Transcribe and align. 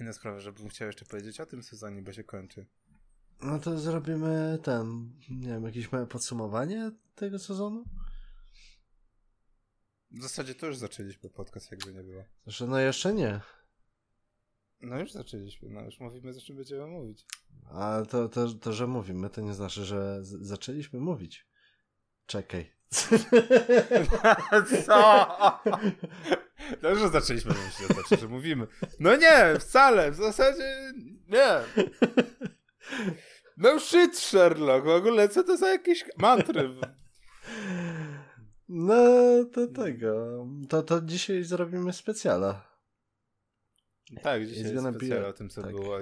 Inna 0.00 0.12
sprawa, 0.12 0.40
żebym 0.40 0.68
chciał 0.68 0.86
jeszcze 0.86 1.04
powiedzieć 1.04 1.40
o 1.40 1.46
tym 1.46 1.62
sezonie, 1.62 2.02
bo 2.02 2.12
się 2.12 2.24
kończy. 2.24 2.66
No 3.42 3.58
to 3.58 3.78
zrobimy 3.78 4.58
ten, 4.62 5.12
nie 5.30 5.48
wiem, 5.48 5.64
jakieś 5.64 5.92
małe 5.92 6.06
podsumowanie 6.06 6.90
tego 7.14 7.38
sezonu? 7.38 7.84
W 10.10 10.22
zasadzie 10.22 10.54
to 10.54 10.66
już 10.66 10.76
zaczęliśmy 10.76 11.30
podcast, 11.30 11.70
jakby 11.70 11.92
nie 11.92 12.02
było. 12.02 12.24
Znaczy, 12.44 12.66
no 12.66 12.78
jeszcze 12.78 13.14
nie. 13.14 13.40
No 14.80 14.98
już 14.98 15.12
zaczęliśmy, 15.12 15.68
no 15.68 15.80
już 15.84 16.00
mówimy, 16.00 16.30
o 16.30 16.40
czym 16.40 16.56
będziemy 16.56 16.86
mówić. 16.86 17.26
A 17.70 18.02
to, 18.08 18.28
to, 18.28 18.54
to, 18.54 18.72
że 18.72 18.86
mówimy, 18.86 19.30
to 19.30 19.40
nie 19.40 19.54
znaczy, 19.54 19.84
że 19.84 20.24
z- 20.24 20.46
zaczęliśmy 20.46 21.00
mówić. 21.00 21.46
Czekaj. 22.26 22.72
Co? 24.86 25.26
Już 26.82 27.12
zaczęliśmy 27.12 27.54
to 27.54 27.94
znaczy, 27.94 28.16
że 28.16 28.28
mówimy. 28.28 28.66
No 29.00 29.16
nie, 29.16 29.58
wcale, 29.58 30.10
w 30.10 30.14
zasadzie 30.14 30.92
nie. 31.28 31.60
No 33.56 33.78
shit, 33.78 34.18
Sherlock, 34.18 34.84
w 34.84 34.88
ogóle 34.88 35.28
co 35.28 35.44
to 35.44 35.56
za 35.56 35.68
jakieś 35.68 36.04
mantry? 36.18 36.74
No 38.68 39.04
to 39.44 39.66
tego. 39.66 40.46
To, 40.68 40.82
to 40.82 41.00
dzisiaj 41.00 41.44
zrobimy 41.44 41.92
specjala. 41.92 42.70
Tak, 44.22 44.46
dzisiaj 44.46 44.72
Jest 44.72 44.84
specjal 44.96 45.24
o 45.24 45.32
tym, 45.32 45.48
co 45.48 45.62
tak. 45.62 45.70
było, 45.70 45.98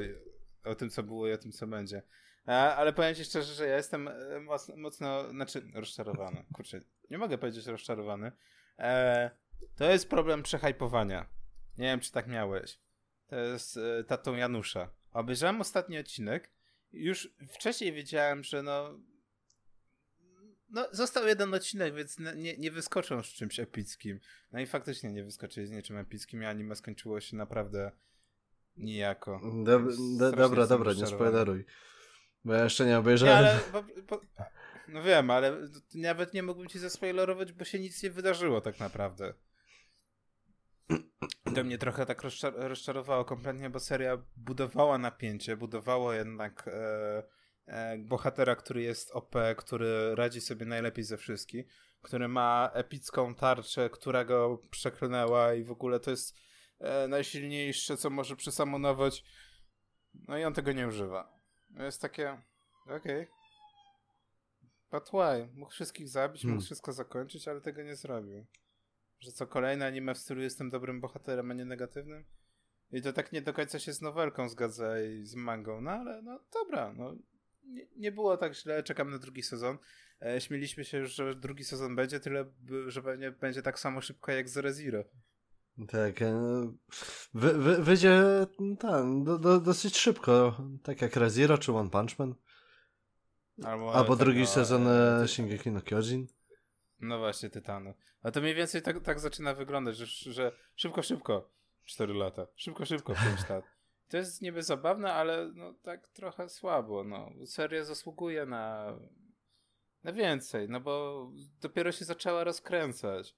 o 0.64 0.74
tym, 0.74 0.90
co 0.90 1.02
było 1.02 1.28
i 1.28 1.32
o 1.32 1.38
tym, 1.38 1.52
co 1.52 1.66
będzie. 1.66 2.02
Ale 2.46 2.92
powiem 2.92 3.14
ci 3.14 3.24
szczerze, 3.24 3.54
że 3.54 3.66
ja 3.66 3.76
jestem 3.76 4.08
e, 4.08 4.40
mocno, 4.40 4.76
mocno 4.76 5.30
znaczy 5.30 5.62
rozczarowany. 5.74 6.44
Kurczę, 6.52 6.80
nie 7.10 7.18
mogę 7.18 7.38
powiedzieć 7.38 7.66
rozczarowany. 7.66 8.32
E, 8.78 9.30
to 9.76 9.90
jest 9.90 10.08
problem 10.08 10.42
przehajpowania. 10.42 11.26
Nie 11.78 11.84
wiem, 11.84 12.00
czy 12.00 12.12
tak 12.12 12.26
miałeś. 12.26 12.78
To 13.26 13.36
jest 13.36 13.76
e, 13.76 14.04
tatą 14.04 14.34
Janusza. 14.34 14.90
Obejrzałem 15.12 15.60
ostatni 15.60 15.98
odcinek 15.98 16.50
już 16.92 17.34
wcześniej 17.48 17.92
wiedziałem, 17.92 18.44
że 18.44 18.62
no 18.62 18.98
no, 20.70 20.88
został 20.92 21.26
jeden 21.26 21.54
odcinek, 21.54 21.94
więc 21.94 22.18
nie, 22.36 22.56
nie 22.56 22.70
wyskoczą 22.70 23.22
z 23.22 23.26
czymś 23.26 23.60
epickim. 23.60 24.20
No 24.52 24.60
i 24.60 24.66
faktycznie 24.66 25.12
nie 25.12 25.24
wyskoczyli 25.24 25.66
z 25.66 25.70
niczym 25.70 25.96
epickim 25.96 26.42
i 26.42 26.46
anime 26.46 26.76
skończyło 26.76 27.20
się 27.20 27.36
naprawdę 27.36 27.92
nijako. 28.76 29.40
Dob 29.64 29.82
do, 30.18 30.32
dobra, 30.32 30.66
dobra, 30.66 30.92
nie 30.92 31.06
spoileruj. 31.06 31.64
Bo 32.44 32.54
ja 32.54 32.64
jeszcze 32.64 32.84
nie 32.84 32.90
Nie, 32.90 32.98
obejrzałem. 32.98 33.36
ale... 33.36 33.60
Bo, 33.72 33.84
bo, 34.08 34.20
no 34.88 35.02
wiem, 35.02 35.30
ale 35.30 35.68
nawet 35.94 36.34
nie 36.34 36.42
mógłbym 36.42 36.68
ci 36.68 36.78
zaspoilerować, 36.78 37.52
bo 37.52 37.64
się 37.64 37.78
nic 37.78 38.02
nie 38.02 38.10
wydarzyło 38.10 38.60
tak 38.60 38.80
naprawdę. 38.80 39.34
To 41.54 41.64
mnie 41.64 41.78
trochę 41.78 42.06
tak 42.06 42.22
rozczar 42.22 42.54
rozczarowało 42.56 43.24
kompletnie, 43.24 43.70
bo 43.70 43.80
seria 43.80 44.18
budowała 44.36 44.98
napięcie, 44.98 45.56
budowała 45.56 46.16
jednak 46.16 46.68
e, 46.68 47.22
e, 47.66 47.98
bohatera, 47.98 48.56
który 48.56 48.82
jest 48.82 49.10
OP, 49.10 49.34
który 49.56 50.14
radzi 50.14 50.40
sobie 50.40 50.66
najlepiej 50.66 51.04
ze 51.04 51.16
wszystkich, 51.16 51.66
który 52.02 52.28
ma 52.28 52.70
epicką 52.74 53.34
tarczę, 53.34 53.90
która 53.90 54.24
go 54.24 54.62
przeklnęła 54.70 55.54
i 55.54 55.64
w 55.64 55.70
ogóle 55.70 56.00
to 56.00 56.10
jest 56.10 56.36
e, 56.78 57.08
najsilniejsze, 57.08 57.96
co 57.96 58.10
może 58.10 58.36
przesamonować. 58.36 59.24
No 60.28 60.38
i 60.38 60.44
on 60.44 60.54
tego 60.54 60.72
nie 60.72 60.88
używa. 60.88 61.38
To 61.76 61.82
jest 61.82 62.02
takie, 62.02 62.42
okej. 62.96 63.26
But 64.90 65.08
why? 65.08 65.48
Mógł 65.54 65.72
wszystkich 65.72 66.08
zabić, 66.08 66.42
Hmm. 66.42 66.54
mógł 66.54 66.66
wszystko 66.66 66.92
zakończyć, 66.92 67.48
ale 67.48 67.60
tego 67.60 67.82
nie 67.82 67.96
zrobił. 67.96 68.46
Że 69.20 69.32
co, 69.32 69.46
kolejne 69.46 69.86
anime 69.86 70.14
w 70.14 70.18
stylu 70.18 70.42
jestem 70.42 70.70
dobrym 70.70 71.00
bohaterem, 71.00 71.50
a 71.50 71.54
nie 71.54 71.64
negatywnym? 71.64 72.24
I 72.92 73.02
to 73.02 73.12
tak 73.12 73.32
nie 73.32 73.42
do 73.42 73.52
końca 73.52 73.78
się 73.78 73.92
z 73.92 74.00
nowelką 74.00 74.48
zgadza 74.48 75.02
i 75.02 75.24
z 75.26 75.34
mangą, 75.34 75.80
no 75.80 75.90
ale 75.90 76.22
no 76.22 76.40
dobra, 76.52 76.92
no 76.92 77.14
nie, 77.64 77.86
nie 77.96 78.12
było 78.12 78.36
tak 78.36 78.54
źle, 78.54 78.82
czekam 78.82 79.10
na 79.10 79.18
drugi 79.18 79.42
sezon. 79.42 79.78
E, 80.22 80.40
śmieliśmy 80.40 80.84
się 80.84 80.98
już, 80.98 81.14
że 81.14 81.34
drugi 81.34 81.64
sezon 81.64 81.96
będzie, 81.96 82.20
tyle, 82.20 82.44
że 82.86 83.02
pewnie 83.02 83.30
będzie 83.30 83.62
tak 83.62 83.78
samo 83.78 84.00
szybko 84.00 84.32
jak 84.32 84.48
Zero 84.48 84.72
Zero. 84.72 85.04
Tak. 85.88 86.22
e, 86.22 86.72
Wy, 87.34 87.58
wy, 87.58 87.82
wyjdzie 87.82 88.22
tam 88.78 89.24
do, 89.24 89.38
do, 89.38 89.60
dosyć 89.60 89.96
szybko. 89.96 90.56
Tak 90.82 91.02
jak 91.02 91.16
Rezero 91.16 91.58
czy 91.58 91.72
One 91.72 91.90
Punch 91.90 92.18
Man. 92.18 92.34
Albo, 93.64 93.94
Albo 93.94 94.16
drugi 94.16 94.46
sezon 94.46 94.88
e, 94.88 95.20
e, 95.22 95.28
Shingeki 95.28 95.70
no 95.70 95.80
Kyojin. 95.80 96.26
No 97.00 97.18
właśnie, 97.18 97.50
Tytanu. 97.50 97.94
A 98.22 98.30
to 98.30 98.40
mniej 98.40 98.54
więcej 98.54 98.82
tak, 98.82 99.00
tak 99.00 99.20
zaczyna 99.20 99.54
wyglądać, 99.54 99.96
że, 99.96 100.06
że 100.32 100.52
szybko, 100.76 101.02
szybko 101.02 101.50
4 101.84 102.14
lata, 102.14 102.46
szybko, 102.56 102.84
szybko 102.86 103.14
5 103.14 103.48
lat. 103.48 103.64
To 104.08 104.16
jest 104.16 104.42
niby 104.42 104.62
zabawne, 104.62 105.12
ale 105.12 105.50
no 105.54 105.74
tak 105.82 106.08
trochę 106.08 106.48
słabo. 106.48 107.04
No. 107.04 107.30
Seria 107.46 107.84
zasługuje 107.84 108.46
na, 108.46 108.96
na 110.04 110.12
więcej, 110.12 110.68
no 110.68 110.80
bo 110.80 111.26
dopiero 111.60 111.92
się 111.92 112.04
zaczęła 112.04 112.44
rozkręcać. 112.44 113.36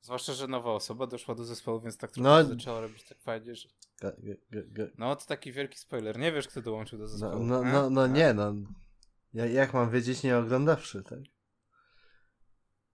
Zwłaszcza, 0.00 0.32
że 0.32 0.46
nowa 0.48 0.70
osoba 0.72 1.06
doszła 1.06 1.34
do 1.34 1.44
zespołu, 1.44 1.80
więc 1.80 1.96
tak 1.98 2.10
trochę 2.10 2.28
No. 2.28 2.44
zaczęła 2.44 2.80
robić 2.80 3.04
tak 3.04 3.18
fajnie, 3.20 3.54
że... 3.54 3.68
No 4.98 5.16
to 5.16 5.26
taki 5.26 5.52
wielki 5.52 5.78
spoiler. 5.78 6.18
Nie 6.18 6.32
wiesz, 6.32 6.48
kto 6.48 6.62
dołączył 6.62 6.98
do 6.98 7.04
No, 7.04 7.08
zespołu. 7.08 7.44
no, 7.44 7.62
no, 7.64 7.90
no 7.90 8.06
E? 8.06 8.08
nie, 8.08 8.34
no. 8.34 8.54
Ja, 9.34 9.46
jak 9.46 9.74
mam 9.74 9.90
wiedzieć, 9.90 10.22
nie 10.22 10.38
oglądawszy, 10.38 11.02
tak? 11.02 11.18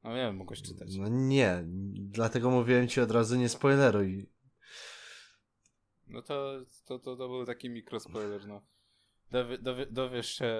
No 0.04 0.10
nie 0.10 0.16
wiem, 0.16 0.36
mogłeś 0.36 0.62
czytać. 0.62 0.96
No 0.96 1.08
nie, 1.08 1.64
dlatego 1.94 2.50
mówiłem 2.50 2.88
ci 2.88 3.00
od 3.00 3.10
razu 3.10 3.36
nie 3.36 3.48
spoileruj. 3.48 4.26
No 6.06 6.22
to, 6.22 6.64
to, 6.86 6.98
to, 6.98 7.16
to 7.16 7.28
był 7.28 7.46
taki 7.46 7.70
mikrospoiler, 7.70 8.46
no. 8.46 8.62
Dowie, 9.30 9.58
dowie, 9.58 9.86
dowiesz 9.86 10.34
się 10.34 10.54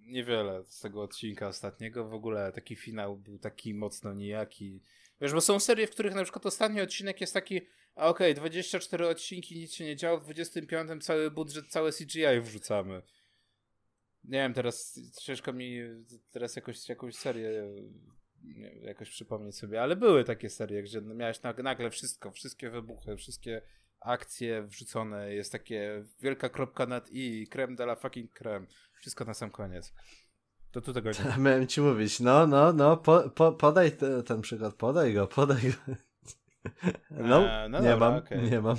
niewiele 0.00 0.64
z 0.64 0.80
tego 0.80 1.02
odcinka 1.02 1.48
ostatniego. 1.48 2.08
W 2.08 2.14
ogóle 2.14 2.52
taki 2.52 2.76
finał 2.76 3.16
był 3.16 3.38
taki 3.38 3.74
mocno 3.74 4.14
nijaki. 4.14 4.82
Wiesz, 5.20 5.32
bo 5.32 5.40
są 5.40 5.60
serie, 5.60 5.86
w 5.86 5.90
których 5.90 6.14
na 6.14 6.22
przykład 6.22 6.46
ostatni 6.46 6.80
odcinek 6.80 7.20
jest 7.20 7.34
taki, 7.34 7.60
a 7.94 8.08
okej, 8.08 8.34
24 8.34 9.08
odcinki, 9.08 9.58
nic 9.58 9.74
się 9.74 9.84
nie 9.84 9.96
działo, 9.96 10.20
w 10.20 10.24
25 10.24 11.04
cały 11.04 11.30
budżet, 11.30 11.68
całe 11.68 11.92
CGI 11.92 12.40
wrzucamy. 12.42 13.02
Nie 14.24 14.38
wiem, 14.38 14.54
teraz 14.54 15.00
ciężko 15.20 15.52
mi 15.52 15.80
teraz 16.30 16.56
jakoś, 16.56 16.88
jakąś 16.88 17.14
serię 17.14 17.50
jakoś 18.82 19.10
przypomnieć 19.10 19.56
sobie, 19.56 19.82
ale 19.82 19.96
były 19.96 20.24
takie 20.24 20.50
serie, 20.50 20.82
gdzie 20.82 21.00
miałeś 21.00 21.40
nag- 21.40 21.62
nagle 21.62 21.90
wszystko, 21.90 22.30
wszystkie 22.30 22.70
wybuchy, 22.70 23.16
wszystkie 23.16 23.62
akcje 24.00 24.62
wrzucone, 24.62 25.34
jest 25.34 25.52
takie 25.52 26.04
wielka 26.20 26.48
kropka 26.48 26.86
nad 26.86 27.10
i, 27.10 27.46
creme 27.48 27.76
de 27.76 27.84
la 27.84 27.96
fucking 27.96 28.32
creme. 28.32 28.66
Wszystko 29.00 29.24
na 29.24 29.34
sam 29.34 29.50
koniec. 29.50 29.92
To 30.70 30.80
tu 30.80 30.92
tego 30.92 31.10
nie 31.10 31.38
Miałem 31.44 31.66
ci 31.66 31.80
mówić, 31.80 32.20
no, 32.20 32.46
no, 32.46 32.72
no, 32.72 32.96
po, 32.96 33.30
po, 33.30 33.52
podaj 33.52 33.92
te, 33.92 34.22
ten 34.22 34.40
przykład, 34.40 34.74
podaj 34.74 35.14
go, 35.14 35.26
podaj 35.26 35.60
go. 35.62 35.94
No, 37.10 37.48
E, 37.48 37.68
no 37.68 37.80
nie 37.80 37.88
dobra, 37.88 38.10
mam, 38.10 38.18
okej. 38.18 38.50
nie 38.50 38.60
mam. 38.60 38.76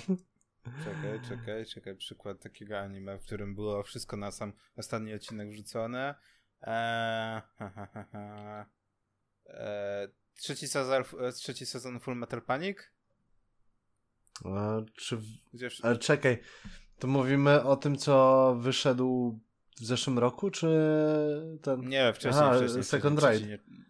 Czekaj, 0.83 1.19
czekaj, 1.29 1.66
czekaj. 1.66 1.95
Przykład 1.95 2.39
takiego 2.43 2.79
anime, 2.79 3.17
w 3.19 3.25
którym 3.25 3.55
było 3.55 3.83
wszystko 3.83 4.17
na 4.17 4.31
sam 4.31 4.53
ostatni 4.78 5.13
odcinek 5.13 5.49
wrzucone. 5.49 6.16
Eee, 6.61 7.41
ha, 7.57 7.69
ha, 7.75 7.88
ha, 7.93 8.05
ha. 8.11 8.66
Trzeci, 10.35 10.67
sezon, 10.67 11.03
trzeci 11.35 11.66
sezon 11.66 12.00
Full 12.00 12.16
Metal 12.16 12.41
Panic? 12.41 12.78
A, 14.45 14.78
czy, 14.97 15.17
w- 15.17 15.23
Gdzie 15.53 15.67
wsz- 15.69 15.79
ale 15.84 15.97
czekaj, 15.97 16.38
to 17.00 17.07
mówimy 17.07 17.63
o 17.63 17.75
tym, 17.75 17.97
co 17.97 18.56
wyszedł 18.59 19.40
w 19.81 19.85
zeszłym 19.85 20.19
roku, 20.19 20.50
czy 20.51 20.67
ten... 21.61 21.81
Nie, 21.90 22.13
wcześniej, 22.13 22.44
Aha, 22.45 22.57
wcześniej. 22.57 22.84
Second 22.84 23.19
wcześniej, 23.19 23.51
Ride. 23.51 23.63
nie- 23.78 23.85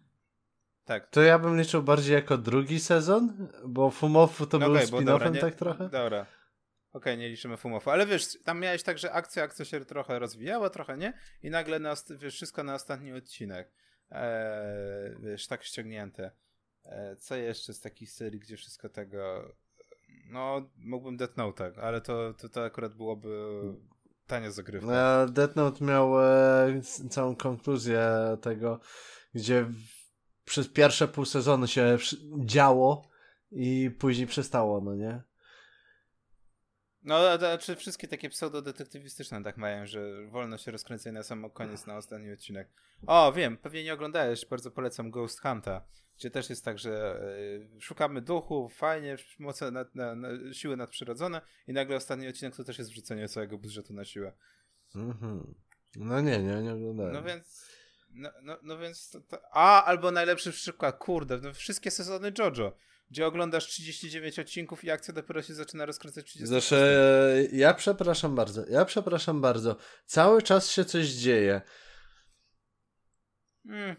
Tak. 0.84 1.10
To 1.10 1.22
ja 1.22 1.38
bym 1.38 1.58
liczył 1.58 1.82
bardziej 1.82 2.14
jako 2.14 2.38
drugi 2.38 2.80
sezon, 2.80 3.48
bo 3.66 3.90
Fumofu 3.90 4.46
to 4.46 4.58
No 4.58 4.66
był 4.66 4.74
dobra, 4.74 4.86
spin-offem 4.98 5.34
nie- 5.34 5.40
tak 5.40 5.54
trochę? 5.54 5.88
Dobra. 5.88 6.26
Okej, 6.92 7.18
nie 7.18 7.28
liczymy 7.28 7.56
fumofu. 7.56 7.90
Ale 7.90 8.06
wiesz, 8.06 8.38
tam 8.44 8.60
miałeś 8.60 8.82
tak, 8.82 8.98
że 8.98 9.12
akcja, 9.12 9.42
akcja 9.42 9.64
się 9.64 9.84
trochę 9.84 10.18
rozwijała, 10.18 10.70
trochę 10.70 10.96
nie. 10.98 11.18
I 11.42 11.50
nagle 11.50 11.78
na, 11.78 11.94
wiesz, 12.18 12.34
wszystko 12.34 12.62
na 12.64 12.74
ostatni 12.74 13.12
odcinek. 13.12 13.72
Eee, 14.12 15.16
wiesz, 15.20 15.46
tak 15.46 15.64
ściągnięte. 15.64 16.30
Eee, 16.84 17.16
co 17.16 17.36
jeszcze 17.36 17.74
z 17.74 17.80
takich 17.80 18.10
serii, 18.10 18.40
gdzie 18.40 18.56
wszystko 18.56 18.88
tego... 18.88 19.52
No, 20.30 20.70
mógłbym 20.76 21.16
Death 21.16 21.36
Note, 21.36 21.72
ale 21.76 22.00
to, 22.00 22.34
to, 22.34 22.48
to 22.48 22.64
akurat 22.64 22.94
byłoby 22.94 23.52
tania 24.26 24.50
zagrywka. 24.50 25.22
E, 25.22 25.32
Death 25.32 25.56
Note 25.56 25.84
miał 25.84 26.22
e, 26.22 26.80
całą 27.10 27.36
konkluzję 27.36 28.10
tego, 28.40 28.80
gdzie 29.34 29.64
w, 29.64 29.74
przez 30.44 30.68
pierwsze 30.68 31.08
pół 31.08 31.24
sezonu 31.24 31.66
się 31.66 31.98
działo 32.44 33.08
i 33.50 33.90
później 33.98 34.26
przestało, 34.26 34.80
no 34.80 34.94
nie? 34.94 35.22
No, 37.04 37.38
znaczy 37.38 37.76
wszystkie 37.76 38.08
takie 38.08 38.28
pseudodetektywistyczne 38.28 39.42
tak 39.42 39.56
mają, 39.56 39.86
że 39.86 40.26
wolno 40.26 40.58
się 40.58 40.70
rozkręcać 40.70 41.12
na 41.12 41.22
sam 41.22 41.50
koniec, 41.50 41.86
na 41.86 41.96
ostatni 41.96 42.32
odcinek. 42.32 42.68
O, 43.06 43.32
wiem, 43.32 43.56
pewnie 43.56 43.84
nie 43.84 43.94
oglądałeś, 43.94 44.46
bardzo 44.46 44.70
polecam 44.70 45.10
Ghost 45.10 45.40
Hunta, 45.40 45.84
gdzie 46.18 46.30
też 46.30 46.50
jest 46.50 46.64
tak, 46.64 46.78
że 46.78 47.22
y, 47.76 47.80
szukamy 47.80 48.22
duchów, 48.22 48.74
fajnie, 48.74 49.16
moce, 49.38 49.70
nad, 49.70 49.94
na, 49.94 50.14
na, 50.14 50.28
siły 50.52 50.76
nadprzyrodzone 50.76 51.40
i 51.66 51.72
nagle 51.72 51.96
ostatni 51.96 52.28
odcinek 52.28 52.56
to 52.56 52.64
też 52.64 52.78
jest 52.78 52.90
wrzucenie 52.90 53.28
całego 53.28 53.58
budżetu 53.58 53.94
na 53.94 54.04
siłę. 54.04 54.32
Mhm. 54.94 55.54
No 55.96 56.20
nie, 56.20 56.38
nie, 56.38 56.62
nie 56.62 56.72
oglądałem. 56.72 57.12
No 57.12 57.22
więc... 57.22 57.72
No, 58.14 58.30
no, 58.42 58.58
no 58.62 58.78
więc 58.78 59.10
to, 59.10 59.20
to... 59.20 59.38
A, 59.52 59.84
albo 59.84 60.10
najlepszy 60.10 60.52
przykład, 60.52 60.98
kurde, 60.98 61.38
no 61.38 61.52
wszystkie 61.54 61.90
sezony 61.90 62.32
JoJo 62.38 62.76
gdzie 63.12 63.26
oglądasz 63.26 63.66
39 63.66 64.38
odcinków 64.38 64.84
i 64.84 64.90
akcja 64.90 65.14
dopiero 65.14 65.42
się 65.42 65.54
zaczyna 65.54 65.86
rozkręcać 65.86 66.26
30 66.26 66.46
Zresztą 66.46 66.76
ja 67.52 67.74
przepraszam 67.74 68.34
bardzo, 68.34 68.64
ja 68.68 68.84
przepraszam 68.84 69.40
bardzo. 69.40 69.76
Cały 70.06 70.42
czas 70.42 70.70
się 70.70 70.84
coś 70.84 71.06
dzieje. 71.06 71.60
Mm. 73.68 73.96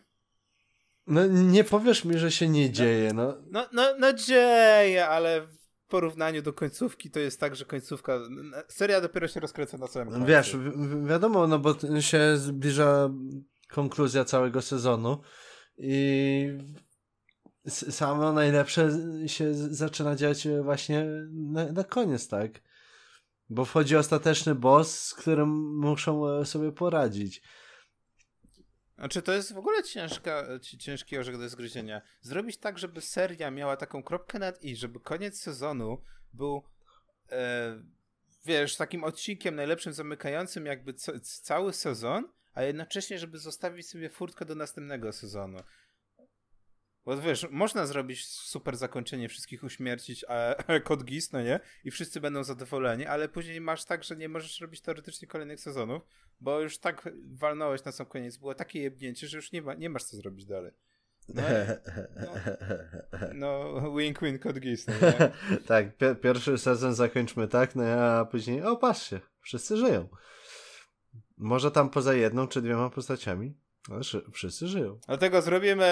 No 1.08 1.28
nie 1.28 1.64
powiesz 1.64 2.06
mi, 2.06 2.18
że 2.18 2.32
się 2.32 2.50
nie 2.50 2.68
no, 2.68 2.74
dzieje, 2.74 3.14
no. 3.14 3.38
No, 3.52 3.68
no, 3.74 3.96
no 4.00 4.14
dzieje, 4.14 5.08
ale 5.08 5.42
w 5.42 5.88
porównaniu 5.88 6.42
do 6.42 6.54
końcówki 6.54 7.12
to 7.12 7.20
jest 7.20 7.40
tak, 7.40 7.56
że 7.56 7.66
końcówka, 7.66 8.20
seria 8.68 9.02
dopiero 9.02 9.28
się 9.28 9.40
rozkręca 9.40 9.78
na 9.78 9.88
samym 9.88 10.10
końcu. 10.14 10.28
Wiesz, 10.28 10.58
wi 10.58 11.08
wiadomo, 11.08 11.48
no 11.48 11.60
bo 11.60 11.76
się 12.02 12.38
zbliża 12.38 13.10
konkluzja 13.70 14.26
całego 14.26 14.62
sezonu 14.62 15.22
i 15.78 16.58
samo 17.68 18.34
najlepsze 18.34 18.90
się 19.28 19.54
zaczyna 19.54 20.16
dziać 20.16 20.48
właśnie 20.64 21.06
na, 21.32 21.72
na 21.72 21.84
koniec, 21.84 22.28
tak? 22.28 22.52
Bo 23.50 23.66
wchodzi 23.66 23.96
ostateczny 23.96 24.56
boss, 24.56 25.00
z 25.00 25.14
którym 25.14 25.78
muszą 25.80 26.30
e, 26.30 26.46
sobie 26.46 26.72
poradzić. 26.72 27.42
Znaczy, 28.98 29.22
to 29.22 29.34
jest 29.34 29.54
w 29.54 29.58
ogóle 29.58 29.84
ciężka, 29.84 30.48
ciężki 30.80 31.18
orzech 31.18 31.38
do 31.38 31.50
zgryzienia. 31.50 32.02
Zrobić 32.22 32.58
tak, 32.58 32.80
żeby 32.80 33.02
seria 33.02 33.52
miała 33.52 33.78
taką 33.78 34.04
kropkę 34.04 34.40
nad 34.40 34.64
i, 34.64 34.76
żeby 34.76 35.00
koniec 35.00 35.42
sezonu 35.42 36.02
był 36.34 36.64
e, 37.32 37.84
wiesz, 38.46 38.76
takim 38.76 39.04
odcinkiem 39.04 39.56
najlepszym, 39.56 39.94
zamykającym 39.94 40.66
jakby 40.66 40.94
cały 41.22 41.74
sezon, 41.74 42.30
a 42.54 42.64
jednocześnie, 42.64 43.20
żeby 43.20 43.38
zostawić 43.38 43.90
sobie 43.90 44.10
furtkę 44.10 44.46
do 44.46 44.56
następnego 44.56 45.14
sezonu. 45.14 45.58
Bo 47.06 47.22
wiesz, 47.22 47.48
można 47.52 47.86
zrobić 47.86 48.28
super 48.28 48.78
zakończenie, 48.78 49.30
wszystkich 49.30 49.64
uśmiercić, 49.64 50.26
a, 50.28 50.56
a 50.74 50.80
kod 50.80 51.04
gis, 51.04 51.32
no 51.32 51.42
nie? 51.42 51.60
I 51.84 51.92
wszyscy 51.92 52.22
będą 52.22 52.44
zadowoleni, 52.44 53.06
ale 53.06 53.30
później 53.30 53.62
masz 53.62 53.86
tak, 53.86 54.04
że 54.04 54.16
nie 54.16 54.30
możesz 54.30 54.62
robić 54.62 54.82
teoretycznie 54.82 55.28
kolejnych 55.28 55.60
sezonów, 55.60 56.02
bo 56.42 56.60
już 56.60 56.78
tak 56.78 57.10
walnąłeś 57.32 57.84
na 57.84 57.92
sam 57.92 58.06
koniec, 58.06 58.38
było 58.38 58.56
takie 58.56 58.82
jebnięcie, 58.82 59.28
że 59.28 59.38
już 59.38 59.52
nie, 59.52 59.62
ma, 59.62 59.74
nie 59.74 59.90
masz 59.90 60.04
co 60.04 60.18
zrobić 60.18 60.46
dalej. 60.46 60.72
No, 61.30 61.42
no, 63.34 63.82
no 63.82 63.96
wink 63.96 64.22
wink 64.22 64.42
kod 64.42 64.60
gis, 64.60 64.88
no 64.88 64.94
nie? 64.94 65.32
tak, 65.68 65.98
pi 65.98 66.06
pierwszy 66.22 66.58
sezon 66.58 66.94
zakończmy 66.94 67.48
tak, 67.48 67.76
no 67.76 67.84
a 67.84 68.26
później, 68.26 68.64
o 68.64 68.78
patrzcie, 68.78 69.20
wszyscy 69.42 69.78
żyją. 69.78 70.08
Może 71.38 71.72
tam 71.72 71.90
poza 71.90 72.14
jedną 72.14 72.48
czy 72.48 72.62
dwiema 72.62 72.90
postaciami 72.90 73.63
wszyscy 74.34 74.68
żyją. 74.68 75.00
Dlatego 75.08 75.42
zrobimy 75.42 75.86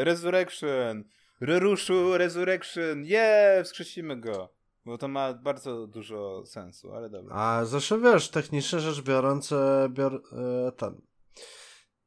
Resurrection. 0.00 1.04
Reruszu 1.40 2.18
Resurrection. 2.18 3.04
Je, 3.04 3.62
wskrzesimy 3.64 4.16
go. 4.20 4.52
Bo 4.84 4.98
to 4.98 5.08
ma 5.08 5.34
bardzo 5.34 5.86
dużo 5.86 6.46
sensu, 6.46 6.92
ale 6.92 7.10
dobra. 7.10 7.36
A 7.36 7.64
zresztą 7.64 8.00
wiesz, 8.00 8.28
technicznie 8.30 8.80
rzecz 8.80 9.02
biorąc, 9.02 9.52
e, 9.52 9.88
bior, 9.90 10.22
e, 10.32 10.72
ten, 10.72 11.00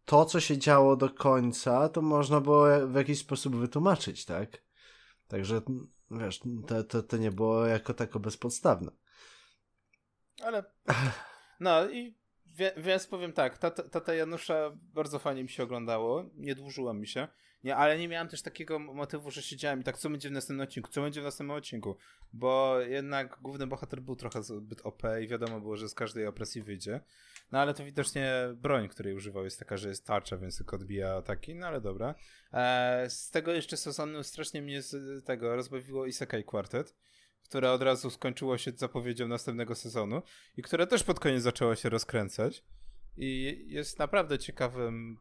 to, 0.06 0.26
co 0.26 0.40
się 0.40 0.58
działo 0.58 0.96
do 0.96 1.10
końca, 1.10 1.90
to 1.90 2.02
można 2.02 2.42
było 2.42 2.88
w 2.88 2.96
jakiś 2.96 3.20
sposób 3.20 3.56
wytłumaczyć, 3.56 4.26
tak? 4.26 4.50
Także, 5.28 5.62
wiesz, 6.12 6.40
to, 6.68 6.84
to, 6.84 7.04
to 7.04 7.18
nie 7.18 7.32
było 7.32 7.66
jako 7.66 7.94
tako 7.94 8.20
bezpodstawne. 8.20 8.92
Ale, 10.44 10.64
no 11.60 11.90
i 11.90 12.19
wie, 12.60 12.74
więc 12.78 13.08
powiem 13.08 13.34
tak, 13.34 13.58
tata, 13.92 14.14
Janusza 14.14 14.72
bardzo 14.94 15.20
fajnie 15.20 15.44
mi 15.44 15.50
się 15.50 15.64
oglądało, 15.64 16.30
nie 16.36 16.56
dłużyło 16.56 16.94
mi 16.94 17.08
się, 17.08 17.28
nie, 17.64 17.76
ale 17.76 17.98
nie 17.98 18.08
miałem 18.08 18.28
też 18.28 18.42
takiego 18.42 18.80
motywu, 18.80 19.32
że 19.32 19.42
siedziałem 19.42 19.82
i 19.82 19.84
tak, 19.84 19.98
co 19.98 20.10
będzie 20.10 20.30
w 20.30 20.32
następnym 20.32 20.68
odcinku, 20.68 20.90
co 20.92 21.02
będzie 21.02 21.22
w 21.22 21.24
następnym 21.24 21.58
odcinku, 21.58 21.98
bo 22.34 22.80
jednak 22.80 23.40
główny 23.42 23.68
bohater 23.68 24.02
był 24.02 24.16
trochę 24.16 24.44
zbyt 24.44 24.82
OP 24.86 25.04
i 25.22 25.28
wiadomo 25.28 25.60
było, 25.60 25.78
że 25.78 25.90
z 25.90 25.94
każdej 25.94 26.28
opresji 26.28 26.62
wyjdzie, 26.62 27.02
no 27.52 27.60
ale 27.60 27.74
to 27.74 27.86
widocznie 27.86 28.32
broń, 28.56 28.88
której 28.88 29.14
używał 29.14 29.44
jest 29.44 29.60
taka, 29.60 29.78
że 29.78 29.90
jest 29.90 30.06
tarcza, 30.06 30.38
więc 30.38 30.58
tylko 30.58 30.76
odbija 30.76 31.16
ataki, 31.16 31.56
no 31.56 31.68
ale 31.68 31.82
dobra. 31.82 32.16
E, 32.54 33.06
z 33.10 33.32
tego 33.32 33.54
jeszcze 33.54 33.78
sezonu 33.78 34.24
strasznie 34.24 34.62
mnie 34.62 34.82
z 34.82 35.26
tego 35.26 35.56
rozbawiło 35.56 36.06
Isekai 36.06 36.44
Quartet, 36.44 36.96
które 37.50 37.72
od 37.72 37.82
razu 37.82 38.10
skończyło 38.10 38.58
się 38.58 38.72
zapowiedzią 38.76 39.28
następnego 39.28 39.76
sezonu 39.76 40.22
i 40.58 40.62
które 40.62 40.88
też 40.88 41.04
pod 41.04 41.20
koniec 41.20 41.44
zaczęło 41.44 41.76
się 41.76 41.90
rozkręcać. 41.90 42.64
I 43.18 43.64
jest 43.68 44.00
naprawdę 44.00 44.40
ciekawym 44.40 45.18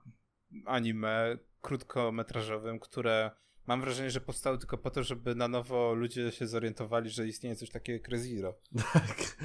anime 0.66 1.38
krótkometrażowym, 1.60 2.80
które 2.80 3.30
mam 3.66 3.80
wrażenie, 3.80 4.10
że 4.10 4.20
powstało 4.20 4.58
tylko 4.58 4.78
po 4.78 4.90
to, 4.90 5.02
żeby 5.02 5.34
na 5.34 5.48
nowo 5.48 5.94
ludzie 5.94 6.32
się 6.32 6.46
zorientowali, 6.46 7.10
że 7.10 7.26
istnieje 7.26 7.56
coś 7.56 7.70
takiego 7.70 8.02
jak 8.02 8.08
Rezero. 8.08 8.54
Tak. 8.92 9.36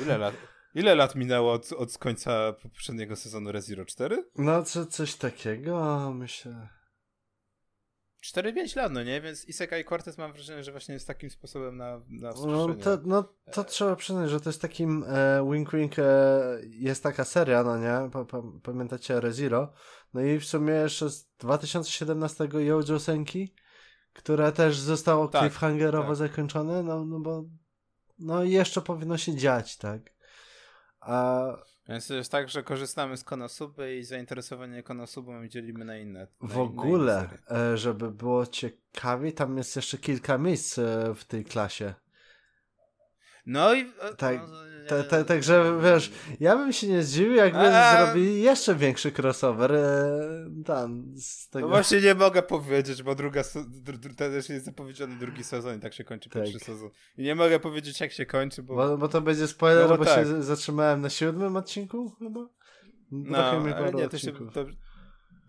Ile 0.00 0.18
lat? 0.18 0.34
Ile 0.74 0.94
lat 0.94 1.14
minęło 1.14 1.52
od, 1.52 1.72
od 1.72 1.98
końca 1.98 2.52
poprzedniego 2.52 3.16
sezonu 3.16 3.52
Rezero? 3.52 3.84
4? 3.84 4.24
No, 4.36 4.62
co, 4.62 4.86
coś 4.86 5.14
takiego, 5.14 6.12
myślę. 6.14 6.68
4-5 8.22 8.76
lat, 8.76 8.92
no 8.92 9.02
nie? 9.02 9.20
Więc 9.20 9.44
Isekai 9.44 9.84
Quartet 9.84 10.18
mam 10.18 10.32
wrażenie, 10.32 10.64
że 10.64 10.72
właśnie 10.72 10.94
jest 10.94 11.06
takim 11.06 11.30
sposobem 11.30 11.76
na, 11.76 12.00
na 12.08 12.30
No 12.46 12.74
to, 12.74 12.98
no, 13.04 13.24
to 13.52 13.60
e... 13.60 13.64
trzeba 13.64 13.96
przyznać, 13.96 14.30
że 14.30 14.40
to 14.40 14.48
jest 14.48 14.62
takim 14.62 15.04
e, 15.08 15.50
Wink 15.52 15.72
Wink 15.72 15.98
e, 15.98 16.04
jest 16.64 17.02
taka 17.02 17.24
seria, 17.24 17.62
no 17.62 17.78
nie? 17.78 18.10
Pa, 18.10 18.24
pa, 18.24 18.42
pamiętacie 18.62 19.20
ReZero? 19.20 19.72
No 20.14 20.20
i 20.20 20.40
w 20.40 20.44
sumie 20.44 20.74
jeszcze 20.74 21.10
z 21.10 21.26
2017 21.38 22.48
Yojo 22.52 23.00
Senki, 23.00 23.54
które 24.12 24.52
też 24.52 24.78
zostało 24.78 25.28
tak, 25.28 25.40
cliffhangerowo 25.40 26.08
tak. 26.08 26.16
zakończone, 26.16 26.82
no, 26.82 27.04
no 27.04 27.20
bo 27.20 27.44
no 28.18 28.44
jeszcze 28.44 28.80
powinno 28.80 29.18
się 29.18 29.36
dziać, 29.36 29.76
tak? 29.76 30.02
A 31.00 31.46
więc 31.88 32.06
to 32.06 32.14
jest 32.14 32.32
tak, 32.32 32.48
że 32.48 32.62
korzystamy 32.62 33.16
z 33.16 33.24
Konosuby 33.24 33.96
i 33.96 34.04
zainteresowanie 34.04 34.82
Konosubą 34.82 35.48
dzielimy 35.48 35.84
na 35.84 35.98
inne. 35.98 36.26
Na 36.40 36.48
w 36.48 36.58
ogóle, 36.58 37.28
inne 37.50 37.78
żeby 37.78 38.10
było 38.10 38.46
ciekawie, 38.46 39.32
tam 39.32 39.56
jest 39.56 39.76
jeszcze 39.76 39.98
kilka 39.98 40.38
miejsc 40.38 40.78
e, 40.78 41.14
w 41.14 41.24
tej 41.24 41.44
klasie. 41.44 41.94
No 43.46 43.74
i... 43.74 43.92
Tak, 44.16 44.40
no, 44.90 45.04
ta, 45.04 45.24
także 45.24 45.78
wiesz, 45.82 46.12
ja 46.40 46.56
bym 46.56 46.72
się 46.72 46.88
nie 46.88 47.02
zdziwił, 47.02 47.34
jakby 47.34 47.58
A... 47.58 48.06
zrobili 48.06 48.42
jeszcze 48.42 48.74
większy 48.74 49.12
crossover 49.18 49.74
e, 49.74 50.62
tam 50.64 51.12
z 51.16 51.48
tego. 51.48 51.66
No 51.66 51.68
właśnie 51.68 52.00
nie 52.00 52.14
mogę 52.14 52.42
powiedzieć, 52.42 53.02
bo 53.02 53.14
druga 53.14 53.42
też 54.16 54.48
jest 54.48 54.64
zapowiedziany 54.64 55.16
drugi 55.16 55.44
sezon 55.44 55.76
i 55.76 55.80
tak 55.80 55.94
się 55.94 56.04
kończy 56.04 56.30
tak. 56.30 56.42
pierwszy 56.42 56.58
sezon. 56.58 56.90
I 57.16 57.22
nie 57.22 57.34
mogę 57.34 57.60
powiedzieć 57.60 58.00
jak 58.00 58.12
się 58.12 58.26
kończy, 58.26 58.62
bo... 58.62 58.74
Bo, 58.76 58.98
bo 58.98 59.08
to 59.08 59.20
będzie 59.20 59.48
spoiler, 59.48 59.82
no 59.82 59.88
bo, 59.88 59.98
bo 59.98 60.04
tak. 60.04 60.26
się 60.26 60.42
zatrzymałem 60.42 61.00
na 61.00 61.10
siódmym 61.10 61.56
odcinku 61.56 62.10
chyba? 62.18 62.48
No, 63.10 63.38
ale 63.38 63.92
nie, 63.92 64.08
to 64.08 64.18
się... 64.18 64.32
To 64.32 64.66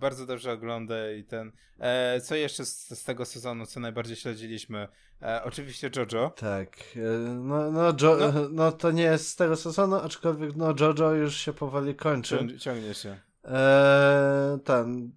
bardzo 0.04 0.26
dobrze 0.26 0.52
ogląda 0.52 1.12
i 1.12 1.24
ten. 1.24 1.52
E, 1.80 2.22
co 2.22 2.36
jeszcze 2.36 2.66
z, 2.66 3.00
z, 3.00 3.04
tego 3.04 3.26
sezonu, 3.26 3.66
co 3.66 3.80
najbardziej 3.80 4.16
śledziliśmy? 4.16 4.88
E, 5.22 5.44
oczywiście 5.44 5.90
JoJo. 5.96 6.30
Tak. 6.30 6.78
E, 6.96 7.00
no, 7.20 7.72
no, 7.72 7.94
jo, 8.02 8.18
no. 8.20 8.50
no, 8.52 8.72
to 8.72 8.92
nie 8.92 9.04
jest 9.04 9.28
z 9.28 9.36
tego 9.36 9.56
sezonu, 9.56 9.96
aczkolwiek 9.96 10.56
no 10.56 10.76
JoJo 10.80 11.12
już 11.12 11.38
się 11.38 11.54
powoli 11.54 11.96
kończy. 11.96 12.58
ciągnie 12.60 12.94
się. 12.94 13.20
E, 13.46 14.60
ten. 14.64 15.12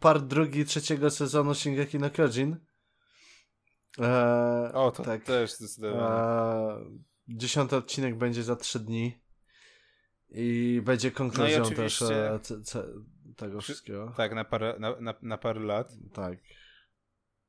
Part 0.00 0.24
drugi 0.24 0.64
trzeciego 0.64 1.10
sezonu 1.10 1.54
Shingeki 1.54 1.98
no 1.98 2.10
Kyojin. 2.10 2.56
E, 3.98 4.70
o, 4.74 4.90
to 4.90 5.02
tak. 5.02 5.24
też 5.24 5.52
zdecydowanie. 5.52 6.84
Dziesiąty 7.28 7.76
odcinek 7.76 8.18
będzie 8.18 8.42
za 8.42 8.56
trzy 8.56 8.80
dni. 8.80 9.22
I 10.30 10.80
będzie 10.84 11.10
konkluzją 11.10 11.60
no 11.64 11.70
i 11.70 11.74
też 11.74 12.02
e, 12.02 12.38
tego 13.38 13.60
wszystkiego. 13.60 14.14
Tak, 14.16 14.34
na 14.34 14.44
parę, 14.44 14.76
na, 14.78 15.00
na, 15.00 15.14
na 15.22 15.38
parę 15.38 15.60
lat. 15.60 15.92
Tak. 16.14 16.38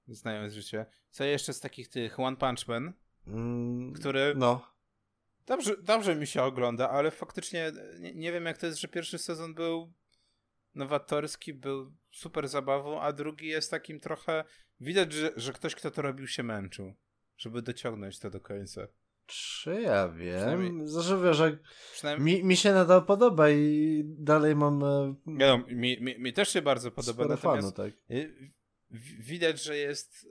Znając 0.08 0.54
życie. 0.54 0.86
Co 1.10 1.24
jeszcze 1.24 1.54
z 1.54 1.60
takich 1.60 1.90
tych 1.90 2.20
One 2.20 2.38
Punch 2.38 2.68
Man, 2.68 2.94
mm, 3.28 3.94
który... 3.94 4.34
No. 4.36 4.76
Dobrze, 5.46 5.78
dobrze 5.84 6.16
mi 6.16 6.28
się 6.28 6.44
ogląda, 6.44 6.90
ale 6.90 7.12
faktycznie 7.12 7.72
nie, 8.00 8.14
nie 8.14 8.32
wiem 8.32 8.46
jak 8.46 8.58
to 8.58 8.66
jest, 8.66 8.80
że 8.80 8.88
pierwszy 8.88 9.18
sezon 9.18 9.54
był 9.54 9.94
nowatorski, 10.76 11.54
był 11.54 11.96
super 12.12 12.48
zabawą, 12.48 13.02
a 13.02 13.14
drugi 13.14 13.48
jest 13.48 13.72
takim 13.72 14.00
trochę... 14.00 14.44
Widać, 14.80 15.14
że, 15.14 15.32
że 15.36 15.54
ktoś, 15.54 15.76
kto 15.76 15.92
to 15.92 16.02
robił, 16.02 16.28
się 16.28 16.44
męczył, 16.44 16.94
żeby 17.38 17.62
dociągnąć 17.62 18.20
to 18.20 18.30
do 18.30 18.40
końca. 18.40 18.88
Czy 19.30 19.82
ja 19.82 20.10
wiem? 20.10 20.38
Przynajmniej- 20.38 20.88
Znaczy 20.88 21.18
wiesz, 21.24 21.38
że 21.38 21.58
Przynajmniej... 21.94 22.38
mi, 22.38 22.44
mi 22.44 22.58
się 22.58 22.74
nadal 22.74 23.06
podoba 23.06 23.50
i 23.50 24.04
dalej 24.06 24.56
mam 24.56 24.80
no, 25.26 25.58
mi, 25.68 26.02
mi, 26.02 26.20
mi 26.20 26.34
też 26.34 26.50
się 26.50 26.62
bardzo 26.62 26.92
podoba, 26.92 27.26
natomiast 27.26 27.78
fanu, 27.78 27.90
tak. 27.90 28.00
y, 28.12 28.34
widać, 29.20 29.64
że 29.64 29.78
jest... 29.78 30.28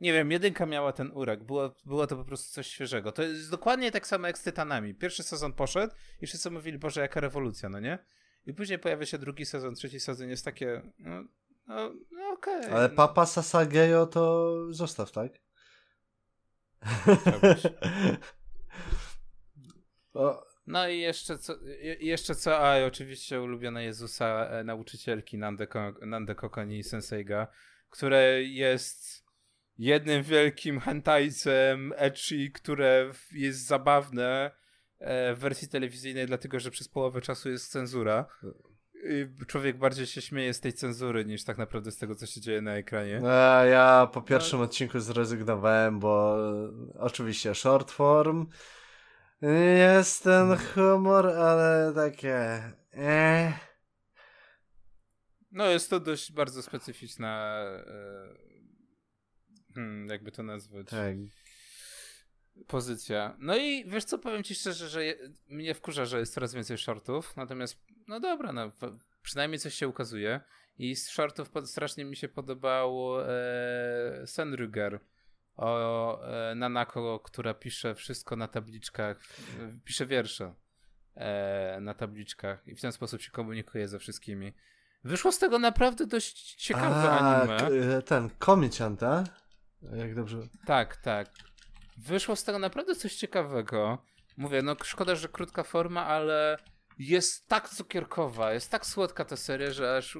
Nie 0.00 0.12
wiem, 0.12 0.30
jedynka 0.30 0.66
miała 0.66 0.92
ten 0.92 1.10
urok, 1.14 1.44
było, 1.44 1.74
było 1.86 2.06
to 2.06 2.16
po 2.16 2.24
prostu 2.24 2.52
coś 2.54 2.66
świeżego. 2.66 3.12
To 3.12 3.22
jest 3.22 3.50
dokładnie 3.50 3.90
tak 3.90 4.06
samo 4.06 4.26
jak 4.26 4.38
z 4.38 4.42
Tytanami. 4.42 4.94
Pierwszy 4.94 5.22
sezon 5.22 5.52
poszedł 5.52 5.94
i 6.20 6.26
wszyscy 6.26 6.50
mówili, 6.50 6.78
Boże, 6.78 7.00
jaka 7.00 7.20
rewolucja, 7.20 7.68
no 7.68 7.80
nie? 7.80 7.98
I 8.46 8.54
później 8.54 8.78
pojawia 8.78 9.06
się 9.06 9.18
drugi 9.18 9.46
sezon, 9.46 9.74
trzeci 9.74 10.00
sezon, 10.00 10.28
jest 10.28 10.44
takie, 10.44 10.82
no, 10.98 11.24
no, 11.66 11.94
no 12.10 12.28
okej. 12.32 12.64
Ale 12.64 12.88
Papa 12.88 13.26
Sasageyo 13.26 14.06
to 14.06 14.52
zostaw, 14.72 15.12
tak? 15.12 15.32
No 20.66 20.88
i 20.88 20.98
jeszcze 21.00 21.38
co, 21.38 21.54
jeszcze 22.00 22.34
co, 22.34 22.68
a 22.70 22.78
i 22.80 22.84
oczywiście 22.84 23.40
ulubiona 23.42 23.82
Jezusa 23.82 24.46
e, 24.48 24.64
nauczycielki 24.64 25.38
Nande, 25.38 25.66
Ko- 25.66 25.94
Nande 26.06 26.34
Kokoni 26.34 26.84
Senseiga, 26.84 27.46
które 27.90 28.42
jest 28.42 29.24
jednym 29.78 30.22
wielkim 30.22 30.80
hentajcem 30.80 31.92
ecchi, 31.96 32.52
które 32.52 33.10
jest 33.32 33.66
zabawne 33.66 34.50
e, 34.98 35.34
w 35.34 35.38
wersji 35.38 35.68
telewizyjnej, 35.68 36.26
dlatego 36.26 36.60
że 36.60 36.70
przez 36.70 36.88
połowę 36.88 37.20
czasu 37.20 37.50
jest 37.50 37.72
cenzura. 37.72 38.26
I 39.04 39.44
człowiek 39.46 39.78
bardziej 39.78 40.06
się 40.06 40.22
śmieje 40.22 40.54
z 40.54 40.60
tej 40.60 40.72
cenzury 40.72 41.24
niż 41.24 41.44
tak 41.44 41.58
naprawdę 41.58 41.90
z 41.90 41.96
tego, 41.96 42.14
co 42.14 42.26
się 42.26 42.40
dzieje 42.40 42.62
na 42.62 42.76
ekranie. 42.76 43.20
e, 43.24 43.68
ja 43.68 44.08
po 44.12 44.22
pierwszym 44.22 44.60
odcinku 44.60 45.00
zrezygnowałem, 45.00 45.98
bo 46.00 46.36
e, 46.96 46.98
oczywiście 46.98 47.54
short 47.54 47.90
form 47.90 48.46
jest 49.78 50.24
ten 50.24 50.56
humor, 50.56 51.26
ale 51.26 51.92
takie 51.94 52.62
eh, 52.92 53.54
No 55.52 55.66
jest 55.66 55.90
to 55.90 56.00
dość 56.00 56.32
bardzo 56.32 56.62
specyficzna 56.62 57.60
e, 57.86 58.34
hmm, 59.74 60.08
jakby 60.08 60.32
to 60.32 60.42
nazwać. 60.42 60.86
tak. 60.86 61.16
pozycja. 62.66 63.36
No 63.38 63.56
i 63.56 63.84
wiesz 63.86 64.04
co, 64.04 64.18
powiem 64.18 64.42
ci 64.42 64.54
szczerze, 64.54 64.88
że 64.88 65.04
je, 65.04 65.16
mnie 65.48 65.74
wkurza, 65.74 66.04
że 66.04 66.18
jest 66.18 66.34
coraz 66.34 66.54
więcej 66.54 66.78
shortów, 66.78 67.36
natomiast 67.36 67.83
no 68.08 68.20
dobra, 68.20 68.52
no, 68.52 68.72
przynajmniej 69.22 69.58
coś 69.58 69.74
się 69.74 69.88
ukazuje. 69.88 70.40
I 70.78 70.96
z 70.96 71.08
shortów 71.10 71.50
pod, 71.50 71.70
strasznie 71.70 72.04
mi 72.04 72.16
się 72.16 72.28
podobał 72.28 73.20
e, 73.20 74.26
Senruger 74.26 75.00
o 75.56 76.20
e, 76.26 76.54
Nanako, 76.54 77.20
która 77.20 77.54
pisze 77.54 77.94
wszystko 77.94 78.36
na 78.36 78.48
tabliczkach, 78.48 79.20
w- 79.22 79.82
pisze 79.84 80.06
wiersze 80.06 80.54
e, 81.14 81.78
na 81.80 81.94
tabliczkach 81.94 82.68
i 82.68 82.74
w 82.74 82.80
ten 82.80 82.92
sposób 82.92 83.20
się 83.22 83.30
komunikuje 83.30 83.88
ze 83.88 83.98
wszystkimi. 83.98 84.52
Wyszło 85.04 85.32
z 85.32 85.38
tego 85.38 85.58
naprawdę 85.58 86.06
dość 86.06 86.54
ciekawe 86.54 87.10
A, 87.10 87.40
anime. 87.40 87.56
e, 87.96 88.02
ten 88.02 88.30
komician, 88.38 88.96
tak? 88.96 89.26
Jak 89.96 90.14
dobrze. 90.14 90.38
Tak, 90.66 90.96
tak. 90.96 91.28
Wyszło 91.96 92.36
z 92.36 92.44
tego 92.44 92.58
naprawdę 92.58 92.94
coś 92.94 93.14
ciekawego. 93.16 93.98
Mówię, 94.36 94.62
no 94.62 94.76
szkoda, 94.84 95.14
że 95.14 95.28
krótka 95.28 95.62
forma, 95.62 96.06
ale 96.06 96.56
jest 96.98 97.48
tak 97.48 97.68
cukierkowa, 97.68 98.52
jest 98.52 98.70
tak 98.70 98.86
słodka 98.86 99.24
ta 99.24 99.36
seria, 99.36 99.70
że 99.70 99.96
aż 99.96 100.18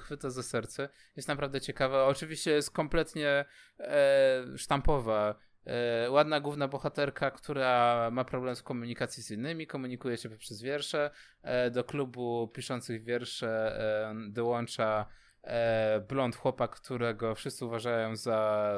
chwyta, 0.00 0.30
za 0.30 0.42
serce. 0.42 0.88
Jest 1.16 1.28
naprawdę 1.28 1.60
ciekawa. 1.60 2.04
Oczywiście 2.06 2.50
jest 2.50 2.70
kompletnie 2.70 3.44
e, 3.78 4.44
sztampowa. 4.56 5.34
E, 5.66 6.10
ładna 6.10 6.40
główna 6.40 6.68
bohaterka, 6.68 7.30
która 7.30 8.08
ma 8.12 8.24
problem 8.24 8.56
z 8.56 8.62
komunikacji 8.62 9.22
z 9.22 9.30
innymi, 9.30 9.66
komunikuje 9.66 10.16
się 10.16 10.28
poprzez 10.28 10.62
wiersze. 10.62 11.10
E, 11.42 11.70
do 11.70 11.84
klubu 11.84 12.48
piszących 12.48 13.04
wiersze 13.04 13.80
e, 14.10 14.14
dołącza 14.30 15.06
e, 15.44 16.04
blond 16.08 16.36
chłopak, 16.36 16.70
którego 16.70 17.34
wszyscy 17.34 17.64
uważają 17.64 18.16
za 18.16 18.72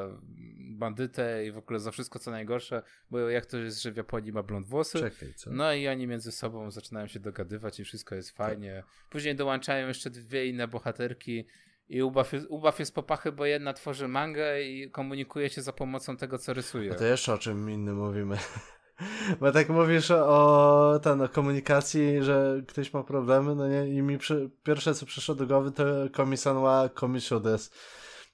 bandytę 0.58 1.46
i 1.46 1.52
w 1.52 1.58
ogóle 1.58 1.80
za 1.80 1.90
wszystko 1.90 2.18
co 2.18 2.30
najgorsze, 2.30 2.82
bo 3.10 3.18
jak 3.18 3.46
to 3.46 3.58
jest, 3.58 3.82
że 3.82 3.92
w 3.92 3.96
Japonii 3.96 4.32
ma 4.32 4.42
blond 4.42 4.68
włosy. 4.68 4.98
Czekaj, 4.98 5.34
co? 5.34 5.50
No 5.50 5.74
i 5.74 5.88
oni 5.88 6.06
między 6.06 6.32
sobą 6.32 6.70
zaczynają 6.70 7.06
się 7.06 7.20
dogadywać 7.20 7.80
i 7.80 7.84
wszystko 7.84 8.14
jest 8.14 8.30
fajnie. 8.30 8.82
Później 9.10 9.36
dołączają 9.36 9.88
jeszcze 9.88 10.10
dwie 10.10 10.46
inne 10.46 10.68
bohaterki 10.68 11.46
i 11.88 12.02
ubaw 12.02 12.32
jest, 12.32 12.46
ubaw 12.48 12.78
jest 12.78 12.94
popachy, 12.94 13.32
bo 13.32 13.46
jedna 13.46 13.72
tworzy 13.72 14.08
mangę 14.08 14.62
i 14.62 14.90
komunikuje 14.90 15.50
się 15.50 15.62
za 15.62 15.72
pomocą 15.72 16.16
tego, 16.16 16.38
co 16.38 16.54
rysuje. 16.54 16.90
No 16.90 16.96
to 16.96 17.04
jeszcze 17.04 17.34
o 17.34 17.38
czym 17.38 17.70
innym 17.70 17.96
mówimy. 17.96 18.36
Bo 19.40 19.52
tak 19.52 19.68
mówisz 19.68 20.10
o, 20.10 21.00
ten, 21.02 21.20
o 21.20 21.28
komunikacji, 21.28 22.22
że 22.22 22.62
ktoś 22.68 22.92
ma 22.92 23.02
problemy, 23.02 23.54
no 23.54 23.68
nie? 23.68 23.88
I 23.88 24.02
mi 24.02 24.18
przy, 24.18 24.50
pierwsze 24.62 24.94
co 24.94 25.06
przyszło 25.06 25.34
do 25.34 25.46
głowy 25.46 25.72
to 25.72 25.84
Komisan 26.12 26.62
wa 26.62 26.88
Komishodes. 26.88 27.70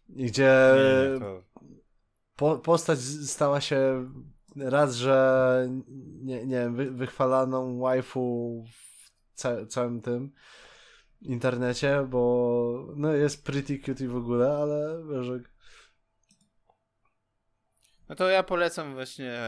Gdzie 0.09 0.75
Nie, 0.75 1.13
nie, 1.15 1.21
to... 1.21 1.43
po, 2.37 2.59
postać 2.59 2.99
stała 3.01 3.61
się 3.61 4.11
raz, 4.57 4.95
że 4.95 5.69
nie, 6.23 6.47
nie 6.47 6.57
wiem, 6.57 6.77
wy, 6.77 6.91
wychwalaną 6.91 7.79
waifu 7.79 8.65
w 8.73 9.13
ca, 9.35 9.67
całym 9.67 10.01
tym 10.01 10.33
internecie, 11.23 12.07
bo 12.11 12.93
no 12.97 13.13
jest 13.13 13.45
pretty 13.45 13.79
cute 13.79 14.05
i 14.05 14.09
w 14.09 14.17
ogóle, 14.17 14.57
ale 14.57 15.03
wiesz, 15.11 15.27
że 15.27 15.41
No 18.13 18.17
to 18.17 18.29
ja 18.29 18.43
polecam 18.43 18.95
właśnie, 18.95 19.39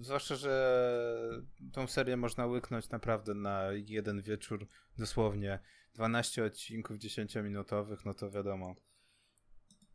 zwłaszcza, 0.00 0.36
że 0.36 1.42
tą 1.72 1.86
serię 1.86 2.16
można 2.16 2.46
łyknąć 2.46 2.90
naprawdę 2.90 3.34
na 3.34 3.62
jeden 3.72 4.22
wieczór, 4.22 4.68
dosłownie 4.98 5.58
12 5.94 6.44
odcinków 6.44 6.96
10-minutowych, 6.96 7.96
no 8.04 8.14
to 8.14 8.30
wiadomo, 8.30 8.76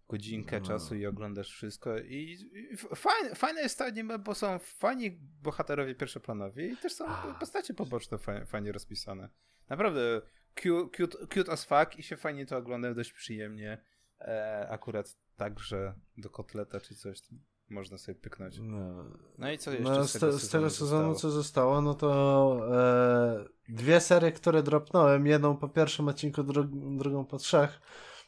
godzinkę 0.08 0.60
No. 0.60 0.66
czasu 0.66 0.96
i 0.96 1.06
oglądasz 1.06 1.50
wszystko 1.50 1.98
i, 1.98 2.38
i 2.54 2.78
fajne, 2.78 3.36
fajne 3.36 3.62
jest 3.62 3.78
to 3.78 3.86
anime, 3.86 4.20
bo 4.20 4.36
są 4.36 4.60
fajni 4.60 5.12
bohaterowie 5.42 5.96
pierwszoplanowi 5.96 6.64
i 6.64 6.78
też 6.78 6.94
są 6.94 7.08
A. 7.08 7.34
postacie 7.40 7.74
poboczne 7.74 8.18
fajnie, 8.18 8.46
fajnie 8.46 8.72
rozpisane. 8.72 9.30
Naprawdę 9.70 10.22
cute, 10.56 10.98
cute, 10.98 11.28
cute 11.28 11.52
as 11.52 11.66
fuck 11.66 12.00
i 12.00 12.04
się 12.04 12.18
fajnie 12.18 12.46
to 12.46 12.58
ogląda, 12.58 12.94
dość 12.94 13.14
przyjemnie. 13.14 13.78
E, 14.22 14.68
akurat 14.70 15.18
także 15.36 15.94
do 16.18 16.30
kotleta 16.30 16.80
czy 16.80 16.96
coś 16.96 17.22
można 17.70 17.98
sobie 17.98 18.16
pyknąć. 18.16 18.60
no, 18.62 19.04
No 19.38 19.52
i 19.52 19.58
co 19.58 19.72
jeszcze 19.72 19.90
No, 19.90 20.04
z, 20.04 20.10
z, 20.10 20.14
tego 20.20 20.32
te, 20.32 20.40
z 20.40 20.50
tego 20.50 20.70
sezonu, 20.70 21.02
zostało? 21.14 21.16
co 21.16 21.32
zostało, 21.32 21.82
no 21.82 21.94
to 21.94 22.60
e, 22.72 23.46
dwie 23.70 24.00
serie, 24.02 24.32
które 24.32 24.64
dropnąłem. 24.64 25.26
Jedną 25.28 25.58
po 25.58 25.70
pierwszym 25.70 26.08
odcinku, 26.08 26.42
dru- 26.44 26.98
drugą 26.98 27.26
po 27.26 27.38
trzech. 27.38 27.82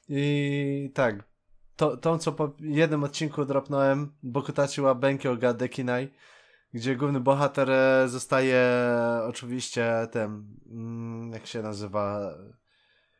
I 0.09 0.91
tak, 0.93 1.23
to, 1.75 1.97
tą, 1.97 2.17
co 2.17 2.31
po 2.31 2.51
jednym 2.59 3.03
odcinku 3.03 3.45
dropnąłem, 3.45 4.11
Bokutachi 4.23 4.81
wa 4.81 4.95
Benkyo 4.95 5.37
ga 5.37 5.53
Dekinai, 5.53 6.09
gdzie 6.73 6.95
główny 6.95 7.19
bohater 7.19 7.71
e, 7.71 8.07
zostaje 8.07 8.63
oczywiście 9.27 10.07
tym, 10.11 10.55
mm, 10.71 11.31
jak 11.31 11.45
się 11.47 11.61
nazywa, 11.61 12.33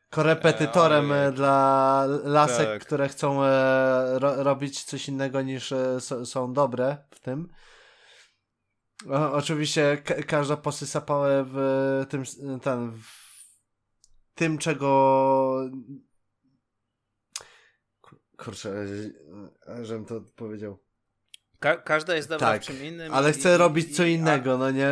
korepetytorem 0.10 1.12
E, 1.12 1.16
e, 1.16 1.22
ojej. 1.22 1.34
dla 1.34 2.06
lasek, 2.24 2.68
Tak. 2.68 2.82
które 2.82 3.10
chcą 3.10 3.44
e, 3.44 4.20
ro, 4.20 4.44
robić 4.44 4.84
coś 4.84 5.08
innego 5.10 5.42
niż 5.42 5.72
e, 5.72 5.98
są 6.25 6.54
dobre 6.54 6.98
w 7.12 7.20
tym. 7.20 7.50
O, 9.10 9.34
oczywiście 9.34 9.98
ka- 9.98 10.24
każda 10.24 10.58
posysa 10.58 11.01
pałę 11.01 11.46
w 11.48 11.58
tym, 12.10 12.24
ten, 12.62 12.92
w 12.92 13.30
tym 14.36 14.58
czego 14.58 14.89
Kur- 18.01 18.20
kurczę, 18.38 18.86
e, 19.68 19.86
żebym 19.86 20.06
to 20.06 20.22
powiedział. 20.36 20.80
Ka 21.60 21.78
każda 21.78 22.16
jest 22.16 22.30
dobra 22.30 22.48
Tak, 22.48 22.62
w 22.63 22.66
czym 22.66 22.84
innym. 22.84 23.13
Ale 23.13 23.32
i- 23.32 23.39
i- 23.48 23.58
robić 23.58 23.96
co 23.98 24.04
i- 24.04 24.13
innego, 24.13 24.58
no 24.58 24.72
nie? 24.72 24.89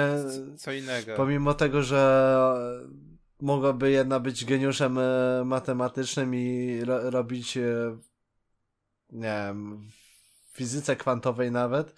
Co 0.57 0.71
innego. 0.71 1.15
Pomimo 1.15 1.53
tego, 1.53 1.83
że 1.83 2.33
mogłaby 3.41 3.91
jedna 3.91 4.19
być 4.19 4.45
geniuszem 4.45 4.97
e, 4.97 5.43
matematycznym 5.45 6.35
i 6.35 6.79
ro 6.85 7.09
robić, 7.09 7.57
e, 7.57 7.97
nie 9.11 9.43
wiem, 9.47 9.89
fizyce 10.53 10.95
kwantowej 10.95 11.51
nawet, 11.51 11.95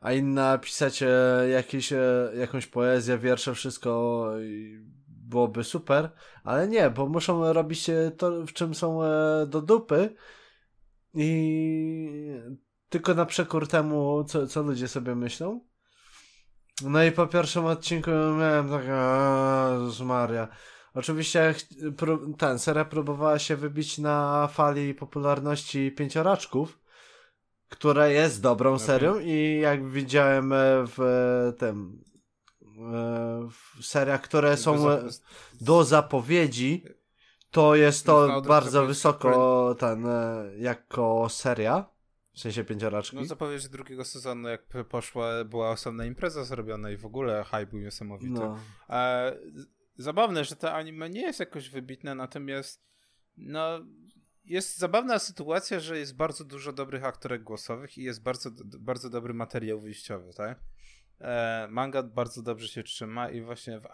a 0.00 0.12
inna 0.12 0.58
pisać 0.58 1.02
e, 1.02 1.08
jakieś, 1.50 1.92
jakąś 2.38 2.66
poezję, 2.66 3.18
wiersze, 3.18 3.54
wszystko 3.54 4.24
byłoby 5.08 5.64
super, 5.64 6.10
ale 6.44 6.68
nie, 6.68 6.90
bo 6.90 7.08
muszą 7.08 7.52
robić 7.52 7.90
to, 8.16 8.46
w 8.46 8.52
czym 8.52 8.74
są 8.74 9.00
do 9.46 9.62
dupy 9.62 10.14
i 11.14 12.40
tylko 12.88 13.14
na 13.14 13.26
przekór 13.26 13.68
temu, 13.68 14.24
co, 14.24 14.46
co 14.46 14.62
ludzie 14.62 14.88
sobie 14.88 15.14
myślą. 15.14 15.69
No 16.82 17.04
i 17.04 17.12
po 17.12 17.26
pierwszym 17.26 17.66
odcinku 17.66 18.10
miałem 18.10 18.70
tak, 18.70 18.84
"A, 18.90 19.68
Jezus 19.72 20.00
Maria. 20.00 20.48
Oczywiście 20.94 21.54
ten, 22.38 22.58
seria 22.58 22.84
próbowała 22.84 23.38
się 23.38 23.56
wybić 23.56 23.98
na 23.98 24.48
fali 24.52 24.94
popularności 24.94 25.92
pięcioraczków, 25.92 26.78
które 27.68 28.12
jest 28.12 28.42
dobrą 28.42 28.74
okay. 28.74 28.86
serią 28.86 29.18
i 29.18 29.60
jak 29.62 29.88
widziałem 29.88 30.52
w 30.96 31.52
tym 31.58 32.02
w 33.50 33.84
seriach, 33.84 34.20
które 34.22 34.56
są 34.56 34.86
do 35.60 35.84
zapowiedzi, 35.84 36.84
to 37.50 37.74
jest 37.74 38.06
to 38.06 38.42
bardzo 38.42 38.86
wysoko 38.86 39.74
ten, 39.78 40.06
jako 40.56 41.26
seria. 41.28 41.84
W 42.32 42.40
sensie 42.40 42.64
pięcioraczki. 42.64 43.16
No 43.16 43.24
zapowiedź 43.24 43.68
drugiego 43.68 44.04
sezonu, 44.04 44.48
jak 44.48 44.66
poszła, 44.88 45.44
była 45.44 45.70
osobna 45.70 46.04
impreza 46.04 46.44
zrobiona 46.44 46.90
i 46.90 46.96
w 46.96 47.06
ogóle 47.06 47.44
hype 47.44 47.66
był 47.66 47.78
niesamowity. 47.78 48.32
No. 48.32 48.58
E, 48.90 49.36
zabawne, 49.96 50.44
że 50.44 50.56
to 50.56 50.72
anime 50.72 51.10
nie 51.10 51.20
jest 51.20 51.40
jakoś 51.40 51.70
wybitne, 51.70 52.14
natomiast 52.14 52.90
no 53.36 53.80
jest 54.44 54.78
zabawna 54.78 55.18
sytuacja, 55.18 55.80
że 55.80 55.98
jest 55.98 56.16
bardzo 56.16 56.44
dużo 56.44 56.72
dobrych 56.72 57.04
aktorek 57.04 57.42
głosowych 57.42 57.98
i 57.98 58.02
jest 58.02 58.22
bardzo, 58.22 58.50
bardzo 58.64 59.10
dobry 59.10 59.34
materiał 59.34 59.80
wyjściowy, 59.80 60.34
tak? 60.34 60.60
E, 61.20 61.68
manga 61.70 62.02
bardzo 62.02 62.42
dobrze 62.42 62.68
się 62.68 62.82
trzyma 62.82 63.30
i 63.30 63.40
właśnie 63.40 63.80
w 63.80 63.86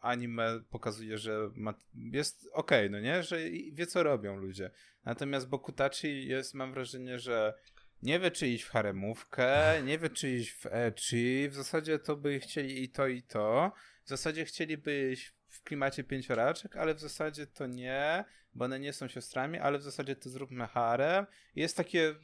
anime 0.00 0.60
pokazuje, 0.70 1.18
że 1.18 1.50
ma, 1.54 1.74
jest 1.94 2.48
okej, 2.52 2.86
okay, 2.86 2.90
no 2.90 3.00
nie? 3.00 3.22
Że 3.22 3.38
wie 3.72 3.86
co 3.86 4.02
robią 4.02 4.36
ludzie. 4.36 4.70
Natomiast 5.04 5.48
Bokutachi 5.48 6.28
jest, 6.28 6.54
mam 6.54 6.72
wrażenie, 6.72 7.18
że 7.18 7.54
nie 8.02 8.20
wie 8.20 8.30
czy 8.30 8.48
iść 8.48 8.64
w 8.64 8.70
haremówkę, 8.70 9.82
nie 9.84 9.98
wie 9.98 10.10
czy 10.10 10.30
iść 10.30 10.52
w 10.52 10.66
ecchi, 10.66 11.48
w 11.48 11.54
zasadzie 11.54 11.98
to 11.98 12.16
by 12.16 12.40
chcieli 12.40 12.82
i 12.82 12.88
to 12.88 13.06
i 13.06 13.22
to. 13.22 13.72
W 14.04 14.08
zasadzie 14.08 14.44
chcieliby 14.44 15.10
iść 15.12 15.34
w 15.48 15.62
klimacie 15.62 16.04
pięcioraczek, 16.04 16.76
ale 16.76 16.94
w 16.94 17.00
zasadzie 17.00 17.46
to 17.46 17.66
nie, 17.66 18.24
bo 18.54 18.64
one 18.64 18.80
nie 18.80 18.92
są 18.92 19.08
siostrami, 19.08 19.58
ale 19.58 19.78
w 19.78 19.82
zasadzie 19.82 20.16
to 20.16 20.30
zróbmy 20.30 20.66
harem. 20.66 21.26
Jest 21.56 21.76
takie 21.76 22.14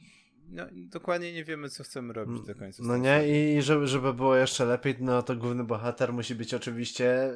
no, 0.49 0.65
dokładnie 0.73 1.33
nie 1.33 1.43
wiemy, 1.43 1.69
co 1.69 1.83
chcemy 1.83 2.13
robić 2.13 2.45
do 2.47 2.55
końca. 2.55 2.83
No 2.85 2.97
nie, 2.97 3.27
i 3.57 3.61
żeby, 3.61 3.87
żeby 3.87 4.13
było 4.13 4.35
jeszcze 4.35 4.65
lepiej, 4.65 4.95
no 4.99 5.23
to 5.23 5.35
główny 5.35 5.63
bohater 5.63 6.13
musi 6.13 6.35
być 6.35 6.53
oczywiście 6.53 7.29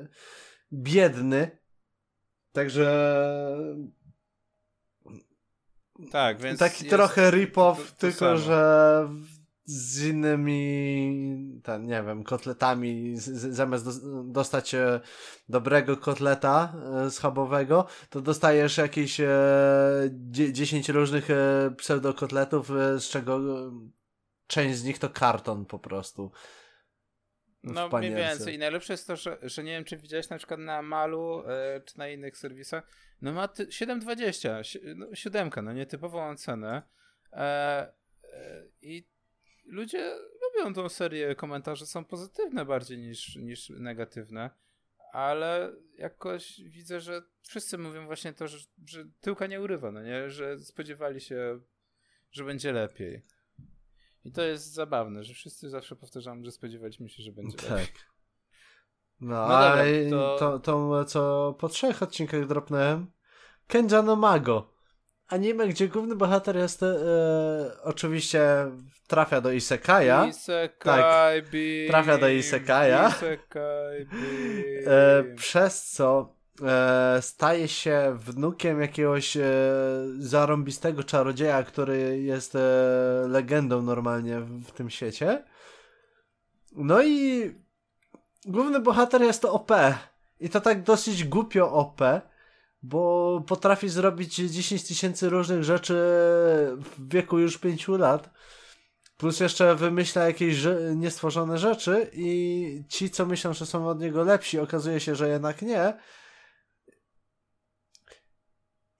biedny. 0.73 1.57
Także. 2.51 2.85
Tak, 6.11 6.41
więc. 6.41 6.59
Taki 6.59 6.83
jest, 6.83 6.95
trochę 6.95 7.31
rip-off, 7.31 7.91
tylko 7.97 8.19
samo. 8.19 8.37
że 8.37 9.09
z 9.65 10.05
innymi, 10.05 11.61
ten, 11.63 11.85
nie 11.85 12.03
wiem, 12.03 12.23
kotletami, 12.23 13.17
z, 13.17 13.55
zamiast 13.55 13.85
dostać 14.25 14.75
e, 14.75 14.99
dobrego 15.49 15.97
kotleta 15.97 16.73
e, 17.05 17.11
schabowego, 17.11 17.85
to 18.09 18.21
dostajesz 18.21 18.77
jakieś 18.77 19.19
e, 19.19 19.29
10 20.51 20.89
różnych 20.89 21.31
e, 21.31 21.71
pseudokotletów, 21.77 22.71
e, 22.71 22.99
z 22.99 23.09
czego 23.09 23.37
e, 23.37 23.71
część 24.47 24.77
z 24.77 24.83
nich 24.83 24.99
to 24.99 25.09
karton 25.09 25.65
po 25.65 25.79
prostu. 25.79 26.31
No 27.73 27.89
mniej 27.89 28.15
więcej. 28.15 28.55
I 28.55 28.57
najlepsze 28.57 28.93
jest 28.93 29.07
to, 29.07 29.15
że, 29.15 29.37
że 29.41 29.63
nie 29.63 29.71
wiem, 29.71 29.83
czy 29.83 29.97
widziałeś 29.97 30.29
na 30.29 30.37
przykład 30.37 30.59
na 30.59 30.81
Malu 30.81 31.43
e, 31.47 31.81
czy 31.85 31.97
na 31.97 32.09
innych 32.09 32.37
serwisach, 32.37 32.87
no 33.21 33.33
ma 33.33 33.45
7,20, 33.45 34.95
no, 34.95 35.15
siódemka, 35.15 35.61
no 35.61 35.73
nietypową 35.73 36.35
cenę. 36.35 36.81
E, 37.33 37.37
e, 38.23 38.63
I 38.81 39.07
ludzie 39.65 40.15
lubią 40.41 40.73
tą 40.73 40.89
serię, 40.89 41.35
komentarze 41.35 41.85
są 41.85 42.05
pozytywne 42.05 42.65
bardziej 42.65 42.97
niż, 42.97 43.35
niż 43.35 43.69
negatywne, 43.69 44.49
ale 45.13 45.73
jakoś 45.97 46.61
widzę, 46.61 46.99
że 47.01 47.21
wszyscy 47.41 47.77
mówią 47.77 48.05
właśnie 48.05 48.33
to, 48.33 48.47
że, 48.47 48.57
że 48.85 49.05
tyłka 49.21 49.47
nie 49.47 49.61
urywa, 49.61 49.91
no 49.91 50.03
nie? 50.03 50.29
Że 50.29 50.59
spodziewali 50.59 51.21
się, 51.21 51.59
że 52.31 52.43
będzie 52.43 52.71
lepiej. 52.71 53.21
I 54.25 54.31
to 54.31 54.41
jest 54.41 54.73
zabawne, 54.73 55.23
że 55.23 55.33
wszyscy 55.33 55.69
zawsze 55.69 55.95
powtarzamy, 55.95 56.45
że 56.45 56.51
spodziewaliśmy 56.51 57.09
się, 57.09 57.23
że 57.23 57.31
będzie 57.31 57.57
tak. 57.57 57.69
lepiej. 57.69 57.87
No, 59.19 59.47
no 59.47 59.57
ale 59.57 60.09
to... 60.09 60.35
to, 60.39 60.59
to, 60.59 61.05
co 61.05 61.55
po 61.59 61.69
trzech 61.69 62.03
odcinkach 62.03 62.47
dropnąłem, 62.47 63.11
Kenja 63.67 64.01
no 64.01 64.15
Mago 64.15 64.75
anime, 65.27 65.67
gdzie 65.67 65.87
główny 65.87 66.15
bohater 66.15 66.55
jest 66.55 66.83
e, 66.83 66.95
oczywiście 67.83 68.71
trafia 69.07 69.41
do 69.41 69.51
Isekaja. 69.51 70.25
Isekai, 70.25 71.01
tak, 71.01 71.45
trafia 71.87 72.17
do 72.17 72.29
Isekaja. 72.29 73.09
Isekai, 73.09 74.07
e, 74.85 75.23
przez 75.35 75.83
co 75.91 76.35
e, 76.61 77.21
staje 77.21 77.67
się 77.67 78.17
wnukiem 78.19 78.81
jakiegoś 78.81 79.37
e, 79.37 79.43
zarąbistego 80.17 81.03
czarodzieja, 81.03 81.63
który 81.63 82.21
jest 82.21 82.55
e, 82.55 82.59
legendą 83.27 83.81
normalnie 83.81 84.39
w, 84.39 84.63
w 84.63 84.71
tym 84.71 84.89
świecie. 84.89 85.43
No 86.75 87.03
i 87.03 87.51
główny 88.45 88.79
bohater 88.79 89.21
jest 89.21 89.41
to 89.41 89.53
OP. 89.53 89.71
I 90.39 90.49
to 90.49 90.61
tak 90.61 90.83
dosyć 90.83 91.23
głupio 91.23 91.71
OP 91.71 92.01
bo 92.85 93.43
potrafi 93.47 93.89
zrobić 93.89 94.35
10 94.35 94.83
tysięcy 94.83 95.29
różnych 95.29 95.63
rzeczy 95.63 95.93
w 96.77 97.13
wieku 97.13 97.39
już 97.39 97.57
5 97.57 97.87
lat. 97.87 98.29
Plus 99.17 99.39
jeszcze 99.39 99.75
wymyśla 99.75 100.25
jakieś 100.25 100.57
niestworzone 100.95 101.57
rzeczy 101.57 102.09
i 102.13 102.83
ci, 102.89 103.09
co 103.09 103.25
myślą, 103.25 103.53
że 103.53 103.65
są 103.65 103.87
od 103.87 103.99
niego 103.99 104.23
lepsi, 104.23 104.59
okazuje 104.59 104.99
się, 104.99 105.15
że 105.15 105.29
jednak 105.29 105.61
nie. 105.61 105.93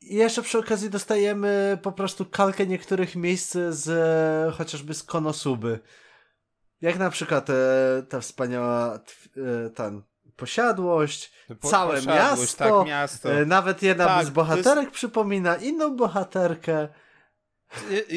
I 0.05 0.15
jeszcze 0.15 0.41
przy 0.41 0.57
okazji 0.59 0.89
dostajemy 0.89 1.77
po 1.81 1.91
prostu 1.91 2.25
kalkę 2.25 2.67
niektórych 2.67 3.15
miejsc 3.15 3.57
z 3.69 4.55
chociażby 4.55 4.93
z 4.93 5.03
Konosuby. 5.03 5.79
Jak 6.81 6.99
na 6.99 7.09
przykład 7.09 7.49
e, 7.49 7.53
ta 8.09 8.19
wspaniała 8.19 8.95
e, 8.95 9.69
ten 9.69 10.01
posiadłość, 10.35 11.33
po, 11.59 11.67
całe 11.67 11.95
posiadłość, 11.95 12.39
miasto, 12.39 12.79
tak, 12.79 12.87
miasto. 12.87 13.31
E, 13.31 13.45
nawet 13.45 13.83
jedna 13.83 14.05
tak, 14.05 14.25
z 14.25 14.29
bohaterek 14.29 14.83
jest... 14.83 14.95
przypomina 14.95 15.55
inną 15.55 15.95
bohaterkę. 15.95 16.87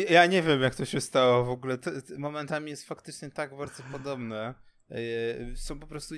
Ja 0.08 0.26
nie 0.26 0.42
wiem, 0.42 0.62
jak 0.62 0.74
to 0.74 0.84
się 0.84 1.00
stało 1.00 1.44
w 1.44 1.50
ogóle. 1.50 1.78
momentami 2.18 2.70
jest 2.70 2.84
faktycznie 2.84 3.30
tak 3.30 3.56
bardzo 3.56 3.82
podobne. 3.92 4.54
E, 4.90 5.56
są 5.56 5.78
po 5.78 5.86
prostu. 5.86 6.14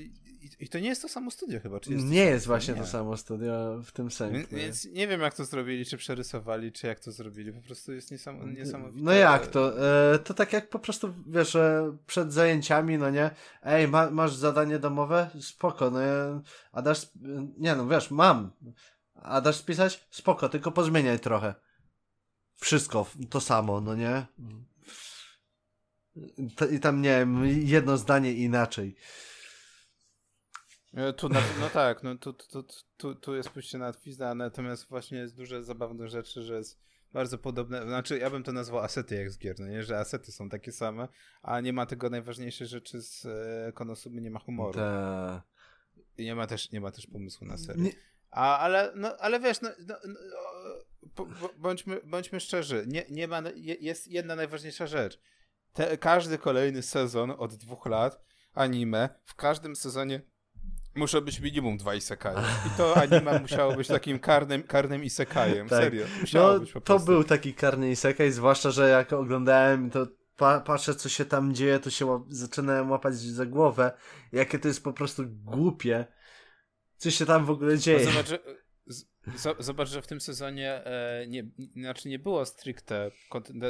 I 0.61 0.68
to 0.68 0.78
nie 0.78 0.88
jest 0.88 1.02
to 1.02 1.09
samo 1.09 1.30
studio 1.30 1.61
chyba. 1.61 1.80
Czy 1.80 1.92
jest 1.92 2.04
nie 2.04 2.24
jest 2.24 2.46
właśnie 2.46 2.74
nie. 2.74 2.80
to 2.80 2.87
samo 2.87 3.16
studio 3.16 3.83
w 3.85 3.92
tym 3.92 4.11
sensie. 4.11 4.38
Więc, 4.38 4.50
więc, 4.50 4.85
nie 4.85 5.09
wiem, 5.09 5.20
jak 5.20 5.35
to 5.35 5.44
zrobili, 5.44 5.85
czy 5.85 5.96
przerysowali, 5.96 6.72
czy 6.72 6.87
jak 6.87 7.00
to 7.00 7.12
zrobili. 7.12 7.52
Po 7.52 7.62
prostu 7.62 7.92
jest 7.92 8.11
niesam, 8.11 8.54
niesamowite. 8.54 9.04
No 9.04 9.12
jak 9.12 9.46
to? 9.46 9.88
E, 10.12 10.18
to 10.18 10.35
tak 10.35 10.52
jak 10.52 10.68
po 10.68 10.78
prostu, 10.78 11.14
wiesz, 11.26 11.56
przed 12.06 12.33
zajęciami, 12.33 12.98
no 12.98 13.11
nie? 13.11 13.30
Ej, 13.62 13.88
ma, 13.88 14.11
masz 14.11 14.35
zadanie 14.35 14.78
domowe? 14.78 15.30
Spoko, 15.40 15.90
no 15.90 16.00
nie? 16.00 16.42
A 16.72 16.83
dasz. 16.83 17.09
Nie 17.59 17.76
no, 17.76 17.88
wiesz, 17.88 18.11
mam. 18.11 18.52
A 19.14 19.40
dasz 19.40 19.56
spisać? 19.56 20.09
Spoko, 20.11 20.48
tylko 20.48 20.72
pozmieniaj 20.72 21.20
trochę. 21.20 21.54
Wszystko 22.56 23.06
to 23.30 23.40
samo, 23.40 23.80
no 23.80 23.94
nie? 23.94 24.26
I 26.70 26.81
tam, 26.81 27.03
nie 27.03 27.18
wiem, 27.18 27.46
jedno 27.46 27.96
zdanie 27.96 28.33
inaczej. 28.33 28.96
E, 30.94 31.12
tu 31.12 31.29
na, 31.29 31.40
no 31.61 31.70
tak, 31.70 32.03
no 32.03 32.18
tu, 32.18 32.33
tu, 32.33 32.64
tu, 32.96 33.14
tu 33.14 33.35
jest 33.35 33.51
pójście 33.51 33.79
na 33.79 33.92
twizna, 33.92 34.35
natomiast 34.35 34.88
właśnie 34.88 35.18
jest 35.18 35.37
duże 35.37 35.64
zabawne 35.64 36.09
rzeczy, 36.09 36.42
że 36.42 36.57
jest 36.57 36.81
bardzo 37.12 37.38
podobne, 37.38 37.83
znaczy 37.83 38.18
ja 38.18 38.31
bym 38.31 38.42
to 38.42 38.53
nazwał 38.53 38.81
asety 38.81 39.14
jak 39.14 39.31
z 39.31 39.38
gier, 39.38 39.57
no 39.59 39.66
nie, 39.66 39.83
że 39.83 39.99
asety 39.99 40.33
są 40.33 40.49
takie 40.49 40.73
same, 40.73 41.09
a 41.42 41.61
nie 41.61 41.73
ma 41.73 41.87
tego 41.87 42.11
najważniejsze 42.11 42.66
rzeczy 42.66 43.03
z 43.03 43.27
e, 43.27 43.73
Konosuby, 43.73 44.20
nie 44.20 44.31
ma 44.31 44.38
humoru. 44.38 44.73
Ta... 44.73 45.42
I 46.18 46.25
nie 46.25 46.35
ma 46.35 46.46
też, 46.46 46.73
nie 46.73 46.81
ma 46.81 46.90
też 46.90 47.07
pomysłu 47.07 47.46
na 47.46 47.59
serię. 47.59 47.83
Nie... 47.83 47.92
A, 48.31 48.59
ale, 48.59 48.92
no, 48.96 49.16
ale 49.16 49.40
wiesz, 49.40 49.61
no, 49.61 49.70
no, 49.87 49.96
no 50.05 51.27
bądźmy, 51.59 52.01
bądźmy 52.05 52.40
szczerzy, 52.40 52.85
nie, 52.87 53.05
nie 53.11 53.29
ma, 53.29 53.42
jest 53.81 54.09
jedna 54.09 54.37
najważniejsza 54.37 54.87
rzecz 54.87 55.20
te, 55.72 55.98
każdy 55.98 56.38
kolejny 56.38 56.83
sezon 56.83 57.35
od 57.38 57.54
dwóch 57.54 57.87
lat 57.87 58.24
anime, 58.54 59.09
w 59.24 59.35
każdym 59.35 59.76
sezonie 59.76 60.20
muszą 60.94 61.20
być 61.20 61.40
minimum 61.40 61.76
dwa 61.76 61.94
isekaje. 61.94 62.38
I 62.66 62.70
to 62.76 62.96
anime 62.96 63.38
musiało 63.42 63.76
być 63.76 63.88
takim 63.88 64.18
karnym, 64.18 64.62
karnym 64.62 65.04
isekajem. 65.04 65.68
Tak. 65.68 65.83
Serio. 65.83 66.06
Musiało 66.20 66.52
no, 66.52 66.61
być 66.61 66.72
po 66.72 66.80
to 66.80 66.98
był 66.98 67.24
taki 67.24 67.54
karny 67.54 67.90
isekaj, 67.90 68.33
zwłaszcza, 68.33 68.70
że 68.70 68.88
jak 68.88 69.12
oglądałem 69.12 69.90
to 69.90 70.06
pa 70.37 70.61
patrzę, 70.61 70.94
co 70.94 71.09
się 71.09 71.24
tam 71.24 71.54
dzieje, 71.54 71.78
to 71.78 71.90
się 71.90 72.06
łap 72.06 72.22
zaczynałem 72.28 72.90
łapać 72.90 73.14
za 73.14 73.46
głowę. 73.46 73.92
Jakie 74.33 74.59
to 74.59 74.68
jest 74.68 74.85
po 74.85 74.92
prostu 74.92 75.22
głupie. 75.26 76.06
Co 76.96 77.11
się 77.11 77.26
tam 77.26 77.44
w 77.44 77.50
ogóle 77.50 77.78
dzieje. 77.78 78.04
Zobacz, 78.04 78.28
że, 78.28 78.38
zobacz, 79.59 79.88
że 79.88 80.02
w 80.02 80.06
tym 80.06 80.20
sezonie 80.20 80.85
e, 80.85 81.26
nie, 81.28 81.50
znaczy 81.76 82.09
nie 82.09 82.18
było 82.18 82.46
stricte, 82.46 83.11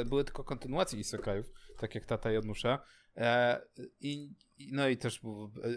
były 0.05 0.23
tylko 0.23 0.43
kontynuacje 0.43 0.99
isekajów 0.99 1.45
tak 1.81 1.95
jak 1.95 2.05
tata 2.05 2.31
Janusza. 2.31 2.79
E, 3.17 3.61
I 3.99 4.33
no 4.71 4.87
i 4.87 4.97
też, 4.97 5.21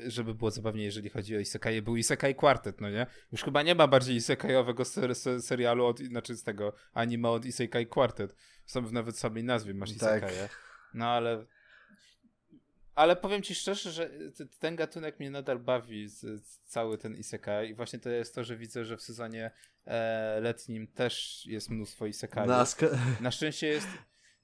żeby 0.06 0.34
było 0.34 0.50
zabawniej, 0.50 0.84
jeżeli 0.84 1.10
chodzi 1.10 1.36
o 1.36 1.38
Isekai, 1.38 1.82
był 1.82 1.96
Isekai 1.96 2.34
Quartet, 2.34 2.80
no 2.80 2.90
nie? 2.90 3.06
Już 3.32 3.42
chyba 3.42 3.62
nie 3.62 3.74
ma 3.74 3.88
bardziej 3.88 4.16
Isekaiowego 4.16 4.84
ser, 4.84 5.14
ser, 5.14 5.42
serialu, 5.42 5.84
od, 5.86 5.98
znaczy 5.98 6.36
z 6.36 6.42
tego 6.42 6.74
anime 6.92 7.28
od 7.28 7.44
Isekai 7.44 7.86
Quartet. 7.86 8.36
Są 8.66 8.90
nawet 8.90 9.14
w 9.14 9.18
samej 9.18 9.44
nazwie 9.44 9.74
masz 9.74 9.90
Isekai. 9.90 10.20
Tak. 10.20 10.58
No 10.94 11.06
ale 11.06 11.46
ale 12.94 13.16
powiem 13.16 13.42
ci 13.42 13.54
szczerze, 13.54 13.92
że 13.92 14.10
ten 14.58 14.76
gatunek 14.76 15.20
mnie 15.20 15.30
nadal 15.30 15.58
bawi, 15.58 16.08
cały 16.64 16.98
ten 16.98 17.16
isekai 17.16 17.70
i 17.70 17.74
właśnie 17.74 17.98
to 17.98 18.10
jest 18.10 18.34
to, 18.34 18.44
że 18.44 18.56
widzę, 18.56 18.84
że 18.84 18.96
w 18.96 19.02
sezonie 19.02 19.50
e, 19.84 20.40
letnim 20.40 20.86
też 20.86 21.42
jest 21.46 21.70
mnóstwo 21.70 22.06
isekai. 22.06 22.48
Na 23.20 23.30
szczęście 23.30 23.66
jest 23.66 23.88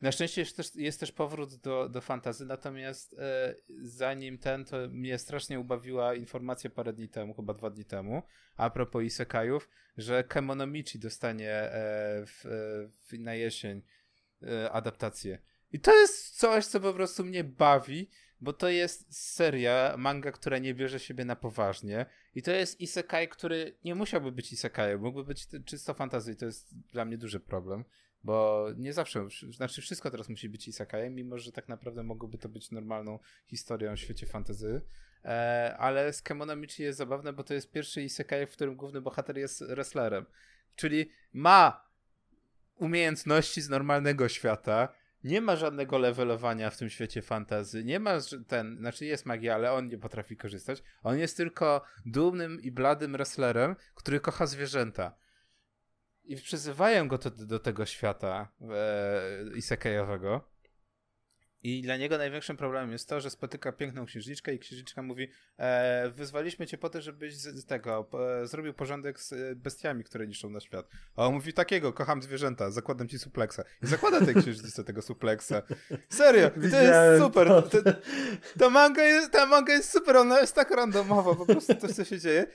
na 0.01 0.13
szczęście 0.13 0.41
jest 0.41 0.57
też, 0.57 0.75
jest 0.75 1.01
też 1.01 1.13
powrót 1.13 1.55
do, 1.55 1.89
do 1.89 2.01
fantazy, 2.01 2.47
natomiast 2.47 3.15
e, 3.19 3.55
zanim 3.83 4.39
ten, 4.39 4.65
to 4.65 4.77
mnie 4.89 5.19
strasznie 5.19 5.61
ubawiła 5.61 6.15
informacja 6.15 6.71
parę 6.71 6.93
dni 6.93 7.09
temu, 7.09 7.35
chyba 7.35 7.55
dwa 7.55 7.71
dni 7.71 7.85
temu, 7.85 8.23
a 8.57 8.71
propos 8.71 9.03
isekajów, 9.03 9.69
że 9.97 10.25
Kemonomichi 10.25 10.99
dostanie 10.99 11.53
e, 11.53 11.73
w, 12.27 12.45
w, 13.07 13.19
na 13.19 13.35
jesień 13.35 13.83
e, 14.43 14.73
adaptację. 14.73 15.39
I 15.73 15.81
to 15.81 15.97
jest 15.97 16.39
coś, 16.39 16.67
co 16.67 16.81
po 16.81 16.93
prostu 16.93 17.25
mnie 17.25 17.45
bawi, 17.45 18.11
bo 18.41 18.53
to 18.53 18.69
jest 18.69 19.33
seria, 19.35 19.95
manga, 19.99 20.33
która 20.33 20.59
nie 20.59 20.75
bierze 20.75 21.01
siebie 21.01 21.25
na 21.25 21.37
poważnie 21.37 22.07
i 22.35 22.43
to 22.43 22.51
jest 22.51 22.81
isekai, 22.81 23.29
który 23.29 23.77
nie 23.85 23.95
musiałby 23.95 24.33
być 24.33 24.53
isekajem, 24.53 25.01
mógłby 25.01 25.25
być 25.25 25.47
czysto 25.65 25.95
fantazji, 25.95 26.37
to 26.37 26.47
jest 26.47 26.79
dla 26.93 27.05
mnie 27.05 27.19
duży 27.19 27.41
problem, 27.41 27.85
bo 28.25 28.67
nie 28.77 28.93
zawsze, 28.93 29.29
znaczy 29.51 29.83
wszystko 29.83 30.11
teraz 30.11 30.29
musi 30.29 30.49
być 30.49 30.69
isekajem, 30.69 31.15
mimo 31.15 31.39
że 31.39 31.53
tak 31.53 31.69
naprawdę 31.69 32.03
mogłoby 32.03 32.39
to 32.39 32.49
być 32.49 32.71
normalną 32.71 33.19
historią 33.47 33.97
w 33.97 34.01
świecie 34.01 34.27
fantazy, 34.27 34.83
e, 35.25 35.77
ale 35.79 36.13
z 36.13 36.23
Kemonomichi 36.23 36.83
jest 36.83 36.99
zabawne, 36.99 37.33
bo 37.33 37.45
to 37.45 37.55
jest 37.55 37.73
pierwszy 37.73 38.03
isekaj, 38.03 38.47
w 38.47 38.53
którym 38.53 38.77
główny 38.77 39.01
bohater 39.01 39.39
jest 39.39 39.65
wrestlerem, 39.65 40.27
czyli 40.77 41.11
ma 41.33 41.91
umiejętności 42.77 43.61
z 43.61 43.69
normalnego 43.69 44.29
świata, 44.29 44.89
nie 45.25 45.41
ma 45.41 45.57
żadnego 45.57 45.99
levelowania 45.99 46.71
w 46.71 46.77
tym 46.77 46.91
świecie 46.91 47.23
fantazy. 47.23 47.85
Nie 47.85 48.01
ma 48.01 48.13
ten, 48.49 48.79
znaczy 48.79 49.05
jest 49.05 49.27
magia, 49.27 49.55
ale 49.55 49.73
on 49.73 49.89
nie 49.89 49.99
potrafi 49.99 50.37
korzystać. 50.37 50.83
On 51.03 51.19
jest 51.19 51.37
tylko 51.37 51.83
dumnym 52.07 52.61
i 52.63 52.71
bladym 52.71 53.13
wrestlerem, 53.13 53.77
który 53.95 54.21
kocha 54.21 54.47
zwierzęta. 54.47 55.15
I 56.31 56.37
przyzywają 56.37 57.09
go 57.09 57.19
to, 57.19 57.31
do 57.31 57.59
tego 57.59 57.87
świata 57.87 58.49
e, 58.61 59.57
isekajowego. 59.57 60.51
I 61.63 61.83
dla 61.83 61.97
niego 61.97 62.19
największym 62.19 62.57
problemem 62.57 62.93
jest 62.93 63.09
to, 63.09 63.21
że 63.21 63.31
spotyka 63.31 63.73
piękną 63.73 64.07
księżniczkę 64.07 64.55
i 64.55 64.59
księżniczka 64.59 65.03
mówi 65.03 65.29
e, 65.59 66.11
wyzwaliśmy 66.11 66.67
cię 66.67 66.79
po 66.79 66.91
to, 66.91 67.01
żebyś 67.01 67.37
z, 67.37 67.61
z 67.61 67.67
tego 67.67 68.11
e, 68.43 68.47
zrobił 68.47 68.75
porządek 68.75 69.21
z 69.21 69.33
e, 69.33 69.55
bestiami, 69.55 70.05
które 70.05 70.27
niszczą 70.27 70.51
na 70.51 70.61
świat. 70.61 70.89
A 71.17 71.27
on 71.27 71.35
mówi 71.35 71.53
takiego, 71.53 71.93
kocham 71.93 72.23
zwierzęta, 72.23 72.71
zakładam 72.71 73.09
ci 73.09 73.19
supleksa. 73.19 73.65
I 73.83 73.87
zakłada 73.87 74.21
tej 74.27 74.35
księżniczce 74.35 74.85
tego 74.85 75.03
supleksa. 75.03 75.63
Serio, 76.09 76.51
to 76.51 76.81
jest 76.81 77.23
super. 77.23 77.49
To, 77.49 77.79
ta, 78.59 78.71
manga 78.71 79.05
jest, 79.05 79.33
ta 79.33 79.47
manga 79.47 79.73
jest 79.73 79.93
super, 79.93 80.17
ona 80.17 80.41
jest 80.41 80.55
tak 80.55 80.71
randomowa, 80.71 81.35
po 81.35 81.47
prostu 81.47 81.75
to, 81.75 81.89
co 81.89 82.05
się 82.05 82.19
dzieje. 82.19 82.47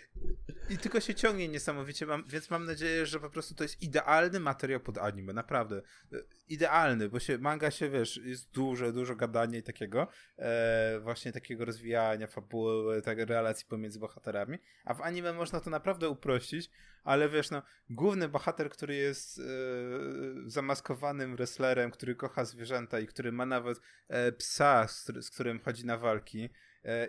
I 0.70 0.78
tylko 0.78 1.00
się 1.00 1.16
ciągnie 1.16 1.48
niesamowicie, 1.48 2.06
mam, 2.06 2.24
więc 2.28 2.50
mam 2.50 2.66
nadzieję, 2.66 3.06
że 3.06 3.20
po 3.20 3.30
prostu 3.30 3.56
to 3.56 3.64
jest 3.64 3.82
idealny 3.82 4.40
materiał 4.40 4.80
pod 4.80 4.98
anime, 4.98 5.34
naprawdę. 5.34 5.82
E, 6.14 6.18
idealny, 6.50 7.10
bo 7.10 7.20
się 7.20 7.38
manga 7.38 7.72
się, 7.72 7.90
wiesz, 7.90 8.18
jest 8.18 8.52
duże, 8.52 8.94
dużo 8.94 9.16
gadania 9.16 9.60
i 9.60 9.64
takiego, 9.64 10.08
e, 10.38 11.00
właśnie 11.00 11.32
takiego 11.32 11.66
rozwijania 11.66 12.28
fabuły, 12.28 13.02
tak, 13.02 13.18
relacji 13.18 13.66
pomiędzy 13.70 14.00
bohaterami, 14.00 14.58
a 14.86 14.94
w 14.94 15.02
anime 15.02 15.34
można 15.34 15.60
to 15.60 15.70
naprawdę 15.70 16.10
uprościć, 16.10 16.70
ale 17.04 17.30
wiesz, 17.30 17.52
no, 17.52 17.62
główny 17.90 18.30
bohater, 18.30 18.70
który 18.70 18.96
jest 18.96 19.40
e, 19.40 19.44
zamaskowanym 20.46 21.36
wrestlerem, 21.36 21.92
który 21.92 22.16
kocha 22.16 22.46
zwierzęta 22.46 23.00
i 23.00 23.08
który 23.08 23.32
ma 23.32 23.46
nawet 23.46 23.82
e, 24.08 24.32
psa, 24.32 24.88
z, 24.88 25.06
z 25.06 25.30
którym 25.30 25.60
chodzi 25.60 25.86
na 25.86 25.98
walki, 25.98 26.50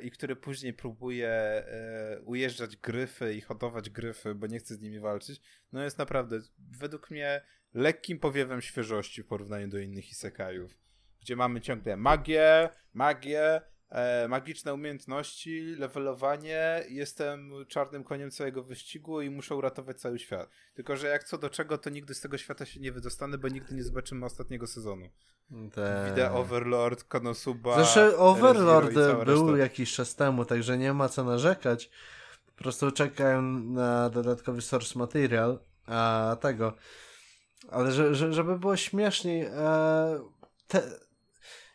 i 0.02 0.10
który 0.10 0.36
później 0.36 0.72
próbuje 0.72 1.28
e, 1.28 2.20
ujeżdżać 2.24 2.76
gryfy 2.76 3.34
i 3.34 3.40
hodować 3.40 3.90
gryfy, 3.90 4.34
bo 4.34 4.46
nie 4.46 4.58
chce 4.58 4.74
z 4.74 4.80
nimi 4.80 5.00
walczyć, 5.00 5.40
no 5.72 5.84
jest 5.84 5.98
naprawdę, 5.98 6.40
według 6.58 7.10
mnie, 7.10 7.40
lekkim 7.74 8.18
powiewem 8.18 8.60
świeżości 8.60 9.22
w 9.22 9.26
porównaniu 9.26 9.68
do 9.68 9.78
innych 9.78 10.10
isekajów 10.10 10.86
gdzie 11.26 11.36
mamy 11.36 11.60
ciągle 11.60 11.96
magię, 11.96 12.68
magię, 12.94 13.60
e, 13.88 14.29
magiczne 14.29 14.75
umiejętności, 14.75 15.61
levelowanie, 15.79 16.85
jestem 16.88 17.53
czarnym 17.68 18.05
koniem 18.05 18.31
całego 18.31 18.62
wyścigu 18.62 19.20
i 19.20 19.31
muszę 19.31 19.55
uratować 19.55 20.01
cały 20.01 20.18
świat. 20.18 20.51
Tylko, 20.75 20.96
że 20.96 21.07
jak 21.07 21.25
co 21.25 21.38
do 21.38 21.51
czego, 21.51 21.79
to 21.79 21.90
nigdy 21.90 22.14
z 22.14 22.20
tego 22.20 22.38
świata 22.38 22.66
się 22.66 22.81
nie 22.81 22.92
wydostanę, 22.92 23.38
bo 23.38 23.49
nigdy 23.49 23.75
nie 23.75 23.83
zobaczymy 23.83 24.27
ostatniego 24.27 24.66
sezonu. 24.66 25.09
Te... 25.75 26.07
Widzę 26.11 26.33
Overlord, 26.33 27.05
Konosuba. 27.05 27.75
Zresztą 27.75 28.16
Overlord 28.16 28.94
był 28.94 29.25
reszta. 29.25 29.59
jakiś 29.59 29.94
czas 29.94 30.14
temu, 30.14 30.44
także 30.44 30.79
nie 30.79 30.92
ma 30.92 31.09
co 31.09 31.25
narzekać. 31.25 31.90
Po 32.46 32.62
prostu 32.62 32.90
czekają 32.90 33.42
na 33.61 34.11
dodatkowy 34.11 34.62
source 34.62 34.99
material, 34.99 35.59
a 35.87 36.37
tego. 36.40 36.72
Ale 37.70 37.92
że, 37.92 38.14
że, 38.14 38.33
żeby 38.33 38.59
było 38.59 38.77
śmieszniej, 38.77 39.42
e, 39.42 40.20
te, 40.68 40.83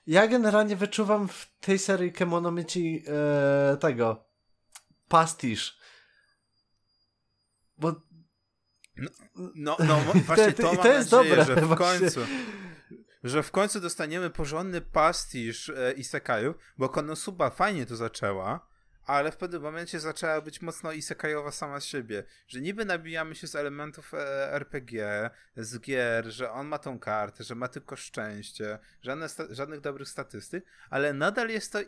ja 0.07 0.27
generalnie 0.27 0.75
wyczuwam 0.75 1.27
w 1.27 1.51
tej 1.59 1.79
serii 1.79 2.11
Kemonomichi 2.11 3.03
e, 3.07 3.77
tego 3.77 4.25
pastisz. 5.07 5.77
Bo 7.77 8.01
no, 9.55 9.77
no, 9.79 9.97
no 10.05 10.13
właśnie 10.27 10.53
to, 10.53 10.75
to, 10.75 10.83
to 10.83 10.87
jest 10.87 11.11
nadzieję, 11.11 11.35
dobre, 11.35 11.55
że 11.55 11.65
w 11.65 11.75
końcu 11.75 12.19
że 13.23 13.43
w 13.43 13.51
końcu 13.51 13.79
dostaniemy 13.79 14.29
porządny 14.29 14.81
pastisz 14.81 15.69
e, 15.69 15.93
Isekaju, 15.93 16.53
bo 16.77 16.89
Konosuba 16.89 17.49
fajnie 17.49 17.85
to 17.85 17.95
zaczęła, 17.95 18.67
ale 19.05 19.31
w 19.31 19.37
pewnym 19.37 19.61
momencie 19.61 19.99
zaczęła 19.99 20.41
być 20.41 20.61
mocno 20.61 20.91
isekajowa 20.91 21.51
sama 21.51 21.79
z 21.79 21.85
siebie, 21.85 22.23
że 22.47 22.61
niby 22.61 22.85
nabijamy 22.85 23.35
się 23.35 23.47
z 23.47 23.55
elementów 23.55 24.13
e, 24.13 24.53
RPG, 24.53 25.29
z 25.57 25.79
gier, 25.79 26.25
że 26.25 26.51
on 26.51 26.67
ma 26.67 26.77
tą 26.77 26.99
kartę, 26.99 27.43
że 27.43 27.55
ma 27.55 27.67
tylko 27.67 27.95
szczęście, 27.95 28.79
żadne 29.01 29.27
żadnych 29.49 29.81
dobrych 29.81 30.09
statystyk, 30.09 30.65
ale 30.89 31.13
nadal 31.13 31.49
jest 31.49 31.73
to 31.73 31.79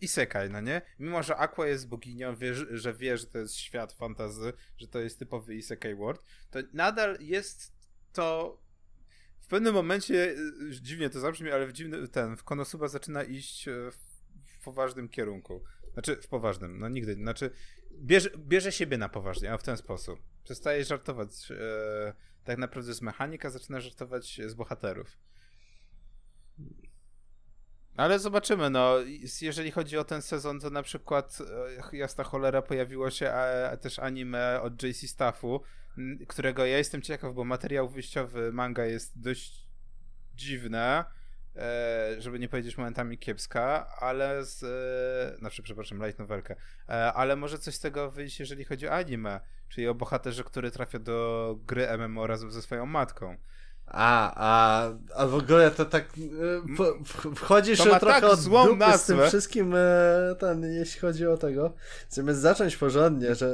isekaj, 0.00 0.50
no 0.50 0.60
nie? 0.60 0.82
Mimo, 0.98 1.22
że 1.22 1.36
Aqua 1.36 1.66
jest 1.66 1.88
boginią, 1.88 2.36
wie, 2.36 2.54
że 2.54 2.94
wie, 2.94 3.18
że 3.18 3.26
to 3.26 3.38
jest 3.38 3.56
świat 3.56 3.92
fantazy, 3.92 4.52
że 4.76 4.88
to 4.88 5.00
jest 5.00 5.18
typowy 5.18 5.54
isekaj 5.54 5.94
world, 5.94 6.22
to 6.50 6.58
nadal 6.72 7.16
jest 7.20 7.72
to 8.12 8.58
w 9.40 9.46
pewnym 9.46 9.74
momencie, 9.74 10.30
e, 10.30 10.36
dziwnie 10.70 11.10
to 11.10 11.20
zabrzmi, 11.20 11.50
ale 11.50 11.66
w 11.66 11.72
dziwny, 11.72 12.08
ten, 12.08 12.36
w 12.36 12.44
Konosuba 12.44 12.88
zaczyna 12.88 13.22
iść 13.22 13.68
e, 13.68 13.72
w 14.44 14.64
poważnym 14.64 15.08
kierunku. 15.08 15.64
Znaczy, 15.92 16.16
w 16.16 16.28
poważnym, 16.28 16.78
no 16.78 16.88
nigdy. 16.88 17.14
Znaczy, 17.14 17.50
bierze, 17.92 18.30
bierze 18.36 18.72
siebie 18.72 18.98
na 18.98 19.08
poważnie, 19.08 19.52
a 19.52 19.58
w 19.58 19.62
ten 19.62 19.76
sposób. 19.76 20.20
Przestaje 20.44 20.84
żartować 20.84 21.50
e, 21.50 22.14
tak 22.44 22.58
naprawdę 22.58 22.94
z 22.94 23.02
mechanika, 23.02 23.50
zaczyna 23.50 23.80
żartować 23.80 24.40
z 24.46 24.54
bohaterów. 24.54 25.18
Ale 27.96 28.18
zobaczymy, 28.18 28.70
no, 28.70 28.96
jeżeli 29.40 29.70
chodzi 29.70 29.98
o 29.98 30.04
ten 30.04 30.22
sezon, 30.22 30.60
to 30.60 30.70
na 30.70 30.82
przykład 30.82 31.38
e, 31.92 31.96
jasna 31.96 32.24
cholera 32.24 32.62
pojawiło 32.62 33.10
się 33.10 33.30
a, 33.30 33.76
też 33.76 33.98
anime 33.98 34.60
od 34.62 34.82
JC 34.82 35.08
Staffu, 35.08 35.62
którego 36.28 36.66
ja 36.66 36.78
jestem 36.78 37.02
ciekaw, 37.02 37.34
bo 37.34 37.44
materiał 37.44 37.88
wyjściowy 37.88 38.52
manga 38.52 38.84
jest 38.84 39.20
dość 39.20 39.66
dziwne 40.34 41.04
e, 41.04 41.21
żeby 42.18 42.38
nie 42.38 42.48
powiedzieć 42.48 42.78
momentami 42.78 43.18
kiepska, 43.18 43.86
ale 44.00 44.44
z, 44.44 44.62
e, 44.62 45.38
znaczy 45.38 45.62
przepraszam, 45.62 46.04
light 46.04 46.18
novelkę, 46.18 46.56
e, 46.88 47.12
ale 47.12 47.36
może 47.36 47.58
coś 47.58 47.74
z 47.74 47.80
tego 47.80 48.10
wyjść, 48.10 48.40
jeżeli 48.40 48.64
chodzi 48.64 48.88
o 48.88 48.92
anime, 48.92 49.40
czyli 49.68 49.88
o 49.88 49.94
bohaterze, 49.94 50.44
który 50.44 50.70
trafia 50.70 50.98
do 50.98 51.58
gry 51.66 51.98
MMO 51.98 52.26
razem 52.26 52.52
ze 52.52 52.62
swoją 52.62 52.86
matką. 52.86 53.36
A, 53.86 54.32
a, 54.36 54.90
a 55.14 55.26
w 55.26 55.34
ogóle 55.34 55.70
to 55.70 55.84
tak 55.84 56.04
e, 56.04 57.34
wchodzisz 57.34 57.78
to 57.78 57.84
trochę 57.84 58.20
tak 58.20 58.24
od 58.24 58.40
złą 58.40 58.76
nazwę. 58.76 58.98
z 58.98 59.06
tym 59.06 59.28
wszystkim 59.28 59.74
e, 59.74 60.34
ten, 60.38 60.72
jeśli 60.72 61.00
chodzi 61.00 61.26
o 61.26 61.36
tego. 61.36 61.72
Chcemy 62.08 62.34
zacząć 62.34 62.76
porządnie, 62.76 63.34
że 63.34 63.46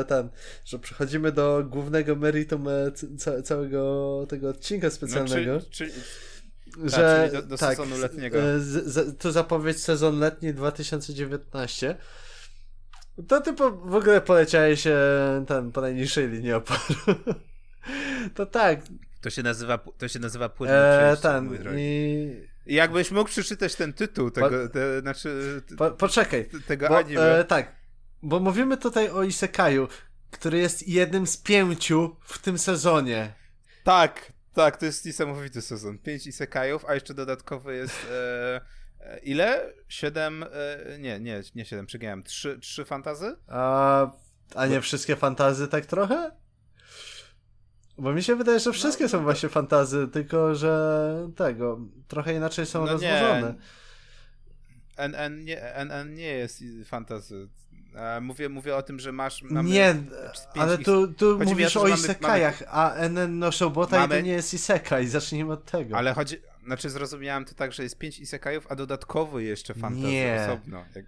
e, 0.00 0.04
ten, 0.04 0.28
że 0.64 0.78
przechodzimy 0.78 1.32
do 1.32 1.64
głównego 1.66 2.16
meritum 2.16 2.68
e, 2.68 2.92
ca, 3.18 3.42
całego 3.42 4.26
tego 4.28 4.48
odcinka 4.48 4.90
specjalnego. 4.90 5.52
No, 5.52 5.60
czy, 5.60 5.70
czy 5.70 5.86
tak, 5.88 6.02
że 6.84 7.30
do, 7.32 7.42
do 7.42 7.58
tak, 7.58 7.76
sezonu 7.76 7.98
letniego. 7.98 8.38
E, 8.38 8.60
z, 8.60 8.86
z, 8.86 9.18
to 9.18 9.32
zapowiedź 9.32 9.80
sezon 9.80 10.18
letni 10.18 10.54
2019. 10.54 11.96
To 13.28 13.40
ty 13.40 13.52
po, 13.52 13.70
w 13.70 13.94
ogóle 13.94 14.20
poleciałeś 14.20 14.80
się 14.82 14.98
ten 15.48 15.72
po 15.72 15.80
najniższej 15.80 16.28
linii 16.28 16.52
oporu. 16.52 16.94
to 18.34 18.46
tak. 18.46 18.80
To 19.20 19.30
się 19.30 19.42
nazywa, 19.42 19.78
to 19.98 20.08
się 20.08 20.18
nazywa 20.18 20.48
płynny 20.48 20.74
e, 20.74 21.16
ten, 21.22 21.58
i 21.76 22.54
Jakbyś 22.66 23.10
mógł 23.10 23.30
przeczytać 23.30 23.74
ten 23.74 23.92
tytuł 23.92 24.30
tego, 24.30 24.68
te, 24.68 25.00
znaczy, 25.00 25.62
po, 25.78 25.90
poczekaj, 25.90 26.48
tego 26.66 26.88
bo, 26.88 26.98
anime. 26.98 27.38
E, 27.38 27.44
tak, 27.44 27.72
bo 28.22 28.40
mówimy 28.40 28.76
tutaj 28.76 29.10
o 29.10 29.22
Isekaju, 29.22 29.88
który 30.30 30.58
jest 30.58 30.88
jednym 30.88 31.26
z 31.26 31.36
pięciu 31.36 32.16
w 32.20 32.38
tym 32.38 32.58
sezonie. 32.58 33.34
Tak, 33.84 34.32
tak, 34.54 34.76
to 34.76 34.86
jest 34.86 35.04
niesamowity 35.04 35.62
sezon. 35.62 35.98
Pięć 35.98 36.26
isekajów, 36.26 36.84
a 36.84 36.94
jeszcze 36.94 37.14
dodatkowo 37.14 37.70
jest 37.70 38.06
e, 38.12 38.60
e, 39.00 39.18
ile? 39.18 39.72
Siedem, 39.88 40.42
e, 40.42 40.98
nie, 40.98 41.20
nie, 41.20 41.42
nie 41.54 41.64
siedem, 41.64 41.86
przegiałem. 41.86 42.22
Trzy, 42.22 42.58
trzy 42.58 42.84
fantazy? 42.84 43.36
A, 43.48 44.10
a 44.54 44.66
nie 44.66 44.80
wszystkie 44.80 45.16
fantazy 45.16 45.68
tak 45.68 45.86
trochę? 45.86 46.30
Bo 47.98 48.12
mi 48.12 48.22
się 48.22 48.36
wydaje, 48.36 48.60
że 48.60 48.72
wszystkie 48.72 49.04
No, 49.04 49.08
są 49.10 49.22
właśnie 49.22 49.48
fantazy, 49.48 50.08
tylko 50.08 50.54
że 50.54 51.28
tego, 51.36 51.80
trochę 52.08 52.34
inaczej 52.34 52.66
są 52.66 52.78
No 52.86 52.86
nie. 52.86 52.92
rozłożone. 52.92 53.54
NN 54.96 55.44
nie, 55.44 55.62
NN 55.74 56.14
nie 56.14 56.26
jest 56.26 56.62
fantazy. 56.84 57.48
E, 57.94 58.20
mówię, 58.20 58.48
mówię 58.48 58.76
o 58.76 58.82
tym, 58.82 59.00
że 59.00 59.12
masz... 59.12 59.42
Nie, 59.64 59.94
ale 60.54 60.78
tu, 60.78 61.08
tu 61.12 61.38
mówisz 61.44 61.76
o 61.76 61.80
to, 61.80 61.84
o 61.84 61.88
że 61.88 61.94
mamy- 61.94 62.02
isekajach, 62.04 62.62
a 62.68 62.94
NN 62.94 63.38
no 63.38 63.52
Shobota 63.52 63.96
i 63.96 64.00
Mamy- 64.00 64.14
to 64.14 64.20
nie 64.20 64.32
jest 64.32 64.54
isekaj, 64.54 65.06
zacznijmy 65.06 65.52
od 65.52 65.64
tego. 65.70 65.96
Ale 65.96 66.14
chodzi, 66.14 66.36
znaczy 66.66 66.90
zrozumiałem 66.90 67.44
to 67.44 67.54
tak, 67.54 67.72
że 67.72 67.82
jest 67.82 67.98
pięć 67.98 68.18
isekajów, 68.18 68.66
a 68.70 68.76
dodatkowo 68.76 69.40
jeszcze 69.40 69.74
fantazy 69.74 70.06
Nie. 70.06 70.46
osobno. 70.48 70.84
Jak, 70.94 71.04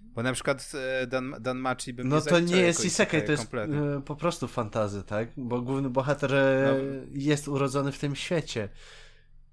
bo 0.00 0.22
na 0.22 0.32
przykład 0.32 0.72
e, 1.02 1.06
Dan, 1.06 1.34
Dan 1.40 1.58
Machi 1.58 1.92
bym 1.92 2.08
No 2.08 2.16
nie 2.16 2.22
to 2.22 2.40
nie 2.40 2.56
jest 2.56 2.84
isekaj, 2.84 3.24
to 3.24 3.32
jest 3.32 3.42
kompletnie. 3.42 3.78
e, 3.78 4.02
po 4.02 4.16
prostu 4.16 4.48
fantazy, 4.48 5.02
tak? 5.02 5.28
Bo 5.36 5.60
główny 5.62 5.90
bohater 5.90 6.30
No. 6.30 6.72
jest 7.12 7.48
urodzony 7.48 7.92
w 7.92 7.98
tym 7.98 8.16
świecie. 8.16 8.68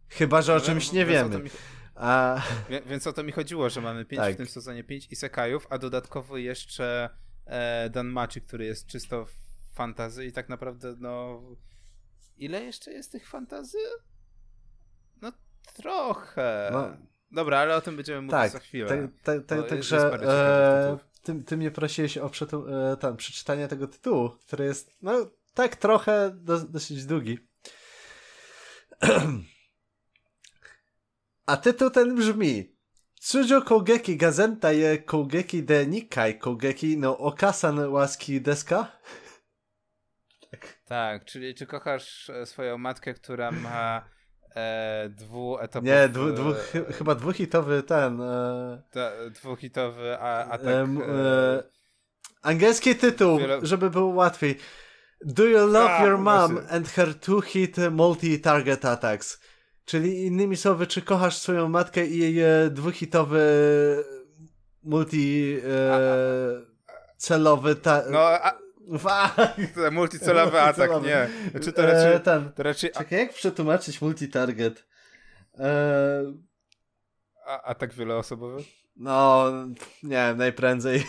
Chyba, 0.09 0.41
że 0.41 0.53
o 0.53 0.55
No, 0.55 0.61
czymś 0.61 0.91
nie 0.91 1.05
wiemy. 1.05 1.39
mi- 1.39 1.49
A, 1.99 2.41
Wie- 2.69 2.81
Więc 2.81 3.07
o 3.07 3.13
to 3.13 3.23
mi 3.23 3.31
chodziło, 3.31 3.69
że 3.69 3.81
mamy 3.81 4.05
pięć 4.05 4.21
Tak. 4.21 4.33
w 4.33 4.37
tym 4.37 4.45
sezonie, 4.47 4.83
pięć 4.83 5.07
isekajów, 5.11 5.67
a 5.69 5.77
dodatkowo 5.77 6.37
jeszcze 6.37 7.09
e, 7.45 7.89
Dan 7.89 8.07
Machi, 8.07 8.41
który 8.41 8.65
jest 8.65 8.87
czysto 8.87 9.25
fantazy 9.73 10.25
i 10.25 10.31
tak 10.31 10.49
naprawdę, 10.49 10.95
no... 10.99 11.41
Ile 12.37 12.63
jeszcze 12.63 12.91
jest 12.91 13.11
tych 13.11 13.27
fantazy? 13.27 13.77
No 15.21 15.31
trochę. 15.73 16.69
No. 16.71 16.97
Dobra, 17.31 17.59
ale 17.59 17.75
o 17.75 17.81
tym 17.81 17.95
będziemy 17.95 18.21
mówić 18.21 18.31
tak, 18.31 18.51
za 18.51 18.59
chwilę. 18.59 18.87
tak, 18.89 18.99
tak, 19.23 19.45
tak, 19.45 19.69
także 19.69 19.97
e, 20.23 20.97
ty, 21.23 21.43
ty 21.43 21.57
mnie 21.57 21.71
prosiłeś 21.71 22.17
o 22.17 22.27
przetu- 22.29 22.91
e, 22.93 22.97
tam, 22.97 23.17
przeczytanie 23.17 23.67
tego 23.67 23.87
tytułu, 23.87 24.29
który 24.29 24.65
jest, 24.65 24.91
no 25.01 25.31
tak 25.53 25.75
trochę 25.75 26.31
do, 26.35 26.59
dosyć 26.59 27.05
długi. 27.05 27.37
A 31.49 31.57
tytuł 31.57 31.89
ten 31.89 32.15
brzmi 32.15 32.75
Tsujo 33.19 33.61
Kogeki 33.61 34.17
Gazenta 34.17 34.71
je 34.71 34.97
Kogeki 34.97 35.63
de 35.63 35.85
Nikai 35.85 36.39
Kogeki 36.39 36.97
no 36.97 37.17
Okasan 37.17 37.91
łaski 37.91 38.41
deska? 38.41 38.91
Tak, 40.85 41.25
czyli 41.25 41.55
czy 41.55 41.65
kochasz 41.65 42.29
e, 42.29 42.45
swoją 42.45 42.77
matkę, 42.77 43.13
która 43.13 43.51
ma 43.51 44.09
e, 44.55 45.09
dwuetapowy... 45.09 45.91
Nie, 45.91 46.09
dwu, 46.09 46.31
dwóch, 46.31 46.57
chy- 46.57 46.93
chyba 46.93 47.15
dwuhitowy 47.15 47.83
ten. 47.83 48.21
E, 48.21 48.83
ta, 48.91 49.11
dwuhitowy 49.29 50.17
a, 50.19 50.45
atak... 50.45 50.67
e, 50.67 50.87
e, 51.07 51.63
angielski 52.41 52.95
tytuł, 52.95 53.39
wielo- 53.39 53.65
żeby 53.65 53.89
było 53.89 54.13
łatwiej. 54.13 54.57
Do 55.25 55.45
you 55.45 55.67
love 55.67 55.91
A, 55.91 56.05
your 56.05 56.17
mom 56.17 56.51
właśnie. 56.53 56.69
and 56.71 56.87
her 56.87 57.19
two-hit 57.19 57.77
multi-target 57.91 58.85
attacks? 58.85 59.39
Czyli 59.89 60.25
innymi 60.25 60.57
słowy, 60.57 60.87
czy 60.87 61.01
kochasz 61.01 61.37
swoją 61.37 61.69
matkę 61.69 62.05
i 62.05 62.17
jej 62.17 62.39
e, 62.41 62.69
dwuhitowy 62.69 63.41
multi 64.83 65.57
e, 65.67 65.99
celowy 67.17 67.75
ta... 67.75 68.03
No, 68.11 68.19
a, 68.19 68.51
to 69.75 69.91
multicelowy 69.91 70.61
atak, 70.61 70.91
Multicelowy. 70.91 71.07
nie. 71.53 71.59
Czy 71.59 71.73
to 71.73 71.83
E, 71.83 71.85
raczej... 71.93 72.21
ten. 72.23 72.51
To 72.51 72.63
raczej 72.63 72.91
a, 72.95 72.97
Czekaj, 72.97 73.19
jak 73.19 73.33
przetłumaczyć 73.33 74.01
multi-target? 74.01 74.85
E, 75.59 76.23
a, 77.45 77.61
atak 77.63 77.93
wieloosobowy? 77.93 78.63
no, 78.95 79.45
nie 80.03 80.09
wiem, 80.09 80.37
najprędzej. 80.37 81.03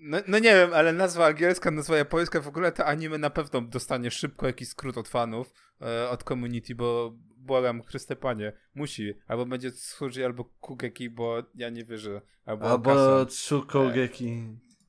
No, 0.00 0.18
no 0.28 0.38
nie 0.38 0.54
wiem, 0.54 0.74
ale 0.74 0.92
nazwa 0.92 1.26
angielska, 1.26 1.70
nazwa 1.70 1.96
japońska, 1.96 2.40
w 2.40 2.48
ogóle 2.48 2.72
to 2.72 2.86
anime 2.86 3.18
na 3.18 3.30
pewno 3.30 3.60
dostanie 3.60 4.10
szybko 4.10 4.46
jakiś 4.46 4.68
skrót 4.68 4.98
od 4.98 5.08
fanów, 5.08 5.52
e, 5.82 6.08
od 6.08 6.24
community, 6.24 6.74
bo 6.74 7.12
błagam, 7.44 7.82
Chryste 7.82 8.16
Panie, 8.16 8.52
musi. 8.74 9.14
Albo 9.26 9.46
będzie 9.46 9.72
Tsuji, 9.72 10.24
albo 10.24 10.44
Kugeki, 10.44 11.10
bo 11.10 11.42
ja 11.54 11.70
nie 11.70 11.84
wierzę. 11.84 12.20
Albo, 12.44 12.70
Albo. 12.70 13.26
Tsukogeki. 13.26 14.30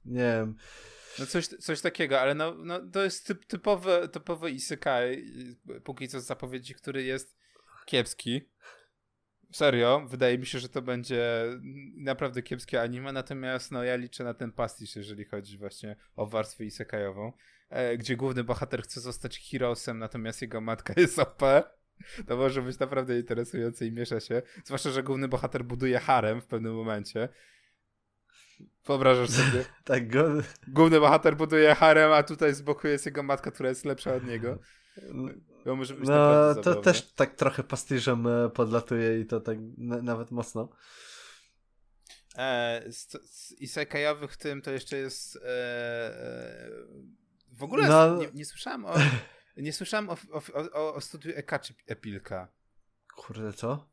Nie 0.06 0.20
wiem. 0.22 0.56
No 1.20 1.26
coś, 1.26 1.48
coś 1.48 1.82
takiego, 1.82 2.22
ale 2.22 2.36
no, 2.36 2.56
no 2.56 2.80
to 2.80 3.04
jest 3.04 3.28
typ, 3.28 3.46
typowy, 3.46 4.10
typowy 4.12 4.52
isekai, 4.52 5.26
póki 5.84 6.08
co 6.08 6.20
z 6.20 6.26
zapowiedzi, 6.26 6.76
który 6.76 7.04
jest 7.04 7.38
kiepski. 7.86 8.42
Serio, 9.52 10.06
wydaje 10.10 10.38
mi 10.38 10.46
się, 10.46 10.60
że 10.60 10.70
to 10.70 10.82
będzie 10.82 11.46
naprawdę 11.98 12.42
kiepskie 12.42 12.82
anime, 12.82 13.12
natomiast 13.14 13.72
no 13.72 13.84
ja 13.84 13.96
liczę 13.96 14.24
na 14.24 14.34
ten 14.34 14.52
pastisz, 14.52 14.96
jeżeli 14.96 15.26
chodzi 15.26 15.58
właśnie 15.58 15.96
o 16.16 16.28
warstwę 16.28 16.66
isekajową, 16.66 17.32
e, 17.70 17.98
gdzie 17.98 18.16
główny 18.16 18.44
bohater 18.44 18.84
chce 18.84 19.02
zostać 19.02 19.50
Heroesem, 19.52 20.00
natomiast 20.00 20.42
jego 20.42 20.62
matka 20.62 20.94
jest 20.98 21.20
OP. 21.20 21.42
To 22.28 22.38
może 22.38 22.62
być 22.62 22.80
naprawdę 22.80 23.20
interesujące 23.20 23.86
i 23.86 23.92
miesza 23.92 24.20
się. 24.20 24.42
Zwłaszcza, 24.66 24.90
że 24.90 25.04
główny 25.04 25.28
bohater 25.28 25.64
buduje 25.66 26.00
harem 26.00 26.42
w 26.42 26.46
pewnym 26.46 26.76
momencie. 26.76 27.30
Wyobrażasz 28.86 29.30
sobie? 29.30 29.66
Tak 29.84 30.10
go... 30.12 30.26
Główny 30.68 31.00
bohater 31.00 31.38
buduje 31.38 31.76
harem, 31.76 32.12
a 32.12 32.24
tutaj 32.24 32.54
z 32.54 32.62
boku 32.62 32.88
jest 32.88 33.06
jego 33.06 33.24
matka, 33.24 33.52
która 33.52 33.70
jest 33.70 33.86
lepsza 33.86 34.14
od 34.16 34.28
niego. 34.28 34.60
To 35.64 35.76
może 35.76 35.94
być 35.94 36.08
No, 36.08 36.16
to 36.56 36.64
zabawne. 36.64 36.82
też 36.84 37.12
tak 37.14 37.36
trochę 37.36 37.64
pastyżem 37.64 38.28
e, 38.28 38.50
podlatuje 38.50 39.20
i 39.20 39.26
to 39.26 39.42
tak 39.42 39.58
na, 39.78 40.02
nawet 40.02 40.32
mocno. 40.32 40.70
E, 42.38 42.84
z, 42.92 43.12
z 43.32 43.52
isekajowych 43.62 44.32
w 44.32 44.38
tym 44.38 44.62
to 44.62 44.72
jeszcze 44.72 44.98
jest 44.98 45.36
e, 45.36 45.40
e, 45.42 46.70
w 47.52 47.64
ogóle 47.64 47.88
No. 47.88 48.18
nie, 48.18 48.28
nie 48.34 48.46
słyszałem 48.46 48.86
o 48.86 48.94
nie 49.58 49.74
słyszałem 49.74 50.10
o, 50.10 50.18
o, 50.32 50.42
o, 50.74 50.94
o 50.94 51.02
studiu 51.02 51.32
Ekachi 51.36 51.74
Epilka. 51.88 52.48
Kurde, 53.16 53.54
co? 53.54 53.90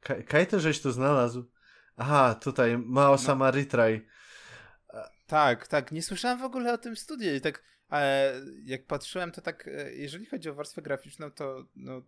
Ka- 0.00 0.22
Kajty 0.22 0.60
żeś 0.60 0.82
tu 0.82 0.92
znalazł. 0.92 1.50
Aha, 1.96 2.34
tutaj 2.34 2.78
Mao 2.78 3.18
Sama 3.18 3.50
Retry. 3.50 4.06
Tak, 5.26 5.68
tak, 5.68 5.92
nie 5.92 6.02
słyszałem 6.02 6.38
w 6.38 6.44
ogóle 6.44 6.72
o 6.72 6.78
tym 6.78 6.96
studiu 6.96 7.34
i 7.34 7.40
tak 7.40 7.62
e, 7.90 8.32
jak 8.64 8.86
patrzyłem 8.86 9.32
to 9.32 9.40
tak, 9.40 9.68
e, 9.68 9.92
jeżeli 9.94 10.26
chodzi 10.26 10.48
o 10.50 10.54
warstwę 10.54 10.82
graficzną 10.82 11.30
to 11.30 11.66
no, 11.76 12.02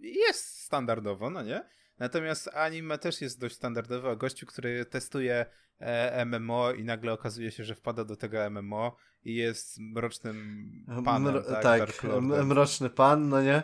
jest 0.00 0.60
standardowo, 0.60 1.30
no 1.30 1.42
nie? 1.42 1.68
Natomiast 1.98 2.48
anime 2.54 2.98
też 2.98 3.20
jest 3.20 3.40
dość 3.40 3.54
standardowe 3.54 4.10
o 4.10 4.16
gościu, 4.16 4.46
który 4.46 4.84
testuje 4.84 5.46
e, 5.78 6.24
MMO 6.24 6.72
i 6.72 6.84
nagle 6.84 7.12
okazuje 7.12 7.50
się, 7.50 7.64
że 7.64 7.74
wpada 7.74 8.04
do 8.04 8.16
tego 8.16 8.50
MMO 8.50 8.96
i 9.24 9.34
jest 9.34 9.78
mrocznym 9.78 10.66
panem, 11.04 11.34
Mro- 11.34 11.62
tak, 11.62 11.62
tak 11.62 12.04
mroczny 12.44 12.90
pan, 12.90 13.28
no 13.28 13.42
nie? 13.42 13.62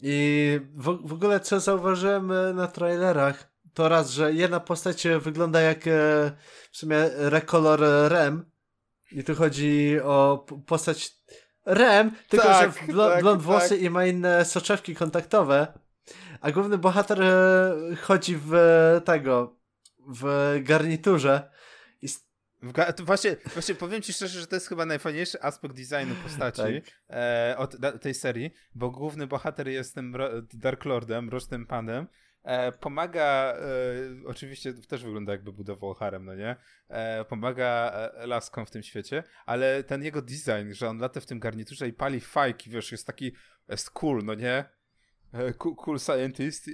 I 0.00 0.60
w, 0.74 1.08
w 1.08 1.12
ogóle 1.12 1.40
co 1.40 1.60
zauważyłem 1.60 2.32
e, 2.32 2.52
na 2.54 2.66
trailerach, 2.66 3.52
to 3.74 3.88
raz, 3.88 4.10
że 4.10 4.32
jedna 4.32 4.60
postać 4.60 5.06
e, 5.06 5.18
wygląda 5.20 5.60
jak 5.60 5.80
w 6.70 6.76
sumie 6.76 6.96
rekolor 7.14 7.80
Rem. 8.08 8.50
I 9.12 9.24
tu 9.24 9.34
chodzi 9.34 9.96
o 10.02 10.46
postać 10.66 11.14
Rem, 11.66 12.10
tylko 12.28 12.46
Tak, 12.46 12.62
że 12.64 12.72
w 12.72 12.88
blo- 12.88 13.08
tak, 13.10 13.20
blond 13.20 13.42
włosy 13.42 13.68
tak. 13.68 13.80
i 13.80 13.90
ma 13.90 14.06
inne 14.06 14.44
soczewki 14.44 14.94
kontaktowe. 14.94 15.78
A 16.46 16.52
główny 16.52 16.78
bohater 16.78 17.22
e, 17.22 17.96
chodzi 18.00 18.36
w 18.36 18.54
e, 18.54 19.00
tego, 19.00 19.56
w 20.08 20.54
garniturze. 20.62 21.50
I 22.02 22.08
W 22.62 22.72
ga- 22.72 23.02
właśnie, 23.04 23.36
właśnie 23.54 23.74
powiem 23.74 24.02
ci 24.02 24.12
szczerze, 24.12 24.40
że 24.40 24.46
to 24.46 24.56
jest 24.56 24.68
chyba 24.68 24.86
najfajniejszy 24.86 25.42
aspekt 25.42 25.74
designu 25.76 26.14
postaci 26.22 26.62
Tak. 26.62 26.94
e, 27.10 27.54
od 27.58 27.76
tej 28.00 28.14
serii, 28.14 28.50
bo 28.74 28.90
główny 28.90 29.26
bohater 29.26 29.68
jest 29.68 29.94
tym 29.94 30.16
Dark 30.54 30.84
Lordem, 30.84 31.24
mrocznym 31.24 31.66
panem. 31.66 32.06
E, 32.44 32.72
pomaga, 32.72 33.54
e, 33.54 34.26
oczywiście 34.26 34.74
też 34.74 35.04
wygląda 35.04 35.32
jakby 35.32 35.52
budował 35.52 35.94
harem, 35.94 36.24
no 36.24 36.34
nie? 36.34 36.56
E, 36.88 37.24
pomaga 37.24 37.92
e, 37.92 38.26
laskom 38.26 38.66
w 38.66 38.70
tym 38.70 38.82
świecie, 38.82 39.22
ale 39.46 39.84
ten 39.84 40.02
jego 40.02 40.22
design, 40.22 40.72
że 40.72 40.88
on 40.88 40.98
lata 40.98 41.20
w 41.20 41.26
tym 41.26 41.40
garniturze 41.40 41.88
i 41.88 41.92
pali 41.92 42.20
fajki, 42.20 42.70
wiesz, 42.70 42.92
jest 42.92 43.06
taki, 43.06 43.32
jest 43.68 43.90
cool, 43.90 44.24
no 44.24 44.34
nie? 44.34 44.75
E, 45.38 45.54
cool, 45.54 45.98
scientist, 45.98 46.70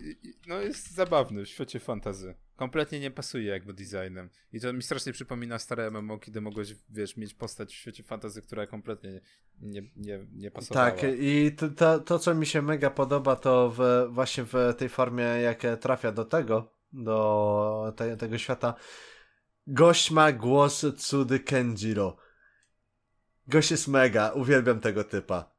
no 0.47 0.61
jest 0.61 0.95
zabawny 0.95 1.45
w 1.45 1.49
świecie 1.49 1.81
fantazy. 1.81 2.35
kompletnie 2.57 3.01
nie 3.01 3.11
pasuje 3.11 3.47
jakby 3.47 3.75
designem. 3.75 4.31
I 4.53 4.61
to 4.61 4.73
mi 4.73 4.83
strasznie 4.83 5.13
przypomina 5.13 5.59
stare 5.59 5.91
MMO, 5.91 6.19
kiedy 6.19 6.41
mogłeś, 6.41 6.75
wiesz, 6.91 7.17
mieć 7.17 7.35
postać 7.35 7.73
w 7.73 7.77
świecie 7.77 8.03
fantazy, 8.03 8.43
która 8.43 8.67
kompletnie 8.67 9.21
nie, 9.61 9.83
nie, 9.97 10.27
nie 10.33 10.51
pasowała. 10.51 10.91
Tak, 10.91 11.01
i 11.19 11.53
to, 11.57 11.69
to, 11.69 12.01
to, 12.01 12.19
co 12.19 12.35
mi 12.35 12.47
się 12.47 12.63
mega 12.63 12.91
podoba, 12.91 13.37
to 13.37 13.73
w, 13.77 14.07
właśnie 14.11 14.45
w 14.45 14.55
tej 14.79 14.89
formie, 14.89 15.25
jak 15.25 15.63
trafia 15.81 16.13
do 16.13 16.25
tego, 16.25 16.73
do 16.93 17.93
te, 17.97 18.17
tego 18.17 18.39
świata, 18.39 18.75
gość 19.67 20.11
ma 20.11 20.33
głos 20.33 20.85
cudy 20.97 21.41
Kenjiro. 21.41 22.17
Gość 23.47 23.71
jest 23.71 23.89
mega, 23.89 24.31
uwielbiam 24.31 24.81
tego 24.81 25.05
typa. 25.05 25.52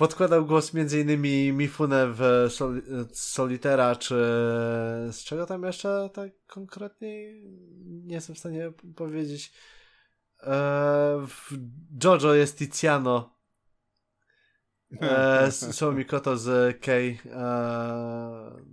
Podkładał 0.00 0.46
głos 0.46 0.72
m.in. 0.74 1.22
Mifune 1.56 2.06
w 2.12 2.46
Sol 2.48 2.82
Solitera, 3.12 3.96
czy 3.96 4.14
z 5.12 5.24
czego 5.24 5.46
tam 5.46 5.62
jeszcze 5.62 6.10
tak 6.14 6.32
konkretnie 6.46 7.40
nie 7.84 8.14
jestem 8.14 8.36
w 8.36 8.38
stanie 8.38 8.72
powiedzieć. 8.96 9.52
Eee, 10.42 11.26
w 11.26 11.52
Jojo 12.04 12.34
jest 12.34 12.58
Tiziano. 12.58 13.36
Eee, 15.00 15.52
są 15.52 15.92
Mikoto 15.92 16.36
z 16.36 16.80
Kei. 16.80 17.08
Eee, 17.08 17.20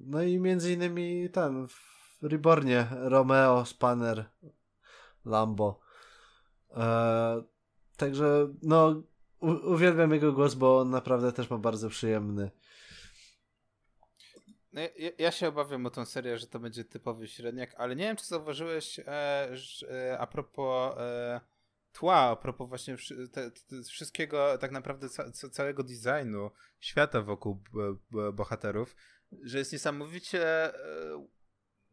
no 0.05 0.23
i 0.23 0.39
między 0.39 0.73
innymi 0.73 1.29
ten 1.29 1.67
w 1.67 2.17
Rebornie 2.21 2.87
Romeo, 2.91 3.65
Spanner, 3.65 4.29
Lambo. 5.25 5.79
Eee, 6.75 7.43
także 7.97 8.53
no 8.63 9.03
uwielbiam 9.41 10.13
jego 10.13 10.33
głos, 10.33 10.55
bo 10.55 10.79
on 10.79 10.89
naprawdę 10.89 11.31
też 11.31 11.49
ma 11.49 11.57
bardzo 11.57 11.89
przyjemny. 11.89 12.51
No, 14.73 14.81
ja, 14.81 15.09
ja, 15.17 15.31
się 15.31 15.47
obawiam 15.47 15.85
o 15.85 15.89
tą 15.89 16.05
serię, 16.05 16.37
że 16.37 16.47
to 16.47 16.59
będzie 16.59 16.83
typowy 16.83 17.27
średniak, 17.27 17.75
ale 17.77 17.95
nie 17.95 18.03
wiem, 18.03 18.15
czy 18.15 18.25
zauważyłeś 18.25 18.99
e, 18.99 19.03
e, 19.89 20.19
a 20.19 20.27
propos 20.27 20.97
e, 20.97 21.41
tła, 21.91 22.15
a 22.15 22.35
propos 22.35 22.69
właśnie 22.69 22.95
te, 23.31 23.51
te, 23.51 23.83
wszystkiego, 23.83 24.57
tak 24.57 24.71
naprawdę 24.71 25.09
ca, 25.09 25.31
całego 25.31 25.83
designu 25.83 26.51
świata 26.79 27.21
wokół 27.21 27.63
bohaterów, 28.33 28.95
że 29.43 29.57
jest 29.57 29.71
niesamowicie 29.73 30.73
e, 30.75 31.27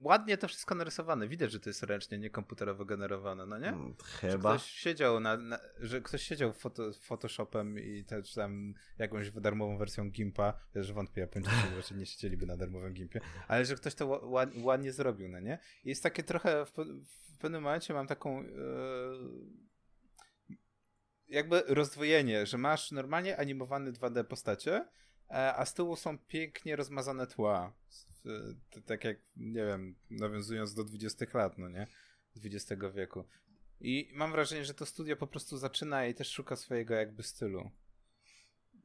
ładnie 0.00 0.38
to 0.38 0.48
wszystko 0.48 0.74
narysowane. 0.74 1.28
Widać, 1.28 1.52
że 1.52 1.60
to 1.60 1.70
jest 1.70 1.82
ręcznie, 1.82 2.18
nie 2.18 2.30
komputerowo 2.30 2.84
generowane, 2.84 3.46
no 3.46 3.58
nie? 3.58 3.68
Mm, 3.68 3.94
chyba. 4.20 4.32
Że 4.32 4.38
ktoś 4.38 4.70
siedział 4.70 5.20
na, 5.20 5.36
na, 5.36 5.58
że 5.80 6.00
ktoś 6.00 6.22
siedział 6.22 6.52
foto, 6.52 6.92
Photoshopem 6.92 7.78
i 7.78 8.04
też 8.04 8.34
tam 8.34 8.74
jakąś 8.98 9.30
darmową 9.30 9.78
wersją 9.78 10.10
Gimpa, 10.10 10.52
też 10.72 10.92
wątpię, 10.92 11.20
Japończycy 11.20 11.56
raczej 11.76 11.96
nie 11.96 12.06
siedzieliby 12.06 12.46
na 12.46 12.56
darmowym 12.56 12.94
Gimpie, 12.94 13.20
ale 13.48 13.64
że 13.64 13.74
ktoś 13.74 13.94
to 13.94 14.06
ład, 14.06 14.50
ładnie 14.56 14.92
zrobił, 14.92 15.28
no 15.28 15.40
nie? 15.40 15.58
I 15.84 15.88
jest 15.88 16.02
takie 16.02 16.22
trochę, 16.22 16.66
w, 16.66 16.72
w 17.34 17.38
pewnym 17.38 17.62
momencie 17.62 17.94
mam 17.94 18.06
taką 18.06 18.42
yy, 18.42 18.48
jakby 21.28 21.62
rozdwojenie, 21.66 22.46
że 22.46 22.58
masz 22.58 22.92
normalnie 22.92 23.36
animowany 23.36 23.92
2D 23.92 24.24
postacie, 24.24 24.88
e, 25.30 25.54
a 25.56 25.64
z 25.64 25.74
tyłu 25.74 25.96
są 25.96 26.18
pięknie 26.18 26.76
rozmazane 26.76 27.26
tła 27.26 27.72
tak 28.86 29.04
jak, 29.04 29.16
nie 29.36 29.64
wiem, 29.66 29.94
nawiązując 30.10 30.74
do 30.74 30.84
20 30.84 31.26
lat, 31.34 31.58
no 31.58 31.68
nie? 31.68 31.86
XX 32.44 32.82
wieku. 32.94 33.24
I 33.80 34.10
mam 34.14 34.32
wrażenie, 34.32 34.64
że 34.64 34.74
to 34.74 34.86
studio 34.86 35.16
po 35.16 35.26
prostu 35.26 35.58
zaczyna 35.58 36.06
i 36.06 36.14
też 36.14 36.30
szuka 36.30 36.56
swojego 36.56 36.94
jakby 36.94 37.22
stylu. 37.22 37.70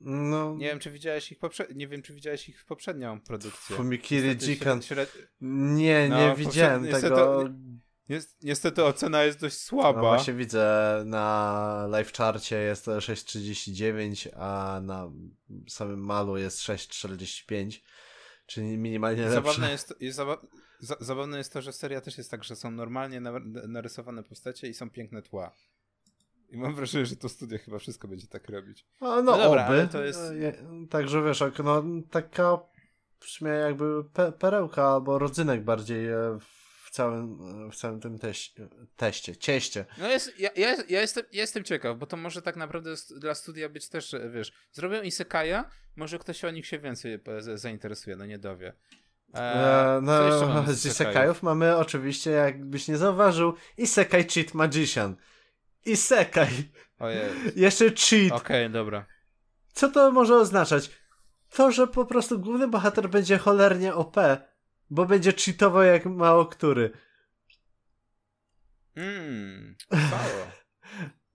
No. 0.02 0.56
Nie 0.56 0.68
wiem, 0.68 0.80
czy 0.80 0.92
widziałeś 0.92 1.32
ich 1.32 1.40
poprze- 1.40 1.76
nie 1.76 1.88
wiem, 1.88 2.02
czy 2.02 2.14
widziałeś 2.14 2.50
ich 2.50 2.66
poprzednią 2.66 3.22
produkcję. 3.22 3.76
Fumikiri 3.76 4.36
Jikan. 4.36 4.82
Śred... 4.82 5.18
Nie, 5.42 6.10
nie 6.10 6.10
no, 6.10 6.36
widziałem 6.36 6.88
tego. 6.88 7.50
Niestety, 8.10 8.36
niestety 8.44 8.84
ocena 8.84 9.24
jest 9.24 9.40
dość 9.40 9.58
słaba. 9.58 10.02
No 10.02 10.08
właśnie 10.08 10.34
widzę 10.34 11.04
na 11.06 11.86
live 11.90 12.14
charcie 12.14 12.56
jest 12.56 12.86
6.39, 12.88 14.30
a 14.36 14.82
na 14.84 15.12
samym 15.68 16.06
malu 16.06 16.38
jest 16.38 16.60
6.45. 16.60 17.82
Czyli 18.50 18.78
minimalnie 18.78 19.22
lepsze. 19.22 19.36
Zabawne 19.36 19.72
jest, 19.72 19.96
jest 20.00 20.18
zaba 20.18 20.38
zabawne 20.80 21.38
jest 21.38 21.54
to, 21.54 21.62
że 21.62 21.74
seria 21.74 22.02
też 22.02 22.18
jest 22.18 22.32
tak, 22.32 22.44
że 22.44 22.56
są 22.56 22.72
normalnie 22.72 23.22
narysowane 23.68 24.24
postacie 24.24 24.68
i 24.68 24.74
są 24.74 24.90
piękne 24.90 25.22
tła. 25.22 25.56
I 26.50 26.58
mam 26.58 26.76
wrażenie, 26.76 27.06
że 27.06 27.16
to 27.16 27.30
studio 27.30 27.58
chyba 27.58 27.80
wszystko 27.80 28.08
będzie 28.08 28.28
tak 28.28 28.50
robić. 28.50 28.86
A, 29.00 29.06
no, 29.06 29.22
no 29.22 29.38
dobra, 29.38 29.68
oby. 29.68 29.88
to 29.92 30.04
jest... 30.04 30.20
No, 30.64 30.88
także 30.88 31.24
wiesz, 31.24 31.44
no, 31.64 31.84
taka 32.12 32.58
w 33.20 33.26
sumie 33.26 33.52
jakby 33.52 34.04
pe 34.04 34.32
perełka 34.32 34.88
albo 34.88 35.20
rodzynek 35.20 35.64
bardziej 35.64 36.08
e, 36.08 36.38
w 36.90 36.92
całym, 36.92 37.38
w 37.72 37.76
całym 37.76 38.00
tym 38.00 38.20
teście, 38.20 38.68
teście, 38.96 39.38
cieście. 39.38 39.86
No 39.98 40.10
jest, 40.10 40.40
ja, 40.40 40.50
ja, 40.56 40.76
ja, 40.90 41.02
jestem, 41.02 41.24
ja 41.32 41.42
jestem 41.42 41.64
ciekaw, 41.64 41.98
bo 41.98 42.06
to 42.06 42.18
może 42.18 42.42
tak 42.42 42.56
naprawdę 42.56 42.94
dla 43.18 43.36
studia 43.36 43.70
być 43.70 43.90
też, 43.90 44.16
wiesz, 44.34 44.52
zrobią 44.72 45.02
Isekaja, 45.02 45.70
może 45.96 46.20
ktoś 46.20 46.46
o 46.46 46.52
nich 46.52 46.68
się 46.68 46.80
więcej 46.80 47.20
zainteresuje, 47.56 48.16
no 48.16 48.26
nie 48.26 48.40
dowie. 48.40 48.74
E, 49.34 49.40
e 49.40 50.02
no, 50.02 50.74
z 50.74 50.86
Isekajów 50.86 51.44
mamy 51.44 51.78
oczywiście, 51.78 52.32
jakbyś 52.32 52.88
nie 52.88 52.98
zauważył, 52.98 53.54
Isekaj 53.78 54.28
Cheat 54.28 54.54
Magician. 54.54 55.16
Isekaj. 55.86 56.50
Ojej. 57.00 57.30
Jeszcze 57.56 57.86
cheat. 57.86 58.32
Okej, 58.32 58.66
okay, 58.66 58.70
dobra. 58.70 59.06
Co 59.74 59.90
to 59.90 60.12
może 60.12 60.36
oznaczać? 60.36 60.92
To, 61.50 61.72
że 61.72 61.88
po 61.88 62.06
prostu 62.06 62.40
główny 62.40 62.68
bohater 62.68 63.10
będzie 63.10 63.38
cholernie 63.38 63.94
OP, 63.94 64.16
bo 64.90 65.06
będzie 65.06 65.34
cheatował 65.34 65.84
jak 65.84 66.06
mało 66.06 66.46
który. 66.46 66.92
Mmm, 68.96 69.76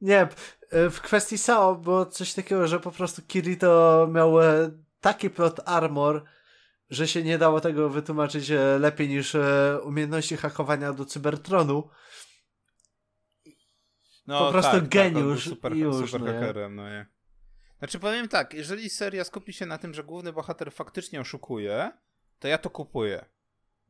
Nie, 0.01 0.29
w 0.73 1.01
kwestii 1.01 1.39
Sao 1.39 1.75
było 1.75 2.07
coś 2.07 2.35
takiego, 2.35 2.69
że 2.69 2.81
po 2.81 2.91
prostu 2.91 3.23
Kirito 3.23 4.09
miał 4.11 4.43
e, 4.43 4.71
taki 5.01 5.31
plot 5.31 5.61
armor, 5.65 6.25
że 6.91 7.09
się 7.09 7.23
nie 7.23 7.39
dało 7.39 7.61
tego 7.61 7.91
wytłumaczyć 7.91 8.51
e, 8.51 8.79
lepiej 8.79 9.09
niż 9.09 9.35
e, 9.35 9.79
umiejętności 9.83 10.37
hakowania 10.37 10.93
do 10.93 11.05
Cybertronu. 11.05 11.89
No, 14.27 14.47
po 14.47 14.53
prostu 14.53 14.73
tak, 14.73 14.81
tak 14.81 14.89
geniusz 14.89 15.45
tak, 15.45 15.55
super, 15.55 15.77
już, 15.77 16.11
super 16.11 16.35
hakerem, 16.35 16.75
no 16.75 16.89
nie. 16.89 17.07
Znaczy 17.79 17.99
powiem 17.99 18.29
tak, 18.29 18.55
jeżeli 18.55 18.91
seria 18.91 19.25
skupi 19.25 19.53
się 19.53 19.67
na 19.67 19.79
tym, 19.79 19.95
że 19.95 20.05
główny 20.05 20.33
bohater 20.33 20.73
faktycznie 20.73 21.21
oszukuje, 21.21 21.93
to 22.39 22.49
ja 22.49 22.59
to 22.59 22.71
kupuję. 22.71 23.25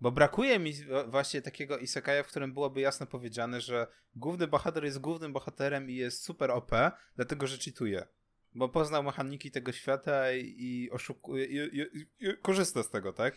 Bo 0.05 0.12
brakuje 0.12 0.59
mi 0.59 0.73
właśnie 1.09 1.43
takiego 1.43 1.79
isekaja, 1.79 2.23
w 2.23 2.27
którym 2.27 2.53
byłoby 2.53 2.81
jasno 2.81 3.07
powiedziane, 3.07 3.61
że 3.61 3.87
główny 4.17 4.47
bohater 4.47 4.85
jest 4.85 4.99
głównym 4.99 5.33
bohaterem 5.33 5.90
i 5.90 5.95
jest 5.95 6.25
super 6.25 6.51
OP, 6.51 6.71
dlatego 7.17 7.47
że 7.47 7.59
cheatuje. 7.59 8.07
Bo 8.55 8.69
poznał 8.69 9.03
mechaniki 9.03 9.51
tego 9.51 9.73
świata 9.73 10.33
i, 10.33 10.88
oszukuje, 10.93 11.45
i, 11.45 11.79
i, 11.79 12.07
i, 12.21 12.37
korzysta 12.43 12.83
z 12.83 12.90
tego, 12.90 13.12
tak? 13.12 13.37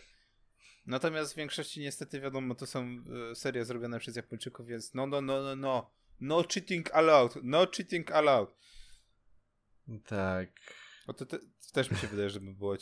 Natomiast 0.86 1.32
w 1.32 1.36
większości 1.36 1.80
niestety 1.80 2.20
wiadomo, 2.20 2.54
to 2.54 2.66
są 2.66 3.04
e, 3.30 3.34
serie 3.34 3.64
zrobione 3.64 3.98
przez 3.98 4.16
Japończyków, 4.16 4.66
więc 4.66 4.94
no, 4.94 5.06
no, 5.06 5.20
no, 5.20 5.42
no, 5.42 5.56
no. 5.56 5.90
No 6.20 6.42
cheating 6.42 6.94
allowed. 6.94 7.34
No 7.42 7.66
cheating 7.66 8.12
allowed. 8.12 8.54
Tak. 10.06 10.50
Bo 11.08 11.14
to 11.14 11.26
te, 11.26 11.38
też 11.72 11.90
mi 11.90 11.96
się 11.96 12.06
wydaje, 12.06 12.30
że 12.30 12.40
by 12.40 12.54
było 12.54 12.76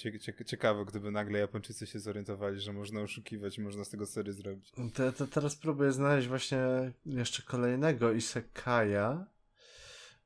ciekawe, 0.46 0.84
gdyby 0.84 1.10
nagle 1.10 1.38
Japończycy 1.38 1.86
się 1.86 1.98
zorientowali, 1.98 2.60
że 2.60 2.72
można 2.72 3.00
oszukiwać 3.00 3.58
i 3.58 3.60
można 3.60 3.84
z 3.84 3.90
tego 3.90 4.06
serii 4.06 4.32
zrobić. 4.32 4.72
To, 4.94 5.12
to 5.12 5.26
teraz 5.26 5.56
próbuję 5.56 5.92
znaleźć 5.92 6.28
właśnie 6.28 6.58
jeszcze 7.04 7.42
kolejnego 7.42 8.12
Isekaja. 8.12 9.26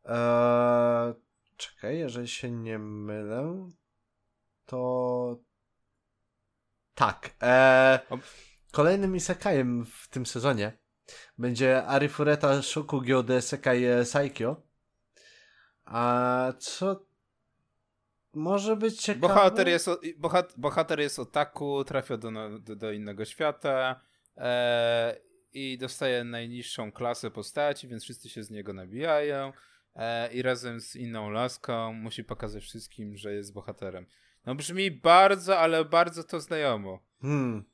Eee, 0.05 1.15
czekaj, 1.57 1.99
jeżeli 1.99 2.29
się 2.29 2.51
nie 2.51 2.79
mylę, 2.79 3.71
to 4.67 5.41
tak. 6.95 7.31
Eee, 7.41 7.99
kolejnym 8.73 9.17
Isekajem 9.17 9.87
w 9.87 10.09
tym 10.09 10.27
sezonie 10.27 10.79
będzie 11.39 11.87
Arifureta 11.87 12.63
Shokugyo 12.63 13.23
de 13.23 13.43
Sekai 13.43 13.85
Saikyo. 14.05 14.63
A 15.85 16.53
co 16.59 17.10
może 18.35 18.77
być 18.77 19.03
ciekawe. 19.03 19.21
Bohater 19.21 19.69
jest, 19.69 19.89
bohat, 20.17 20.55
bohater 20.57 21.01
jest 21.01 21.19
otaku, 21.19 21.85
trafia 21.85 22.17
do, 22.17 22.31
do, 22.59 22.77
do 22.77 22.93
innego 22.93 23.25
świata 23.25 24.01
e, 24.37 25.17
i 25.53 25.79
dostaje 25.79 26.25
najniższą 26.25 26.93
klasę 26.93 27.31
postaci, 27.31 27.89
więc 27.89 28.03
wszyscy 28.03 28.29
się 28.29 28.43
z 28.43 28.51
niego 28.51 28.73
nabijają 28.73 29.53
e, 29.95 30.33
i 30.33 30.43
razem 30.43 30.81
z 30.81 30.97
inną 30.97 31.31
laską 31.31 31.93
musi 31.93 32.25
pokazać 32.25 32.63
wszystkim, 32.63 33.17
że 33.17 33.35
jest 33.35 33.53
bohaterem. 33.53 34.07
No 34.47 34.55
brzmi 34.55 34.91
bardzo, 34.91 35.59
ale 35.59 35.85
bardzo 35.85 36.25
to 36.25 36.41
znajomo. 36.41 36.99
Hmm. 37.23 37.65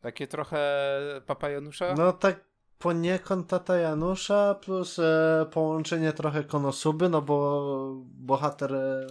Takie 0.00 0.26
trochę 0.26 0.88
Papa 1.26 1.50
Janusza? 1.50 1.94
No 1.94 2.12
tak 2.12 2.51
poniekąd 2.82 3.48
tata 3.48 3.76
Janusza 3.76 4.54
plus 4.54 4.98
e, 4.98 5.46
połączenie 5.52 6.12
trochę 6.12 6.44
Konosuby, 6.44 7.08
no 7.08 7.22
bo 7.22 8.02
bohater 8.04 8.74
e, 8.74 9.06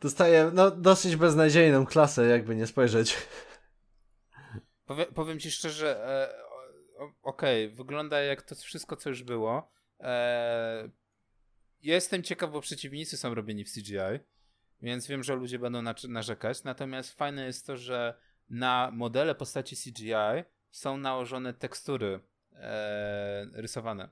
dostaje 0.00 0.50
no, 0.54 0.70
dosyć 0.70 1.16
beznadziejną 1.16 1.86
klasę, 1.86 2.26
jakby 2.26 2.56
nie 2.56 2.66
spojrzeć. 2.66 3.16
Powie, 4.86 5.06
powiem 5.06 5.40
ci 5.40 5.50
szczerze, 5.50 6.06
e, 6.06 6.34
okej, 7.22 7.66
okay, 7.66 7.76
wygląda 7.76 8.20
jak 8.20 8.42
to 8.42 8.54
wszystko, 8.54 8.96
co 8.96 9.08
już 9.08 9.22
było. 9.22 9.72
E, 10.00 10.90
jestem 11.82 12.22
ciekaw, 12.22 12.50
bo 12.50 12.60
przeciwnicy 12.60 13.16
są 13.16 13.34
robieni 13.34 13.64
w 13.64 13.72
CGI, 13.72 14.20
więc 14.82 15.06
wiem, 15.06 15.22
że 15.22 15.34
ludzie 15.34 15.58
będą 15.58 15.82
narzekać. 16.08 16.64
Natomiast 16.64 17.14
fajne 17.14 17.46
jest 17.46 17.66
to, 17.66 17.76
że 17.76 18.14
na 18.50 18.90
modele 18.92 19.34
postaci 19.34 19.76
CGI 19.76 20.44
są 20.70 20.96
nałożone 20.96 21.54
tekstury 21.54 22.20
e, 22.52 23.46
rysowane. 23.52 24.08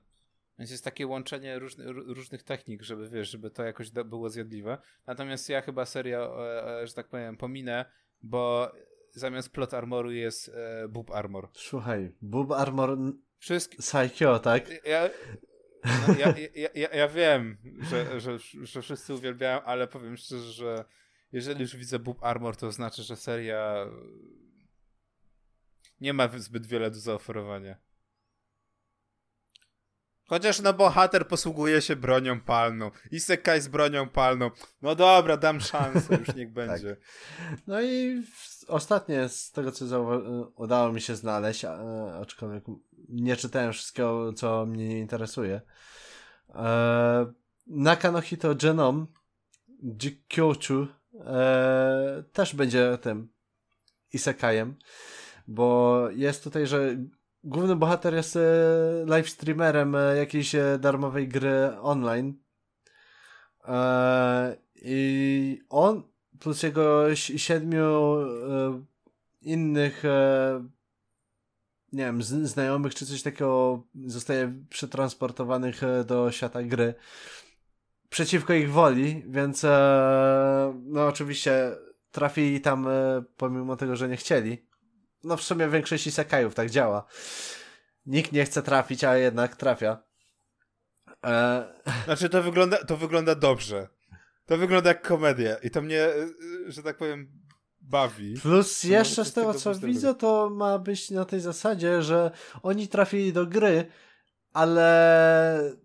Więc 0.59 0.71
jest 0.71 0.83
takie 0.83 1.07
łączenie 1.07 1.59
różny, 1.59 1.91
różnych 1.91 2.43
technik, 2.43 2.83
żeby 2.83 3.09
wiesz, 3.09 3.29
żeby 3.29 3.51
to 3.51 3.63
jakoś 3.63 3.91
było 3.91 4.29
zjadliwe. 4.29 4.77
Natomiast 5.07 5.49
ja 5.49 5.61
chyba 5.61 5.85
serio, 5.85 6.47
e, 6.47 6.81
e, 6.81 6.87
że 6.87 6.93
tak 6.93 7.07
powiem, 7.07 7.37
pominę, 7.37 7.85
bo 8.21 8.71
zamiast 9.11 9.49
plot 9.49 9.73
armoru 9.73 10.11
jest 10.11 10.49
e, 10.49 10.87
boob 10.87 11.11
armor. 11.11 11.49
Słuchaj, 11.53 12.11
boob 12.21 12.51
armor 12.51 12.97
Wszystkie... 13.39 13.77
Psycho, 13.77 14.39
tak? 14.39 14.85
Ja, 14.85 15.09
no, 15.85 16.15
ja, 16.19 16.33
ja, 16.55 16.69
ja, 16.75 16.89
ja, 16.89 17.07
wiem, 17.07 17.57
że, 17.89 18.19
że, 18.19 18.37
że 18.61 18.81
wszyscy 18.81 19.13
uwielbiają, 19.13 19.61
ale 19.61 19.87
powiem 19.87 20.17
szczerze, 20.17 20.51
że 20.51 20.85
jeżeli 21.31 21.61
już 21.61 21.75
widzę 21.75 21.99
boob 21.99 22.23
armor, 22.23 22.55
to 22.55 22.71
znaczy, 22.71 23.03
że 23.03 23.15
seria 23.15 23.85
nie 26.01 26.13
ma 26.13 26.29
zbyt 26.37 26.67
wiele 26.67 26.91
do 26.91 26.99
zaoferowania. 26.99 27.77
Chociaż 30.29 30.61
no 30.61 30.73
bohater 30.73 31.27
posługuje 31.27 31.81
się 31.81 31.95
bronią 31.95 32.41
palną. 32.41 32.91
Isekai 33.11 33.61
z 33.61 33.67
bronią 33.67 34.09
palną. 34.09 34.51
No 34.81 34.95
dobra, 34.95 35.37
dam 35.37 35.61
szansę, 35.61 36.15
już 36.15 36.35
niech 36.35 36.53
będzie. 36.59 36.95
tak. 36.95 37.59
No 37.67 37.81
i 37.81 38.23
ostatnie 38.67 39.29
z 39.29 39.51
tego, 39.51 39.71
co 39.71 40.21
udało 40.55 40.91
mi 40.91 41.01
się 41.01 41.15
znaleźć, 41.15 41.65
aczkolwiek 42.21 42.63
nie 43.09 43.35
czytałem 43.35 43.73
wszystkiego, 43.73 44.33
co 44.33 44.65
mnie 44.65 44.87
nie 44.87 44.99
interesuje. 44.99 45.61
E, 46.55 47.33
Nakanohito 47.67 48.55
Genom 48.55 49.07
Jikyochu 49.97 50.87
e, 51.25 52.23
też 52.33 52.55
będzie 52.55 52.97
tym 53.01 53.29
Isekajem, 54.13 54.75
bo 55.47 55.99
jest 56.09 56.43
tutaj, 56.43 56.67
że 56.67 56.97
główny 57.43 57.75
bohater 57.75 58.13
jest 58.13 58.35
e, 58.35 58.39
live 59.05 59.29
streamerem 59.29 59.95
e, 59.95 60.17
jakiejś 60.17 60.55
e, 60.55 60.77
darmowej 60.79 61.27
gry 61.27 61.79
online. 61.81 62.33
I 64.75 65.61
on 65.69 66.03
plus 66.39 66.63
jego 66.63 67.15
siedmiu 67.15 68.17
innych 69.41 70.03
nie 71.93 72.03
wiem, 72.03 72.23
znajomych 72.23 72.95
czy 72.95 73.05
coś 73.05 73.23
takiego 73.23 73.83
zostaje 74.05 74.63
przetransportowanych 74.69 75.81
do 76.05 76.31
świata 76.31 76.63
gry 76.63 76.93
przeciwko 78.09 78.53
ich 78.53 78.71
woli, 78.71 79.23
więc 79.27 79.63
no 80.83 81.07
oczywiście 81.07 81.71
trafili 82.11 82.61
tam 82.61 82.87
pomimo 83.37 83.75
tego, 83.75 83.95
że 83.95 84.09
nie 84.09 84.17
chcieli 84.17 84.68
no 85.23 85.37
w 85.37 85.43
sumie 85.43 85.67
w 85.67 85.71
większości 85.71 86.11
sekajów 86.11 86.55
tak 86.55 86.69
działa. 86.69 87.05
Nikt 88.05 88.31
nie 88.31 88.45
chce 88.45 88.63
trafić, 88.63 89.03
a 89.03 89.17
jednak 89.17 89.55
trafia. 89.55 90.03
E... 91.25 91.65
Znaczy 92.05 92.29
to 92.29 92.43
wygląda, 92.43 92.77
to 92.77 92.97
wygląda 92.97 93.35
dobrze. 93.35 93.87
To 94.45 94.57
wygląda 94.57 94.89
jak 94.89 95.07
komedia 95.07 95.55
i 95.55 95.69
to 95.69 95.81
mnie, 95.81 96.03
e, 96.03 96.27
że 96.67 96.83
tak 96.83 96.97
powiem, 96.97 97.31
bawi. 97.81 98.39
Plus 98.41 98.83
jeszcze 98.83 99.25
z 99.25 99.33
tego, 99.33 99.53
co 99.53 99.75
widzę, 99.75 100.15
to 100.15 100.49
ma 100.49 100.79
być 100.79 101.11
na 101.11 101.25
tej 101.25 101.39
zasadzie, 101.39 102.01
że 102.01 102.31
oni 102.63 102.87
trafili 102.87 103.33
do 103.33 103.45
gry, 103.45 103.85
ale 104.53 105.79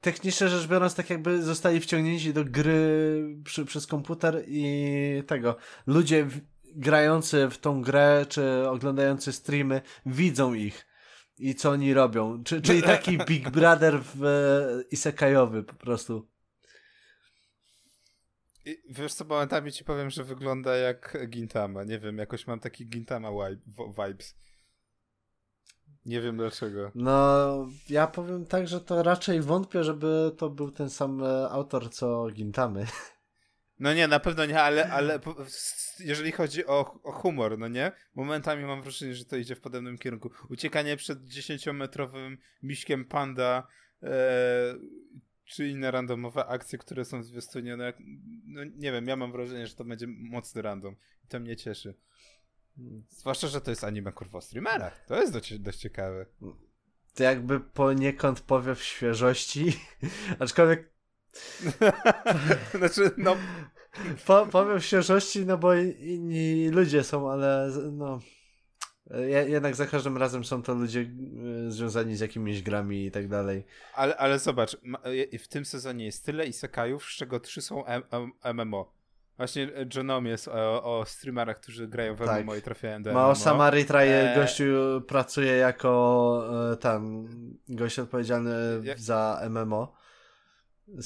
technicznie 0.00 0.48
rzecz 0.48 0.66
biorąc, 0.66 0.94
tak 0.94 1.10
jakby 1.10 1.42
zostali 1.42 1.80
wciągnięci 1.80 2.32
do 2.32 2.44
gry 2.44 3.22
przy, 3.44 3.64
przez 3.64 3.86
komputer 3.86 4.44
i 4.46 5.22
tego. 5.26 5.56
Ludzie 5.86 6.26
grający 6.74 7.48
w 7.48 7.58
tą 7.58 7.82
grę, 7.82 8.26
czy 8.28 8.68
oglądający 8.68 9.32
streamy 9.32 9.82
widzą 10.06 10.54
ich 10.54 10.86
i 11.38 11.54
co 11.54 11.70
oni 11.70 11.94
robią. 11.94 12.44
Czy, 12.44 12.62
czyli 12.62 12.82
taki 12.82 13.18
Big 13.28 13.50
Brother 13.50 14.00
w, 14.02 14.24
e, 14.24 14.82
isekajowy 14.90 15.62
po 15.62 15.74
prostu. 15.74 16.28
I 18.64 18.82
wiesz 18.88 19.14
co, 19.14 19.24
momentami 19.24 19.72
ci 19.72 19.84
powiem, 19.84 20.10
że 20.10 20.24
wygląda 20.24 20.76
jak 20.76 21.18
Gintama. 21.28 21.84
Nie 21.84 21.98
wiem, 21.98 22.18
jakoś 22.18 22.46
mam 22.46 22.60
taki 22.60 22.88
Gintama 22.88 23.30
vibes. 23.98 24.34
Nie 26.06 26.20
wiem 26.20 26.36
dlaczego. 26.36 26.90
No, 26.94 27.68
ja 27.88 28.06
powiem 28.06 28.46
tak, 28.46 28.68
że 28.68 28.80
to 28.80 29.02
raczej 29.02 29.42
wątpię, 29.42 29.84
żeby 29.84 30.32
to 30.36 30.50
był 30.50 30.70
ten 30.70 30.90
sam 30.90 31.22
e, 31.22 31.48
autor 31.50 31.90
co 31.90 32.26
Gintamy. 32.30 32.86
No 33.78 33.94
nie, 33.94 34.08
na 34.08 34.20
pewno 34.20 34.46
nie, 34.46 34.62
ale, 34.62 34.92
ale 34.92 35.20
jeżeli 35.98 36.32
chodzi 36.32 36.66
o, 36.66 37.00
o 37.02 37.12
humor, 37.12 37.58
no 37.58 37.68
nie? 37.68 37.92
Momentami 38.14 38.64
mam 38.64 38.82
wrażenie, 38.82 39.14
że 39.14 39.24
to 39.24 39.36
idzie 39.36 39.56
w 39.56 39.60
podobnym 39.60 39.98
kierunku. 39.98 40.30
Uciekanie 40.50 40.96
przed 40.96 41.18
10-metrowym 41.24 42.36
miśkiem 42.62 43.04
panda, 43.04 43.66
e, 44.02 44.74
czy 45.44 45.68
inne 45.68 45.90
randomowe 45.90 46.46
akcje, 46.46 46.78
które 46.78 47.04
są 47.04 47.22
zwiastunie, 47.22 47.76
no, 47.76 47.84
no 48.46 48.64
nie 48.64 48.92
wiem, 48.92 49.06
ja 49.06 49.16
mam 49.16 49.32
wrażenie, 49.32 49.66
że 49.66 49.74
to 49.74 49.84
będzie 49.84 50.06
mocny 50.08 50.62
random 50.62 50.96
i 51.24 51.28
to 51.28 51.40
mnie 51.40 51.56
cieszy. 51.56 51.94
Zwłaszcza, 53.08 53.48
że 53.48 53.60
to 53.60 53.70
jest 53.70 53.84
anime 53.84 54.12
kurwa 54.12 54.40
streamera. 54.40 54.90
To 55.06 55.20
jest 55.20 55.32
dość, 55.32 55.58
dość 55.58 55.78
ciekawe. 55.78 56.26
To 57.14 57.22
jakby 57.22 57.60
poniekąd 57.60 58.40
powiew 58.40 58.82
świeżości, 58.82 59.80
aczkolwiek 60.38 60.93
znaczy, 62.78 63.10
no... 63.16 63.36
Po, 64.26 64.46
powiem 64.46 64.80
w 64.80 64.84
świeżości, 64.84 65.46
no 65.46 65.58
bo 65.58 65.74
inni 65.74 66.68
ludzie 66.68 67.04
są, 67.04 67.30
ale 67.30 67.70
no... 67.92 68.20
Jednak 69.46 69.76
za 69.76 69.86
każdym 69.86 70.16
razem 70.16 70.44
są 70.44 70.62
to 70.62 70.74
ludzie 70.74 71.00
e, 71.00 71.70
związani 71.70 72.16
z 72.16 72.20
jakimiś 72.20 72.62
grami 72.62 73.04
i 73.04 73.10
tak 73.10 73.28
dalej. 73.28 73.64
Ale, 73.94 74.16
ale 74.16 74.38
zobacz, 74.38 74.76
w 75.38 75.48
tym 75.48 75.64
sezonie 75.64 76.04
jest 76.04 76.24
tyle 76.24 76.46
isekajów, 76.46 77.04
z 77.04 77.16
czego 77.16 77.40
trzy 77.40 77.62
są 77.62 77.84
MMO. 78.54 78.92
Właśnie 79.36 79.70
Johnom 79.94 80.26
jest 80.26 80.48
o, 80.48 80.98
o 80.98 81.04
streamerach, 81.06 81.60
którzy 81.60 81.88
grają 81.88 82.14
w 82.14 82.18
tak. 82.18 82.44
MMO 82.44 82.56
i 82.56 82.62
trafiają 82.62 83.02
do 83.02 83.12
Mao 83.12 83.26
MMO. 83.26 83.34
Samary 83.34 83.84
Traje, 83.84 84.32
e... 84.32 84.36
gościu 84.36 84.64
pracuje 85.08 85.52
jako 85.52 86.72
e, 86.72 86.76
tam 86.76 87.28
gość 87.68 87.98
odpowiedzialny 87.98 88.54
Jak... 88.82 88.98
za 88.98 89.40
MMO 89.50 90.03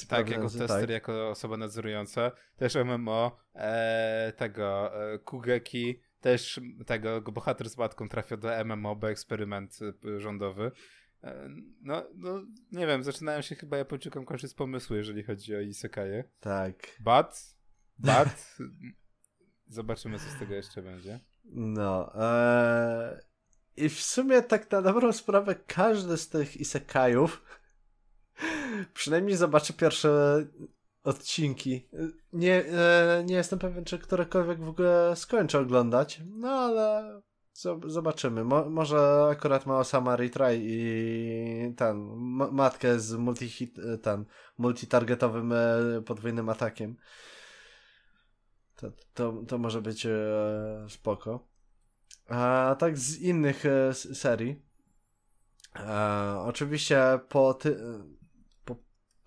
tak, 0.07 0.29
jako 0.29 0.43
tester, 0.43 0.67
tak. 0.67 0.89
jako 0.89 1.29
osoba 1.29 1.57
nadzorująca. 1.57 2.31
Też 2.57 2.75
MMO, 2.75 3.37
e, 3.55 4.33
tego 4.37 4.95
e, 5.13 5.19
Kugeki, 5.19 6.01
też 6.21 6.59
tego 6.85 7.21
bohater 7.21 7.69
z 7.69 7.77
matką 7.77 8.09
trafia 8.09 8.37
do 8.37 8.65
MMO, 8.65 8.95
bo 8.95 9.09
eksperyment 9.09 9.79
e, 9.81 10.19
rządowy. 10.19 10.71
E, 11.23 11.49
no, 11.81 12.03
no, 12.15 12.41
nie 12.71 12.87
wiem, 12.87 13.03
zaczynają 13.03 13.41
się 13.41 13.55
chyba 13.55 13.77
Japończykom 13.77 14.25
kończyć 14.25 14.53
pomysły, 14.53 14.97
jeżeli 14.97 15.23
chodzi 15.23 15.55
o 15.55 15.59
isekaje. 15.59 16.23
Tak. 16.39 16.75
But, 16.99 17.55
but, 17.99 18.57
zobaczymy, 19.67 20.19
co 20.19 20.29
z 20.29 20.39
tego 20.39 20.53
jeszcze 20.53 20.81
będzie. 20.81 21.19
No, 21.45 22.11
e, 22.15 23.21
i 23.77 23.89
w 23.89 24.01
sumie 24.01 24.41
tak 24.41 24.71
na 24.71 24.81
dobrą 24.81 25.11
sprawę 25.11 25.55
każdy 25.67 26.17
z 26.17 26.29
tych 26.29 26.57
isekajów 26.57 27.58
Przynajmniej 28.93 29.37
zobaczę 29.37 29.73
pierwsze 29.73 30.09
odcinki. 31.03 31.89
Nie, 32.33 32.65
e, 32.65 33.23
nie 33.25 33.35
jestem 33.35 33.59
pewien, 33.59 33.85
czy 33.85 33.99
którekolwiek 33.99 34.59
w 34.59 34.69
ogóle 34.69 35.13
skończę 35.15 35.59
oglądać, 35.59 36.21
no 36.25 36.49
ale 36.49 37.21
zobaczymy. 37.85 38.43
Mo 38.43 38.69
może 38.69 39.27
akurat 39.31 39.65
ma 39.65 39.79
Osama 39.79 40.15
Retry 40.15 40.59
i 40.61 41.73
ten, 41.77 41.97
matkę 42.51 42.99
z 42.99 43.13
multi 43.13 43.73
ten, 44.01 44.25
multitargetowym 44.57 45.53
e, 45.53 46.01
podwójnym 46.05 46.49
atakiem. 46.49 46.95
To, 48.75 48.91
to, 49.13 49.33
to 49.47 49.57
może 49.57 49.81
być 49.81 50.05
e, 50.05 50.09
spoko. 50.89 51.47
A 52.27 52.75
tak 52.79 52.97
z 52.97 53.17
innych 53.17 53.65
e, 53.65 53.93
serii. 53.93 54.61
E, 55.75 56.39
oczywiście 56.45 57.19
po 57.29 57.53
ty 57.53 57.79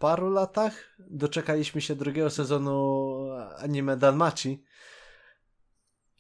paru 0.02 0.30
latach 0.30 0.72
doczekaliśmy 0.98 1.80
się 1.80 1.94
drugiego 1.96 2.30
sezonu 2.30 3.18
anime 3.58 3.96
Danmachi. 3.96 4.64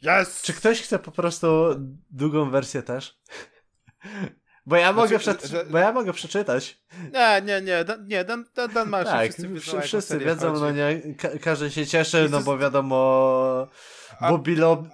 Yes! 0.02 0.42
Czy 0.42 0.52
ktoś 0.52 0.82
chce 0.82 0.98
po 0.98 1.10
prostu 1.10 1.46
długą 2.10 2.50
wersję 2.50 2.82
też? 2.82 3.20
Bo 4.66 4.76
ja, 4.76 4.92
mogę 4.92 5.18
znaczy, 5.18 5.48
że... 5.48 5.64
bo 5.64 5.78
ja 5.78 5.92
mogę 5.92 6.12
przeczytać. 6.12 6.82
Nie, 7.12 7.42
nie, 7.44 7.60
nie, 7.60 7.84
da, 7.84 7.96
nie, 7.96 8.24
Dan, 8.24 8.44
Dan, 8.54 8.70
Dan 8.72 8.90
Tak, 8.90 9.32
wszyscy 9.32 9.48
wiedzą, 9.48 9.80
wszyscy 9.80 10.18
wiedzą 10.18 10.52
no 10.52 10.70
nie, 10.70 11.14
ka 11.18 11.28
każdy 11.38 11.70
się 11.70 11.86
cieszy, 11.86 12.28
no 12.30 12.40
bo 12.40 12.58
wiadomo, 12.58 13.68
a, 14.22 14.30
Bobby, 14.30 14.56
Lo. 14.56 14.86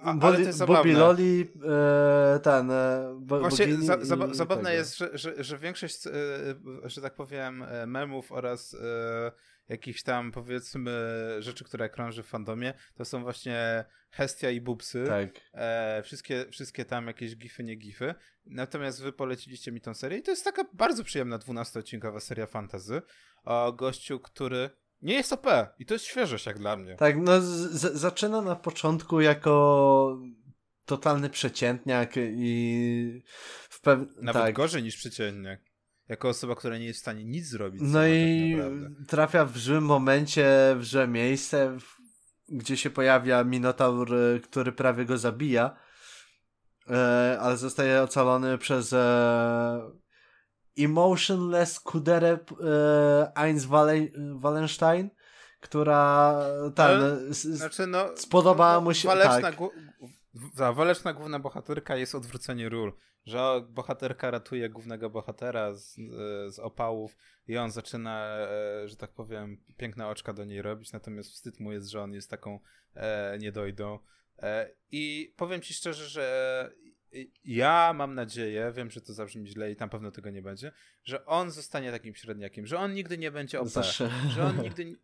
Loli, 0.93 1.51
e, 2.35 2.39
ten, 2.39 2.71
e, 2.71 3.15
bo, 3.21 3.39
Właśnie 3.39 3.65
bogini 3.65 3.85
za, 3.85 3.95
i 3.95 4.05
zaba, 4.05 4.33
zabawne 4.33 4.73
jest, 4.73 4.97
że, 4.97 5.17
że, 5.17 5.43
że 5.43 5.57
większość, 5.57 6.07
e, 6.07 6.11
że 6.83 7.01
tak 7.01 7.15
powiem, 7.15 7.63
e, 7.63 7.87
memów 7.87 8.31
oraz 8.31 8.75
jakichś 9.69 10.03
tam, 10.03 10.31
powiedzmy, 10.31 10.91
rzeczy, 11.39 11.63
które 11.63 11.89
krąży 11.89 12.23
w 12.23 12.27
fandomie, 12.27 12.73
to 12.95 13.05
są 13.05 13.23
właśnie 13.23 13.85
Hestia 14.11 14.49
i 14.49 14.61
Bubsy. 14.61 15.05
Tak. 15.07 15.29
E, 15.53 16.01
wszystkie, 16.03 16.45
wszystkie 16.51 16.85
tam 16.85 17.07
jakieś 17.07 17.35
gify, 17.35 17.63
nie 17.63 17.75
gify. 17.75 18.15
Natomiast 18.45 19.03
wy 19.03 19.13
poleciliście 19.13 19.71
mi 19.71 19.81
tą 19.81 19.93
serię 19.93 20.17
i 20.17 20.21
to 20.21 20.31
jest 20.31 20.43
taka 20.43 20.63
bardzo 20.73 21.03
przyjemna 21.03 21.37
12-odcinkowa 21.37 22.19
seria 22.19 22.45
fantazy 22.45 23.01
o 23.43 23.73
gościu, 23.73 24.19
który 24.19 24.69
nie 25.01 25.13
jest 25.13 25.33
OP 25.33 25.47
i 25.79 25.85
to 25.85 25.93
jest 25.93 26.05
świeżość 26.05 26.45
jak 26.45 26.59
dla 26.59 26.77
mnie. 26.77 26.95
Tak, 26.95 27.17
no 27.17 27.31
zaczyna 27.93 28.41
na 28.41 28.55
początku 28.55 29.21
jako 29.21 30.19
totalny 30.85 31.29
przeciętniak 31.29 32.13
i 32.17 33.23
w 33.69 33.81
pew... 33.81 33.99
Nawet 34.21 34.43
tak. 34.43 34.55
gorzej 34.55 34.83
niż 34.83 34.97
przeciętnik. 34.97 35.59
Jako 36.09 36.29
osoba, 36.29 36.55
która 36.55 36.77
nie 36.77 36.85
jest 36.85 36.99
w 36.99 37.01
stanie 37.01 37.25
nic 37.25 37.47
zrobić. 37.47 37.81
No 37.85 38.07
i 38.07 38.57
tak 38.59 39.07
trafia 39.07 39.45
w 39.45 39.57
złym 39.57 39.83
momencie, 39.83 40.75
w 40.79 40.85
złe 40.85 41.07
miejsce, 41.07 41.77
gdzie 42.49 42.77
się 42.77 42.89
pojawia 42.89 43.43
Minotaur, 43.43 44.13
y, 44.13 44.41
który 44.43 44.71
prawie 44.71 45.05
go 45.05 45.17
zabija, 45.17 45.75
e, 46.89 47.37
ale 47.41 47.57
zostaje 47.57 48.01
ocalony 48.01 48.57
przez 48.57 48.93
e, 48.93 49.91
Emotionless 50.85 51.79
Kuderę 51.79 52.39
e, 52.63 53.31
Eins 53.37 53.65
Wallenstein, 54.35 55.09
która 55.59 55.97
Ale- 56.75 57.13
s- 57.29 57.45
s- 57.45 57.57
Znaczy, 57.57 57.87
no, 57.87 58.17
spodobała 58.17 58.73
no, 58.75 58.81
mu 58.81 58.93
się- 58.93 59.07
Waleczna, 59.07 59.41
tak. 59.41 59.55
ta 60.57 60.73
waleczna 60.73 61.13
główna 61.13 61.39
bohaterka 61.39 61.95
jest 61.95 62.15
odwrócenie 62.15 62.69
ról. 62.69 62.93
Że 63.25 63.61
bohaterka 63.69 64.31
ratuje 64.31 64.69
głównego 64.69 65.09
bohatera 65.09 65.73
z, 65.73 65.95
z 66.55 66.59
opałów 66.59 67.17
i 67.47 67.57
on 67.57 67.71
zaczyna, 67.71 68.37
e, 68.37 68.87
że 68.87 68.95
tak 68.95 69.11
powiem, 69.13 69.63
piękne 69.77 70.07
oczka 70.07 70.33
do 70.33 70.45
niej 70.45 70.61
robić, 70.61 70.91
natomiast 70.93 71.29
wstyd 71.31 71.59
mu 71.59 71.71
jest, 71.71 71.87
że 71.89 72.01
on 72.01 72.13
jest 72.13 72.29
taką 72.29 72.59
e, 72.95 73.37
niedojdą. 73.39 73.99
E, 74.39 74.71
I 74.91 75.33
powiem 75.37 75.61
ci 75.61 75.73
szczerze, 75.73 76.05
że 76.07 76.71
ja 77.45 77.93
mam 77.95 78.15
nadzieję, 78.15 78.73
wiem, 78.75 78.91
że 78.91 79.01
to 79.01 79.13
zabrzmi 79.13 79.47
źle 79.47 79.71
i 79.71 79.75
na 79.75 79.87
pewno 79.87 80.11
tego 80.11 80.29
nie 80.29 80.41
będzie, 80.41 80.71
że 81.03 81.25
on 81.25 81.51
zostanie 81.51 81.91
takim 81.91 82.15
średniakiem, 82.15 82.65
że 82.65 82.77
on 82.77 82.93
nigdy 82.93 83.17
nie 83.17 83.31
będzie 83.31 83.59
OP, 83.59 83.67
Zawsze. 83.67 84.09
że 84.35 84.43
on 84.43 84.61
nigdy, 84.61 84.95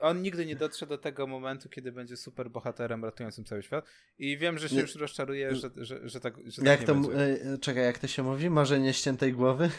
on 0.00 0.22
nigdy 0.22 0.46
nie 0.46 0.56
dotrze 0.56 0.86
do 0.86 0.98
tego 0.98 1.26
momentu, 1.26 1.68
kiedy 1.68 1.92
będzie 1.92 2.16
super 2.16 2.50
bohaterem 2.50 3.04
ratującym 3.04 3.44
cały 3.44 3.62
świat 3.62 3.84
i 4.18 4.38
wiem, 4.38 4.58
że 4.58 4.68
się 4.68 4.74
Nie- 4.76 4.82
już 4.82 4.94
rozczaruje, 4.94 5.56
że, 5.56 5.70
że, 5.76 6.08
że 6.08 6.20
tak, 6.20 6.34
że 6.46 6.62
Jak 6.64 6.78
tak 6.78 6.86
to, 6.86 6.94
będzie. 6.94 7.42
e, 7.52 7.58
czekaj, 7.58 7.84
jak 7.84 7.98
to 7.98 8.06
się 8.06 8.22
mówi? 8.22 8.50
Może 8.50 8.80
nie 8.80 8.92
ściętej 8.92 9.32
głowy? 9.32 9.70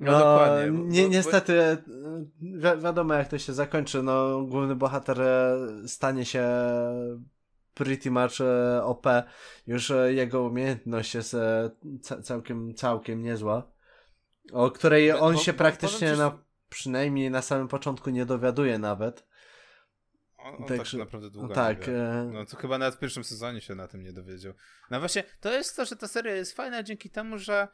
No 0.00 0.12
dokładnie, 0.12 0.72
bo- 0.72 0.84
Nie, 0.84 1.02
bo- 1.02 1.08
niestety, 1.08 1.60
e, 1.62 1.76
wi 2.40 2.58
wiadomo 2.60 3.14
jak 3.14 3.28
to 3.28 3.38
się 3.38 3.52
zakończy. 3.52 4.02
No, 4.02 4.42
główny 4.42 4.76
bohater 4.76 5.20
e, 5.22 5.58
stanie 5.86 6.24
się 6.24 6.44
pretty 7.74 8.10
much 8.10 8.40
e, 8.40 8.82
OP. 8.84 9.06
Już 9.66 9.90
e, 9.90 10.14
jego 10.14 10.42
umiejętność 10.42 11.14
jest 11.14 11.34
e, 11.34 11.70
ca 12.02 12.22
całkiem, 12.22 12.74
całkiem 12.74 13.22
niezła. 13.22 13.72
O 14.52 14.70
której 14.70 15.12
on 15.12 15.38
się 15.38 15.52
praktycznie 15.52 16.16
na, 16.16 16.38
przynajmniej 16.68 17.30
na 17.30 17.42
samym 17.42 17.68
początku 17.68 18.10
nie 18.10 18.26
dowiaduje 18.26 18.78
nawet. 18.78 19.26
On, 20.38 20.54
on 20.54 20.64
Także- 20.64 20.98
tak 20.98 21.06
naprawdę 21.06 21.30
długo 21.30 21.54
tak, 21.54 21.88
e, 21.88 22.30
No 22.32 22.46
to 22.46 22.56
chyba 22.56 22.78
nawet 22.78 22.94
w 22.94 22.98
pierwszym 22.98 23.24
sezonie 23.24 23.60
się 23.60 23.74
na 23.74 23.88
tym 23.88 24.02
nie 24.02 24.12
dowiedział. 24.12 24.52
No 24.90 24.98
właśnie, 24.98 25.24
to 25.40 25.52
jest 25.52 25.76
to, 25.76 25.84
że 25.84 25.96
ta 25.96 26.08
seria 26.08 26.34
jest 26.34 26.56
fajna 26.56 26.82
dzięki 26.82 27.10
temu, 27.10 27.38
że 27.38 27.68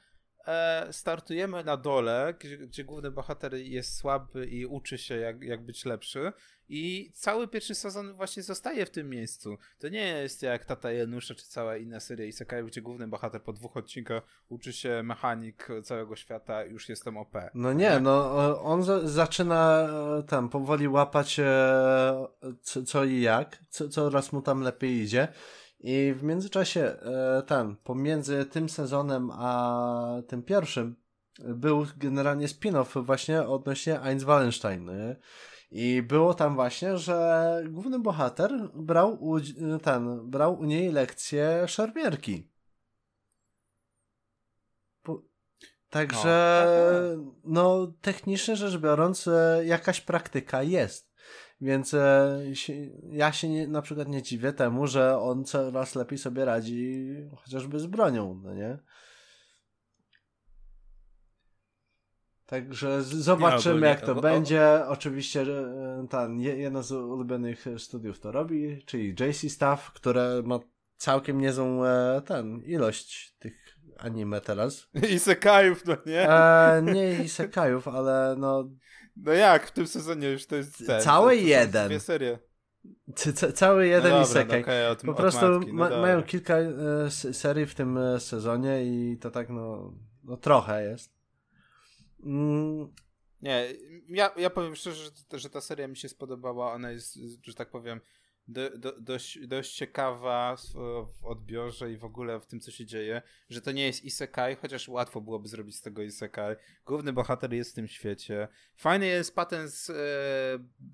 startujemy 0.90 1.64
na 1.64 1.76
dole, 1.76 2.34
gdzie, 2.40 2.58
gdzie 2.58 2.84
główny 2.84 3.10
bohater 3.10 3.54
jest 3.54 3.96
słaby 3.96 4.46
i 4.46 4.66
uczy 4.66 4.98
się 4.98 5.16
jak, 5.16 5.42
jak 5.42 5.64
być 5.64 5.84
lepszy 5.84 6.32
i 6.72 7.12
cały 7.14 7.48
pierwszy 7.48 7.74
sezon 7.74 8.12
właśnie 8.12 8.42
zostaje 8.42 8.86
w 8.86 8.90
tym 8.90 9.10
miejscu. 9.10 9.58
To 9.78 9.88
nie 9.88 10.06
jest 10.06 10.42
jak 10.42 10.64
Tata 10.64 10.92
Janusza 10.92 11.34
czy 11.34 11.46
cała 11.46 11.76
inna 11.76 12.00
seria 12.00 12.26
Isekai, 12.26 12.64
gdzie 12.64 12.82
główny 12.82 13.08
bohater 13.08 13.42
po 13.42 13.52
dwóch 13.52 13.76
odcinkach 13.76 14.22
uczy 14.48 14.72
się 14.72 15.02
mechanik 15.02 15.68
całego 15.84 16.16
świata 16.16 16.64
już 16.64 16.88
jestem 16.88 17.16
OP. 17.16 17.36
No 17.54 17.72
nie, 17.72 18.00
no 18.00 18.62
on 18.62 18.82
za, 18.82 19.08
zaczyna 19.08 19.88
e, 20.18 20.22
tam 20.22 20.48
powoli 20.48 20.88
łapać 20.88 21.40
e, 21.40 21.44
co, 22.62 22.82
co 22.82 23.04
i 23.04 23.20
jak, 23.20 23.58
co, 23.68 23.88
coraz 23.88 24.32
mu 24.32 24.42
tam 24.42 24.60
lepiej 24.60 24.92
idzie. 24.92 25.28
I 25.80 26.14
w 26.16 26.22
międzyczasie 26.22 26.80
e, 26.80 27.42
ten, 27.46 27.76
pomiędzy 27.76 28.44
tym 28.44 28.68
sezonem 28.68 29.30
a 29.32 30.22
tym 30.28 30.42
pierwszym 30.42 30.96
był 31.38 31.86
generalnie 31.96 32.46
spin-off 32.46 33.04
właśnie 33.04 33.42
odnośnie 33.42 34.00
Eins 34.00 34.22
Wallenstein. 34.24 34.84
nie? 34.84 35.16
I 35.70 36.02
było 36.02 36.34
tam 36.34 36.54
właśnie, 36.54 36.98
że 36.98 37.62
główny 37.68 37.98
bohater 37.98 38.70
brał 38.74 39.24
u, 39.24 39.40
ten, 39.82 40.30
brał 40.30 40.58
u 40.58 40.64
niej 40.64 40.92
lekcję 40.92 41.68
szermierki. 41.68 42.50
Także, 45.90 46.64
No, 47.14 47.34
no, 47.44 47.92
technicznie 48.00 48.56
rzecz 48.56 48.76
biorąc, 48.76 49.28
e, 49.28 49.62
jakaś 49.64 50.00
praktyka 50.00 50.62
jest. 50.62 51.09
Więc 51.60 51.94
e, 51.94 52.38
ja 53.10 53.32
się 53.32 53.48
nie, 53.48 53.68
na 53.68 53.82
przykład 53.82 54.08
nie 54.08 54.22
dziwię 54.22 54.52
temu, 54.52 54.86
że 54.86 55.18
on 55.18 55.44
coraz 55.44 55.94
lepiej 55.94 56.18
sobie 56.18 56.44
radzi 56.44 57.06
chociażby 57.36 57.78
z 57.80 57.86
bronią, 57.86 58.40
no 58.44 58.54
nie? 58.54 58.78
Także 62.46 63.02
zobaczymy, 63.02 63.86
jak 63.86 64.00
to 64.00 64.14
będzie. 64.14 64.86
Oczywiście 64.86 65.42
e, 65.42 66.06
ten, 66.10 66.40
je- 66.40 66.56
jedno 66.56 66.82
z 66.82 66.92
ulubionych 66.92 67.64
studiów 67.78 68.20
to 68.20 68.32
robi, 68.32 68.82
czyli 68.86 69.08
JC 69.20 69.52
Staff, 69.52 69.92
które 69.92 70.42
ma 70.44 70.58
całkiem 70.96 71.40
niezłą 71.40 71.84
e, 71.84 72.22
ten, 72.26 72.62
ilość 72.64 73.36
tych 73.38 73.76
anime 73.98 74.40
teraz. 74.40 74.88
Isekajów, 75.16 75.86
no 75.86 75.96
nie? 76.06 76.30
E, 76.30 76.82
nie 76.82 77.24
isekajów, 77.24 77.88
ale 77.88 78.34
no 78.38 78.70
No 79.16 79.32
jak, 79.32 79.66
w 79.66 79.72
tym 79.72 79.86
sezonie 79.86 80.28
już 80.30 80.46
to 80.46 80.56
jest 80.56 80.86
ten, 80.86 81.02
Cały 81.02 81.32
to, 81.36 81.42
to 81.42 81.46
jeden. 81.48 81.88
Dwie 81.88 82.00
serie. 82.00 82.38
c- 83.16 83.52
cały 83.52 83.86
jeden 83.86 84.10
no 84.12 84.22
isekaj. 84.22 84.60
No, 84.60 84.64
okej, 84.64 84.86
od, 84.86 85.02
po 85.02 85.10
od 85.10 85.16
prostu 85.16 85.46
matki, 85.50 85.72
no 85.72 85.74
ma, 85.74 85.88
mają 86.00 86.22
kilka 86.22 86.56
e, 86.58 87.10
serii 87.10 87.66
w 87.66 87.74
tym 87.74 87.98
e, 87.98 88.20
sezonie 88.20 88.84
i 88.84 89.18
to 89.18 89.30
tak 89.30 89.48
no, 89.48 89.92
no 90.24 90.36
trochę 90.36 90.84
jest. 90.90 91.12
Mm, 92.24 92.88
Nie, 93.42 93.66
ja, 94.08 94.30
ja 94.36 94.50
powiem 94.50 94.74
szczerze, 94.76 95.10
że, 95.32 95.38
że 95.38 95.50
ta 95.50 95.60
seria 95.60 95.88
mi 95.88 95.96
się 95.96 96.08
spodobała. 96.08 96.72
Ona 96.72 96.90
jest, 96.90 97.14
że 97.42 97.54
tak 97.54 97.70
powiem, 97.70 98.00
do, 98.50 98.78
do, 98.78 99.00
dość, 99.00 99.46
dość 99.46 99.74
ciekawa 99.74 100.56
w, 100.74 101.24
odbiorze 101.24 101.92
i 101.92 101.96
w 101.96 102.04
ogóle 102.04 102.40
w 102.40 102.46
tym, 102.46 102.60
co 102.60 102.70
się 102.70 102.86
dzieje. 102.86 103.22
Że 103.48 103.60
to 103.60 103.72
nie 103.72 103.86
jest 103.86 104.04
isekai, 104.04 104.56
chociaż 104.56 104.88
łatwo 104.88 105.20
byłoby 105.20 105.48
zrobić 105.48 105.76
z 105.76 105.82
tego 105.82 106.02
isekai. 106.02 106.56
Główny 106.86 107.12
bohater 107.12 107.52
jest 107.52 107.70
w 107.70 107.74
tym 107.74 107.88
świecie. 107.88 108.48
Fajny 108.76 109.06
jest 109.06 109.34
patent 109.34 109.70
z, 109.70 109.90
e, 109.90 109.94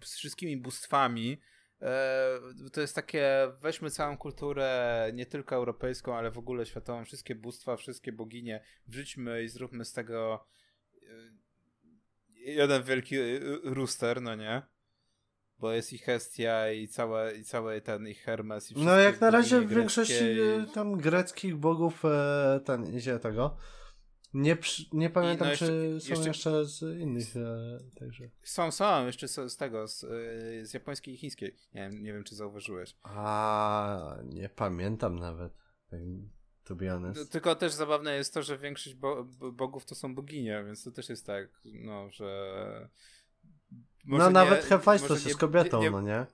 z 0.04 0.16
wszystkimi 0.16 0.56
bóstwami. 0.56 1.40
E, 1.82 2.38
to 2.72 2.80
jest 2.80 2.94
takie, 2.94 3.52
weźmy 3.60 3.90
całą 3.90 4.16
kulturę, 4.16 5.10
nie 5.14 5.26
tylko 5.26 5.56
europejską, 5.56 6.16
ale 6.16 6.30
w 6.30 6.38
ogóle 6.38 6.66
światową, 6.66 7.04
wszystkie 7.04 7.34
bóstwa, 7.34 7.76
wszystkie 7.76 8.12
boginie, 8.12 8.64
wrzućmy 8.86 9.42
i 9.42 9.48
zróbmy 9.48 9.84
z 9.84 9.92
tego 9.92 10.46
e, 10.94 11.06
jeden 12.34 12.82
wielki 12.82 13.16
rooster, 13.64 14.22
no 14.22 14.34
nie? 14.34 14.75
Bo 15.58 15.72
jest 15.72 15.92
i 15.92 15.98
Hestia 15.98 16.72
i, 16.72 16.88
całe, 16.88 17.36
i 17.36 17.44
cały 17.44 17.80
ten 17.80 18.08
ich 18.08 18.18
Hermes 18.22 18.72
i 18.72 18.84
no 18.84 18.96
jak 18.96 19.20
na 19.20 19.30
razie 19.30 19.60
w 19.60 19.68
większości 19.68 20.24
i- 20.24 20.72
tam 20.74 20.96
greckich 20.98 21.56
bogów 21.56 22.04
e, 22.04 22.60
ten 22.64 22.96
idzie 22.96 23.18
tego. 23.18 23.56
Nie, 24.34 24.56
nie 24.92 25.10
pamiętam, 25.10 25.46
no 25.46 25.50
jeszcze- 25.50 25.66
czy 25.66 26.00
są 26.00 26.10
jeszcze- 26.10 26.28
jeszcze, 26.28 26.64
z 26.64 27.00
innych, 27.00 27.36
e, 27.36 27.78
także. 28.00 28.30
Są, 28.42 28.70
są, 28.70 29.06
jeszcze 29.06 29.28
z, 29.28 29.52
z 29.52 29.56
tego, 29.56 29.88
z, 29.88 30.02
y, 30.04 30.66
z 30.66 30.74
japońskiej 30.74 31.14
i 31.14 31.16
chińskiej. 31.16 31.56
Nie 31.74 31.80
wiem, 31.80 32.02
nie 32.02 32.12
wiem, 32.12 32.24
czy 32.24 32.34
zauważyłeś. 32.34 32.96
A 33.02 34.16
nie 34.24 34.48
pamiętam 34.48 35.18
nawet. 35.18 35.52
tak, 35.90 36.00
To 36.64 36.74
be 36.76 36.86
No, 36.86 36.92
honest. 36.92 37.32
Tylko 37.32 37.54
też 37.54 37.72
zabawne 37.72 38.16
jest 38.16 38.34
to, 38.34 38.42
że 38.42 38.58
większość 38.58 38.96
bo- 38.96 39.24
bogów 39.52 39.84
to 39.84 39.94
są 39.94 40.14
boginie, 40.14 40.62
więc 40.66 40.84
to 40.84 40.90
też 40.90 41.08
jest 41.08 41.26
tak, 41.26 41.48
no, 41.64 42.10
że... 42.10 42.88
No 44.06 44.18
może 44.18 44.30
nawet 44.30 44.62
nie- 44.62 44.68
Hephaistos 44.68 45.10
może 45.10 45.22
jest 45.28 45.36
nie- 45.36 45.40
kobietą, 45.40 45.80
nie, 45.82 45.90
no 45.90 46.00
nie? 46.00 46.26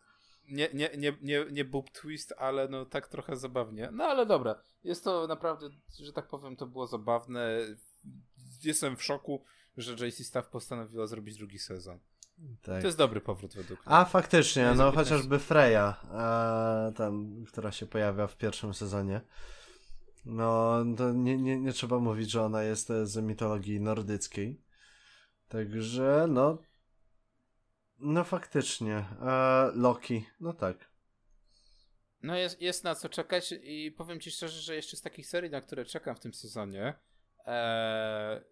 nie, 0.49 0.69
nie, 0.75 0.91
nie, 0.99 1.17
nie, 1.23 1.47
nie 1.53 1.65
boob 1.65 1.91
twist, 1.91 2.35
ale 2.39 2.69
no 2.69 2.87
tak 2.87 3.09
trochę 3.09 3.37
zabawnie. 3.37 3.89
No 3.93 4.05
ale 4.05 4.27
dobra, 4.27 4.55
jest 4.85 5.05
to 5.05 5.27
naprawdę, 5.27 5.69
że 6.01 6.13
tak 6.13 6.29
powiem, 6.29 6.57
to 6.57 6.67
było 6.67 6.87
zabawne. 6.87 7.59
Jestem 8.65 8.97
w 8.97 9.03
szoku, 9.03 9.45
że 9.77 10.07
JC 10.07 10.25
Staff 10.25 10.49
postanowiła 10.49 11.07
zrobić 11.07 11.37
drugi 11.37 11.59
sezon. 11.59 11.99
Tak. 12.63 12.81
To 12.81 12.87
jest 12.87 12.99
dobry 12.99 13.21
powrót 13.21 13.55
według 13.55 13.87
mnie. 13.87 13.95
A 13.97 14.05
faktycznie, 14.05 14.75
no 14.77 14.93
chociażby 14.93 15.39
Freya, 15.39 15.95
e, 16.15 16.93
tam, 16.97 17.45
która 17.49 17.73
się 17.73 17.87
pojawia 17.87 18.27
w 18.27 18.37
pierwszym 18.37 18.75
sezonie. 18.75 19.21
No, 20.25 20.85
to 20.97 21.13
nie, 21.13 21.39
nie, 21.39 21.61
nie 21.61 21.73
trzeba 21.73 21.99
mówić, 21.99 22.31
że 22.31 22.43
ona 22.43 22.63
jest 22.63 22.89
z 23.05 23.17
mitologii 23.17 23.81
nordyckiej. 23.81 24.61
Także, 25.49 26.27
no. 26.29 26.59
No 28.03 28.25
faktycznie. 28.25 29.05
E, 29.23 29.71
Loki, 29.75 30.27
no 30.41 30.53
tak. 30.53 30.93
No 32.23 32.37
jest, 32.37 32.61
jest 32.61 32.85
na 32.85 32.95
co 32.95 33.09
czekać 33.09 33.55
i 33.63 33.93
powiem 33.93 34.21
ci 34.21 34.31
szczerze, 34.31 34.61
że 34.61 34.75
jeszcze 34.77 34.97
z 34.97 35.03
takich 35.03 35.27
serii, 35.27 35.51
na 35.51 35.61
które 35.61 35.85
czekam 35.85 36.17
w 36.17 36.21
tym 36.21 36.35
sezonie, 36.35 36.95
e, 37.47 38.45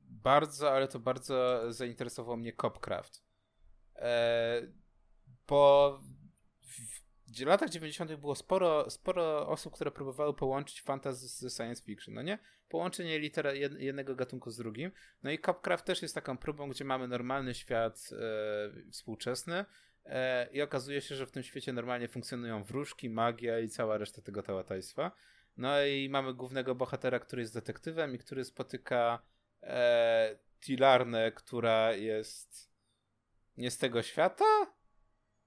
bardzo, 0.00 0.70
ale 0.70 0.88
to 0.88 0.98
bardzo 0.98 1.62
zainteresował 1.72 2.36
mnie 2.36 2.52
Copcraft. 2.52 3.22
E, 3.96 4.62
bo 5.48 6.00
w 7.28 7.46
latach 7.46 7.68
90. 7.68 8.14
było 8.14 8.34
sporo, 8.34 8.90
sporo 8.90 9.48
osób, 9.48 9.74
które 9.74 9.90
próbowały 9.90 10.34
połączyć 10.34 10.82
fantasy 10.82 11.28
ze 11.28 11.50
science 11.50 11.82
fiction, 11.82 12.14
no 12.14 12.22
nie? 12.22 12.38
Połączenie 12.68 13.18
litera 13.18 13.52
jednego 13.78 14.14
gatunku 14.14 14.50
z 14.50 14.56
drugim. 14.56 14.90
No 15.22 15.30
i 15.30 15.38
Copcraft 15.38 15.84
też 15.84 16.02
jest 16.02 16.14
taką 16.14 16.38
próbą, 16.38 16.68
gdzie 16.68 16.84
mamy 16.84 17.08
normalny 17.08 17.54
świat 17.54 18.10
e, 18.12 18.90
współczesny 18.92 19.64
e, 20.04 20.48
i 20.52 20.62
okazuje 20.62 21.00
się, 21.00 21.14
że 21.14 21.26
w 21.26 21.30
tym 21.30 21.42
świecie 21.42 21.72
normalnie 21.72 22.08
funkcjonują 22.08 22.64
wróżki, 22.64 23.10
magia 23.10 23.60
i 23.60 23.68
cała 23.68 23.98
reszta 23.98 24.22
tego 24.22 24.42
tałataństwa. 24.42 25.12
No 25.56 25.84
i 25.84 26.08
mamy 26.08 26.34
głównego 26.34 26.74
bohatera, 26.74 27.18
który 27.18 27.42
jest 27.42 27.54
detektywem 27.54 28.14
i 28.14 28.18
który 28.18 28.44
spotyka 28.44 29.22
e, 29.62 30.38
Tilarnę, 30.60 31.32
która 31.32 31.92
jest 31.92 32.70
nie 33.56 33.70
z 33.70 33.78
tego 33.78 34.02
świata 34.02 34.44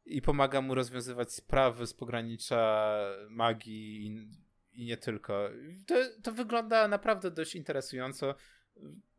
i 0.06 0.22
pomaga 0.22 0.62
mu 0.62 0.76
rozwiązywać 0.76 1.34
sprawy 1.34 1.88
z 1.88 1.93
pogranicza 1.93 2.93
magii 3.30 4.06
i, 4.06 4.28
i 4.82 4.86
nie 4.86 4.97
tylko. 4.97 5.49
To, 5.88 5.95
to 6.24 6.32
wygląda 6.32 6.88
naprawdę 6.88 7.32
dość 7.32 7.56
interesująco, 7.56 8.36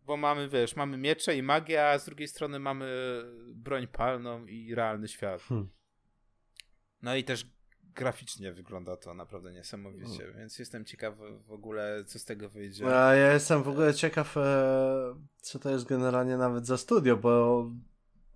bo 0.06 0.16
mamy, 0.16 0.48
wiesz, 0.48 0.76
mamy 0.76 0.96
miecze 0.96 1.36
i 1.36 1.42
magię, 1.42 1.86
a 1.86 1.98
z 1.98 2.04
drugiej 2.04 2.28
strony 2.28 2.58
mamy 2.58 2.86
broń 3.54 3.86
palną 3.86 4.46
i 4.46 4.74
realny 4.74 5.08
świat. 5.08 5.42
Hmm. 5.42 5.68
No 7.02 7.16
i 7.16 7.24
też 7.24 7.46
graficznie 7.94 8.52
wygląda 8.52 8.96
to 8.96 9.14
naprawdę 9.14 9.52
niesamowicie, 9.52 10.18
hmm. 10.18 10.36
więc 10.36 10.58
jestem 10.58 10.84
ciekaw 10.84 11.14
w 11.46 11.52
ogóle, 11.52 12.04
co 12.04 12.18
z 12.18 12.24
tego 12.24 12.48
wyjdzie. 12.48 13.00
A 13.00 13.14
ja 13.14 13.32
jestem 13.32 13.62
w 13.62 13.68
ogóle 13.68 13.94
ciekaw, 13.94 14.36
e, 14.36 15.14
co 15.36 15.58
to 15.58 15.70
jest 15.70 15.84
generalnie 15.84 16.36
nawet 16.36 16.66
za 16.66 16.78
studio, 16.78 17.16
bo 17.16 17.66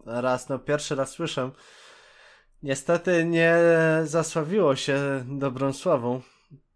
raz, 0.06 0.48
no 0.48 0.58
pierwszy 0.58 0.94
raz 0.94 1.10
słyszę, 1.10 1.50
niestety 2.66 3.24
nie 3.24 3.56
zasławiło 4.04 4.76
się 4.76 5.24
dobrą 5.28 5.72
sławą, 5.72 6.22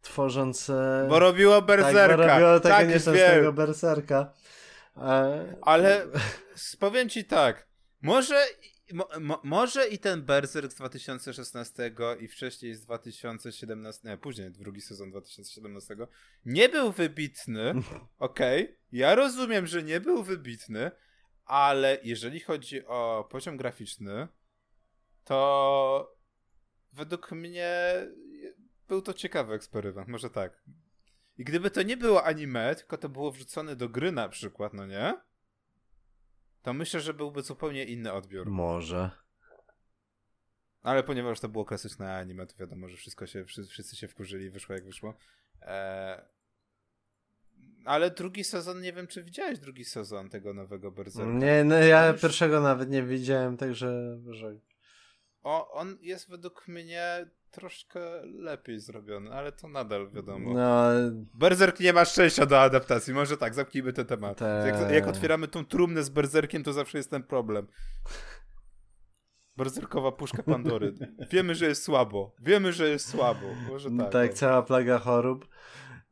tworząc... 0.02 0.70
E, 0.70 1.06
bo 1.08 1.18
robiło 1.18 1.62
Berserka. 1.62 2.16
Tak, 2.16 2.16
bo 2.16 2.26
robiło 2.26 2.60
tego 2.60 2.74
tak, 2.74 2.88
nieszczęsnego 2.88 3.52
Berserka. 3.52 4.32
E... 4.96 5.56
Ale 5.62 6.06
powiem 6.80 7.08
ci 7.08 7.24
tak, 7.24 7.66
może 8.02 8.46
Mo, 8.92 9.08
mo, 9.20 9.40
może 9.44 9.88
i 9.88 9.98
ten 9.98 10.22
Berserk 10.22 10.72
z 10.72 10.74
2016 10.74 11.92
i 12.20 12.28
wcześniej 12.28 12.74
z 12.74 12.80
2017, 12.80 14.08
nie, 14.08 14.18
później 14.18 14.50
drugi 14.50 14.80
sezon 14.80 15.10
2017 15.10 15.96
nie 16.44 16.68
był 16.68 16.92
wybitny, 16.92 17.70
okej, 18.18 18.62
okay, 18.64 18.76
ja 18.92 19.14
rozumiem, 19.14 19.66
że 19.66 19.82
nie 19.82 20.00
był 20.00 20.22
wybitny, 20.22 20.90
ale 21.44 21.98
jeżeli 22.02 22.40
chodzi 22.40 22.86
o 22.86 23.28
poziom 23.30 23.56
graficzny, 23.56 24.28
to 25.30 26.16
według 26.92 27.32
mnie 27.32 27.72
był 28.88 29.02
to 29.02 29.14
ciekawy 29.14 29.54
eksperyment, 29.54 30.08
może 30.08 30.30
tak. 30.30 30.62
I 31.38 31.44
gdyby 31.44 31.70
to 31.70 31.82
nie 31.82 31.96
było 31.96 32.24
anime, 32.24 32.74
tylko 32.74 32.98
to 32.98 33.08
było 33.08 33.32
wrzucone 33.32 33.76
do 33.76 33.88
gry 33.88 34.12
na 34.12 34.28
przykład, 34.28 34.74
no 34.74 34.86
nie? 34.86 35.20
To 36.62 36.72
myślę, 36.72 37.00
że 37.00 37.14
byłby 37.14 37.42
zupełnie 37.42 37.84
inny 37.84 38.12
odbiór. 38.12 38.50
Może. 38.50 39.10
Ale 40.82 41.02
ponieważ 41.02 41.40
to 41.40 41.48
było 41.48 41.64
klasyczne 41.64 42.16
anime, 42.16 42.46
to 42.46 42.56
wiadomo, 42.56 42.88
że 42.88 42.96
wszystko 42.96 43.26
się, 43.26 43.44
wszyscy 43.44 43.96
się 43.96 44.08
wkurzyli 44.08 44.50
wyszło 44.50 44.74
jak 44.74 44.84
wyszło. 44.84 45.14
Eee, 45.62 46.20
ale 47.84 48.10
drugi 48.10 48.44
sezon, 48.44 48.80
nie 48.80 48.92
wiem 48.92 49.06
czy 49.06 49.24
widziałeś 49.24 49.58
drugi 49.58 49.84
sezon 49.84 50.28
tego 50.28 50.54
nowego 50.54 50.90
Berserka. 50.90 51.32
Nie, 51.32 51.64
no 51.64 51.78
ja 51.78 52.08
Już... 52.08 52.20
pierwszego 52.20 52.60
nawet 52.60 52.90
nie 52.90 53.02
widziałem, 53.02 53.56
także... 53.56 54.18
Że... 54.30 54.69
O, 55.42 55.72
on 55.72 55.98
jest 56.00 56.30
według 56.30 56.68
mnie 56.68 57.26
troszkę 57.50 58.00
lepiej 58.26 58.80
zrobiony, 58.80 59.32
ale 59.32 59.52
to 59.52 59.68
nadal 59.68 60.10
wiadomo. 60.10 60.54
No, 60.54 60.86
Berserk 61.34 61.80
nie 61.80 61.92
ma 61.92 62.04
szczęścia 62.04 62.46
do 62.46 62.60
adaptacji, 62.60 63.14
może 63.14 63.36
tak, 63.36 63.54
zamknijmy 63.54 63.92
ten 63.92 64.06
temat. 64.06 64.38
Te... 64.38 64.64
Jak, 64.66 64.92
jak, 64.92 65.06
otwieramy 65.06 65.48
tą 65.48 65.64
trumnę 65.64 66.02
z 66.02 66.08
Berserkiem, 66.08 66.62
to 66.62 66.72
zawsze 66.72 66.98
jest 66.98 67.10
ten 67.10 67.22
problem. 67.22 67.66
Berserkowa 69.56 70.12
puszka 70.12 70.42
Pandory. 70.42 70.94
Wiemy, 71.30 71.54
że 71.54 71.66
jest 71.66 71.82
słabo. 71.82 72.34
Wiemy, 72.40 72.72
że 72.72 72.88
jest 72.88 73.08
słabo. 73.08 73.46
Może 73.68 73.90
tak. 73.98 74.12
Tak, 74.12 74.34
cała 74.34 74.62
plaga 74.62 74.98
chorób. 74.98 75.48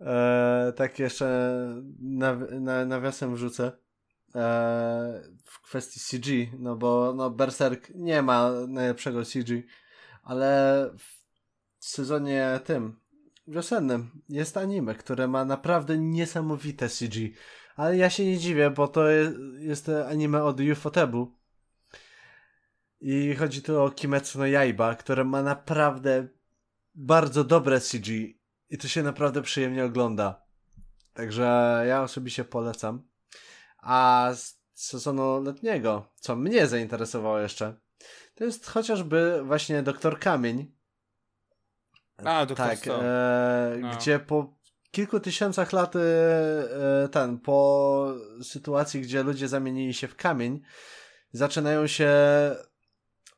E, 0.01 0.72
tak 0.76 0.99
jeszcze 0.99 1.59
naw 2.01 2.39
na, 2.51 2.85
nawiasem 2.85 3.35
wrzucę 3.35 3.72
w 5.45 5.61
kwestii 5.62 6.01
CG, 6.01 6.51
no 6.59 6.76
bo 6.76 7.14
no 7.16 7.31
Berserk 7.31 7.91
nie 7.95 8.22
ma 8.22 8.51
najlepszego 8.68 9.24
CG, 9.24 9.62
ale 10.22 10.91
w 11.79 11.87
sezonie 11.87 12.61
tym 12.64 13.01
wiosennym 13.47 14.11
jest 14.29 14.57
anime, 14.57 14.95
które 14.95 15.29
ma 15.29 15.45
naprawdę 15.45 15.99
niesamowite 15.99 16.89
CG. 16.89 17.31
Ale 17.76 17.97
ja 17.97 18.11
się 18.11 18.24
nie 18.24 18.39
dziwię, 18.39 18.70
bo 18.70 18.89
to 18.89 19.09
jest, 19.09 19.37
jest 19.59 19.89
anime 19.89 20.45
od 20.45 20.61
Ufotebu. 20.61 21.39
I 23.01 23.35
chodzi 23.35 23.62
tu 23.62 23.83
o 23.83 23.91
Kimetsu 23.91 24.39
no 24.39 24.47
Yaiba, 24.47 24.95
które 24.95 25.24
ma 25.24 25.43
naprawdę 25.43 26.29
bardzo 26.95 27.45
dobre 27.45 27.81
CG 27.81 28.09
i 28.70 28.79
to 28.79 28.89
się 28.89 29.03
naprawdę 29.03 29.43
przyjemnie 29.43 29.85
ogląda. 29.85 30.43
Także 31.12 31.83
ja 31.89 32.03
osobiście 32.03 32.45
polecam. 32.45 33.09
A 33.79 34.31
z 34.35 34.57
sezonu 34.74 35.43
letniego, 35.43 36.07
co 36.14 36.37
mnie 36.37 36.66
zainteresowało 36.66 37.39
jeszcze, 37.39 37.74
to 38.35 38.45
jest 38.45 38.66
chociażby 38.66 39.43
właśnie 39.45 39.83
Doktor 39.83 40.18
Kamień. 40.18 40.72
A, 42.24 42.47
Doktor 42.47 42.66
Tak, 42.66 42.89
e, 42.89 43.79
no. 43.81 43.97
gdzie 43.97 44.18
po 44.18 44.59
kilku 44.91 45.20
tysiącach 45.20 45.72
lat 45.72 45.97
e, 45.97 46.01
e, 47.05 47.09
ten, 47.09 47.39
po 47.39 48.14
sytuacji, 48.43 49.01
gdzie 49.01 49.22
ludzie 49.22 49.49
zamienili 49.49 49.95
się 49.95 50.09
w 50.09 50.16
kamień, 50.16 50.61
zaczynają 51.33 51.87
się 51.87 52.11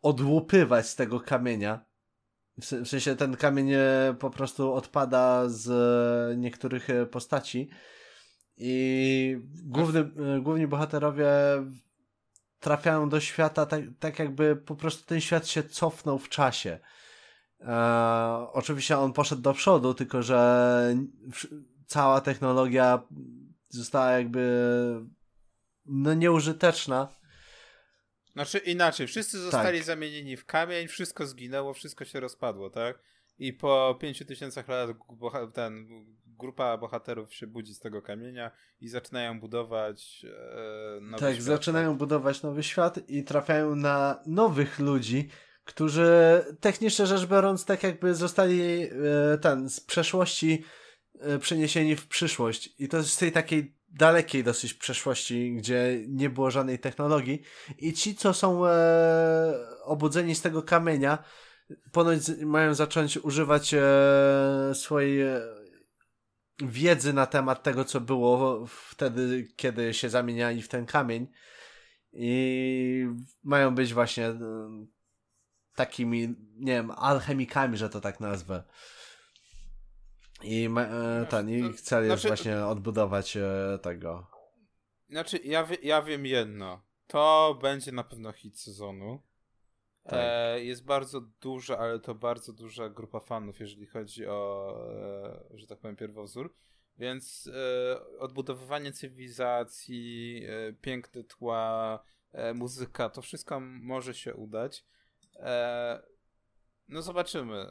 odłupywać 0.02 0.88
z 0.88 0.96
tego 0.96 1.20
kamienia. 1.20 1.84
W 2.58 2.86
sensie 2.88 3.16
ten 3.16 3.36
kamień 3.36 3.72
e, 3.72 4.14
po 4.18 4.30
prostu 4.30 4.74
odpada 4.74 5.48
z 5.48 5.70
e, 5.70 6.36
niektórych 6.36 6.88
postaci 7.10 7.70
i 8.60 9.38
główny, 9.62 10.10
główni 10.40 10.66
bohaterowie 10.66 11.30
trafiają 12.60 13.08
do 13.08 13.20
świata 13.20 13.66
tak, 13.66 13.80
tak 13.98 14.18
jakby 14.18 14.56
po 14.56 14.76
prostu 14.76 15.06
ten 15.06 15.20
świat 15.20 15.48
się 15.48 15.62
cofnął 15.62 16.18
w 16.18 16.28
czasie. 16.28 16.78
E, 17.60 17.76
oczywiście 18.52 18.98
on 18.98 19.12
poszedł 19.12 19.42
do 19.42 19.54
przodu, 19.54 19.94
tylko 19.94 20.22
że 20.22 20.94
cała 21.86 22.20
technologia 22.20 23.02
została 23.68 24.10
jakby 24.10 24.60
no 25.86 26.14
nieużyteczna 26.14 27.20
znaczy 28.32 28.58
inaczej, 28.58 29.06
wszyscy 29.06 29.38
zostali 29.38 29.78
tak. 29.78 29.86
zamienieni 29.86 30.36
w 30.36 30.46
kamień, 30.46 30.88
wszystko 30.88 31.26
zginęło, 31.26 31.74
wszystko 31.74 32.04
się 32.04 32.20
rozpadło, 32.20 32.70
tak? 32.70 33.02
I 33.38 33.52
po 33.52 33.98
pięciu 34.00 34.24
tysiącach 34.24 34.68
lat 34.68 34.90
ten, 35.54 35.88
grupa 36.40 36.78
bohaterów 36.78 37.34
się 37.34 37.46
budzi 37.46 37.74
z 37.74 37.80
tego 37.80 38.02
kamienia 38.02 38.50
i 38.80 38.88
zaczynają 38.88 39.40
budować 39.40 40.26
e, 40.96 41.00
nowy 41.00 41.20
Tak, 41.20 41.34
świat, 41.34 41.44
zaczynają 41.44 41.96
budować 41.96 42.42
nowy 42.42 42.62
świat 42.62 43.08
i 43.08 43.24
trafiają 43.24 43.74
na 43.74 44.22
nowych 44.26 44.78
ludzi, 44.78 45.28
którzy 45.64 46.10
technicznie 46.60 47.06
rzecz 47.06 47.26
biorąc 47.26 47.64
tak 47.64 47.82
jakby 47.82 48.14
zostali 48.14 48.82
e, 48.82 48.88
ten, 49.38 49.70
z 49.70 49.80
przeszłości 49.80 50.64
e, 51.20 51.38
przeniesieni 51.38 51.96
w 51.96 52.08
przyszłość. 52.08 52.74
I 52.78 52.88
to 52.88 53.02
z 53.02 53.16
tej 53.16 53.32
takiej 53.32 53.80
dalekiej 53.88 54.44
dosyć 54.44 54.74
przeszłości, 54.74 55.54
gdzie 55.56 56.04
nie 56.08 56.30
było 56.30 56.50
żadnej 56.50 56.78
technologii 56.78 57.42
i 57.78 57.92
ci, 57.92 58.14
co 58.14 58.34
są 58.34 58.66
e, 58.66 58.72
obudzeni 59.84 60.34
z 60.34 60.42
tego 60.42 60.62
kamienia, 60.62 61.24
ponoć 61.92 62.18
mają 62.44 62.74
zacząć 62.74 63.18
używać 63.18 63.74
e, 63.74 63.80
swojej 64.74 65.20
e, 65.20 65.59
wiedzy 66.62 67.12
na 67.12 67.26
temat 67.26 67.62
tego, 67.62 67.84
co 67.84 68.00
było 68.00 68.66
wtedy, 68.66 69.48
kiedy 69.56 69.94
się 69.94 70.08
zamieniali 70.08 70.62
w 70.62 70.68
ten 70.68 70.86
kamień 70.86 71.26
i 72.12 73.06
mają 73.42 73.74
być 73.74 73.94
właśnie 73.94 74.26
e, 74.26 74.38
takimi, 75.74 76.34
nie 76.56 76.72
wiem, 76.72 76.90
alchemikami, 76.90 77.76
że 77.76 77.90
to 77.90 78.00
tak 78.00 78.20
nazwę. 78.20 78.64
I 80.42 80.68
ma, 80.68 80.82
e, 80.82 81.26
ten, 81.30 81.50
ich 81.50 81.80
cel 81.80 82.04
jest 82.04 82.22
znaczy, 82.22 82.28
właśnie 82.28 82.66
odbudować 82.66 83.36
e, 83.36 83.78
tego. 83.82 84.26
Znaczy, 85.10 85.40
ja, 85.44 85.64
wie, 85.64 85.76
ja 85.82 86.02
wiem 86.02 86.26
jedno. 86.26 86.82
To 87.06 87.58
będzie 87.62 87.92
na 87.92 88.04
pewno 88.04 88.32
hit 88.32 88.60
sezonu. 88.60 89.22
Tak. 90.04 90.18
E, 90.22 90.64
jest 90.64 90.84
bardzo 90.84 91.20
duża, 91.20 91.78
ale 91.78 91.98
to 91.98 92.14
bardzo 92.14 92.52
duża 92.52 92.88
grupa 92.88 93.20
fanów, 93.20 93.60
jeżeli 93.60 93.86
chodzi 93.86 94.26
o, 94.26 94.74
e, 95.52 95.58
że 95.58 95.66
tak 95.66 95.78
powiem, 95.78 95.96
pierwowzór. 95.96 96.54
Więc 96.98 97.50
e, 97.54 98.18
odbudowywanie 98.18 98.92
cywilizacji, 98.92 100.42
piękne 100.80 101.24
tła, 101.24 102.02
muzyka, 102.54 103.08
to 103.08 103.22
wszystko 103.22 103.60
może 103.60 104.14
się 104.14 104.34
udać. 104.34 104.84
No 106.88 107.02
zobaczymy. 107.02 107.66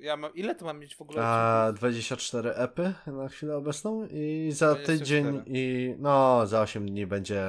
Ja 0.00 0.16
mam, 0.16 0.34
ile 0.34 0.54
to 0.54 0.64
mam 0.64 0.78
mieć 0.78 0.96
w 0.96 1.02
ogóle? 1.02 1.22
A 1.22 1.72
24 1.72 2.50
epy 2.50 2.94
na 3.06 3.28
chwilę 3.28 3.56
obecną 3.56 4.06
i 4.06 4.48
za 4.52 4.74
24. 4.74 4.98
tydzień 4.98 5.42
i 5.46 5.94
no 5.98 6.46
za 6.46 6.60
8 6.60 6.86
dni 6.86 7.06
będzie 7.06 7.42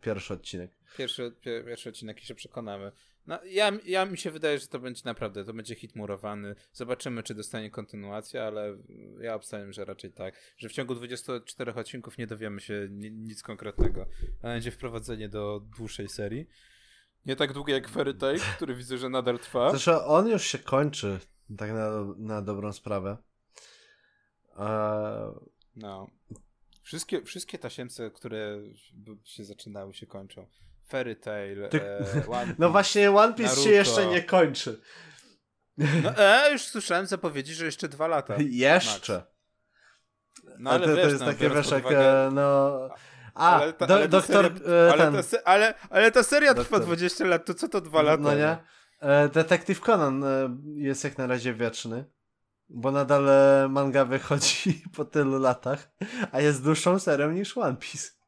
pierwszy 0.00 0.34
odcinek. 0.34 0.70
Pierwszy, 0.96 1.32
pierwszy 1.42 1.88
odcinek 1.88 2.22
i 2.22 2.26
się 2.26 2.34
przekonamy. 2.34 2.92
No, 3.26 3.38
ja, 3.44 3.72
ja 3.84 4.06
mi 4.06 4.18
się 4.18 4.30
wydaje, 4.30 4.58
że 4.58 4.66
to 4.66 4.78
będzie 4.78 5.02
naprawdę, 5.04 5.44
to 5.44 5.54
będzie 5.54 5.74
hit 5.74 5.96
murowany. 5.96 6.54
Zobaczymy, 6.72 7.22
czy 7.22 7.34
dostanie 7.34 7.70
kontynuację, 7.70 8.44
ale 8.44 8.76
ja 9.20 9.34
obstawiam, 9.34 9.72
że 9.72 9.84
raczej 9.84 10.12
tak. 10.12 10.34
Że 10.56 10.68
w 10.68 10.72
ciągu 10.72 10.94
24 10.94 11.74
odcinków 11.74 12.18
nie 12.18 12.26
dowiemy 12.26 12.60
się 12.60 12.88
nic 13.10 13.42
konkretnego. 13.42 14.06
Będzie 14.42 14.70
wprowadzenie 14.70 15.28
do 15.28 15.60
dłuższej 15.76 16.08
serii. 16.08 16.48
Nie 17.26 17.36
tak 17.36 17.52
długie 17.52 17.74
jak 17.74 17.88
Fairy 17.88 18.14
Tail, 18.14 18.40
który 18.56 18.74
widzę, 18.74 18.98
że 18.98 19.08
nadal 19.08 19.38
trwa. 19.38 19.70
Zresztą 19.70 20.04
on 20.04 20.28
już 20.28 20.42
się 20.42 20.58
kończy, 20.58 21.18
tak 21.58 21.72
na, 21.72 21.90
na 22.18 22.42
dobrą 22.42 22.72
sprawę. 22.72 23.16
No. 25.76 26.10
Wszystkie, 26.82 27.22
wszystkie 27.22 27.58
tasiemce, 27.58 28.10
które 28.10 28.62
się 29.24 29.44
zaczynały, 29.44 29.94
się 29.94 30.06
kończą. 30.06 30.46
Fairy 30.92 31.16
Tail, 31.16 31.68
Ty... 31.68 31.82
e, 31.82 32.26
One 32.40 32.54
No 32.58 32.70
właśnie, 32.70 33.10
One 33.10 33.34
Piece 33.34 33.48
Naruto. 33.48 33.64
się 33.64 33.70
jeszcze 33.70 34.06
nie 34.06 34.22
kończy. 34.22 34.80
No, 35.78 36.18
e, 36.18 36.52
już 36.52 36.62
słyszałem 36.62 37.06
zapowiedzi, 37.06 37.54
że 37.54 37.64
jeszcze 37.64 37.88
dwa 37.88 38.06
lata. 38.06 38.34
Jeszcze. 38.68 39.22
No 40.58 40.70
ale 40.70 40.86
to, 40.86 40.96
wiesz, 40.96 41.04
to 41.04 41.08
jest 41.08 41.20
no, 41.20 41.26
takie, 41.26 41.50
wiesz, 41.50 41.70
jak, 41.70 41.84
e, 41.92 42.30
no... 42.32 42.78
A, 43.34 43.60
ale 43.60 43.72
ta, 43.72 43.86
do, 43.86 43.94
ale 43.94 44.08
doktor... 44.08 44.44
Seria, 44.44 44.72
e, 44.88 44.92
ale, 44.92 45.22
ta, 45.22 45.38
ale, 45.44 45.74
ale 45.90 46.10
ta 46.10 46.22
seria 46.22 46.54
doktor. 46.54 46.78
trwa 46.80 46.86
20 46.86 47.24
lat, 47.24 47.44
to 47.44 47.54
co 47.54 47.68
to 47.68 47.80
dwa 47.80 48.02
lata? 48.02 48.22
No 48.22 48.34
nie? 48.34 48.56
E, 49.00 49.28
Detektyw 49.28 49.80
Conan 49.80 50.24
jest 50.74 51.04
jak 51.04 51.18
na 51.18 51.26
razie 51.26 51.54
wieczny, 51.54 52.04
bo 52.68 52.90
nadal 52.90 53.28
manga 53.70 54.04
wychodzi 54.04 54.82
po 54.96 55.04
tylu 55.04 55.38
latach, 55.38 55.90
a 56.32 56.40
jest 56.40 56.64
dłuższą 56.64 56.98
serią 56.98 57.30
niż 57.30 57.58
One 57.58 57.76
Piece. 57.76 58.21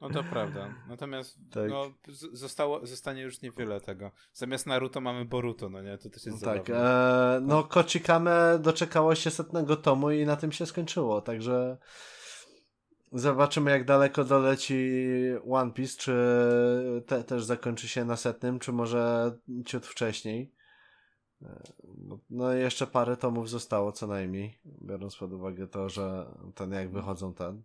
No 0.00 0.10
to 0.10 0.24
prawda. 0.24 0.74
Natomiast 0.88 1.38
tak. 1.50 1.70
no, 1.70 1.92
zostało, 2.32 2.86
zostanie 2.86 3.22
już 3.22 3.42
niewiele 3.42 3.80
tego. 3.80 4.10
Zamiast 4.32 4.66
Naruto 4.66 5.00
mamy 5.00 5.24
Boruto, 5.24 5.68
no 5.68 5.82
nie? 5.82 5.98
To 5.98 6.10
też 6.10 6.26
jest 6.26 6.42
no 6.42 6.54
Tak. 6.54 6.70
E, 6.70 7.40
no 7.42 7.64
Kochikame 7.64 8.58
doczekało 8.62 9.14
się 9.14 9.30
setnego 9.30 9.76
tomu 9.76 10.10
i 10.10 10.26
na 10.26 10.36
tym 10.36 10.52
się 10.52 10.66
skończyło, 10.66 11.20
także 11.20 11.78
zobaczymy 13.12 13.70
jak 13.70 13.84
daleko 13.84 14.24
doleci 14.24 15.00
One 15.50 15.72
Piece, 15.72 15.98
czy 15.98 16.14
te, 17.06 17.24
też 17.24 17.44
zakończy 17.44 17.88
się 17.88 18.04
na 18.04 18.16
setnym, 18.16 18.58
czy 18.58 18.72
może 18.72 19.32
ciut 19.66 19.86
wcześniej. 19.86 20.52
E, 21.42 21.62
no 22.30 22.52
jeszcze 22.52 22.86
parę 22.86 23.16
tomów 23.16 23.50
zostało 23.50 23.92
co 23.92 24.06
najmniej, 24.06 24.58
biorąc 24.82 25.16
pod 25.16 25.32
uwagę 25.32 25.66
to, 25.66 25.88
że 25.88 26.26
ten 26.54 26.72
jak 26.72 26.92
wychodzą 26.92 27.34
ten 27.34 27.62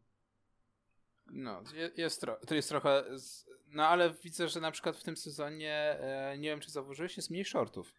no, 1.32 1.64
jest, 1.98 2.22
tro 2.22 2.38
to 2.48 2.56
jest 2.56 2.70
trochę. 2.70 3.04
No 3.68 3.88
ale 3.88 4.14
widzę, 4.24 4.50
że 4.50 4.60
na 4.60 4.72
przykład 4.72 4.98
w 4.98 5.04
tym 5.04 5.18
sezonie, 5.18 5.98
e, 6.00 6.38
nie 6.38 6.50
wiem 6.50 6.60
czy 6.60 6.72
zauważyłeś, 6.72 7.18
jest 7.18 7.30
mniej 7.30 7.46
shortów. 7.46 7.94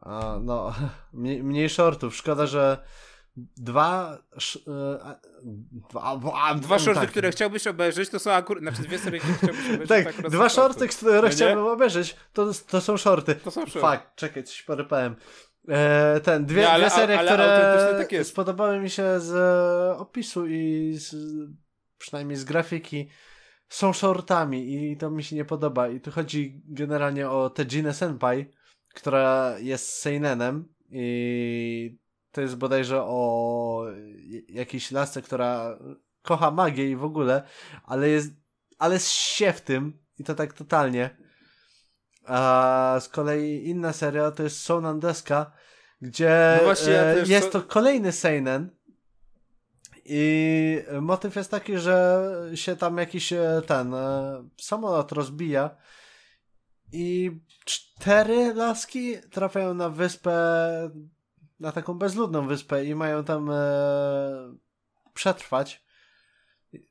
A, 0.00 0.38
no, 0.42 0.74
mniej, 1.12 1.42
mniej 1.42 1.68
shortów. 1.68 2.16
Szkoda, 2.16 2.46
że 2.46 2.78
dwa. 3.36 4.18
Sz, 4.36 4.62
e, 4.68 5.18
dwa, 5.90 6.16
dwa, 6.16 6.54
dwa 6.54 6.78
shorty, 6.78 7.00
tak. 7.00 7.10
które 7.10 7.30
chciałbyś 7.30 7.66
obejrzeć, 7.66 8.08
to 8.08 8.18
są 8.18 8.32
akurat. 8.32 8.62
Znaczy 8.62 8.82
dwie 8.82 8.98
serie, 8.98 9.20
które 9.20 9.36
chciałbyś 9.36 9.64
obejrzeć. 9.74 9.88
tak, 9.88 10.14
tak 10.14 10.30
dwa 10.30 10.48
shorty, 10.48 10.88
które 10.88 11.22
no 11.22 11.28
chciałbym 11.28 11.66
obejrzeć, 11.66 12.16
to, 12.32 12.50
to 12.68 12.80
są 12.80 12.96
shorty. 12.96 13.34
To 13.34 13.50
są 13.50 13.60
shorty. 13.60 13.80
Fakt, 13.80 14.16
czekaj, 14.16 14.44
coś 14.44 14.62
porypałem. 14.62 15.16
E, 15.68 16.20
ten, 16.20 16.46
dwie, 16.46 16.60
nie, 16.60 16.70
ale, 16.70 16.86
dwie 16.86 16.90
serie, 16.90 17.18
ale, 17.18 17.30
ale 17.30 18.04
które 18.04 18.04
tak 18.04 18.26
spodobały 18.26 18.80
mi 18.80 18.90
się 18.90 19.20
z 19.20 19.32
opisu 19.98 20.46
i 20.46 20.94
z 20.98 21.14
przynajmniej 22.04 22.36
z 22.36 22.44
grafiki, 22.44 23.08
są 23.68 23.92
shortami 23.92 24.74
i 24.74 24.96
to 24.96 25.10
mi 25.10 25.24
się 25.24 25.36
nie 25.36 25.44
podoba. 25.44 25.88
I 25.88 26.00
tu 26.00 26.10
chodzi 26.10 26.62
generalnie 26.64 27.30
o 27.30 27.50
Tejinę 27.50 27.94
Senpai, 27.94 28.50
która 28.94 29.58
jest 29.58 29.92
seinenem 29.92 30.68
i 30.90 31.98
to 32.32 32.40
jest 32.40 32.56
bodajże 32.56 33.02
o 33.02 33.86
jakiejś 34.48 34.90
lasce, 34.90 35.22
która 35.22 35.78
kocha 36.22 36.50
magię 36.50 36.90
i 36.90 36.96
w 36.96 37.04
ogóle, 37.04 37.42
ale 37.84 38.08
jest, 38.08 38.30
ale 38.78 39.00
się 39.00 39.52
w 39.52 39.60
tym 39.60 39.98
i 40.18 40.24
to 40.24 40.34
tak 40.34 40.52
totalnie. 40.52 41.16
A 42.26 42.98
z 43.00 43.08
kolei 43.08 43.68
inna 43.68 43.92
seria 43.92 44.30
to 44.30 44.42
jest 44.42 44.62
Sonan 44.62 45.00
Deska, 45.00 45.52
gdzie 46.00 46.56
no 46.58 46.64
właśnie, 46.64 46.92
ja 46.92 47.02
e, 47.02 47.26
jest 47.26 47.52
to 47.52 47.62
kolejny 47.62 48.12
seinen, 48.12 48.70
i 50.04 50.82
motyw 51.00 51.36
jest 51.36 51.50
taki, 51.50 51.78
że 51.78 52.30
się 52.54 52.76
tam 52.76 52.98
jakiś 52.98 53.32
e, 53.32 53.62
ten 53.66 53.94
e, 53.94 54.44
samolot 54.60 55.12
rozbija 55.12 55.76
i 56.92 57.40
cztery 57.64 58.54
laski 58.54 59.16
trafiają 59.30 59.74
na 59.74 59.88
wyspę, 59.88 60.34
na 61.60 61.72
taką 61.72 61.94
bezludną 61.94 62.46
wyspę 62.46 62.84
i 62.84 62.94
mają 62.94 63.24
tam 63.24 63.50
e, 63.50 63.54
przetrwać. 65.14 65.83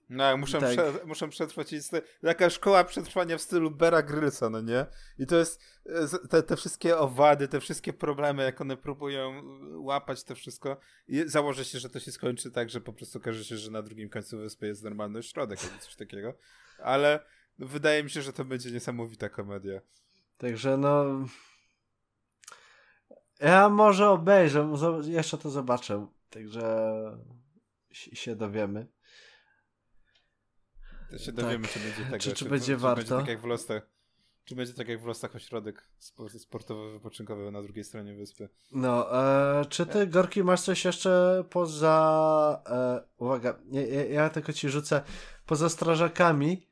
No, 0.10 0.38
muszą, 0.38 0.60
tak. 0.60 0.72
prze, 0.72 0.94
muszą 1.06 1.30
przetrwać. 1.30 1.72
Jest 1.72 1.92
taka 2.22 2.50
szkoła 2.50 2.84
przetrwania 2.84 3.38
w 3.38 3.42
stylu 3.42 3.72
Bera 3.72 4.04
Grylsa, 4.04 4.50
no 4.50 4.62
nie? 4.62 4.86
I 5.20 5.26
to 5.26 5.36
jest 5.36 5.62
e, 5.86 6.28
te, 6.30 6.44
te 6.44 6.56
wszystkie 6.56 6.98
owady, 6.98 7.48
te 7.48 7.60
wszystkie 7.60 7.94
problemy, 7.94 8.44
jak 8.44 8.62
one 8.62 8.78
próbują 8.78 9.44
łapać 9.78 10.24
to 10.24 10.36
wszystko. 10.36 10.78
I 11.08 11.24
założę 11.26 11.66
się, 11.66 11.80
że 11.80 11.90
to 11.90 12.00
się 12.00 12.12
skończy 12.12 12.52
tak, 12.52 12.70
że 12.70 12.82
po 12.82 12.94
prostu 12.94 13.18
okaże 13.18 13.44
się, 13.44 13.58
że 13.58 13.72
na 13.72 13.82
drugim 13.82 14.10
końcu 14.10 14.38
wyspy 14.38 14.68
jest 14.68 14.84
normalny 14.84 15.20
ośrodek 15.20 15.60
albo 15.64 15.78
coś 15.84 15.96
takiego. 15.96 16.34
Ale 16.80 17.20
wydaje 17.60 18.04
mi 18.04 18.10
się, 18.10 18.22
że 18.22 18.34
to 18.34 18.46
będzie 18.46 18.72
niesamowita 18.72 19.30
komedia. 19.30 19.82
Także 20.38 20.78
no... 20.78 21.06
Ja 23.40 23.70
może 23.70 24.10
obejrzę, 24.10 24.74
jeszcze 25.04 25.38
to 25.38 25.50
zobaczę. 25.50 26.08
Także 26.30 26.94
się 27.92 28.36
dowiemy 28.36 28.88
się 31.18 31.32
dowiemy, 31.32 31.68
tak. 31.68 31.74
czy 31.74 31.80
będzie 31.80 32.04
tego. 32.04 32.18
Czy, 32.18 32.30
czy, 32.30 32.36
czy 32.36 32.46
będzie 32.46 32.66
czy, 32.66 32.78
warto? 32.78 33.04
Czy 33.04 33.10
będzie 33.10 33.22
tak 33.26 33.30
jak 33.30 33.42
w 33.42 33.46
Lostach, 33.46 33.88
czy 34.46 34.56
będzie 34.56 34.74
tak 34.74 34.88
jak 34.88 35.02
w 35.02 35.06
Lostach 35.06 35.36
ośrodek 35.36 35.88
sportowo-wypoczynkowy 36.38 37.52
na 37.52 37.62
drugiej 37.62 37.84
stronie 37.84 38.14
wyspy. 38.14 38.50
No, 38.72 39.24
e, 39.60 39.66
czy 39.66 39.86
ty, 39.86 40.08
Gorki, 40.08 40.44
masz 40.44 40.62
coś 40.62 40.86
jeszcze 40.86 41.44
poza... 41.50 42.64
E, 42.70 43.04
uwaga, 43.18 43.60
ja, 43.72 44.06
ja 44.06 44.30
tylko 44.30 44.54
ci 44.54 44.70
rzucę. 44.70 45.02
Poza 45.46 45.70
strażakami... 45.70 46.68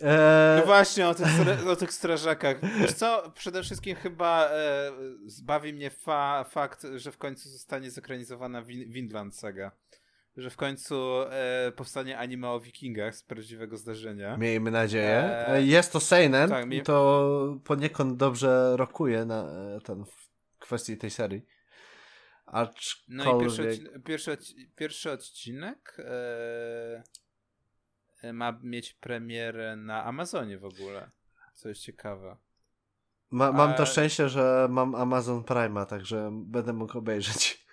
E... 0.00 0.56
No 0.60 0.66
właśnie, 0.66 1.08
o 1.08 1.14
tych, 1.14 1.26
o 1.68 1.76
tych 1.76 1.92
strażakach. 1.92 2.56
Wiesz 2.80 2.92
co, 2.92 3.32
przede 3.34 3.62
wszystkim 3.62 3.96
chyba 3.96 4.48
e, 4.50 4.92
zbawi 5.26 5.72
mnie 5.72 5.90
fa 5.90 6.44
fakt, 6.44 6.86
że 6.96 7.12
w 7.12 7.18
końcu 7.18 7.48
zostanie 7.48 7.90
zekranizowana 7.90 8.62
Win 8.62 8.92
Windland 8.92 9.36
Saga 9.36 9.72
że 10.38 10.50
w 10.50 10.56
końcu 10.56 11.22
e, 11.30 11.72
powstanie 11.76 12.18
anime 12.18 12.50
o 12.50 12.60
wikingach 12.60 13.16
z 13.16 13.22
prawdziwego 13.22 13.76
zdarzenia. 13.76 14.36
Miejmy 14.36 14.70
nadzieję. 14.70 15.48
E, 15.48 15.62
Jest 15.62 15.92
to 15.92 16.00
seinen 16.00 16.48
tak, 16.50 16.72
i 16.72 16.82
to 16.82 17.58
poniekąd 17.64 18.16
dobrze 18.16 18.76
rokuje 18.76 19.24
na 19.24 19.42
e, 19.42 19.80
ten 19.80 20.04
w 20.04 20.30
kwestii 20.58 20.96
tej 20.96 21.10
serii. 21.10 21.46
Aczkolwiek... 22.46 23.08
No 23.08 23.36
i 23.36 23.40
pierwszy, 23.40 23.62
odcinek, 23.62 24.02
pierwszy, 24.02 24.38
pierwszy 24.76 25.10
odcinek 25.10 25.96
e, 25.98 27.02
e, 28.22 28.32
ma 28.32 28.58
mieć 28.62 28.94
premierę 28.94 29.76
na 29.76 30.04
Amazonie 30.04 30.58
w 30.58 30.64
ogóle, 30.64 31.10
co 31.54 31.68
jest 31.68 31.80
ciekawe. 31.80 32.36
Ma, 33.30 33.52
mam 33.52 33.74
to 33.74 33.86
szczęście, 33.86 34.28
że 34.28 34.66
mam 34.70 34.94
Amazon 34.94 35.44
Prima, 35.44 35.86
także 35.86 36.30
będę 36.32 36.72
mógł 36.72 36.98
obejrzeć. 36.98 37.67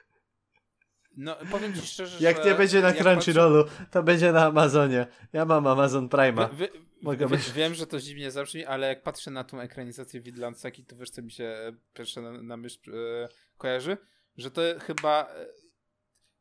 No, 1.18 1.36
powiem 1.51 1.74
ci 1.74 1.82
szczerze, 1.82 2.18
Jak 2.20 2.38
że... 2.38 2.45
nie 2.45 2.55
będzie 2.55 2.82
na 2.82 2.93
Crunchyrollu, 2.93 3.63
patrzę... 3.63 3.86
to 3.91 4.03
będzie 4.03 4.32
na 4.32 4.45
Amazonie. 4.45 5.07
Ja 5.34 5.45
mam 5.45 5.68
Amazon 5.68 6.09
Prima. 6.09 6.47
Wy, 6.47 6.70
Mogę 7.05 7.28
Wie, 7.28 7.38
być. 7.38 7.51
wiem, 7.51 7.74
że 7.74 7.88
to 7.88 7.99
dziwnie 7.99 8.32
zabrzmi, 8.32 8.66
ale 8.66 8.88
jak 8.88 9.03
patrzę 9.03 9.32
na 9.32 9.43
tą 9.43 9.59
ekranizację 9.59 10.22
Widlandsaki, 10.22 10.86
to 10.86 10.95
wiesz, 10.95 11.09
co 11.09 11.22
mi 11.22 11.32
się 11.32 11.43
e, 11.43 11.74
pierwsze 11.93 12.22
na, 12.22 12.32
na 12.32 12.57
myśl 12.57 12.91
e, 12.91 13.28
kojarzy? 13.57 13.97
Że 14.38 14.51
to 14.51 14.61
chyba... 14.80 15.30
E, 15.36 15.45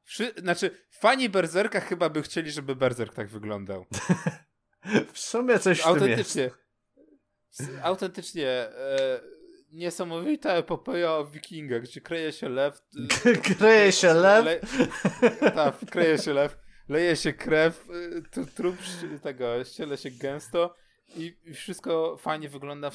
wszy, 0.02 0.32
znaczy, 0.36 0.70
fani 0.90 1.28
Berserka 1.28 1.80
chyba 1.80 2.08
by 2.08 2.22
chcieli, 2.22 2.50
żeby 2.50 2.76
Berserk 2.76 3.14
tak 3.14 3.28
wyglądał. 3.28 3.86
W 5.12 5.18
sumie 5.18 5.58
coś 5.58 5.80
w 5.80 5.82
tym 5.82 5.92
jest. 5.92 6.02
Autentycznie. 6.02 6.50
Autentycznie. 7.82 8.48
E, 8.48 9.20
niesamowita 9.74 10.52
epopeja 10.52 11.12
o 11.12 11.26
wikingach, 11.26 11.82
gdzie 11.82 12.00
kryje 12.00 12.32
się 12.32 12.48
lew. 12.48 12.82
e, 13.26 13.32
Kryje 13.56 13.92
się 13.92 14.14
lew. 14.14 14.44
Le, 14.44 14.60
tak, 15.50 15.78
kryje 15.90 16.18
się 16.18 16.32
lew. 16.32 16.56
Leje 16.88 17.16
się 17.16 17.32
krew, 17.32 17.86
tu- 18.32 18.46
trup 18.46 18.76
tego, 19.22 19.64
ściele 19.64 19.96
się 19.96 20.10
gęsto 20.10 20.74
i, 21.16 21.36
wszystko 21.54 22.16
fajnie 22.16 22.48
wygląda. 22.48 22.90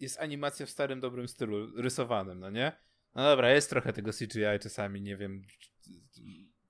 Jest 0.00 0.20
animacja 0.20 0.66
w 0.66 0.70
starym, 0.70 1.00
dobrym 1.00 1.28
stylu, 1.28 1.80
rysowanym, 1.82 2.40
no 2.40 2.50
nie? 2.50 2.72
No 3.14 3.22
dobra, 3.22 3.50
jest 3.50 3.70
trochę 3.70 3.92
tego 3.92 4.10
CGI 4.12 4.58
czasami, 4.62 5.00
nie 5.02 5.16
wiem 5.16 5.42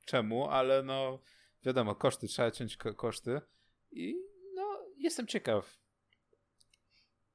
czemu, 0.06 0.48
ale 0.48 0.82
no 0.82 1.22
wiadomo, 1.64 1.94
koszty, 1.94 2.26
trzeba 2.28 2.50
ciąć 2.50 2.76
ko- 2.76 2.94
koszty 2.94 3.40
i 3.90 4.16
no 4.54 4.78
jestem 4.96 5.26
ciekaw. 5.26 5.78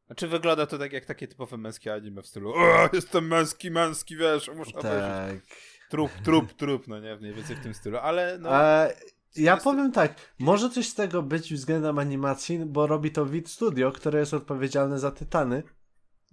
Znaczy 0.06 0.28
wygląda 0.28 0.66
to 0.66 0.78
tak 0.78 0.94
jak 0.94 1.06
takie 1.06 1.28
typowe 1.28 1.58
męskie 1.58 1.94
anime 1.94 2.22
w 2.22 2.28
stylu 2.28 2.54
o, 2.56 2.90
jestem 2.94 3.28
męski, 3.28 3.72
męski, 3.72 4.18
wiesz, 4.18 4.52
muszę 4.56 4.78
obejrzeć. 4.78 5.02
Tak. 5.02 5.58
Trup, 5.90 6.12
trup, 6.24 6.54
trup, 6.54 6.88
no 6.88 7.00
nie, 7.00 7.16
mniej 7.16 7.34
więcej 7.34 7.56
w 7.56 7.64
tym 7.64 7.74
stylu, 7.74 7.98
ale 7.98 8.38
no... 8.40 8.50
A, 8.50 8.88
ja 9.36 9.54
jest- 9.54 9.64
powiem 9.64 9.92
tak, 9.92 10.16
może 10.40 10.70
coś 10.70 10.88
z 10.90 10.96
tego 10.96 11.24
być 11.24 11.54
względem 11.54 12.00
animacji, 12.00 12.60
bo 12.66 12.88
robi 12.88 13.12
to 13.12 13.26
Vid 13.26 13.50
Studio, 13.50 13.92
które 13.92 14.20
jest 14.20 14.34
odpowiedzialne 14.34 15.00
za 15.00 15.12
Tytany, 15.12 15.64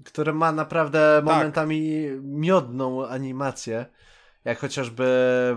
które 0.05 0.33
ma 0.33 0.53
naprawdę 0.53 0.99
Tak. 1.17 1.25
momentami 1.25 2.09
miodną 2.23 3.07
animację, 3.07 3.87
jak 4.45 4.59
chociażby 4.59 5.05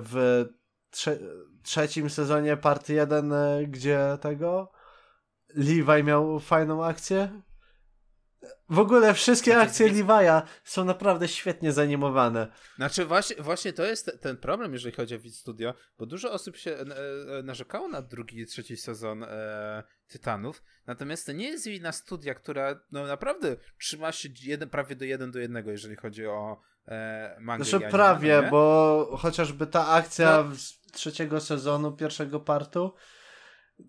w 0.04 0.46
trze 0.90 1.20
trzecim 1.64 2.10
sezonie 2.10 2.58
part 2.58 2.90
1, 2.90 3.34
e, 3.34 3.64
gdzie 3.68 4.18
tego 4.22 4.72
Levi 5.56 6.04
miał 6.04 6.40
fajną 6.40 6.86
akcję. 6.86 7.42
W 8.70 8.80
ogóle 8.80 9.14
wszystkie 9.14 9.52
Znaczy, 9.52 9.68
akcje 9.70 9.90
Levi'a 9.90 10.42
są 10.64 10.86
naprawdę 10.86 11.28
świetnie 11.28 11.72
zanimowane. 11.72 12.48
Znaczy 12.76 13.06
właśnie, 13.06 13.36
właśnie 13.44 13.74
to 13.74 13.84
jest 13.86 14.06
te- 14.06 14.18
ten 14.18 14.38
problem, 14.38 14.74
jeżeli 14.74 14.96
chodzi 14.96 15.16
o 15.16 15.20
Vid 15.20 15.36
Studio, 15.36 15.74
bo 15.98 16.06
dużo 16.06 16.32
osób 16.32 16.58
się 16.58 16.72
e, 16.72 16.86
narzekało 17.44 17.88
na 17.88 18.02
drugi 18.02 18.40
i 18.40 18.46
trzeci 18.46 18.78
sezon 18.78 19.24
e, 19.24 19.84
Tytanów, 20.08 20.64
natomiast 20.88 21.26
to 21.26 21.32
nie 21.32 21.48
jest 21.48 21.68
wina 21.68 21.92
studia, 21.92 22.34
która 22.34 22.80
no 22.92 23.06
naprawdę 23.08 23.56
trzyma 23.80 24.12
się 24.12 24.30
jeden, 24.44 24.70
prawie 24.70 24.96
do 24.96 25.06
jeden 25.06 25.32
do 25.32 25.40
jednego, 25.40 25.72
jeżeli 25.72 25.96
chodzi 25.96 26.28
o 26.28 26.60
e, 26.88 27.38
mangę 27.42 27.66
Znaczy 27.66 27.88
prawie, 27.92 28.42
no 28.42 28.50
bo 28.50 29.18
chociażby 29.22 29.68
ta 29.68 29.88
akcja 29.88 30.44
No. 30.44 30.56
z 30.56 30.80
trzeciego 30.92 31.42
sezonu, 31.42 31.92
pierwszego 31.92 32.40
partu, 32.40 32.94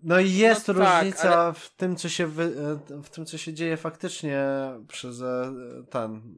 no 0.03 0.19
i 0.19 0.33
jest 0.33 0.67
No 0.67 0.73
tak, 0.73 0.83
różnica 1.03 1.53
w 1.53 1.69
tym, 1.75 1.95
co 1.95 2.09
się 2.09 2.27
wy, 2.27 2.43
e, 2.43 3.01
w 3.03 3.09
tym, 3.09 3.25
co 3.25 3.37
się 3.37 3.53
dzieje 3.53 3.77
faktycznie 3.77 4.45
przez 4.87 5.21
e, 5.21 5.53
ten. 5.89 6.35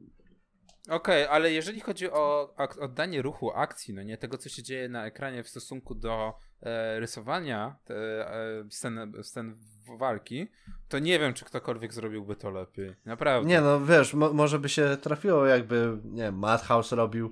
Okej, 0.90 1.26
ale 1.26 1.52
jeżeli 1.52 1.80
chodzi 1.80 2.10
o 2.10 2.54
ak- 2.56 2.78
oddanie 2.82 3.22
ruchu 3.22 3.50
akcji, 3.50 3.94
no 3.94 4.02
nie 4.02 4.18
tego, 4.18 4.38
co 4.38 4.48
się 4.48 4.62
dzieje 4.62 4.88
na 4.88 5.06
ekranie 5.06 5.42
w 5.42 5.48
stosunku 5.48 5.94
do 5.94 6.34
e, 6.62 7.00
rysowania 7.00 7.76
te, 7.84 7.94
e, 8.30 8.64
scen, 8.70 9.12
scen 9.22 9.54
walki, 9.98 10.48
to 10.88 10.98
nie 10.98 11.18
wiem, 11.18 11.34
czy 11.34 11.44
ktokolwiek 11.44 11.92
zrobiłby 11.92 12.36
to 12.36 12.50
lepiej. 12.50 12.94
Naprawdę. 13.04 13.48
Nie 13.48 13.60
no, 13.60 13.80
wiesz, 13.80 14.14
mo, 14.14 14.32
może 14.32 14.58
by 14.58 14.68
się 14.68 14.96
trafiło, 15.02 15.46
jakby, 15.46 15.98
nie 16.04 16.22
wiem, 16.22 16.38
Madhouse 16.38 16.92
robił, 16.92 17.30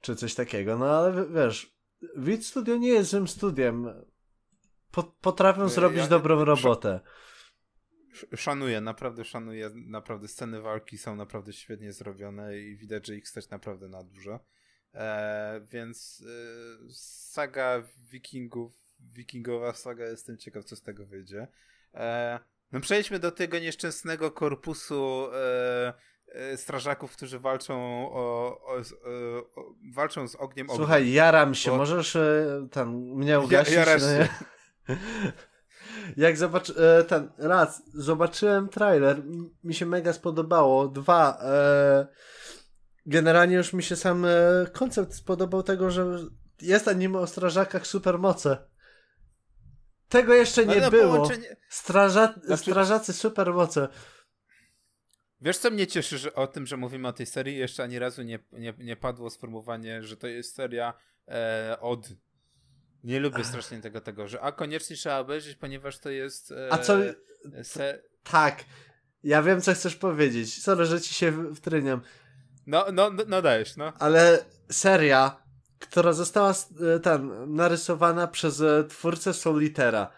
czy 0.00 0.16
coś 0.16 0.34
takiego, 0.34 0.78
no 0.78 0.86
ale 0.98 1.12
w- 1.12 1.32
wiesz, 1.34 1.78
Vid 2.18 2.46
Studio 2.46 2.76
nie 2.76 2.88
jest 2.88 3.10
złym 3.10 3.28
studiem. 3.28 3.88
Po, 4.98 5.12
potrafią 5.20 5.62
Ja- 5.62 5.68
zrobić 5.68 5.98
ja- 5.98 6.06
dobrą 6.06 6.44
robotę. 6.44 7.00
Sz- 8.12 8.40
Szanuję, 8.40 8.80
naprawdę 8.80 9.24
szanuję. 9.24 9.70
Naprawdę 9.74 10.28
sceny 10.28 10.60
walki 10.60 10.98
są 10.98 11.16
naprawdę 11.16 11.52
świetnie 11.52 11.92
zrobione 11.92 12.58
i 12.58 12.76
widać, 12.76 13.06
że 13.06 13.16
ich 13.16 13.28
stać 13.28 13.50
naprawdę 13.50 13.88
na 13.88 14.02
dużo. 14.04 14.40
E, 14.94 15.60
więc 15.72 16.24
e, 16.26 16.92
saga 17.32 17.82
wikingów, 18.10 18.72
wikingowa 19.00 19.72
saga, 19.72 20.04
jestem 20.04 20.38
ciekaw, 20.38 20.64
co 20.64 20.76
z 20.76 20.82
tego 20.82 21.06
wyjdzie. 21.06 21.48
E, 21.94 22.38
no 22.72 22.80
przejdźmy 22.80 23.18
do 23.18 23.30
tego 23.30 23.58
nieszczęsnego 23.58 24.30
korpusu 24.30 25.28
e, 25.34 25.94
e, 26.26 26.56
strażaków, 26.56 27.12
którzy 27.16 27.38
walczą 27.38 27.74
o, 28.12 28.60
o, 28.66 28.78
e, 28.78 28.82
o 29.56 29.74
walczą 29.94 30.28
z 30.28 30.34
ogniem. 30.34 30.66
Słuchaj, 30.76 31.12
jaram 31.12 31.54
się, 31.54 31.70
Bo- 31.70 31.76
możesz 31.76 32.16
e, 32.16 32.60
mnie 32.94 33.40
ugasić? 33.40 33.74
jarasz 33.74 34.02
no 34.02 34.08
się. 34.08 34.28
Jak 36.16 36.36
zobacz, 36.36 36.70
e, 36.70 37.04
ten, 37.04 37.30
raz, 37.38 37.82
zobaczyłem 37.94 38.68
trailer, 38.68 39.22
mi 39.64 39.74
się 39.74 39.86
mega 39.86 40.12
spodobało, 40.12 40.88
dwa, 40.88 41.38
e, 41.42 42.06
generalnie 43.06 43.56
już 43.56 43.72
mi 43.72 43.82
się 43.82 43.96
sam 43.96 44.24
e, 44.24 44.30
koncept 44.72 45.14
spodobał 45.14 45.62
tego, 45.62 45.90
że 45.90 46.06
jest 46.62 46.88
anime 46.88 47.18
o 47.18 47.26
strażakach 47.26 47.86
supermoce. 47.86 48.58
Tego 50.08 50.34
jeszcze 50.34 50.66
nie 50.66 50.80
no, 50.80 50.90
było. 50.90 51.14
połączenie- 51.16 51.56
Straża 51.68 52.34
Znaczy- 52.44 52.62
Strażacy 52.62 53.12
supermoce. 53.12 53.88
Wiesz, 55.40 55.58
co 55.58 55.70
mnie 55.70 55.86
cieszy 55.86 56.18
że 56.18 56.34
o 56.34 56.46
tym, 56.46 56.66
że 56.66 56.76
mówimy 56.76 57.08
o 57.08 57.12
tej 57.12 57.26
serii? 57.26 57.56
Jeszcze 57.56 57.82
ani 57.82 57.98
razu 57.98 58.22
nie, 58.22 58.38
nie, 58.52 58.74
nie 58.78 58.96
padło 58.96 59.30
sformułowanie, 59.30 60.02
że 60.02 60.16
to 60.16 60.26
jest 60.26 60.54
seria 60.54 60.94
e, 61.28 61.76
od. 61.80 62.08
Nie 63.04 63.20
lubię 63.20 63.44
strasznie 63.44 63.80
tego, 63.80 64.00
tego, 64.00 64.28
że 64.28 64.40
a 64.40 64.52
koniecznie 64.52 64.96
trzeba 64.96 65.18
obejrzeć, 65.18 65.56
ponieważ 65.56 65.98
to 65.98 66.10
jest. 66.10 66.52
E, 66.52 66.72
A 66.72 66.78
co, 66.78 66.96
Se... 67.62 68.02
tak, 68.22 68.64
ja 69.22 69.42
wiem 69.42 69.60
co 69.60 69.74
chcesz 69.74 69.96
powiedzieć, 69.96 70.62
sorry, 70.62 70.84
że 70.84 71.00
ci 71.00 71.14
się 71.14 71.54
wtryniam. 71.54 72.00
No, 72.66 72.86
no, 72.92 73.10
no, 73.10 73.22
no 73.28 73.42
dajesz, 73.42 73.76
no. 73.76 73.92
Ale 73.98 74.44
seria, 74.70 75.42
która 75.78 76.12
została 76.12 76.50
e, 76.50 77.00
ten, 77.00 77.54
narysowana 77.54 78.26
przez 78.26 78.60
e, 78.60 78.84
twórcę 78.88 79.34
Solitera. 79.34 80.10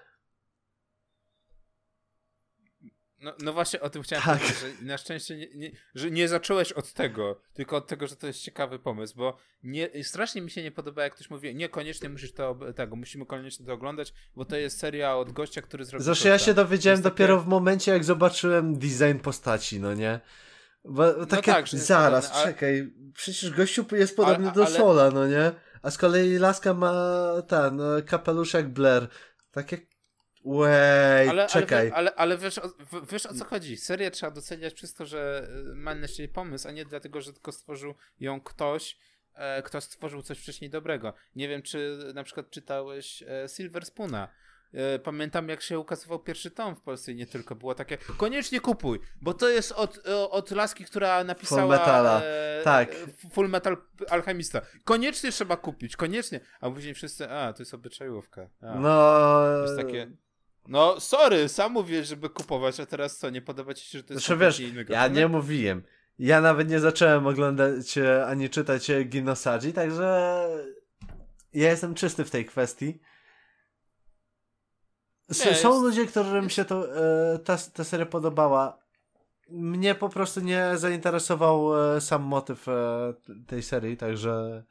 No. 3.20 3.34
No 3.38 3.52
właśnie 3.52 3.80
o 3.80 3.90
tym 3.90 4.02
chciałem 4.02 4.24
Tak. 4.24 4.38
powiedzieć, 4.38 4.58
że 4.60 4.84
na 4.84 4.98
szczęście 4.98 5.36
nie, 5.36 5.48
nie, 5.54 5.70
że 5.94 6.10
nie 6.10 6.28
zacząłeś 6.28 6.72
od 6.72 6.92
tego, 6.92 7.40
tylko 7.54 7.76
od 7.76 7.86
tego, 7.86 8.06
że 8.06 8.16
to 8.16 8.26
jest 8.26 8.40
ciekawy 8.42 8.78
pomysł, 8.78 9.14
bo 9.16 9.36
nie, 9.62 10.04
strasznie 10.04 10.42
mi 10.42 10.50
się 10.50 10.62
nie 10.62 10.70
podoba, 10.70 11.02
jak 11.02 11.14
ktoś 11.14 11.30
mówi, 11.30 11.54
nie, 11.54 11.68
koniecznie 11.68 12.08
musisz 12.08 12.32
to, 12.32 12.56
tego, 12.76 12.96
musimy 12.96 13.26
koniecznie 13.26 13.66
to 13.66 13.72
oglądać, 13.72 14.12
bo 14.36 14.44
to 14.44 14.56
jest 14.56 14.78
seria 14.78 15.16
od 15.16 15.32
gościa, 15.32 15.62
który 15.62 15.84
zrobił 15.84 16.04
Zresztą 16.04 16.28
ja 16.28 16.34
tak. 16.38 16.46
się 16.46 16.54
dowiedziałem 16.54 16.94
jest 16.96 17.02
takie- 17.04 17.14
dopiero 17.14 17.40
w 17.40 17.46
momencie, 17.46 17.92
jak 17.92 18.04
zobaczyłem 18.04 18.78
design 18.78 19.18
postaci, 19.22 19.80
no 19.80 19.94
nie? 19.94 20.20
Bo 20.84 21.26
takie, 21.26 21.52
tak, 21.52 21.66
że 21.66 21.76
jest 21.76 21.86
zaraz, 21.88 22.24
podobny, 22.26 22.42
ale- 22.44 22.52
czekaj, 22.54 22.92
przecież 23.14 23.50
gościu 23.50 23.84
jest 23.92 24.16
podobny 24.16 24.46
Ale- 24.46 24.54
do 24.54 24.66
ale- 24.66 24.76
Sola, 24.76 25.10
no 25.10 25.26
nie? 25.26 25.52
A 25.82 25.90
z 25.90 25.98
kolei 25.98 26.38
Laska 26.38 26.74
ma 26.74 26.92
ten, 27.48 27.80
e, 27.80 28.02
kapelusz 28.02 28.54
jak 28.54 28.68
Blair. 28.68 29.08
Takie, 29.50 29.78
Wej, 30.44 31.28
ale, 31.28 31.46
czekaj. 31.46 31.86
Ale, 31.86 31.94
ale, 31.94 32.14
ale 32.14 32.38
wiesz, 32.38 32.58
o, 32.58 32.70
wiesz 33.12 33.26
o 33.26 33.34
co 33.34 33.44
chodzi. 33.44 33.76
Serię 33.76 34.10
trzeba 34.10 34.32
doceniać 34.32 34.74
przez 34.74 34.94
to, 34.94 35.06
że 35.06 35.48
y, 35.70 35.74
ma 35.74 35.94
na 35.94 36.08
siebie 36.08 36.28
pomysł, 36.28 36.68
a 36.68 36.70
nie 36.70 36.84
dlatego, 36.84 37.20
że 37.20 37.32
tylko 37.32 37.52
stworzył 37.52 37.94
ją 38.20 38.40
ktoś, 38.40 38.98
e, 39.34 39.62
kto 39.62 39.80
stworzył 39.80 40.22
coś 40.22 40.38
wcześniej 40.38 40.70
dobrego. 40.70 41.14
Nie 41.36 41.48
wiem, 41.48 41.62
czy 41.62 41.98
na 42.14 42.24
przykład 42.24 42.50
czytałeś 42.50 43.22
e, 43.22 43.48
Silver 43.48 43.86
Spoona. 43.86 44.28
E, 44.74 44.98
Pamiętam, 44.98 45.48
jak 45.48 45.62
się 45.62 45.78
ukazywał 45.78 46.18
pierwszy 46.18 46.50
tom 46.50 46.76
w 46.76 46.80
Polsce 46.80 47.12
i 47.12 47.14
nie 47.14 47.26
tylko. 47.26 47.54
Było 47.54 47.74
takie, 47.74 47.98
koniecznie 48.16 48.60
kupuj, 48.60 49.00
bo 49.20 49.34
to 49.34 49.48
jest 49.48 49.72
od, 49.72 50.06
e, 50.08 50.30
od 50.30 50.50
laski, 50.50 50.84
która 50.84 51.24
napisała 51.24 51.60
Full 51.62 51.70
Metala. 51.70 52.22
E, 52.24 52.60
Tak. 52.64 52.88
e, 52.94 53.30
Full 53.30 53.48
Metal 53.48 53.76
Alchemista. 54.10 54.60
Koniecznie 54.84 55.32
trzeba 55.32 55.56
kupić, 55.56 55.96
koniecznie. 55.96 56.40
A 56.60 56.70
później 56.70 56.94
wszyscy, 56.94 57.30
a, 57.30 57.52
to 57.52 57.62
jest 57.62 57.74
obyczajówka. 57.74 58.48
A. 58.60 58.74
No, 58.74 59.42
Jest 59.62 59.76
takie. 59.76 60.10
No, 60.70 61.00
sorry, 61.00 61.48
sam 61.48 61.72
mówię, 61.72 62.04
żeby 62.04 62.28
kupować, 62.30 62.80
a 62.80 62.86
teraz 62.86 63.16
co, 63.18 63.30
nie 63.30 63.42
podoba 63.42 63.74
ci 63.74 63.86
się, 63.88 63.98
że 63.98 64.04
to 64.04 64.12
jest 64.14 64.26
Znaczy 64.26 64.40
wiesz, 64.40 64.60
inny 64.60 64.84
ja 64.88 65.08
nie 65.08 65.28
mówiłem. 65.28 65.82
Ja 66.18 66.40
nawet 66.40 66.68
nie 66.68 66.80
zacząłem 66.80 67.26
oglądać 67.26 67.98
e, 67.98 68.26
ani 68.26 68.50
czytać 68.50 68.90
e, 68.90 69.04
Ginosaji, 69.04 69.72
także 69.72 70.40
ja 71.52 71.70
jestem 71.70 71.94
czysty 71.94 72.24
w 72.24 72.30
tej 72.30 72.44
kwestii. 72.44 73.00
S- 75.30 75.44
Nie, 75.46 75.54
Są 75.54 75.68
jest- 75.70 75.82
ludzie, 75.82 76.06
którym 76.06 76.50
się 76.50 76.64
to, 76.64 76.96
e, 77.34 77.38
ta, 77.38 77.56
ta 77.74 77.84
seria 77.84 78.06
podobała. 78.06 78.78
Mnie 79.48 79.94
po 79.94 80.08
prostu 80.08 80.40
nie 80.40 80.70
zainteresował 80.74 81.82
e, 81.96 82.00
sam 82.00 82.22
motyw 82.22 82.68
e, 82.68 83.14
tej 83.46 83.62
serii, 83.62 83.96
także 83.96 84.64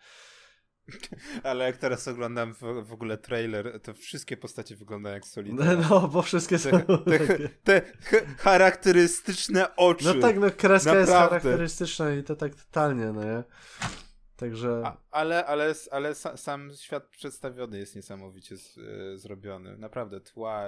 Ale 1.43 1.65
jak 1.65 1.77
teraz 1.77 2.07
oglądam 2.07 2.53
w, 2.53 2.59
w, 2.59 2.93
ogóle 2.93 3.17
trailer, 3.17 3.81
to 3.81 3.93
wszystkie 3.93 4.37
postacie 4.37 4.75
wyglądają 4.75 5.15
jak 5.15 5.27
Solitaire. 5.27 5.79
No, 5.89 6.07
bo 6.07 6.21
wszystkie 6.21 6.59
są 6.59 6.69
te, 6.71 7.19
te, 7.63 7.81
te 8.09 8.25
charakterystyczne 8.37 9.75
oczy. 9.75 10.05
No 10.05 10.21
tak, 10.21 10.39
no 10.39 10.51
kreska 10.51 10.93
Naprawdę. 10.93 10.99
jest 10.99 11.11
charakterystyczna 11.11 12.11
i 12.13 12.23
to 12.23 12.35
tak 12.35 12.55
totalnie, 12.55 13.05
no 13.05 13.23
nie? 13.23 13.43
Także... 14.35 14.81
A, 14.85 14.97
ale 15.11 15.45
ale, 15.45 15.73
ale 15.91 16.15
sam 16.15 16.71
świat 16.75 17.07
przedstawiony 17.09 17.77
jest 17.77 17.95
niesamowicie 17.95 18.57
z, 18.57 18.77
e, 18.77 19.17
zrobiony. 19.17 19.77
Naprawdę, 19.77 20.19
tła, 20.19 20.65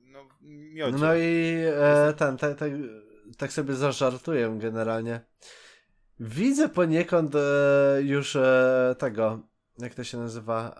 no 0.00 0.28
miodzie. 0.42 0.98
No 0.98 1.14
i 1.14 1.56
e, 1.66 2.12
ten, 2.16 2.36
te, 2.36 2.54
te, 2.54 2.70
tak 3.38 3.52
sobie 3.52 3.74
zażartuję 3.74 4.58
generalnie. 4.58 5.20
Widzę 6.20 6.68
poniekąd 6.68 7.34
e, 7.34 7.38
już 8.02 8.36
e, 8.36 8.94
tego, 8.98 9.40
jak 9.78 9.94
to 9.94 10.04
się 10.04 10.18
nazywa, 10.18 10.74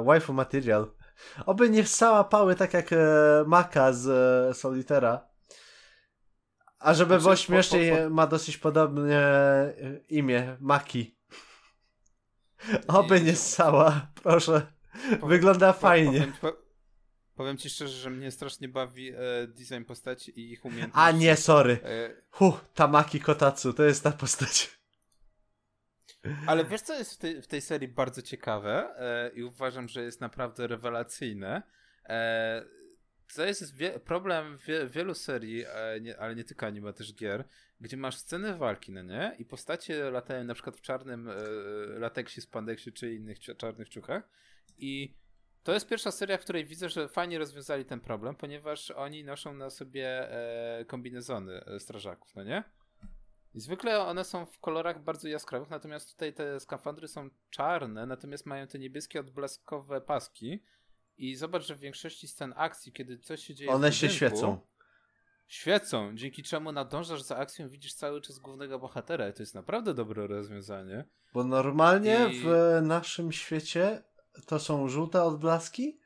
e, 0.00 0.04
waifu 0.04 0.32
material. 0.32 0.90
Oby 1.46 1.70
nie 1.70 1.84
wstała 1.84 2.24
pały 2.24 2.54
tak 2.54 2.74
jak 2.74 2.92
e, 2.92 2.96
Maka 3.46 3.92
z 3.92 4.08
e, 4.08 4.54
Solitera. 4.54 5.28
A 6.78 6.94
żeby 6.94 7.08
znaczy, 7.08 7.22
było 7.22 7.36
śmieszniej, 7.36 7.90
po, 7.90 7.96
po, 7.96 8.02
po... 8.02 8.10
ma 8.10 8.26
dosyć 8.26 8.58
podobne 8.58 9.14
e, 9.14 9.74
imię, 10.08 10.56
Maki. 10.60 11.16
Oby 12.88 13.20
nie 13.20 13.36
ssała, 13.36 14.06
proszę. 14.22 14.66
Wygląda 15.22 15.72
fajnie. 15.72 16.32
Powiem, 16.40 16.56
powiem, 17.36 17.56
ci 17.56 17.70
szczerze, 17.70 17.94
że 17.98 18.10
mnie 18.10 18.30
strasznie 18.30 18.68
bawi 18.68 19.10
e, 19.10 19.16
design 19.46 19.84
postaci 19.84 20.40
i 20.40 20.52
ich 20.52 20.64
umiejętności. 20.64 21.08
A 21.08 21.12
nie, 21.12 21.36
sorry. 21.36 21.78
E... 21.84 22.10
Huh, 22.30 22.64
Tamaki 22.74 23.20
Kotatsu, 23.20 23.72
to 23.72 23.84
jest 23.84 24.04
ta 24.04 24.12
postać. 24.12 24.76
Ale 26.46 26.64
wiesz, 26.64 26.80
co 26.80 26.94
jest 26.94 27.14
w 27.14 27.18
tej, 27.18 27.42
w 27.42 27.46
tej 27.46 27.60
serii 27.60 27.88
bardzo 27.88 28.22
ciekawe 28.22 28.94
e, 28.98 29.30
i 29.34 29.42
uważam, 29.42 29.88
że 29.88 30.02
jest 30.02 30.20
naprawdę 30.20 30.66
rewelacyjne? 30.66 31.62
E, 32.04 32.64
to 33.34 33.44
jest 33.44 33.76
wie, 33.76 34.00
problem 34.00 34.58
wie, 34.66 34.86
wielu 34.86 35.14
serii, 35.14 35.64
e, 35.64 36.00
nie, 36.00 36.18
ale 36.18 36.34
nie 36.34 36.44
tylko 36.44 36.66
anime, 36.66 36.92
też 36.92 37.14
gier, 37.14 37.44
gdzie 37.80 37.96
masz 37.96 38.16
sceny 38.16 38.56
walki, 38.56 38.92
no 38.92 39.02
nie? 39.02 39.36
I 39.38 39.44
postacie 39.44 40.10
latają 40.10 40.44
na 40.44 40.54
przykład 40.54 40.76
w 40.76 40.80
czarnym 40.80 41.28
e, 41.28 41.34
lateksie, 41.98 42.40
spandeksie 42.40 42.92
czy 42.92 43.14
innych 43.14 43.38
czarnych 43.40 43.88
ciuchach 43.88 44.28
i 44.78 45.14
to 45.66 45.72
jest 45.72 45.88
pierwsza 45.88 46.10
seria, 46.10 46.38
w 46.38 46.40
której 46.40 46.64
widzę, 46.64 46.88
że 46.88 47.08
fajnie 47.08 47.38
rozwiązali 47.38 47.84
ten 47.84 48.00
problem, 48.00 48.34
ponieważ 48.34 48.90
oni 48.90 49.24
noszą 49.24 49.54
na 49.54 49.70
sobie 49.70 50.32
e, 50.80 50.84
kombinezony 50.84 51.64
e, 51.64 51.80
strażaków, 51.80 52.34
no 52.34 52.44
nie? 52.44 52.64
I 53.54 53.60
zwykle 53.60 54.00
one 54.00 54.24
są 54.24 54.46
w 54.46 54.58
kolorach 54.58 55.04
bardzo 55.04 55.28
jaskrawych, 55.28 55.70
natomiast 55.70 56.12
tutaj 56.12 56.32
te 56.32 56.60
skafandry 56.60 57.08
są 57.08 57.30
czarne, 57.50 58.06
natomiast 58.06 58.46
mają 58.46 58.66
te 58.66 58.78
niebieskie 58.78 59.20
odblaskowe 59.20 60.00
paski. 60.00 60.62
I 61.18 61.36
zobacz, 61.36 61.66
że 61.66 61.74
w 61.74 61.80
większości 61.80 62.28
scen 62.28 62.54
akcji, 62.56 62.92
kiedy 62.92 63.18
coś 63.18 63.44
się 63.44 63.54
dzieje. 63.54 63.70
One 63.70 63.92
się 63.92 64.08
świecą. 64.08 64.60
Świecą, 65.46 66.16
dzięki 66.16 66.42
czemu 66.42 66.72
nadążasz 66.72 67.22
za 67.22 67.36
akcją, 67.36 67.68
widzisz 67.68 67.94
cały 67.94 68.20
czas 68.20 68.38
głównego 68.38 68.78
bohatera. 68.78 69.28
I 69.28 69.32
to 69.32 69.42
jest 69.42 69.54
naprawdę 69.54 69.94
dobre 69.94 70.26
rozwiązanie. 70.26 71.04
Bo 71.34 71.44
normalnie 71.44 72.28
I... 72.32 72.40
w 72.40 72.78
naszym 72.82 73.32
świecie 73.32 74.02
to 74.46 74.58
są 74.58 74.88
żółte 74.88 75.22
odblaski. 75.22 76.00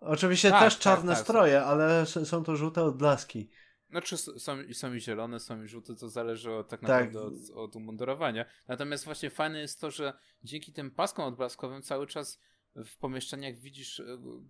Oczywiście 0.00 0.50
tak, 0.50 0.62
też 0.62 0.74
tak, 0.74 0.82
czarne 0.82 1.12
tak, 1.12 1.18
tak. 1.18 1.24
stroje, 1.24 1.62
ale 1.62 2.06
są 2.06 2.44
to 2.44 2.56
żółte 2.56 2.82
odblaski. 2.82 3.50
Znaczy 3.90 4.16
są, 4.16 4.58
są 4.72 4.94
i 4.94 5.00
zielone, 5.00 5.40
są 5.40 5.62
i 5.62 5.68
żółte, 5.68 5.94
to 5.96 6.08
zależy 6.08 6.52
od, 6.52 6.68
tak, 6.68 6.80
tak. 6.80 6.88
naprawdę 6.88 7.20
od, 7.20 7.34
od 7.54 7.76
umundurowania. 7.76 8.44
Natomiast 8.68 9.04
właśnie 9.04 9.30
fajne 9.30 9.60
jest 9.60 9.80
to, 9.80 9.90
że 9.90 10.12
dzięki 10.42 10.72
tym 10.72 10.90
paskom 10.90 11.24
odblaskowym 11.24 11.82
cały 11.82 12.06
czas 12.06 12.40
w 12.76 12.96
pomieszczeniach 12.96 13.56
widzisz 13.56 14.00
e, 14.00 14.04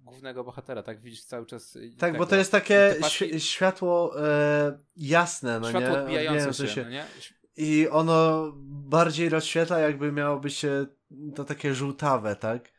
głównego 0.05 0.45
bohatera, 0.45 0.82
tak? 0.82 1.01
Widzisz 1.01 1.24
cały 1.24 1.47
czas. 1.47 1.72
Tak, 1.72 2.11
tego. 2.11 2.18
bo 2.18 2.26
to 2.26 2.36
jest 2.36 2.53
takie 2.53 2.95
paski... 3.01 3.40
światło 3.40 4.22
e, 4.26 4.78
jasne, 4.97 5.61
no 5.61 5.68
światło 5.68 5.97
nie? 5.97 6.03
odbijające 6.03 6.55
się, 6.55 6.74
się. 6.74 6.84
No 6.84 6.90
nie? 6.90 7.07
I 7.57 7.88
ono 7.88 8.53
bardziej 8.66 9.28
rozświetla, 9.28 9.78
jakby 9.78 10.12
miało 10.12 10.40
być 10.40 10.66
to 11.34 11.45
takie 11.45 11.74
żółtawe, 11.74 12.36
tak? 12.36 12.74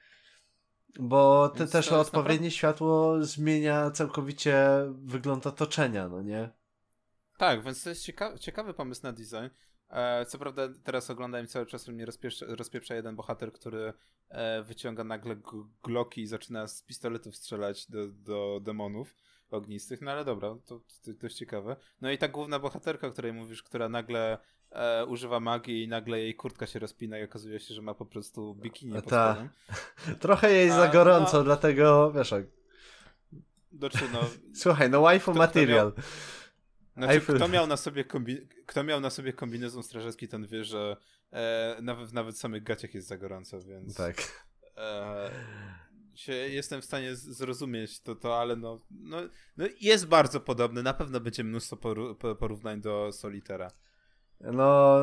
Bo 1.00 1.50
te, 1.50 1.68
też 1.68 1.92
odpowiednie 1.92 2.34
naprawdę... 2.34 2.52
światło 2.52 3.24
zmienia 3.26 3.92
całkowicie 3.92 4.58
wygląd 5.04 5.48
otoczenia, 5.48 6.10
no 6.10 6.22
nie? 6.22 6.50
Tak, 7.38 7.64
więc 7.64 7.84
to 7.84 7.90
jest 7.90 8.04
ciekawy, 8.04 8.40
ciekawy 8.40 8.74
pomysł 8.74 9.02
na 9.04 9.14
design. 9.14 9.50
E, 9.90 10.26
co 10.26 10.38
prawda 10.38 10.70
teraz 10.84 11.10
oglądam 11.10 11.48
cały 11.48 11.66
czas 11.66 11.88
mnie 11.88 12.06
rozpieprza, 12.06 12.46
rozpieprza 12.50 12.96
jeden 12.96 13.16
bohater, 13.16 13.54
który 13.54 13.94
e, 14.30 14.64
wyciąga 14.64 15.04
nagle 15.04 15.36
gloki 15.84 16.22
i 16.22 16.28
zaczyna 16.28 16.68
z 16.68 16.82
pistoletów 16.82 17.36
strzelać 17.36 17.92
do, 17.92 18.08
do 18.08 18.60
demonów 18.64 19.16
ognistych, 19.52 20.02
no 20.02 20.12
ale 20.12 20.26
dobra, 20.26 20.56
to, 20.66 20.80
to 20.80 21.14
dość 21.14 21.36
ciekawe. 21.36 21.76
No 22.02 22.12
i 22.12 22.18
ta 22.18 22.28
główna 22.28 22.60
bohaterka, 22.60 23.08
o 23.08 23.12
której 23.12 23.34
mówisz, 23.34 23.64
która 23.64 23.90
nagle 23.90 24.38
e, 24.72 25.06
używa 25.06 25.40
magii 25.40 25.84
i 25.84 25.88
nagle 25.88 26.20
jej 26.20 26.36
kurtka 26.36 26.68
się 26.68 26.80
rozpina 26.80 27.20
i 27.20 27.24
okazuje 27.24 27.60
się, 27.60 27.74
że 27.74 27.82
ma 27.82 27.94
po 27.94 28.06
prostu 28.06 28.56
bikini 28.56 28.94
pod 28.94 29.06
Ta. 29.06 29.50
Trochę 30.20 30.52
jej 30.52 30.70
za 30.70 30.88
gorąco, 30.88 31.38
no... 31.38 31.44
dlatego 31.44 32.12
wiesz 32.12 32.32
jak... 32.32 32.46
Znaczy, 33.74 34.06
no... 34.14 34.20
Słuchaj, 34.62 34.90
no 34.90 35.02
waifu 35.02 35.34
material. 35.34 35.92
Kto 35.92 36.02
miał... 37.02 37.10
Znaczy, 37.10 37.36
kto 37.36 37.48
miał 37.48 37.68
na 37.68 37.78
sobie, 37.78 38.04
kombi... 38.04 38.48
kto 38.66 38.84
miał 38.84 39.02
na 39.02 39.10
sobie 39.10 39.34
kombinezon 39.34 39.84
strażacki, 39.84 40.28
ten 40.28 40.48
wie, 40.48 40.64
że 40.64 40.98
e, 41.32 41.78
nawet, 41.82 42.14
nawet 42.14 42.36
w 42.36 42.40
samych 42.40 42.64
gaciach 42.64 42.94
jest 42.94 43.08
za 43.08 43.18
gorąco, 43.18 43.62
więc... 43.62 43.96
Tak. 43.96 44.16
E, 44.78 45.32
jestem 46.50 46.82
w 46.82 46.86
stanie 46.86 47.16
zrozumieć 47.16 48.02
to, 48.02 48.16
to 48.16 48.40
ale 48.40 48.56
no, 48.56 48.82
no, 48.92 49.18
no 49.58 49.66
jest 49.82 50.08
bardzo 50.08 50.40
podobny. 50.40 50.84
Na 50.84 50.94
pewno 50.94 51.20
będzie 51.20 51.44
mnóstwo 51.44 51.78
porównań 52.40 52.82
do 52.82 53.12
Solitera. 53.12 53.72
No, 54.42 55.00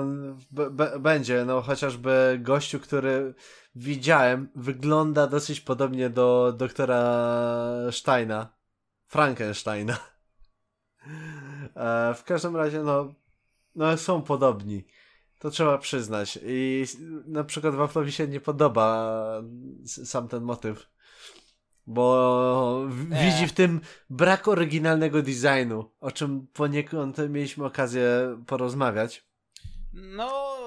będzie, 1.01 1.45
no 1.45 1.63
chociażby 1.63 2.39
gościu, 2.43 2.81
który 2.81 3.35
widziałem, 3.75 4.49
wygląda 4.57 5.27
dosyć 5.27 5.61
podobnie 5.61 6.11
do 6.11 6.55
doktora 6.57 7.33
Steina, 7.91 8.49
Frankensteina. 9.07 9.99
E, 11.77 12.15
w 12.15 12.25
każdym 12.25 12.57
razie, 12.57 12.83
no, 12.83 13.15
no 13.75 13.97
są 13.97 14.23
podobni. 14.23 14.85
To 15.39 15.51
trzeba 15.51 15.79
przyznać. 15.79 16.39
I 16.43 16.85
na 17.27 17.45
przykład 17.45 17.75
Waflowi 17.75 18.13
się 18.13 18.29
nie 18.29 18.41
podoba 18.41 19.43
sam 19.85 20.29
ten 20.29 20.43
motyw 20.43 20.92
bo 21.87 22.87
widzi 23.09 23.47
w 23.47 23.53
tym 23.53 23.81
brak 24.11 24.49
oryginalnego 24.49 25.23
designu, 25.23 25.91
o 26.01 26.11
czym 26.11 26.47
poniekąd 26.53 27.19
mieliśmy 27.29 27.65
okazję 27.65 28.39
porozmawiać. 28.47 29.25
No, 29.93 30.59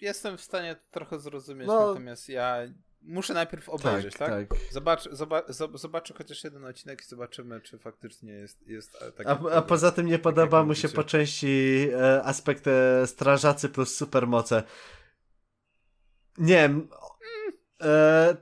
jestem 0.00 0.36
w 0.36 0.40
stanie 0.40 0.76
trochę 0.90 1.20
zrozumieć, 1.20 1.68
no, 1.68 1.88
natomiast 1.88 2.28
ja 2.28 2.56
muszę 3.02 3.34
najpierw 3.34 3.68
obejrzeć, 3.68 4.14
tak? 4.14 4.28
tak? 4.28 4.48
tak. 4.48 4.58
Zobacz, 4.72 5.08
zobacz, 5.10 5.44
zobaczę 5.74 6.14
chociaż 6.14 6.44
jeden 6.44 6.64
odcinek 6.64 7.02
i 7.02 7.04
zobaczymy, 7.04 7.60
czy 7.60 7.78
faktycznie 7.78 8.32
jest, 8.32 8.66
jest 8.66 8.98
taki. 9.16 9.30
A, 9.30 9.56
a 9.56 9.62
poza 9.62 9.92
tym 9.92 10.06
nie 10.06 10.18
podoba 10.18 10.64
mu 10.64 10.74
się 10.74 10.88
po 10.88 11.04
części 11.04 11.88
e, 11.92 12.22
aspekt 12.22 12.66
e, 12.66 13.06
strażacy 13.06 13.68
plus 13.68 13.96
supermoce. 13.96 14.62
Nie 16.38 16.54
wiem, 16.54 16.88
E, 17.82 18.36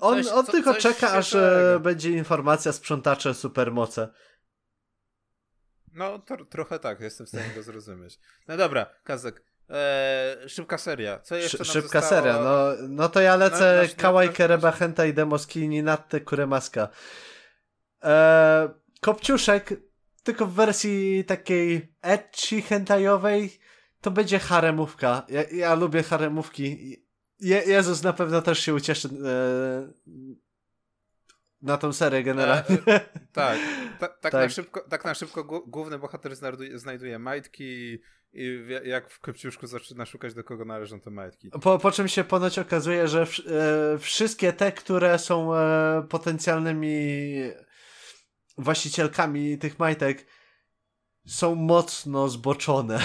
on, 0.00 0.22
coś, 0.22 0.32
on 0.32 0.46
co, 0.46 0.52
tylko 0.52 0.74
czeka, 0.74 1.12
aż 1.12 1.34
e, 1.34 1.80
będzie 1.82 2.10
informacja 2.10 2.72
sprzątacze 2.72 3.34
supermoce. 3.34 4.08
No, 5.92 6.18
to, 6.18 6.44
trochę 6.44 6.78
tak, 6.78 7.00
jestem 7.00 7.26
w 7.26 7.28
stanie 7.28 7.54
go 7.54 7.62
zrozumieć. 7.62 8.18
No 8.48 8.56
dobra, 8.56 8.86
Kazek, 9.04 9.42
e, 9.70 10.36
szybka 10.46 10.78
seria. 10.78 11.18
Co 11.18 11.36
jeszcze 11.36 11.58
Sz, 11.58 11.72
Szybka 11.72 12.00
zostało? 12.00 12.22
seria, 12.22 12.42
no, 12.42 12.68
no 12.88 13.08
to 13.08 13.20
ja 13.20 13.36
lecę 13.36 13.88
no, 13.88 14.02
Kawaii 14.02 14.30
Kereba 14.30 14.72
Hentai 14.72 15.14
Demoskini 15.14 15.82
Natte 15.82 16.20
Kuremaska. 16.20 16.88
E, 18.04 18.68
Kopciuszek, 19.00 19.74
tylko 20.22 20.46
w 20.46 20.54
wersji 20.54 21.24
takiej 21.24 21.94
ecchi 22.02 22.62
hentajowej, 22.62 23.60
to 24.00 24.10
będzie 24.10 24.38
haremówka. 24.38 25.26
Ja, 25.28 25.42
ja 25.42 25.74
lubię 25.74 26.02
haremówki 26.02 26.96
je, 27.42 27.62
Jezus 27.66 28.02
na 28.02 28.12
pewno 28.12 28.42
też 28.42 28.58
się 28.58 28.74
ucieszy 28.74 29.08
e, 29.08 29.92
na 31.62 31.76
tą 31.76 31.92
serię 31.92 32.22
generalnie. 32.22 32.78
E, 32.86 32.94
e, 32.94 33.00
tak, 33.32 33.58
ta, 33.98 34.08
tak, 34.08 34.20
tak. 34.20 34.32
Na 34.32 34.48
szybko, 34.48 34.80
tak 34.88 35.04
na 35.04 35.14
szybko 35.14 35.44
główny 35.66 35.98
bohater 35.98 36.36
znajduje, 36.36 36.78
znajduje 36.78 37.18
majtki 37.18 37.98
i 38.32 38.66
jak 38.84 39.10
w 39.10 39.20
Kopciuszku 39.20 39.66
zaczyna 39.66 40.06
szukać 40.06 40.34
do 40.34 40.44
kogo 40.44 40.64
należą 40.64 41.00
te 41.00 41.10
majtki. 41.10 41.50
Po, 41.62 41.78
po 41.78 41.90
czym 41.90 42.08
się 42.08 42.24
ponoć 42.24 42.58
okazuje, 42.58 43.08
że 43.08 43.26
w, 43.26 43.38
e, 43.38 43.98
wszystkie 43.98 44.52
te, 44.52 44.72
które 44.72 45.18
są 45.18 45.54
e, 45.54 46.06
potencjalnymi 46.08 47.34
właścicielkami 48.58 49.58
tych 49.58 49.78
majtek 49.78 50.26
są 51.26 51.54
mocno 51.54 52.28
zboczone. 52.28 52.98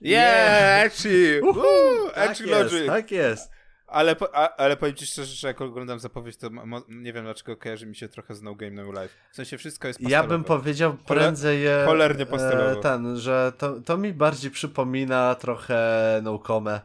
Yeah, 0.00 0.84
Echi! 0.86 1.40
Woo, 1.42 2.10
Tak 2.14 2.30
Echi 2.30 2.48
jest, 2.50 2.72
Logic! 2.72 2.86
tak 2.86 3.10
jest. 3.10 3.50
Ale, 3.86 4.16
po, 4.16 4.36
a, 4.36 4.56
ale 4.56 4.76
powiem 4.76 4.94
ci 4.94 5.06
szczerze, 5.06 5.34
że 5.34 5.48
jak 5.48 5.60
oglądam 5.60 5.98
zapowiedź, 5.98 6.36
to 6.36 6.50
mo, 6.50 6.82
nie 6.88 7.12
wiem 7.12 7.24
dlaczego 7.24 7.56
kojarzy 7.56 7.86
mi 7.86 7.96
się 7.96 8.08
trochę 8.08 8.34
z 8.34 8.42
No 8.42 8.54
Game 8.54 8.70
No 8.70 8.82
Life. 9.02 9.14
W 9.32 9.36
sensie 9.36 9.58
wszystko 9.58 9.88
jest 9.88 10.00
Ja 10.00 10.06
pastelowe. 10.08 10.28
bym 10.28 10.44
powiedział 10.44 10.96
prędzej 11.06 11.66
e, 11.66 11.82
cholernie 11.86 12.26
e, 12.32 12.76
ten, 12.76 13.16
że 13.16 13.52
to, 13.58 13.80
to 13.80 13.96
mi 13.96 14.12
bardziej 14.12 14.50
przypomina 14.50 15.34
trochę 15.34 16.20
Nocome. 16.22 16.80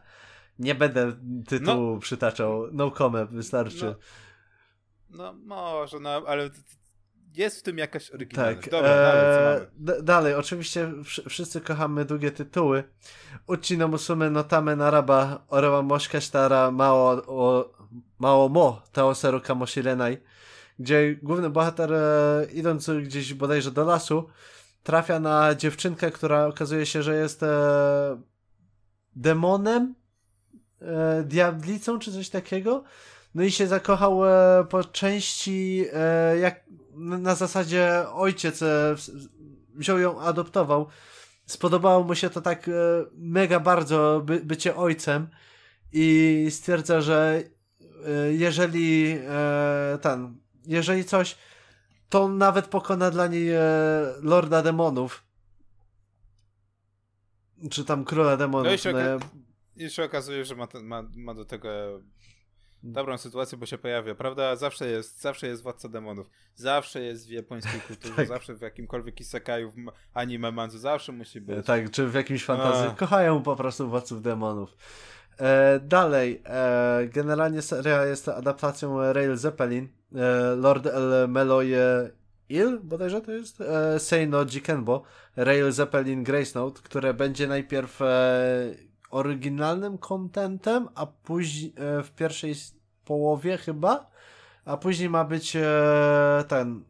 Nie 0.58 0.74
będę 0.74 1.12
tytułu 1.48 1.98
przytaczał. 1.98 2.72
Nocome 2.72 3.26
wystarczy. 3.26 3.84
No, 3.84 3.96
No 5.10 5.32
może, 5.32 6.00
no 6.00 6.10
ale 6.26 6.50
jest 7.36 7.58
w 7.60 7.62
tym 7.62 7.78
jakaś 7.78 8.10
oryginalność. 8.10 8.60
Tak, 8.60 8.70
Dobra, 8.70 8.88
dalej, 8.88 9.60
co 9.86 9.98
e, 9.98 10.02
dalej, 10.02 10.34
oczywiście 10.34 10.86
wsz- 10.86 11.28
wszyscy 11.28 11.60
kochamy 11.60 12.04
długie 12.04 12.30
tytuły. 12.30 12.84
Uchi 13.46 13.78
no 13.78 13.88
musume 13.88 14.30
no 14.30 14.44
tame 14.44 14.76
naraba 14.76 15.44
orewa 15.48 15.82
moshika 15.82 16.20
shitara 16.20 16.70
mao, 16.70 17.22
o, 17.26 17.72
mao 18.18 18.48
mo 18.48 18.82
taoseru 18.92 19.40
kamoshirenai, 19.40 20.18
gdzie 20.78 21.14
główny 21.22 21.50
bohater 21.50 21.92
e, 21.92 22.46
idąc 22.52 22.90
gdzieś 22.90 23.34
bodajże 23.34 23.70
do 23.70 23.84
lasu 23.84 24.28
trafia 24.82 25.20
na 25.20 25.54
dziewczynkę, 25.54 26.10
która 26.10 26.46
okazuje 26.46 26.86
się, 26.86 27.02
że 27.02 27.16
jest 27.16 27.42
e, 27.42 28.20
demonem, 29.16 29.94
e, 30.80 31.22
diablicą 31.22 31.98
czy 31.98 32.12
coś 32.12 32.28
takiego. 32.30 32.84
No 33.36 33.42
i 33.42 33.50
się 33.50 33.66
zakochał 33.66 34.26
e, 34.26 34.64
po 34.70 34.84
części 34.84 35.84
e, 35.92 36.38
jak 36.38 36.64
na 36.94 37.34
zasadzie 37.34 38.08
ojciec 38.12 38.62
e, 38.62 38.94
wziął 39.74 39.98
ją, 39.98 40.20
adoptował. 40.20 40.86
Spodobało 41.46 42.04
mu 42.04 42.14
się 42.14 42.30
to 42.30 42.40
tak 42.40 42.70
mega 43.12 43.60
bardzo 43.60 44.22
by, 44.24 44.40
bycie 44.40 44.76
ojcem 44.76 45.28
i 45.92 46.46
stwierdza, 46.50 47.00
że 47.00 47.42
jeżeli 48.30 49.18
ten, 50.00 50.40
jeżeli 50.66 51.04
coś, 51.04 51.36
to 52.08 52.22
on 52.22 52.38
nawet 52.38 52.66
pokona 52.66 53.10
dla 53.10 53.26
niej 53.26 53.48
Lorda 54.22 54.62
Demonów. 54.62 55.24
Czy 57.70 57.84
tam 57.84 58.04
Króla 58.04 58.36
Demonów. 58.36 58.66
No 58.66 58.72
i 58.72 58.78
się 58.78 58.92
no, 58.92 58.98
oka- 58.98 59.26
I 59.76 59.90
się 59.90 60.04
okazuje, 60.04 60.44
że 60.44 60.56
ma, 60.56 60.66
ten, 60.66 60.84
ma, 60.84 61.02
ma 61.16 61.34
do 61.34 61.44
tego 61.44 61.68
dobrą 62.92 63.18
sytuację, 63.18 63.58
bo 63.58 63.66
się 63.66 63.78
pojawia, 63.78 64.14
prawda? 64.14 64.56
Zawsze 64.56 64.86
jest, 64.86 65.20
zawsze 65.20 65.46
jest 65.46 65.62
władca 65.62 65.88
demonów. 65.88 66.30
Zawsze 66.54 67.00
jest 67.00 67.28
w 67.28 67.30
japońskiej 67.30 67.80
kulturze, 67.86 68.14
Tak. 68.16 68.28
zawsze 68.28 68.54
w 68.54 68.60
jakimkolwiek 68.60 69.20
isekaju, 69.20 69.70
w 69.70 69.76
anime, 70.14 70.52
manzu, 70.52 70.78
zawsze 70.78 71.12
musi 71.12 71.40
być. 71.40 71.66
Tak, 71.66 71.90
czy 71.90 72.06
w 72.08 72.14
jakimś 72.14 72.44
fantazji. 72.44 72.88
A. 72.88 72.94
Kochają 72.94 73.42
po 73.42 73.56
prostu 73.56 73.88
władców 73.88 74.22
demonów. 74.22 74.76
E, 75.38 75.80
dalej, 75.80 76.42
e, 76.46 77.08
generalnie 77.12 77.62
seria 77.62 78.04
jest 78.04 78.28
adaptacją 78.28 79.12
Rail 79.12 79.36
Zeppelin. 79.36 79.88
E, 80.14 80.54
Lord 80.56 80.86
El 80.86 81.28
Meloje 81.28 82.10
Il, 82.48 82.78
bodajże 82.82 83.20
to 83.20 83.32
jest, 83.32 83.60
e, 83.60 83.98
Seino 84.00 84.46
Jikenbo, 84.46 85.02
Rail 85.36 85.72
Zeppelin 85.72 86.24
Grace 86.24 86.58
Note, 86.58 86.80
które 86.82 87.14
będzie 87.14 87.46
najpierw 87.46 88.02
e, 88.02 88.74
oryginalnym 89.10 89.98
contentem, 89.98 90.88
a 90.94 91.06
później 91.06 91.72
e, 91.76 92.02
w 92.02 92.10
pierwszej 92.10 92.54
połowie 93.06 93.56
chyba, 93.56 94.10
a 94.64 94.76
później 94.76 95.10
ma 95.10 95.24
być 95.24 95.56
e, 95.56 96.44
ten 96.48 96.84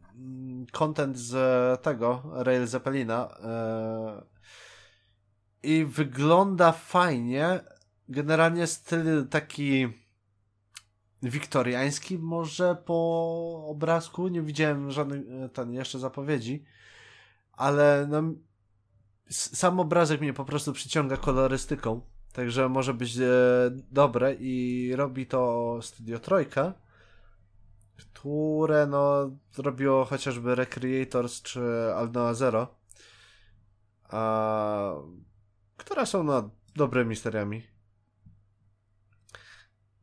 content 0.71 1.17
z 1.17 1.33
tego 1.81 2.23
Rail 2.33 2.67
Zeppelina 2.67 3.29
e, 3.43 4.23
i 5.63 5.85
wygląda 5.85 6.71
fajnie. 6.71 7.59
Generalnie 8.09 8.67
styl 8.67 9.27
taki 9.27 9.87
wiktoriański 11.23 12.19
może 12.19 12.75
po 12.75 13.65
obrazku. 13.67 14.27
Nie 14.27 14.41
widziałem 14.41 14.91
żadnych 14.91 15.21
e, 15.29 15.49
ten 15.49 15.73
jeszcze 15.73 15.99
zapowiedzi, 15.99 16.65
ale 17.53 18.07
no, 18.09 18.23
sam 19.29 19.79
obrazek 19.79 20.21
mnie 20.21 20.33
po 20.33 20.45
prostu 20.45 20.73
przyciąga 20.73 21.17
kolorystyką. 21.17 22.16
Także 22.37 22.69
może 22.69 22.93
być 22.93 23.17
e, 23.17 23.29
dobre 23.91 24.33
i 24.39 24.93
robi 24.95 25.25
to 25.25 25.79
Studio 25.81 26.19
Trojka, 26.19 26.73
które 27.97 28.87
no 28.87 29.31
robiło 29.57 30.05
chociażby 30.05 30.55
Recreators 30.55 31.41
czy 31.41 31.61
Alnoa 31.95 32.33
Zero, 32.33 32.75
a, 34.03 34.93
które 35.77 36.05
są 36.05 36.23
no 36.23 36.49
dobrymi 36.75 37.15
seriami. 37.15 37.67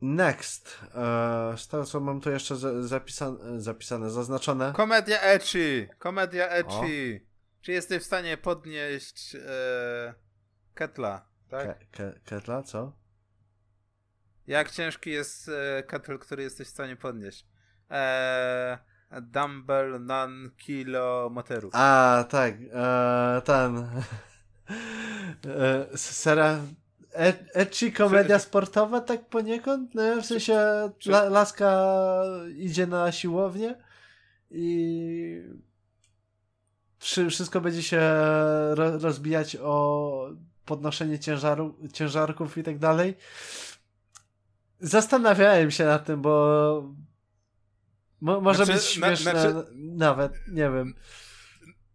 Next. 0.00 0.80
E, 0.94 1.54
z 1.56 1.68
tego 1.68 1.84
co 1.84 2.00
mam 2.00 2.20
tu 2.20 2.30
jeszcze 2.30 2.56
za, 2.56 2.82
zapisane, 2.82 3.60
zapisane, 3.60 4.10
zaznaczone. 4.10 4.72
Komedia 4.72 5.22
Echi! 5.22 5.88
Komedia 5.98 6.48
Echi! 6.48 7.26
Czy 7.60 7.72
jesteś 7.72 8.02
w 8.02 8.06
stanie 8.06 8.36
podnieść 8.36 9.34
e, 9.34 10.14
Ketla, 10.74 11.33
tak? 11.54 11.78
Ke, 11.78 11.86
ke, 11.90 12.20
Ketla, 12.24 12.62
co? 12.62 12.92
Jak 14.46 14.70
ciężki 14.70 15.10
jest 15.10 15.48
e, 15.48 15.82
kettle, 15.82 16.18
który 16.18 16.42
jesteś 16.42 16.68
w 16.68 16.70
stanie 16.70 16.96
podnieść? 16.96 17.46
E, 17.90 18.78
dumbbell, 19.22 20.04
non, 20.04 20.50
kilo, 20.56 21.30
moteru. 21.32 21.70
A, 21.72 22.24
tak, 22.30 22.54
e, 22.72 23.42
ten. 23.44 23.76
e, 25.46 25.98
sera. 25.98 26.60
E, 27.14 27.32
ecchi 27.54 27.92
komedia 27.92 28.38
sportowa, 28.38 29.00
tak 29.00 29.28
poniekąd? 29.28 29.94
No, 29.94 30.22
w 30.22 30.26
sensie 30.26 30.90
la, 31.06 31.24
laska 31.24 31.84
idzie 32.56 32.86
na 32.86 33.12
siłownię 33.12 33.74
i 34.50 35.42
wszy- 36.98 37.30
wszystko 37.30 37.60
będzie 37.60 37.82
się 37.82 38.00
ro, 38.74 38.98
rozbijać 38.98 39.56
o 39.60 40.28
podnoszenie 40.66 41.18
ciężaru, 41.18 41.78
ciężarków 41.92 42.58
i 42.58 42.62
tak 42.62 42.78
dalej. 42.78 43.14
Zastanawiałem 44.80 45.70
się 45.70 45.84
nad 45.84 46.04
tym, 46.06 46.22
bo 46.22 46.94
mo, 48.20 48.40
może 48.40 48.64
Znaczy, 48.64 48.72
być 48.80 48.98
na- 48.98 49.06
śmieszne 49.16 49.30
znaczy- 49.52 49.70
nawet, 49.74 50.32
nie 50.48 50.70
wiem. 50.70 50.94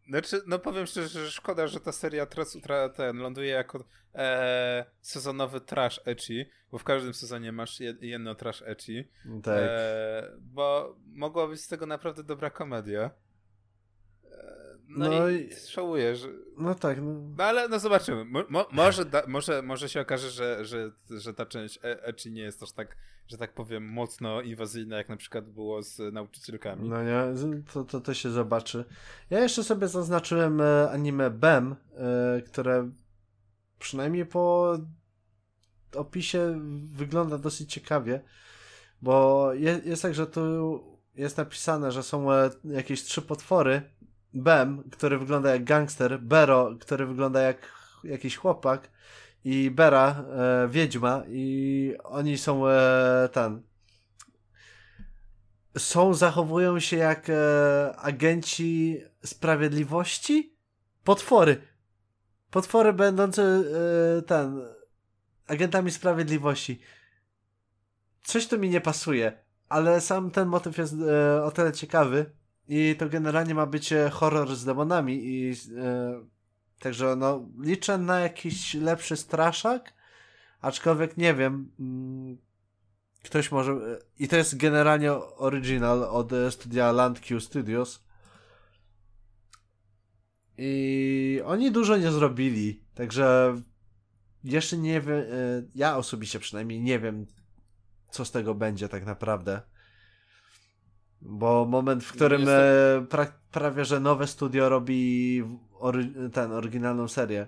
Znaczy, 0.10 0.42
no 0.48 0.60
powiem 0.60 0.86
szczerze, 0.86 1.26
że 1.26 1.32
szkoda, 1.32 1.68
że 1.68 1.80
ta 1.80 1.92
seria 1.92 2.26
teraz 2.26 2.58
ten, 2.96 3.18
ląduje 3.18 3.50
jako 3.50 3.84
e, 4.16 4.86
sezonowy 5.02 5.62
trash 5.62 6.02
ecchi, 6.06 6.46
bo 6.72 6.78
w 6.78 6.84
każdym 6.84 7.14
sezonie 7.14 7.52
masz 7.52 7.80
jed, 7.80 8.02
jedno 8.04 8.36
trash 8.36 8.64
ecchi, 8.66 9.04
Tak. 9.44 9.58
e, 9.60 10.32
bo 10.40 10.96
mogła 11.06 11.48
być 11.48 11.62
z 11.62 11.68
tego 11.68 11.86
naprawdę 11.86 12.24
dobra 12.24 12.50
komedia. 12.50 13.12
No, 14.90 15.10
No 15.10 15.30
i, 15.30 15.50
że... 16.16 16.28
No 16.58 16.76
tak, 16.76 17.02
no. 17.02 17.14
No 17.38 17.44
ale 17.44 17.68
no 17.68 17.80
zobaczymy. 17.80 18.26
Mo, 18.26 18.44
mo, 18.50 18.68
może, 18.72 19.06
da, 19.06 19.24
może, 19.28 19.62
może 19.62 19.90
się 19.90 20.02
okaże, 20.02 20.30
że, 20.30 20.66
że, 20.66 20.92
że 21.10 21.34
ta 21.34 21.46
część 21.46 21.78
e, 21.78 22.04
ecchi 22.04 22.32
nie 22.32 22.42
jest 22.42 22.64
aż 22.64 22.72
tak, 22.72 22.98
że 23.28 23.38
tak 23.38 23.54
powiem, 23.54 23.84
mocno 23.84 24.42
inwazyjna, 24.42 24.98
jak 24.98 25.10
na 25.10 25.18
przykład 25.18 25.50
było 25.50 25.82
z 25.82 26.14
nauczycielkami. 26.14 26.90
No 26.90 27.04
nie, 27.04 27.34
to, 27.74 27.84
to, 27.84 28.02
to 28.02 28.14
się 28.14 28.30
zobaczy. 28.30 28.86
Ja 29.30 29.40
jeszcze 29.40 29.64
sobie 29.64 29.88
zaznaczyłem 29.88 30.62
e, 30.62 30.92
anime 30.92 31.30
BEM, 31.30 31.76
e, 31.96 32.42
które 32.42 32.92
przynajmniej 33.80 34.26
po 34.26 34.78
opisie 35.96 36.60
wygląda 36.86 37.38
dosyć 37.38 37.74
ciekawie, 37.74 38.22
bo 39.02 39.50
je, 39.54 39.82
jest 39.86 40.02
tak, 40.02 40.16
że 40.16 40.28
tu 40.28 40.84
jest 41.16 41.38
napisane, 41.38 41.92
że 41.92 42.04
są 42.04 42.34
e, 42.34 42.50
jakieś 42.64 43.04
trzy 43.04 43.22
potwory. 43.22 43.82
Bem, 44.34 44.84
który 44.92 45.18
wygląda 45.18 45.50
jak 45.54 45.64
gangster, 45.64 46.20
Bero, 46.20 46.76
który 46.80 47.06
wygląda 47.06 47.42
jak 47.42 47.72
jakiś 48.04 48.38
chłopak 48.38 48.90
i 49.44 49.72
Bera, 49.72 50.24
e, 50.30 50.68
wiedźma 50.68 51.24
i 51.28 51.94
oni 52.04 52.38
są 52.38 52.68
e, 52.68 53.30
ten 53.32 53.62
są, 55.78 56.14
zachowują 56.14 56.80
się 56.80 56.98
jak 56.98 57.30
e, 57.30 57.96
agenci 57.98 59.02
sprawiedliwości? 59.26 60.56
Potwory. 61.04 61.62
Potwory 62.52 62.94
będące 62.94 63.44
e, 63.44 64.22
ten 64.22 64.62
agentami 65.48 65.92
sprawiedliwości. 65.92 66.82
Coś 68.24 68.48
tu 68.48 68.60
mi 68.60 68.70
nie 68.70 68.82
pasuje, 68.82 69.44
ale 69.70 70.02
sam 70.02 70.32
ten 70.32 70.48
motyw 70.48 70.78
jest 70.78 70.94
e, 70.94 71.44
o 71.44 71.52
tyle 71.52 71.72
ciekawy 71.72 72.32
i 72.70 72.96
to 72.96 73.10
generalnie 73.10 73.56
ma 73.56 73.66
być 73.66 73.94
horror 74.12 74.56
z 74.56 74.66
demonami 74.66 75.26
i 75.26 75.52
e, 75.78 76.26
także 76.80 77.16
no 77.16 77.50
liczę 77.60 77.98
na 77.98 78.20
jakiś 78.20 78.74
lepszy 78.74 79.18
straszak, 79.18 79.94
aczkolwiek 80.62 81.18
nie 81.18 81.34
wiem 81.34 81.72
mm, 81.80 82.38
ktoś 83.24 83.52
może 83.52 84.00
i 84.20 84.28
to 84.28 84.36
jest 84.36 84.58
generalnie 84.58 85.14
original 85.14 86.04
od 86.04 86.32
studia 86.50 86.86
LandQ 86.86 87.40
Studios 87.40 88.04
i 90.58 91.42
oni 91.46 91.72
dużo 91.72 91.98
nie 91.98 92.12
zrobili, 92.12 92.84
także 92.96 93.56
jeszcze 94.44 94.78
nie 94.78 95.02
wiem, 95.02 95.20
e, 95.20 95.24
ja 95.76 95.98
osobiście 95.98 96.40
przynajmniej 96.40 96.82
nie 96.82 97.00
wiem, 97.00 97.26
co 98.10 98.26
z 98.26 98.32
tego 98.32 98.56
będzie 98.56 98.90
tak 98.90 99.06
naprawdę. 99.06 99.62
Bo 101.22 101.66
moment, 101.66 102.04
w 102.04 102.12
którym 102.12 102.46
e, 102.50 103.06
pra, 103.10 103.40
prawie 103.52 103.86
że 103.86 104.00
nowe 104.00 104.28
studio 104.28 104.70
robi 104.70 105.44
ory, 105.74 106.30
ten 106.34 106.52
oryginalną 106.52 107.08
serię. 107.08 107.48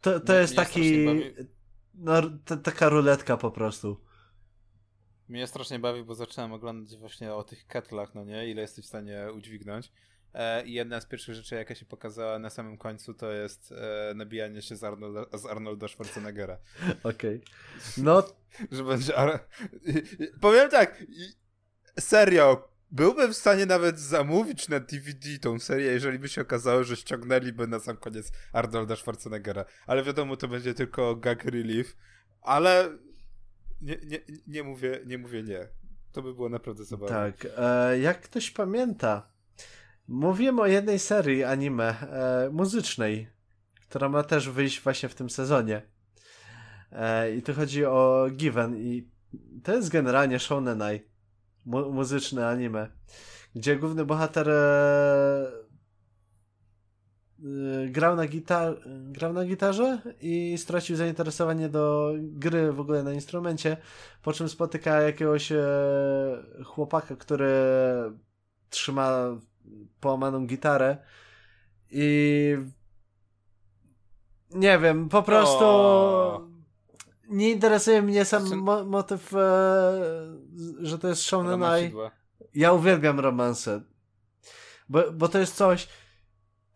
To, 0.00 0.20
to 0.20 0.34
jest 0.34 0.56
taki. 0.56 1.06
No, 1.94 2.12
taka 2.62 2.88
ruletka 2.88 3.36
po 3.36 3.50
prostu. 3.50 4.00
Mnie 5.28 5.46
strasznie 5.46 5.78
bawi, 5.78 6.04
bo 6.04 6.14
zacząłem 6.14 6.52
oglądać 6.52 6.96
właśnie 6.96 7.34
o 7.34 7.44
tych 7.44 7.66
ketlach, 7.66 8.14
no 8.14 8.24
nie? 8.24 8.50
Ile 8.50 8.62
jesteś 8.62 8.84
w 8.84 8.88
stanie 8.88 9.26
udźwignąć. 9.36 9.92
E, 10.36 10.66
I 10.66 10.72
jedna 10.72 11.00
z 11.00 11.06
pierwszych 11.06 11.34
rzeczy, 11.34 11.54
jaka 11.54 11.74
się 11.74 11.86
pokazała 11.86 12.38
na 12.38 12.50
samym 12.50 12.78
końcu, 12.78 13.14
to 13.14 13.32
jest 13.32 13.72
e, 13.72 14.14
nabijanie 14.14 14.62
się 14.62 14.76
z 14.76 14.84
Arnolda, 14.84 15.38
z 15.38 15.46
Arnolda 15.46 15.88
Schwarzeneggera. 15.88 16.58
Okej. 17.02 17.36
Okay. 17.36 17.40
No. 17.96 18.22
Że 18.72 18.84
będzie. 18.84 19.16
Ar... 19.16 19.40
Powiem 20.40 20.70
tak. 20.70 21.04
Serio. 22.00 22.68
Byłbym 22.90 23.32
w 23.32 23.36
stanie 23.36 23.66
nawet 23.66 23.98
zamówić 23.98 24.68
na 24.68 24.80
DVD 24.80 25.38
tą 25.40 25.58
serię, 25.58 25.86
jeżeli 25.86 26.18
by 26.18 26.28
się 26.28 26.40
okazało, 26.40 26.84
że 26.84 26.96
ściągnęliby 26.96 27.66
na 27.66 27.80
sam 27.80 27.96
koniec 27.96 28.32
Arnolda 28.52 28.96
Schwarzeneggera. 28.96 29.64
Ale 29.86 30.02
wiadomo, 30.02 30.36
to 30.36 30.48
będzie 30.48 30.74
tylko 30.74 31.16
gag 31.16 31.44
relief. 31.44 31.96
Ale 32.42 32.98
nie, 33.80 33.96
nie, 34.06 34.18
nie, 34.46 34.62
mówię, 34.62 35.00
nie 35.06 35.18
mówię 35.18 35.42
nie. 35.42 35.68
To 36.12 36.22
by 36.22 36.34
było 36.34 36.48
naprawdę 36.48 36.84
zabawne. 36.84 37.32
Tak. 37.32 37.52
E, 37.56 37.98
jak 37.98 38.20
ktoś 38.20 38.50
pamięta, 38.50 39.35
mówiłem 40.08 40.58
o 40.58 40.66
jednej 40.66 40.98
serii 40.98 41.44
anime 41.44 41.84
e, 42.00 42.50
muzycznej, 42.52 43.28
która 43.88 44.08
ma 44.08 44.22
też 44.22 44.50
wyjść 44.50 44.80
właśnie 44.80 45.08
w 45.08 45.14
tym 45.14 45.30
sezonie. 45.30 45.82
E, 46.92 47.34
I 47.36 47.42
tu 47.42 47.54
chodzi 47.54 47.84
o 47.84 48.26
Given 48.32 48.76
i 48.76 49.10
to 49.62 49.74
jest 49.74 49.88
generalnie 49.88 50.38
shonenai, 50.38 51.00
mu 51.64 51.92
muzyczne 51.92 52.48
anime, 52.48 52.88
gdzie 53.54 53.76
główny 53.76 54.04
bohater 54.04 54.50
e, 54.50 55.66
Y, 57.44 57.88
grał 57.90 58.16
na, 58.16 58.22
grał 58.88 59.32
na 59.32 59.44
gitarze 59.44 59.98
i 60.20 60.58
stracił 60.58 60.96
zainteresowanie 60.96 61.68
do 61.68 62.12
gry 62.18 62.72
w 62.72 62.80
ogóle 62.80 63.02
na 63.02 63.12
instrumencie, 63.12 63.76
po 64.22 64.32
czym 64.32 64.48
spotyka 64.48 65.02
jakiegoś 65.02 65.52
e, 65.52 65.64
chłopaka, 66.64 67.16
który 67.16 67.52
trzyma 68.70 69.38
połamaną 70.00 70.46
gitarę 70.46 70.96
i 71.90 72.56
nie 74.50 74.78
wiem, 74.78 75.08
po 75.08 75.22
prostu 75.22 75.64
o. 75.64 76.48
nie 77.28 77.50
interesuje 77.50 78.02
mnie 78.02 78.24
sam 78.24 78.46
znaczy... 78.46 78.62
mo 78.62 78.84
motyw, 78.84 79.34
e, 79.34 79.38
że 80.80 80.98
to 80.98 81.08
jest 81.08 81.22
Shonen 81.22 81.62
Ai. 81.62 81.92
Ja 82.54 82.72
uwielbiam 82.72 83.20
romanse, 83.20 83.80
bo, 84.88 85.12
bo 85.12 85.28
to 85.28 85.38
jest 85.38 85.56
coś 85.56 85.88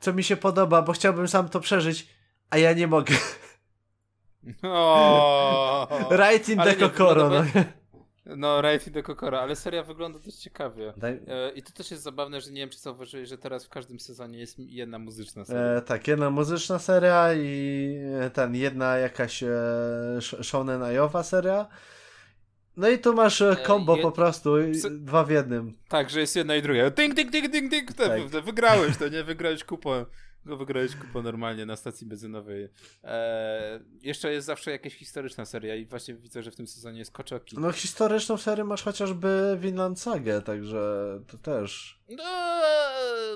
co 0.00 0.12
mi 0.12 0.24
się 0.24 0.36
podoba, 0.36 0.82
bo 0.82 0.92
chciałbym 0.92 1.28
sam 1.28 1.48
to 1.48 1.60
przeżyć, 1.60 2.08
a 2.50 2.58
ja 2.58 2.72
nie 2.72 2.86
mogę. 2.86 3.14
O, 4.62 5.88
right 6.10 6.48
in 6.48 6.58
the 6.58 6.74
Kokoro. 6.74 7.28
No. 7.28 7.44
No, 8.36 8.72
in 8.86 8.92
the 8.92 9.02
Kokoro, 9.02 9.40
ale 9.40 9.56
seria 9.56 9.82
wygląda 9.82 10.18
dość 10.18 10.36
ciekawie. 10.36 10.92
Daj... 10.96 11.12
E, 11.12 11.50
I 11.54 11.62
to 11.62 11.72
też 11.72 11.90
jest 11.90 12.02
zabawne, 12.02 12.40
że 12.40 12.50
nie 12.50 12.60
wiem, 12.60 12.70
czy 12.70 12.78
zauważyłeś, 12.78 13.28
że 13.28 13.38
teraz 13.38 13.66
w 13.66 13.68
każdym 13.68 14.00
sezonie 14.00 14.38
jest 14.38 14.58
jedna 14.58 14.98
muzyczna 14.98 15.44
seria. 15.44 15.62
E, 15.62 15.82
tak, 15.82 16.08
jedna 16.08 16.30
muzyczna 16.30 16.78
seria 16.78 17.34
i 17.34 17.96
ten, 18.34 18.54
jedna 18.54 18.96
jakaś 18.96 19.42
e, 19.42 19.48
shonen 20.42 20.82
ajowa 20.82 21.22
seria. 21.22 21.66
No 22.76 22.88
i 22.88 22.98
tu 22.98 23.14
masz 23.14 23.42
kombo 23.66 23.98
e, 23.98 24.02
po 24.02 24.12
prostu, 24.12 24.54
dwa 24.90 25.24
w 25.24 25.30
jednym. 25.30 25.78
Tak, 25.88 26.10
że 26.10 26.20
jest 26.20 26.36
jedna 26.36 26.56
i 26.56 26.62
druga. 26.62 26.90
Ding, 26.90 27.14
ding, 27.14 27.30
ding, 27.30 27.48
ding, 27.48 27.70
ding. 27.70 27.92
Tak. 27.92 28.44
Wygrałeś 28.44 28.96
to, 28.96 29.08
nie? 29.08 29.24
Wygrałeś 29.24 29.64
kupę. 29.64 30.06
Go 30.46 30.56
wygrałeś 30.56 30.96
kupę 30.96 31.22
normalnie 31.22 31.66
na 31.66 31.76
stacji 31.76 32.06
benzynowej. 32.06 32.68
Eee, 33.04 33.80
jeszcze 34.02 34.32
jest 34.32 34.46
zawsze 34.46 34.70
jakaś 34.70 34.94
historyczna 34.94 35.44
seria 35.44 35.74
i 35.76 35.86
właśnie 35.86 36.14
widzę, 36.14 36.42
że 36.42 36.50
w 36.50 36.56
tym 36.56 36.66
sezonie 36.66 36.98
jest 36.98 37.12
Koczoki. 37.12 37.56
No 37.58 37.72
historyczną 37.72 38.36
serię 38.36 38.64
masz 38.64 38.82
chociażby 38.82 39.58
Vinland 39.60 40.00
Sagę, 40.00 40.42
także 40.42 41.04
to 41.26 41.38
też. 41.38 42.00
No, 42.08 42.24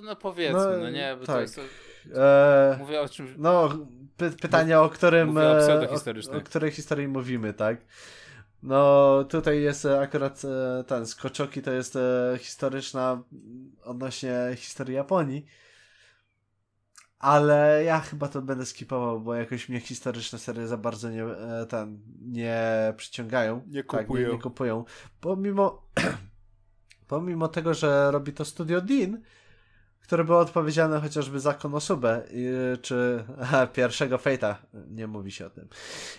no 0.03 0.17
powiedzmy, 0.17 0.61
no, 0.61 0.79
no 0.79 0.91
nie, 0.91 1.17
bo 1.21 1.27
tak. 1.27 1.37
to 1.37 1.41
jest... 1.41 1.59
Eee, 1.59 2.79
Mówię 2.79 3.01
o 3.01 3.09
czymś... 3.09 3.31
No, 3.39 3.69
py 4.17 4.31
pytanie, 4.31 4.81
o 4.81 4.89
którym... 4.89 5.37
O, 5.37 5.43
e, 5.43 5.91
o, 6.33 6.37
o 6.37 6.41
której 6.41 6.71
historii 6.71 7.09
mówimy, 7.09 7.55
tak? 7.55 7.79
No, 8.63 9.25
tutaj 9.25 9.63
jest 9.63 9.85
e, 9.85 10.01
akurat 10.01 10.43
e, 10.45 10.85
ten 10.85 11.07
Skoczoki 11.07 11.63
to 11.63 11.73
jest 11.73 11.99
historyczna 12.39 13.23
odnośnie 13.85 14.35
historii 14.57 14.95
Japonii. 14.95 15.47
Ale 17.19 17.85
ja 17.85 18.01
chyba 18.01 18.29
to 18.29 18.43
będę 18.43 18.67
skipował, 18.67 19.21
bo 19.21 19.35
jakoś 19.35 19.69
mnie 19.69 19.81
historyczne 19.81 20.39
serie 20.39 20.67
za 20.67 20.77
bardzo 20.77 21.11
nie, 21.11 21.25
ten, 21.69 22.01
nie 22.21 22.95
przyciągają. 22.97 23.63
Nie 23.67 23.83
kupują. 23.83 24.07
Tak, 24.07 24.27
nie, 24.27 24.33
nie 24.37 24.43
kupują. 24.43 24.85
Pomimo, 25.21 25.89
pomimo 27.09 27.49
tego, 27.49 27.75
że 27.75 28.11
robi 28.11 28.33
to 28.33 28.45
studio 28.45 28.81
Dean, 28.81 29.21
które 30.01 30.25
było 30.25 30.39
odpowiedzialne 30.39 31.01
chociażby 31.01 31.41
za 31.41 31.55
Konosubę, 31.55 32.23
czy 32.83 33.25
aha, 33.41 33.67
pierwszego 33.77 34.17
Fate'a, 34.17 34.55
nie 34.91 35.07
mówi 35.07 35.33
się 35.33 35.47
o 35.47 35.51
tym, 35.51 35.69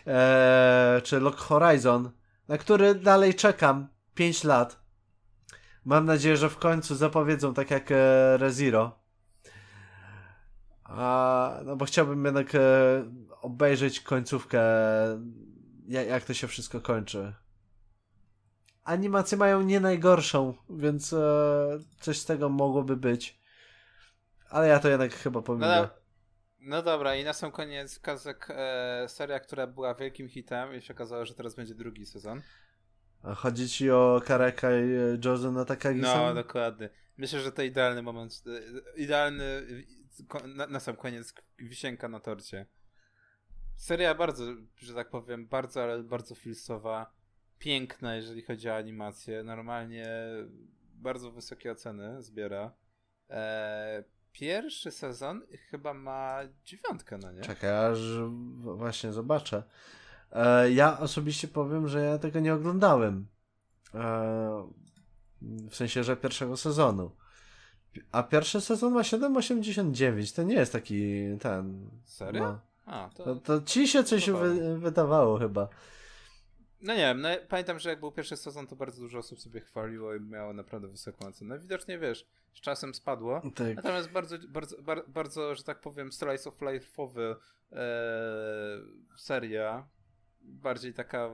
e, 0.07 1.01
czy 1.03 1.19
Lock 1.19 1.37
Horizon, 1.37 2.11
na 2.47 2.57
który 2.57 2.95
dalej 2.95 3.35
czekam 3.35 3.87
5 4.13 4.43
lat. 4.43 4.85
Mam 5.85 6.05
nadzieję, 6.05 6.37
że 6.37 6.49
w 6.49 6.57
końcu 6.57 6.95
zapowiedzą 6.95 7.53
tak 7.53 7.71
jak 7.71 7.91
e, 7.91 8.37
Reziro. 8.37 9.04
A, 10.85 11.59
no 11.65 11.75
bo 11.75 11.85
chciałbym 11.85 12.25
jednak 12.25 12.55
e, 12.55 12.59
obejrzeć 13.41 13.99
końcówkę, 13.99 14.61
jak, 15.87 16.07
jak 16.07 16.23
to 16.23 16.33
się 16.33 16.47
wszystko 16.47 16.81
kończy. 16.81 17.33
Animacje 18.83 19.37
mają 19.37 19.61
nie 19.61 19.79
najgorszą, 19.79 20.53
więc 20.69 21.13
e, 21.13 21.79
coś 21.99 22.17
z 22.17 22.25
tego 22.25 22.49
mogłoby 22.49 22.97
być. 22.97 23.39
Ale 24.49 24.67
ja 24.67 24.79
to 24.79 24.89
jednak 24.89 25.13
chyba 25.13 25.41
pominę. 25.41 25.81
No, 25.81 25.89
no 26.59 26.81
dobra, 26.81 27.15
i 27.15 27.23
na 27.23 27.33
sam 27.33 27.51
koniec 27.51 27.99
Kazek, 27.99 28.47
e, 28.49 29.05
seria, 29.09 29.39
która 29.39 29.67
była 29.67 29.95
wielkim 29.95 30.29
hitem 30.29 30.75
i 30.75 30.81
się 30.81 30.93
okazało, 30.93 31.25
że 31.25 31.33
teraz 31.33 31.55
będzie 31.55 31.75
drugi 31.75 32.05
sezon. 32.05 32.41
A 33.23 33.33
chodzi 33.33 33.69
ci 33.69 33.91
o 33.91 34.21
Karaka 34.25 34.71
i 34.71 34.91
e, 34.91 35.17
Josena 35.25 35.65
takagi 35.65 36.01
No, 36.01 36.33
dokładnie. 36.33 36.89
Myślę, 37.17 37.39
że 37.39 37.51
to 37.51 37.61
idealny 37.61 38.01
moment, 38.01 38.43
e, 38.47 39.01
idealny 39.01 39.43
na, 40.55 40.67
na, 40.67 40.79
sam 40.79 40.95
koniec 40.95 41.33
wisienka 41.59 42.07
na 42.07 42.19
torcie. 42.19 42.65
Seria 43.75 44.15
bardzo, 44.15 44.43
że 44.77 44.93
tak 44.93 45.09
powiem, 45.09 45.47
bardzo, 45.47 45.83
ale 45.83 46.03
bardzo 46.03 46.35
filsowa. 46.35 47.13
Piękna, 47.59 48.15
jeżeli 48.15 48.41
chodzi 48.41 48.69
o 48.69 48.75
animację. 48.75 49.43
Normalnie 49.43 50.07
bardzo 50.93 51.31
wysokie 51.31 51.71
oceny 51.71 52.23
zbiera. 52.23 52.73
E, 53.29 54.03
pierwszy 54.31 54.91
sezon 54.91 55.41
chyba 55.69 55.93
ma 55.93 56.39
dziewiątkę, 56.63 57.17
no 57.17 57.31
nie? 57.31 57.41
Czekaj, 57.41 57.85
aż 57.85 57.99
właśnie 58.61 59.13
zobaczę. 59.13 59.63
E, 60.31 60.71
ja 60.71 60.99
osobiście 60.99 61.47
powiem, 61.47 61.87
że 61.87 62.01
ja 62.03 62.17
tego 62.17 62.39
nie 62.39 62.53
oglądałem. 62.53 63.27
E, 63.93 64.71
w 65.41 65.75
sensie, 65.75 66.03
że 66.03 66.17
pierwszego 66.17 66.57
sezonu. 66.57 67.11
A 68.11 68.23
pierwszy 68.23 68.61
sezon 68.61 68.93
ma 68.93 69.01
7,89. 69.01 70.35
To 70.35 70.43
nie 70.43 70.55
jest 70.55 70.71
taki 70.71 71.23
ten. 71.39 71.89
Serio? 72.03 72.43
No. 72.43 72.59
A, 72.85 73.09
to... 73.15 73.23
To, 73.23 73.35
to 73.35 73.61
ci 73.61 73.87
się 73.87 74.03
coś 74.03 74.29
wy, 74.29 74.79
wydawało 74.79 75.39
chyba. 75.39 75.67
No 76.81 76.93
nie 76.93 76.99
wiem, 76.99 77.21
no, 77.21 77.29
pamiętam, 77.49 77.79
że 77.79 77.89
jak 77.89 77.99
był 77.99 78.11
pierwszy 78.11 78.37
sezon, 78.37 78.67
to 78.67 78.75
bardzo 78.75 79.01
dużo 79.01 79.19
osób 79.19 79.39
sobie 79.39 79.59
chwaliło 79.61 80.15
i 80.15 80.19
miało 80.21 80.53
naprawdę 80.53 80.87
wysoką 80.87 81.27
ocenę. 81.27 81.59
Widocznie 81.59 81.99
wiesz, 81.99 82.27
z 82.53 82.61
czasem 82.61 82.93
spadło. 82.93 83.41
Tak. 83.55 83.75
Natomiast 83.75 84.09
bardzo, 84.09 84.37
bardzo, 84.47 84.81
bar, 84.81 85.03
bardzo, 85.07 85.55
że 85.55 85.63
tak 85.63 85.81
powiem, 85.81 86.11
slice 86.11 86.49
of 86.49 86.59
life'owy 86.59 87.35
e, 87.71 87.77
seria. 89.17 89.87
Bardziej 90.41 90.93
taka. 90.93 91.29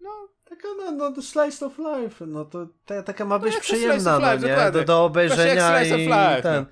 No, 0.00 0.28
taka 0.48 0.68
no, 0.92 1.10
no 1.10 1.22
slice 1.22 1.66
of 1.66 1.78
life, 1.78 2.26
no 2.26 2.44
to 2.44 2.66
ta, 2.86 3.02
taka 3.02 3.24
ma 3.24 3.38
być 3.38 3.54
no, 3.54 3.60
przyjemna, 3.60 4.18
no 4.18 4.34
nie? 4.34 4.70
Do, 4.72 4.84
do 4.84 5.04
obejrzenia 5.04 5.82
i 5.84 5.90
life, 5.90 6.40
ten. 6.42 6.66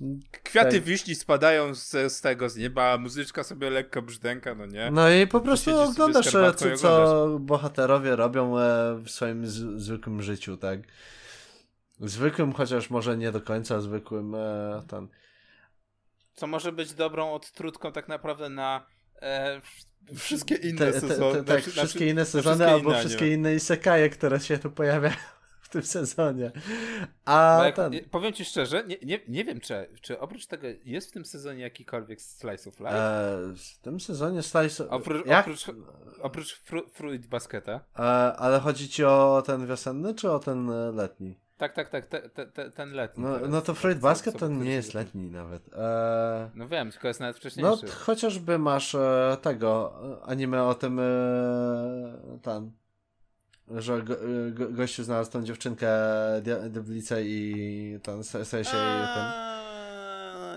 No. 0.00 0.10
Kwiaty 0.42 0.72
tak. 0.72 0.82
wiśni 0.82 1.14
spadają 1.14 1.74
z, 1.74 2.12
z 2.12 2.20
tego, 2.20 2.48
z 2.48 2.56
nieba, 2.56 2.98
muzyczka 2.98 3.42
sobie 3.42 3.70
lekko 3.70 4.02
brzdęka, 4.02 4.54
no 4.54 4.66
nie? 4.66 4.90
No 4.90 5.10
i 5.10 5.26
po 5.26 5.40
prostu 5.40 5.80
oglądasz, 5.80 6.34
e, 6.34 6.54
co, 6.54 6.76
co 6.76 7.26
bohaterowie 7.40 8.16
robią 8.16 8.58
e, 8.58 8.94
w 9.04 9.10
swoim 9.10 9.46
z, 9.46 9.82
zwykłym 9.82 10.22
życiu, 10.22 10.56
tak? 10.56 10.80
Zwykłym, 12.00 12.52
chociaż 12.52 12.90
może 12.90 13.16
nie 13.16 13.32
do 13.32 13.40
końca 13.40 13.80
zwykłym, 13.80 14.34
e, 14.34 14.82
ten. 14.88 15.08
Co 16.34 16.46
może 16.46 16.72
być 16.72 16.94
dobrą 16.94 17.32
odtrutką 17.32 17.92
tak 17.92 18.08
naprawdę 18.08 18.48
na 18.48 18.86
e, 19.22 19.60
wszystkie 20.14 20.54
inne 20.54 20.92
te, 20.92 21.00
sezony. 21.00 21.44
Te, 21.44 21.44
tak, 21.44 21.64
wszystkie 21.64 22.06
inne 22.06 22.24
sezony 22.24 22.56
wszystkie 22.56 22.72
albo 22.72 22.90
inne 22.90 23.00
wszystkie 23.00 23.32
inne 23.32 23.54
isekaje, 23.54 24.10
które 24.10 24.40
się 24.40 24.58
tu 24.58 24.70
pojawiają 24.70 25.14
w 25.60 25.68
tym 25.68 25.82
sezonie. 25.82 26.52
A 27.24 27.62
jak, 27.64 27.76
ten... 27.76 27.92
powiem 28.10 28.32
ci 28.32 28.44
szczerze, 28.44 28.84
nie, 28.86 28.96
nie, 29.02 29.20
nie 29.28 29.44
wiem, 29.44 29.60
czy, 29.60 29.88
czy 30.00 30.18
oprócz 30.18 30.46
tego 30.46 30.66
jest 30.84 31.10
w 31.10 31.12
tym 31.12 31.24
sezonie 31.24 31.62
jakikolwiek 31.62 32.22
Slice 32.22 32.70
of 32.70 32.80
Life? 32.80 32.92
E, 32.92 33.54
w 33.56 33.78
tym 33.82 34.00
sezonie 34.00 34.42
Slice 34.42 34.88
of 34.88 34.90
Oprócz, 34.90 35.26
jak? 35.26 35.46
oprócz, 35.46 35.66
oprócz 36.20 36.60
fru, 36.60 36.88
Fruit 36.88 37.26
Basketa. 37.26 37.80
E, 37.98 38.02
ale 38.36 38.60
chodzi 38.60 38.88
ci 38.88 39.04
o 39.04 39.42
ten 39.46 39.66
wiosenny, 39.66 40.14
czy 40.14 40.30
o 40.30 40.38
ten 40.38 40.70
letni? 40.94 41.38
Tak, 41.60 41.72
tak, 41.74 41.88
tak, 41.88 42.06
te, 42.06 42.28
te, 42.28 42.46
te, 42.46 42.70
ten 42.70 42.92
letni. 42.92 43.24
No, 43.24 43.38
no 43.48 43.60
to 43.60 43.74
Fruit 43.74 43.98
Basket 43.98 44.38
to 44.38 44.48
nie 44.48 44.72
jest 44.72 44.94
letni 44.94 45.30
nawet. 45.30 45.74
E... 45.74 46.50
No 46.54 46.68
wiem, 46.68 46.90
tylko 46.90 47.08
jest 47.08 47.20
nawet 47.20 47.36
wcześniejszy. 47.36 47.86
No 47.86 47.92
chociażby 47.92 48.58
masz 48.58 48.94
e, 48.94 49.36
tego 49.42 49.94
anime 50.22 50.64
o 50.64 50.74
tym 50.74 50.98
e, 50.98 51.02
ten 52.42 52.70
że 53.70 54.02
go, 54.02 54.16
go, 54.50 54.68
gościu 54.70 55.04
znalazł 55.04 55.30
tą 55.30 55.42
dziewczynkę 55.42 55.88
Diablicę 56.70 57.22
i 57.24 57.98
ten 58.02 58.24
staje 58.24 58.64
się 58.64 58.76
ten... 59.14 59.50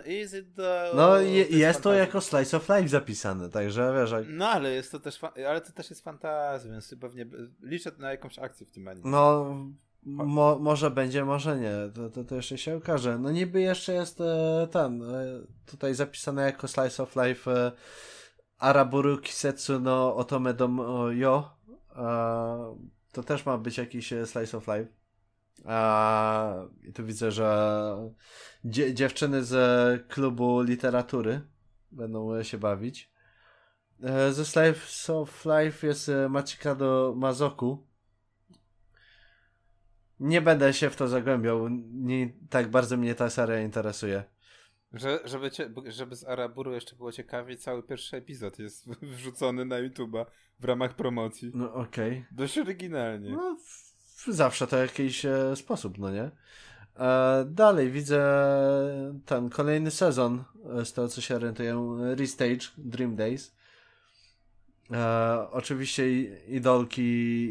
Is 0.05 0.33
it 0.33 0.55
the... 0.55 0.91
No 0.95 1.17
je, 1.17 1.37
jest, 1.37 1.51
jest 1.51 1.81
to 1.81 1.93
jako 1.93 2.21
slice 2.21 2.57
of 2.57 2.69
life 2.69 2.87
zapisane, 2.87 3.49
także 3.49 3.93
wiesz... 3.99 4.11
Jak... 4.11 4.25
No 4.27 4.49
ale 4.49 4.71
jest 4.71 4.91
to 4.91 4.99
też, 4.99 5.19
ale 5.49 5.61
to 5.61 5.71
też 5.71 5.89
jest 5.89 6.03
fantazja, 6.03 6.71
więc 6.71 6.95
pewnie 7.01 7.25
liczę 7.61 7.91
na 7.97 8.11
jakąś 8.11 8.39
akcję 8.39 8.65
w 8.65 8.71
tym 8.71 8.87
anime. 8.87 9.09
No 9.09 9.55
Mo, 10.05 10.59
może 10.59 10.91
będzie, 10.91 11.25
może 11.25 11.59
nie. 11.59 11.73
To, 11.95 12.09
to, 12.09 12.23
to, 12.23 12.35
jeszcze 12.35 12.57
się 12.57 12.75
okaże. 12.75 13.19
No 13.19 13.31
niby 13.31 13.61
jeszcze 13.61 13.93
jest 13.93 14.21
e, 14.21 14.67
ten, 14.71 15.03
e, 15.03 15.25
tutaj 15.65 15.95
zapisane 15.95 16.41
jako 16.41 16.67
Slice 16.67 17.03
of 17.03 17.15
Life 17.15 17.51
e, 17.51 17.71
Araburu 18.57 19.17
Kisetsu 19.17 19.79
no 19.79 20.15
Otome 20.15 20.53
do 20.53 20.69
Yo. 21.11 21.49
E, 21.95 22.77
to 23.11 23.23
też 23.23 23.45
ma 23.45 23.57
być 23.57 23.77
jakiś 23.77 24.13
e, 24.13 24.25
Slice 24.25 24.57
of 24.57 24.67
Life. 24.67 24.87
I 26.83 26.93
tu 26.93 27.05
widzę, 27.05 27.31
że 27.31 28.11
dzie 28.65 28.93
dziewczyny 28.93 29.43
z 29.43 30.07
klubu 30.07 30.61
literatury 30.61 31.41
będą 31.91 32.35
e, 32.35 32.45
się 32.45 32.57
bawić. 32.57 33.11
E, 34.03 34.33
ze 34.33 34.45
Slice 34.45 35.13
of 35.13 35.45
Life 35.45 35.87
jest 35.87 36.11
Machikado 36.29 37.13
Mazoku 37.17 37.92
nie 40.23 40.41
będę 40.41 40.73
się 40.73 40.89
w 40.89 40.95
to 40.95 41.07
zagłębiał. 41.07 41.69
Nie, 41.93 42.29
tak 42.49 42.69
bardzo 42.69 42.97
mnie 42.97 43.15
ta 43.15 43.29
seria 43.29 43.61
interesuje. 43.61 44.23
Że, 44.93 45.19
żeby, 45.25 45.51
cię, 45.51 45.69
żeby 45.87 46.15
z 46.15 46.23
Araburu 46.23 46.73
jeszcze 46.73 46.95
było 46.95 47.11
ciekawiej, 47.11 47.57
cały 47.57 47.83
pierwszy 47.83 48.17
epizod 48.17 48.59
jest 48.59 48.89
wrzucony 49.15 49.65
na 49.65 49.75
YouTube'a 49.75 50.25
w 50.59 50.65
ramach 50.65 50.95
promocji. 50.95 51.51
No 51.53 51.73
okej. 51.73 52.11
Okay. 52.11 52.25
Dość 52.31 52.57
oryginalnie. 52.57 53.31
No, 53.31 53.57
zawsze 54.27 54.67
to 54.67 54.77
jakiś 54.77 55.25
e, 55.25 55.55
sposób, 55.55 55.97
no 55.97 56.11
nie? 56.11 56.31
E, 56.99 57.45
dalej 57.47 57.91
widzę 57.91 58.23
ten 59.25 59.49
kolejny 59.49 59.91
sezon, 59.91 60.43
e, 60.79 60.85
z 60.85 60.93
tego 60.93 61.07
co 61.07 61.21
się 61.21 61.35
orientuję, 61.35 61.97
Restage 62.17 62.67
Dream 62.77 63.15
Days. 63.15 63.55
E, 64.91 65.47
oczywiście 65.51 66.11
idolki 66.47 67.01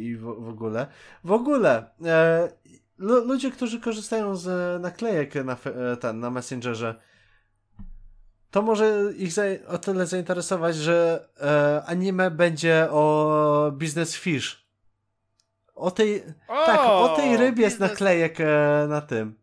i 0.04 0.16
w, 0.16 0.22
w, 0.22 0.48
ogóle. 0.48 0.86
W 1.24 1.32
ogóle, 1.32 1.90
e, 2.04 2.48
ludzie, 2.98 3.50
którzy 3.50 3.80
korzystają 3.80 4.36
z 4.36 4.82
naklejek 4.82 5.34
na, 5.34 5.56
e, 5.64 5.96
ten, 5.96 6.20
na 6.20 6.30
Messengerze, 6.30 6.94
to 8.50 8.62
może 8.62 9.12
ich 9.16 9.32
o 9.68 9.78
tyle 9.78 10.06
zainteresować, 10.06 10.76
że 10.76 11.28
e, 11.40 11.82
anime 11.86 12.30
będzie 12.30 12.88
o 12.90 13.72
Business 13.74 14.16
Fish. 14.16 14.66
O 15.74 15.90
tej, 15.90 16.24
o, 16.48 16.66
tak, 16.66 16.80
o 16.80 17.16
tej 17.16 17.36
rybie 17.36 17.64
jest 17.64 17.80
naklejek 17.80 18.40
e, 18.40 18.86
na 18.88 19.00
tym. 19.00 19.38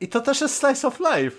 I 0.00 0.08
to 0.08 0.20
też 0.20 0.40
jest 0.40 0.56
Slice 0.56 0.88
of 0.88 1.00
Life. 1.00 1.36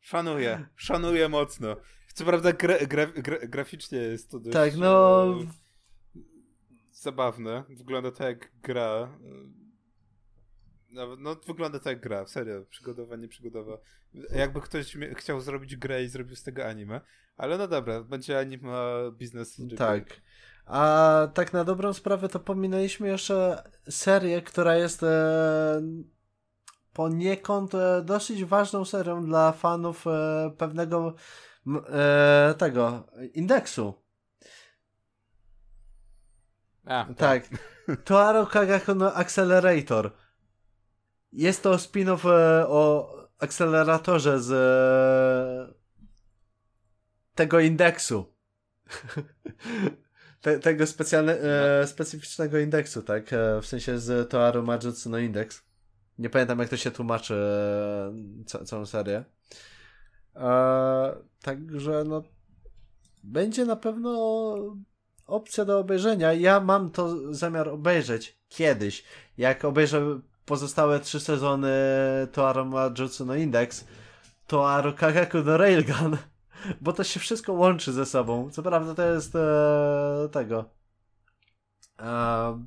Szanuję, 0.00 0.66
szanuję 0.76 1.28
mocno. 1.28 1.76
Co 2.14 2.24
prawda 2.24 2.52
gra, 2.52 2.78
gra, 2.78 3.06
gra, 3.06 3.38
graficznie 3.38 3.98
jest 3.98 4.30
to 4.30 4.40
dość 4.40 4.52
tak, 4.52 4.76
no... 4.76 5.24
E, 5.26 5.46
zabawne. 6.92 7.64
Wygląda 7.68 8.10
tak 8.10 8.28
jak 8.28 8.50
gra. 8.62 9.18
No, 10.90 11.16
no, 11.18 11.36
wygląda 11.46 11.78
tak 11.78 11.86
jak 11.86 12.00
gra, 12.00 12.26
serio. 12.26 12.64
Przygodowa, 12.70 13.16
nie 13.16 13.28
przygodowa. 13.28 13.78
Jakby 14.34 14.60
ktoś 14.60 14.96
chciał 15.16 15.40
zrobić 15.40 15.76
grę 15.76 16.04
i 16.04 16.08
zrobił 16.08 16.36
z 16.36 16.42
tego 16.42 16.66
anime. 16.66 17.00
Ale 17.36 17.58
no 17.58 17.68
dobra, 17.68 18.02
będzie 18.02 18.38
anime 18.38 18.72
biznes. 19.12 19.62
Tak. 19.78 20.20
A 20.66 21.28
tak 21.34 21.52
na 21.52 21.64
dobrą 21.64 21.92
sprawę 21.92 22.28
to 22.28 22.40
pominęliśmy 22.40 23.08
jeszcze 23.08 23.62
serię, 23.90 24.42
która 24.42 24.76
jest 24.76 25.02
e, 25.02 25.82
poniekąd 26.92 27.74
e, 27.74 28.02
dosyć 28.04 28.44
ważną 28.44 28.84
serią 28.84 29.26
dla 29.26 29.52
fanów 29.52 30.06
e, 30.06 30.50
pewnego 30.58 31.14
e, 31.66 32.54
tego 32.58 33.06
indeksu. 33.34 33.94
A, 36.84 37.04
tak. 37.04 37.48
tak. 37.48 37.58
Toaro 38.04 38.46
Kagako 38.46 38.94
no 38.94 39.14
Accelerator. 39.14 40.10
Jest 41.32 41.62
to 41.62 41.78
spin-off 41.78 42.26
e, 42.26 42.68
o 42.68 43.14
akceleratorze 43.38 44.40
z 44.40 44.52
e, 44.52 45.74
tego 47.34 47.60
indeksu. 47.60 48.26
Te, 50.40 50.58
tego 50.58 50.86
specjalne, 50.86 51.38
e, 51.38 51.80
no. 51.80 51.86
specyficznego 51.86 52.58
indeksu, 52.58 53.02
tak? 53.02 53.32
E, 53.32 53.60
w 53.60 53.66
sensie 53.66 53.98
z 53.98 54.30
Toaru 54.30 54.62
Majutsu 54.62 55.10
no 55.10 55.18
Index. 55.18 55.62
Nie 56.18 56.30
pamiętam 56.30 56.58
jak 56.58 56.68
to 56.68 56.76
się 56.76 56.90
tłumaczy 56.90 57.34
e, 57.34 58.44
ca 58.46 58.64
całą 58.64 58.86
serię. 58.86 59.24
E, 60.36 61.16
także 61.42 62.04
no 62.04 62.22
będzie 63.24 63.64
na 63.64 63.76
pewno 63.76 64.10
opcja 65.26 65.64
do 65.64 65.78
obejrzenia. 65.78 66.32
Ja 66.32 66.60
mam 66.60 66.90
to 66.90 67.34
zamiar 67.34 67.68
obejrzeć 67.68 68.40
kiedyś. 68.48 69.04
Jak 69.38 69.64
obejrzę 69.64 70.20
pozostałe 70.44 71.00
trzy 71.00 71.20
sezony 71.20 71.70
Toaro 72.32 72.64
Majutsu 72.64 73.26
no 73.26 73.34
Index, 73.34 73.84
Toaro 74.46 74.92
Kagaku 74.92 75.38
no 75.44 75.56
Railgun, 75.56 76.16
bo 76.80 76.92
to 76.92 77.04
się 77.04 77.20
wszystko 77.20 77.52
łączy 77.52 77.92
ze 77.92 78.06
sobą. 78.06 78.50
Co 78.50 78.62
prawda 78.62 78.94
to 78.94 79.02
jest 79.02 79.36
e, 79.36 80.28
tego 80.32 80.64
e, 81.98 82.66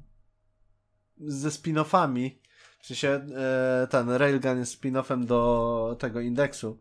ze 1.18 1.50
spin-offami. 1.50 2.40
W 2.80 2.88
sensie 2.88 3.10
e, 3.10 3.88
ten 3.90 4.10
Railgun 4.10 4.60
jest 4.60 4.82
spin-offem 4.82 5.26
do 5.26 5.96
tego 6.00 6.20
indeksu. 6.20 6.80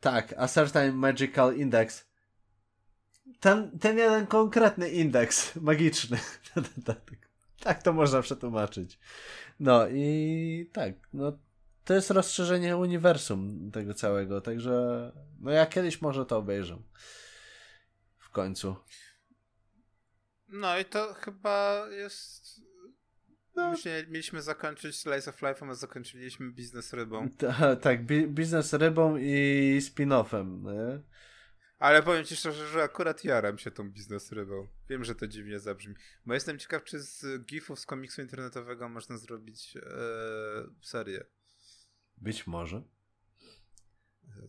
Tak, 0.00 0.34
a 0.36 0.48
certain 0.48 0.94
magical 0.94 1.56
index. 1.56 2.10
Ten, 3.40 3.78
ten 3.78 3.98
jeden 3.98 4.26
konkretny 4.26 4.88
indeks 4.88 5.56
magiczny. 5.70 6.18
tak 7.60 7.82
to 7.82 7.92
można 7.92 8.22
przetłumaczyć. 8.22 8.98
No 9.60 9.88
i 9.88 10.70
tak, 10.72 10.94
no 11.12 11.38
to 11.84 11.94
jest 11.94 12.10
rozszerzenie 12.10 12.76
uniwersum 12.76 13.70
tego 13.70 13.94
całego, 13.94 14.40
także 14.40 15.12
no 15.40 15.50
ja 15.50 15.66
kiedyś 15.66 16.02
może 16.02 16.26
to 16.26 16.36
obejrzę. 16.36 16.78
W 18.18 18.30
końcu. 18.30 18.76
No 20.48 20.78
i 20.78 20.84
to 20.84 21.14
chyba 21.14 21.86
jest 21.88 22.60
no. 23.60 23.70
Myśmy, 23.70 24.06
mieliśmy 24.08 24.42
zakończyć 24.42 24.96
Slice 24.96 25.30
of 25.30 25.42
Life, 25.42 25.66
a 25.66 25.74
zakończyliśmy 25.74 26.52
biznes 26.52 26.92
rybą. 26.92 27.28
Ta, 27.38 27.76
tak, 27.76 28.06
bi 28.06 28.26
biznes 28.26 28.72
rybą 28.72 29.16
i 29.16 29.78
spin-offem, 29.82 30.62
nie? 30.62 31.02
Ale 31.78 32.02
powiem 32.02 32.24
ci 32.24 32.36
szczerze, 32.36 32.68
że 32.68 32.82
akurat 32.82 33.24
jaram 33.24 33.58
się 33.58 33.70
tą 33.70 33.90
biznes 33.90 34.32
rybą. 34.32 34.68
Wiem, 34.88 35.04
że 35.04 35.14
to 35.14 35.26
dziwnie 35.26 35.58
zabrzmi. 35.58 35.94
Bo 36.26 36.34
jestem 36.34 36.58
ciekaw, 36.58 36.84
czy 36.84 36.98
z 36.98 37.44
gifów 37.46 37.80
z 37.80 37.86
komiksu 37.86 38.22
internetowego 38.22 38.88
można 38.88 39.16
zrobić 39.16 39.76
ee, 39.76 39.82
serię. 40.82 41.24
Być 42.16 42.46
może. 42.46 42.82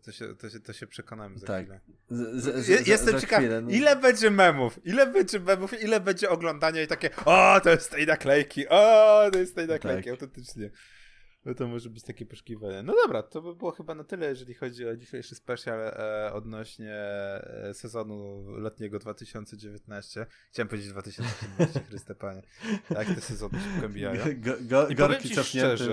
To 0.04 0.12
się, 0.12 0.36
to 0.36 0.50
się, 0.50 0.60
to 0.60 0.74
się 0.74 0.88
przekonamy 0.88 1.40
za 1.40 1.48
tak. 1.48 1.64
chwilę. 1.64 1.80
Z, 2.10 2.44
z, 2.44 2.66
z, 2.66 2.88
Jestem 2.88 3.20
ciekaw, 3.20 3.40
chwilę, 3.40 3.62
no. 3.62 3.70
ile 3.70 3.96
będzie 3.96 4.32
memów, 4.32 4.86
ile 4.86 5.08
będzie 5.08 5.40
memów, 5.40 5.82
ile 5.84 6.00
będzie 6.00 6.30
oglądania 6.30 6.82
i 6.82 6.88
takie 6.88 7.10
o, 7.26 7.62
to 7.64 7.70
jest 7.70 7.92
tej 7.92 8.08
naklejki, 8.08 8.68
o, 8.68 9.30
to 9.34 9.40
jest 9.40 9.56
tej 9.56 9.68
naklejki, 9.68 10.04
tak. 10.04 10.12
autentycznie. 10.12 10.70
No 11.46 11.54
to 11.54 11.68
może 11.68 11.90
być 11.90 12.04
takie 12.04 12.26
poszukiwanie. 12.26 12.84
No 12.84 12.94
dobra, 13.06 13.24
to 13.24 13.42
by 13.42 13.56
było 13.56 13.72
chyba 13.72 13.96
na 13.96 14.04
tyle, 14.04 14.30
jeżeli 14.30 14.54
chodzi 14.54 14.88
o 14.88 14.96
dzisiejszy 14.96 15.36
special 15.36 15.80
e, 15.80 16.34
odnośnie 16.34 16.94
e, 16.94 17.74
sezonu 17.74 18.46
letniego 18.58 19.00
2019. 19.00 20.26
Chciałem 20.52 20.68
powiedzieć 20.68 20.90
2017, 20.92 21.80
Chryste 21.90 22.16
Panie. 22.16 22.42
Jak 22.90 23.08
te 23.08 23.22
sezony 23.22 23.60
się. 23.60 23.82
Go, 24.36 24.52
go, 24.62 24.88
gorki 24.96 25.30
cofnięty 25.30 25.86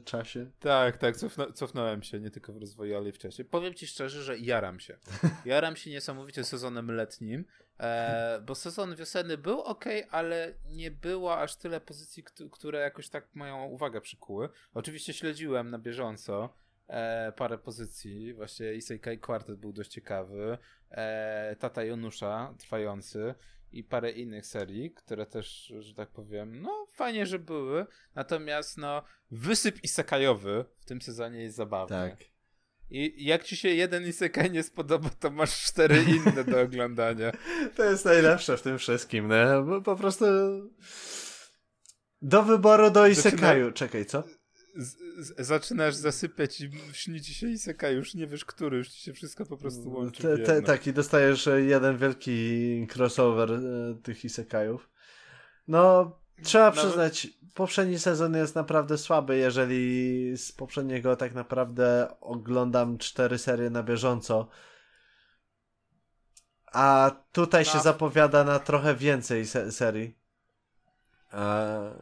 w 0.00 0.04
czasie. 0.04 0.50
Tak, 0.60 0.96
tak, 0.96 1.16
cofna, 1.16 1.52
cofnąłem 1.52 2.02
się 2.02 2.20
nie 2.20 2.30
tylko 2.30 2.52
w 2.52 2.56
rozwoju, 2.56 2.96
ale 2.96 3.08
i 3.08 3.12
w 3.12 3.18
czasie. 3.18 3.44
Powiem 3.44 3.74
ci 3.74 3.86
szczerze, 3.86 4.22
że 4.22 4.38
jaram 4.38 4.80
się. 4.80 4.98
Jaram 5.44 5.76
się 5.76 5.90
niesamowicie 5.90 6.44
sezonem 6.44 6.90
letnim, 6.90 7.44
e, 7.82 8.40
bo 8.46 8.54
sezon 8.54 8.96
wiosenny 8.96 9.38
był 9.38 9.60
ok, 9.60 9.84
ale 10.10 10.54
nie 10.70 10.90
było 10.90 11.38
aż 11.38 11.56
tyle 11.56 11.80
pozycji, 11.80 12.24
które 12.50 12.78
jakoś 12.78 13.08
tak 13.08 13.34
moją 13.34 13.64
uwagę 13.64 14.00
przykuły. 14.00 14.48
Oczywiście 14.74 15.12
śledziłem 15.12 15.70
na 15.70 15.78
bieżąco 15.78 16.54
e, 16.88 17.32
parę 17.32 17.58
pozycji. 17.58 18.34
Właśnie 18.34 18.74
Isekai 18.74 19.18
Quartet 19.18 19.58
był 19.58 19.72
dość 19.72 19.90
ciekawy. 19.90 20.58
E, 20.90 21.56
Tata 21.58 21.84
Jonusza 21.84 22.54
trwający 22.58 23.34
i 23.72 23.84
parę 23.84 24.10
innych 24.10 24.46
serii, 24.46 24.90
które 24.90 25.26
też, 25.26 25.72
że 25.78 25.94
tak 25.94 26.08
powiem, 26.08 26.62
no 26.62 26.86
fajnie, 26.90 27.26
że 27.26 27.38
były. 27.38 27.86
Natomiast 28.14 28.78
no 28.78 29.02
wysyp 29.30 29.84
isekajowy 29.84 30.64
w 30.78 30.84
tym 30.84 31.02
sezonie 31.02 31.42
jest 31.42 31.56
zabawny. 31.56 31.96
Tak. 31.96 32.31
I 32.94 33.24
jak 33.24 33.44
ci 33.44 33.56
się 33.56 33.68
jeden 33.68 34.06
isekai 34.06 34.50
nie 34.50 34.62
spodoba, 34.62 35.10
to 35.20 35.30
masz 35.30 35.64
cztery 35.64 35.96
inne 36.02 36.44
do 36.44 36.60
oglądania. 36.60 37.32
To 37.76 37.84
jest 37.84 38.04
najlepsze 38.04 38.56
w 38.56 38.62
tym 38.62 38.78
wszystkim, 38.78 39.28
no. 39.28 39.62
Bo 39.62 39.82
po 39.82 39.96
prostu 39.96 40.24
do 42.22 42.42
wyboru 42.42 42.90
do 42.90 43.06
isekaju. 43.06 43.64
Zaczyna... 43.64 43.72
Czekaj, 43.72 44.06
co? 44.06 44.24
z, 44.76 44.96
z, 45.18 45.46
zaczynasz 45.46 45.94
zasypiać 45.94 46.60
i 46.60 46.70
śni 46.92 47.20
ci 47.20 47.34
się 47.34 47.48
Iseka, 47.48 47.90
już 47.90 48.14
nie 48.14 48.26
wiesz 48.26 48.44
który, 48.44 48.76
już 48.76 48.88
ci 48.88 49.02
się 49.02 49.12
wszystko 49.12 49.46
po 49.46 49.56
prostu 49.56 49.82
mm, 49.82 49.94
łączy. 49.94 50.22
Te, 50.22 50.38
te, 50.38 50.62
tak, 50.62 50.86
i 50.86 50.92
dostajesz 50.92 51.46
e, 51.46 51.62
jeden 51.62 51.96
wielki 51.98 52.86
crossover 52.96 53.52
e, 53.52 53.60
tych 54.02 54.24
Isekajów. 54.24 54.90
No, 55.68 56.12
trzeba 56.42 56.64
Nawet... 56.64 56.80
przyznać, 56.80 57.28
poprzedni 57.54 57.98
sezon 57.98 58.34
jest 58.34 58.54
naprawdę 58.54 58.98
słaby, 58.98 59.36
jeżeli 59.36 60.36
z 60.36 60.52
poprzedniego 60.52 61.16
tak 61.16 61.34
naprawdę 61.34 62.08
oglądam 62.20 62.98
cztery 62.98 63.38
serie 63.38 63.70
na 63.70 63.82
bieżąco. 63.82 64.48
A 66.72 67.10
tutaj 67.32 67.64
się 67.64 67.78
zapowiada 67.78 68.44
na 68.44 68.58
trochę 68.58 68.94
więcej 68.94 69.46
se 69.46 69.72
serii. 69.72 70.22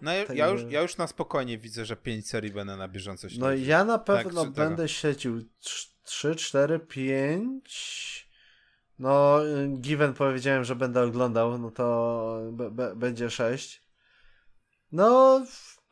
No 0.01 0.13
ja, 0.13 0.25
ja, 0.35 0.49
już, 0.49 0.63
ja 0.69 0.83
już 0.83 0.97
na 0.97 1.07
spokojnie 1.07 1.59
widzę, 1.59 1.85
że 1.85 1.97
5 1.97 2.29
serii 2.29 2.53
będę 2.53 2.77
na 2.77 2.89
bieżąco 2.89 3.29
śledził. 3.29 3.45
No 3.45 3.53
ja 3.53 3.85
na 3.85 3.99
pewno 3.99 4.45
tak, 4.45 4.53
będę 4.53 4.77
tego? 4.77 4.89
śledził 4.89 5.45
3, 6.03 6.35
4, 6.35 6.79
5. 6.79 8.31
No, 8.99 9.41
given 9.81 10.15
powiedziałem, 10.15 10.65
że 10.65 10.77
będę 10.77 11.03
oglądał, 11.03 11.59
no 11.59 11.71
to 11.71 12.41
będzie 12.97 13.31
6. 13.31 13.90
No, 14.93 15.41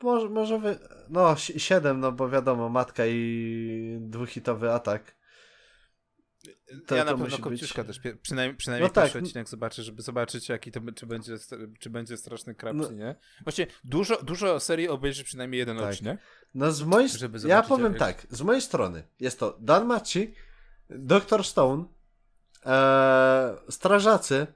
może, 0.02 0.28
może 0.28 0.58
wy... 0.58 0.78
no 1.08 1.36
7, 1.36 2.00
no 2.00 2.12
bo 2.12 2.28
wiadomo, 2.28 2.68
matka 2.68 3.06
i 3.06 3.98
dwuhitowy 4.00 4.72
atak. 4.72 5.18
To, 6.86 6.96
ja 6.96 7.04
na 7.04 7.14
pewno 7.14 7.38
Kopciuszka 7.38 7.84
być... 7.84 8.00
też, 8.02 8.12
przynajmniej, 8.22 8.56
przynajmniej 8.56 8.88
no 8.88 8.94
tak. 8.94 9.04
pierwszy 9.04 9.18
odcinek 9.18 9.48
zobaczę, 9.48 9.82
żeby 9.82 10.02
zobaczyć 10.02 10.48
jaki 10.48 10.72
to, 10.72 10.80
czy 10.94 11.06
będzie, 11.06 11.36
czy 11.78 11.90
będzie 11.90 12.16
straszny 12.16 12.54
krab, 12.54 12.76
no. 12.76 12.88
czy 12.88 12.94
nie. 12.94 13.16
Właśnie 13.44 13.66
dużo, 13.84 14.22
dużo 14.22 14.60
serii 14.60 14.88
obejrzy 14.88 15.24
przynajmniej 15.24 15.58
jeden 15.58 15.78
tak. 15.78 15.90
odcinek. 15.90 16.20
No 16.54 16.72
z 16.72 16.82
mojej 16.82 17.08
ja 17.46 17.62
powiem 17.62 17.94
tak, 17.94 18.26
z 18.30 18.42
mojej 18.42 18.62
strony 18.62 19.02
jest 19.20 19.40
to 19.40 19.58
Dan 19.60 19.86
Machi, 19.86 20.34
Dr. 20.90 21.44
Stone, 21.44 21.84
e, 22.66 23.56
Strażacy, 23.70 24.46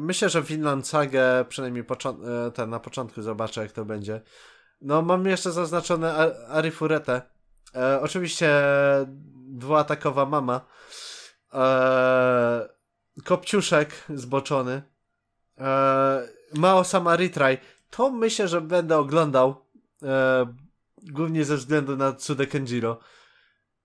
myślę, 0.00 0.28
że 0.28 0.42
Finland 0.42 0.88
Sagę 0.88 1.44
przynajmniej 1.48 1.84
e, 1.84 2.50
ten, 2.50 2.70
na 2.70 2.80
początku 2.80 3.22
zobaczę 3.22 3.62
jak 3.62 3.72
to 3.72 3.84
będzie. 3.84 4.20
No 4.80 5.02
mam 5.02 5.26
jeszcze 5.26 5.52
zaznaczone 5.52 6.14
Arifurete. 6.48 7.22
E, 7.74 8.00
oczywiście 8.00 8.62
dwuatakowa 9.48 10.26
mama. 10.26 10.60
Eee, 11.52 12.68
Kopciuszek 13.24 14.04
zboczony. 14.14 14.82
Eee, 15.58 16.28
Mao 16.54 16.84
Sama. 16.84 17.16
To 17.90 18.10
myślę, 18.10 18.48
że 18.48 18.60
będę 18.60 18.98
oglądał. 18.98 19.64
Eee, 20.02 20.46
głównie 21.02 21.44
ze 21.44 21.56
względu 21.56 21.96
na 21.96 22.12
Tsude 22.12 22.46
Kenjiro. 22.46 23.00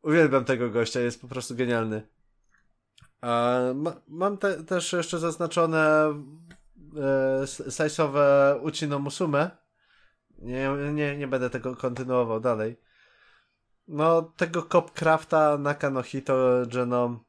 Uwielbiam 0.01 0.45
tego 0.45 0.69
gościa, 0.69 0.99
jest 0.99 1.21
po 1.21 1.27
prostu 1.27 1.55
genialny. 1.55 2.07
Ma, 3.75 4.01
mam 4.07 4.37
te, 4.37 4.63
też 4.63 4.93
jeszcze 4.93 5.19
zaznaczone 5.19 6.13
e, 6.97 7.47
sajsowe 7.47 8.55
Uchino 8.61 8.99
Musume. 8.99 9.51
Nie, 10.37 10.69
nie, 10.93 11.17
nie 11.17 11.27
będę 11.27 11.49
tego 11.49 11.75
kontynuował 11.75 12.39
dalej. 12.39 12.79
No, 13.87 14.21
tego 14.21 14.63
Copcrafta 14.63 15.57
na 15.57 15.73
Kanohito 15.73 16.63
Genom. 16.67 17.19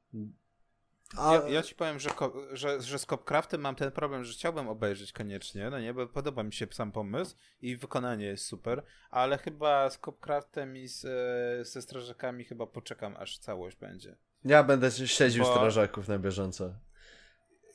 A... 1.19 1.35
Ja, 1.35 1.49
ja, 1.49 1.63
ci 1.63 1.75
powiem, 1.75 2.01
że, 2.01 2.11
że, 2.53 2.83
że 2.83 2.99
z 2.99 3.07
Copcraftem 3.07 3.61
mam 3.61 3.75
ten 3.75 3.93
problem, 3.93 4.25
że 4.25 4.33
chciałbym 4.33 4.69
obejrzeć 4.69 5.13
koniecznie, 5.13 5.71
no 5.71 5.81
nie, 5.81 5.95
bo 5.95 6.07
podoba 6.07 6.43
mi 6.43 6.53
się 6.53 6.67
sam 6.71 6.93
pomysł 6.93 7.37
i 7.63 7.77
wykonanie 7.77 8.27
jest 8.27 8.45
super, 8.45 8.83
ale 9.11 9.39
chyba 9.39 9.91
z 9.91 9.99
Copcraftem 9.99 10.77
i 10.77 10.89
z, 10.89 11.05
e, 11.05 11.65
ze 11.65 11.83
strażakami 11.83 12.45
chyba 12.45 12.67
poczekam, 12.67 13.17
aż 13.17 13.39
całość 13.39 13.77
będzie. 13.77 14.17
Ja 14.47 14.63
będę 14.63 14.91
śledził 14.91 15.45
bo... 15.45 15.51
strażaków 15.51 16.09
na 16.09 16.19
bieżąco. 16.19 16.75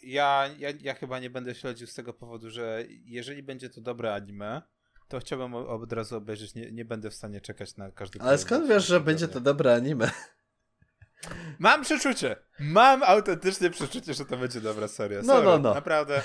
Ja, 0.03 0.49
ja, 0.57 0.69
ja 0.81 0.93
chyba 0.93 1.19
nie 1.19 1.29
będę 1.29 1.55
śledził 1.55 1.87
z 1.87 1.93
tego 1.93 2.13
powodu, 2.13 2.49
że 2.49 2.83
jeżeli 3.05 3.43
będzie 3.43 3.69
to 3.69 3.81
dobre 3.81 4.13
anime, 4.13 4.61
to 5.07 5.19
chciałbym 5.19 5.55
od 5.55 5.93
razu 5.93 6.17
obejrzeć. 6.17 6.55
Nie, 6.55 6.71
nie 6.71 6.85
będę 6.85 7.09
w 7.09 7.13
stanie 7.13 7.41
czekać 7.41 7.77
na 7.77 7.91
każdy 7.91 8.21
Ale 8.21 8.37
skąd 8.37 8.67
wiesz, 8.67 8.87
że 8.87 8.99
będzie 8.99 9.27
to 9.27 9.39
dobre 9.39 9.75
anime? 9.75 10.11
Mam 11.59 11.81
przeczucie. 11.83 12.35
Mam 12.59 13.03
autentycznie 13.03 13.69
przeczucie, 13.69 14.13
że 14.13 14.25
to 14.25 14.37
będzie 14.37 14.61
dobra 14.61 14.87
seria. 14.87 15.21
No, 15.21 15.33
Sorry, 15.33 15.45
no, 15.45 15.57
no. 15.57 15.73
Naprawdę. 15.73 16.21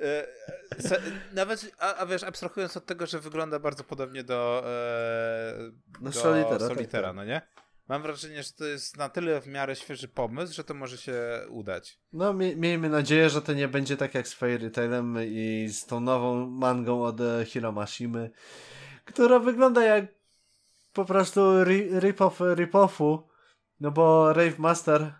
E, 0.00 0.82
se, 0.82 1.00
nawet, 1.32 1.70
a, 1.78 1.94
a, 1.94 2.06
wiesz, 2.06 2.22
abstrahując 2.22 2.76
od 2.76 2.86
tego, 2.86 3.06
że 3.06 3.20
wygląda 3.20 3.58
bardzo 3.58 3.84
podobnie 3.84 4.24
do, 4.24 4.64
e, 4.66 5.72
no, 6.00 6.10
do 6.10 6.12
Solitera, 6.12 6.58
tak, 6.58 6.68
Solitera 6.68 7.08
tak, 7.08 7.16
no 7.16 7.24
nie? 7.24 7.42
Mam 7.88 8.02
wrażenie, 8.02 8.42
że 8.42 8.52
to 8.52 8.64
jest 8.64 8.96
na 8.96 9.08
tyle 9.08 9.40
w 9.40 9.46
miarę 9.46 9.76
świeży 9.76 10.08
pomysł, 10.08 10.54
że 10.54 10.64
to 10.64 10.74
może 10.74 10.98
się 10.98 11.14
udać. 11.48 11.98
No, 12.12 12.32
mi, 12.32 12.56
miejmy 12.56 12.88
nadzieję, 12.88 13.30
że 13.30 13.42
to 13.42 13.52
nie 13.52 13.68
będzie 13.68 13.96
tak 13.96 14.14
jak 14.14 14.28
z 14.28 14.34
Fairy 14.34 14.70
Tailem 14.70 15.16
i 15.26 15.68
z 15.68 15.86
tą 15.86 16.00
nową 16.00 16.50
mangą 16.50 17.02
od 17.02 17.20
e, 17.20 17.44
Hiromashimy, 17.44 18.30
która 19.04 19.38
wygląda 19.38 19.84
jak 19.84 20.04
po 20.92 21.04
prostu 21.04 21.40
rip-off 22.00 22.54
rip-offu, 22.54 23.18
no 23.80 23.90
bo 23.90 24.32
Rave 24.32 24.58
Master 24.58 25.14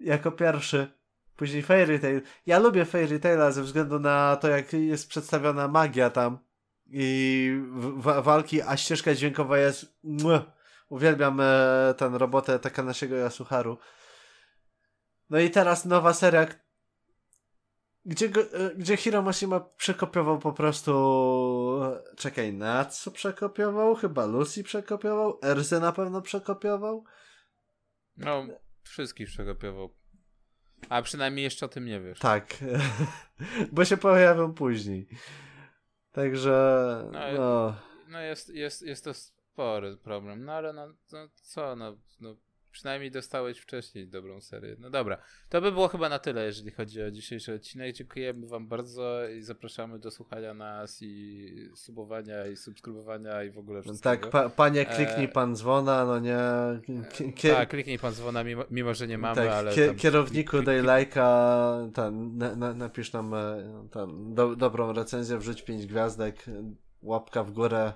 jako 0.00 0.32
pierwszy, 0.32 0.92
później 1.36 1.62
Fairy 1.62 1.98
Tail. 1.98 2.22
Ja 2.46 2.58
lubię 2.58 2.84
Fairy 2.84 3.20
Taila 3.20 3.52
ze 3.52 3.62
względu 3.62 3.98
na 3.98 4.36
to, 4.36 4.48
jak 4.48 4.72
jest 4.72 5.08
przedstawiona 5.08 5.68
magia 5.68 6.10
tam 6.10 6.38
i 6.86 7.50
walki, 8.22 8.62
a 8.62 8.76
ścieżka 8.76 9.14
dźwiękowa 9.14 9.58
jest... 9.58 9.86
Uwielbiam 10.94 11.40
e, 11.40 11.94
tę 11.96 12.10
robotę 12.12 12.58
Takanasiego 12.58 13.16
Yasuharu. 13.16 13.78
No 15.30 15.38
i 15.38 15.50
teraz 15.50 15.84
nowa 15.84 16.14
seria, 16.14 16.46
gdzie, 18.04 18.26
e, 18.26 18.74
gdzie 18.76 18.96
Hiro 18.96 19.22
Mashima 19.22 19.60
przekopiował 19.60 20.38
po 20.38 20.52
prostu... 20.52 20.92
E, 21.82 22.16
czekaj, 22.16 22.52
na 22.52 22.84
co 22.84 23.10
przekopiował? 23.10 23.94
Chyba 23.94 24.26
Lucy 24.26 24.64
przekopiował? 24.64 25.38
Erzy 25.42 25.80
na 25.80 25.92
pewno 25.92 26.22
przekopiował? 26.22 27.04
No, 28.16 28.46
wszystkich 28.82 29.28
przekopiował. 29.28 29.94
A 30.88 31.02
przynajmniej 31.02 31.44
jeszcze 31.44 31.66
o 31.66 31.68
tym 31.68 31.84
nie 31.84 32.00
wiesz. 32.00 32.18
Tak, 32.18 32.46
bo 33.72 33.84
się 33.84 33.96
pojawią 33.96 34.54
później. 34.54 35.08
Także, 36.12 37.08
no... 37.12 37.32
No, 37.32 37.76
no 38.08 38.20
jest, 38.20 38.48
jest, 38.48 38.82
jest 38.82 39.04
to 39.04 39.14
spory 39.54 39.96
problem, 39.96 40.44
no 40.44 40.52
ale 40.52 40.72
no, 40.72 40.86
no 41.12 41.28
co, 41.34 41.76
no, 41.76 41.96
no 42.20 42.36
przynajmniej 42.70 43.10
dostałeś 43.10 43.58
wcześniej 43.58 44.08
dobrą 44.08 44.40
serię. 44.40 44.76
No 44.78 44.90
dobra, 44.90 45.18
to 45.48 45.60
by 45.60 45.72
było 45.72 45.88
chyba 45.88 46.08
na 46.08 46.18
tyle, 46.18 46.44
jeżeli 46.44 46.70
chodzi 46.70 47.02
o 47.02 47.10
dzisiejszy 47.10 47.54
odcinek. 47.54 47.94
Dziękujemy 47.94 48.46
wam 48.46 48.68
bardzo 48.68 49.28
i 49.28 49.42
zapraszamy 49.42 49.98
do 49.98 50.10
słuchania 50.10 50.54
nas 50.54 51.02
i 51.02 51.68
subowania 51.74 52.46
i 52.46 52.56
subskrybowania 52.56 53.44
i 53.44 53.50
w 53.50 53.58
ogóle 53.58 53.82
wszystkiego. 53.82 54.16
Tak, 54.16 54.30
pa, 54.30 54.48
panie 54.48 54.86
kliknij 54.86 55.28
pan 55.28 55.56
dzwona, 55.56 56.04
no 56.04 56.18
nie... 56.18 56.38
tak, 57.52 57.68
kliknij 57.68 57.98
pan 57.98 58.12
dzwona, 58.12 58.44
mimo, 58.44 58.64
mimo 58.70 58.94
że 58.94 59.06
nie 59.06 59.18
mamy, 59.18 59.36
tak, 59.36 59.48
ale... 59.48 59.72
Kie, 59.72 59.94
kierowniku 59.94 60.62
daj 60.62 60.82
lajka, 60.82 61.26
na, 61.96 62.56
na, 62.56 62.74
napisz 62.74 63.12
nam 63.12 63.34
e, 63.34 63.88
ten, 63.90 64.34
do, 64.34 64.56
dobrą 64.56 64.92
recenzję, 64.92 65.38
wrzuć 65.38 65.62
pięć 65.62 65.86
gwiazdek, 65.86 66.44
łapka 67.02 67.44
w 67.44 67.50
górę, 67.50 67.92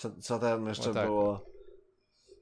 Co, 0.00 0.10
co 0.20 0.38
tam 0.38 0.66
jeszcze 0.66 0.88
No 0.88 0.94
tak. 0.94 1.06
było? 1.06 1.46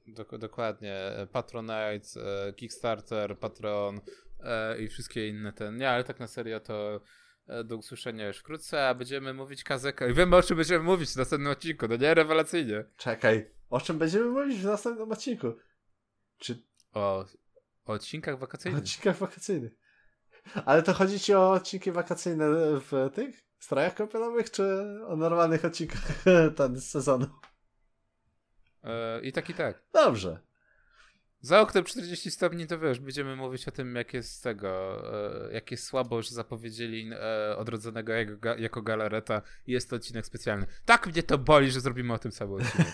Dok- 0.07 0.37
dokładnie. 0.37 0.97
Patronite, 1.31 2.21
e, 2.47 2.53
Kickstarter, 2.53 3.37
Patron 3.39 4.01
e, 4.39 4.79
i 4.81 4.87
wszystkie 4.87 5.27
inne 5.27 5.53
ten. 5.53 5.77
Nie, 5.77 5.89
ale 5.89 6.03
tak 6.03 6.19
na 6.19 6.27
serio 6.27 6.59
to 6.59 7.01
e, 7.47 7.63
do 7.63 7.77
usłyszenia 7.77 8.27
już 8.27 8.37
wkrótce, 8.37 8.87
a 8.87 8.93
będziemy 8.95 9.33
mówić 9.33 9.63
kazeka. 9.63 10.07
I 10.07 10.13
wiemy 10.13 10.35
o 10.35 10.41
czym 10.43 10.57
będziemy 10.57 10.83
mówić 10.83 11.09
w 11.09 11.15
następnym 11.15 11.51
odcinku, 11.51 11.87
no 11.87 11.95
nie? 11.95 12.13
Rewelacyjnie. 12.13 12.85
Czekaj, 12.97 13.51
o 13.69 13.81
czym 13.81 13.97
będziemy 13.97 14.25
mówić 14.25 14.57
w 14.61 14.65
następnym 14.65 15.11
odcinku? 15.11 15.47
Czy 16.37 16.63
O, 16.93 17.25
o 17.85 17.93
odcinkach 17.93 18.35
o 18.35 18.37
wakacyjnych. 18.37 18.81
odcinkach 18.83 19.17
wakacyjnych? 19.17 19.71
Ale 20.65 20.83
to 20.83 20.93
chodzi 20.93 21.19
ci 21.19 21.33
o 21.33 21.51
odcinki 21.51 21.91
wakacyjne 21.91 22.45
w 22.79 23.09
tych 23.15 23.41
strojach 23.59 23.95
kąpielowych, 23.95 24.51
czy 24.51 24.63
o 25.07 25.15
normalnych 25.15 25.65
odcinkach 25.65 26.23
ten 26.57 26.75
z 26.79 26.89
sezonu? 26.89 27.25
E, 28.83 29.21
I 29.21 29.31
tak 29.31 29.49
i 29.49 29.53
tak. 29.53 29.81
Dobrze. 29.93 30.39
Za 31.41 31.61
oknem 31.61 31.83
40 31.83 32.31
stopni 32.31 32.67
to 32.67 32.79
wiesz, 32.79 32.99
będziemy 32.99 33.35
mówić 33.35 33.67
o 33.67 33.71
tym, 33.71 33.95
jak 33.95 34.13
jest 34.13 34.31
z 34.31 34.41
tego, 34.41 35.01
e, 35.49 35.53
jak 35.53 35.71
jest 35.71 35.83
słabo, 35.83 36.21
że 36.21 36.29
zapowiedzieli 36.29 37.11
e, 37.13 37.57
odrodzonego 37.57 38.13
jako, 38.13 38.55
jako 38.57 38.81
galareta 38.81 39.41
jest 39.67 39.89
to 39.89 39.95
odcinek 39.95 40.25
specjalny. 40.25 40.65
Tak 40.85 41.07
mnie 41.07 41.23
to 41.23 41.37
boli, 41.37 41.71
że 41.71 41.81
zrobimy 41.81 42.13
o 42.13 42.19
tym 42.19 42.31
cały 42.31 42.61
odcinek. 42.61 42.87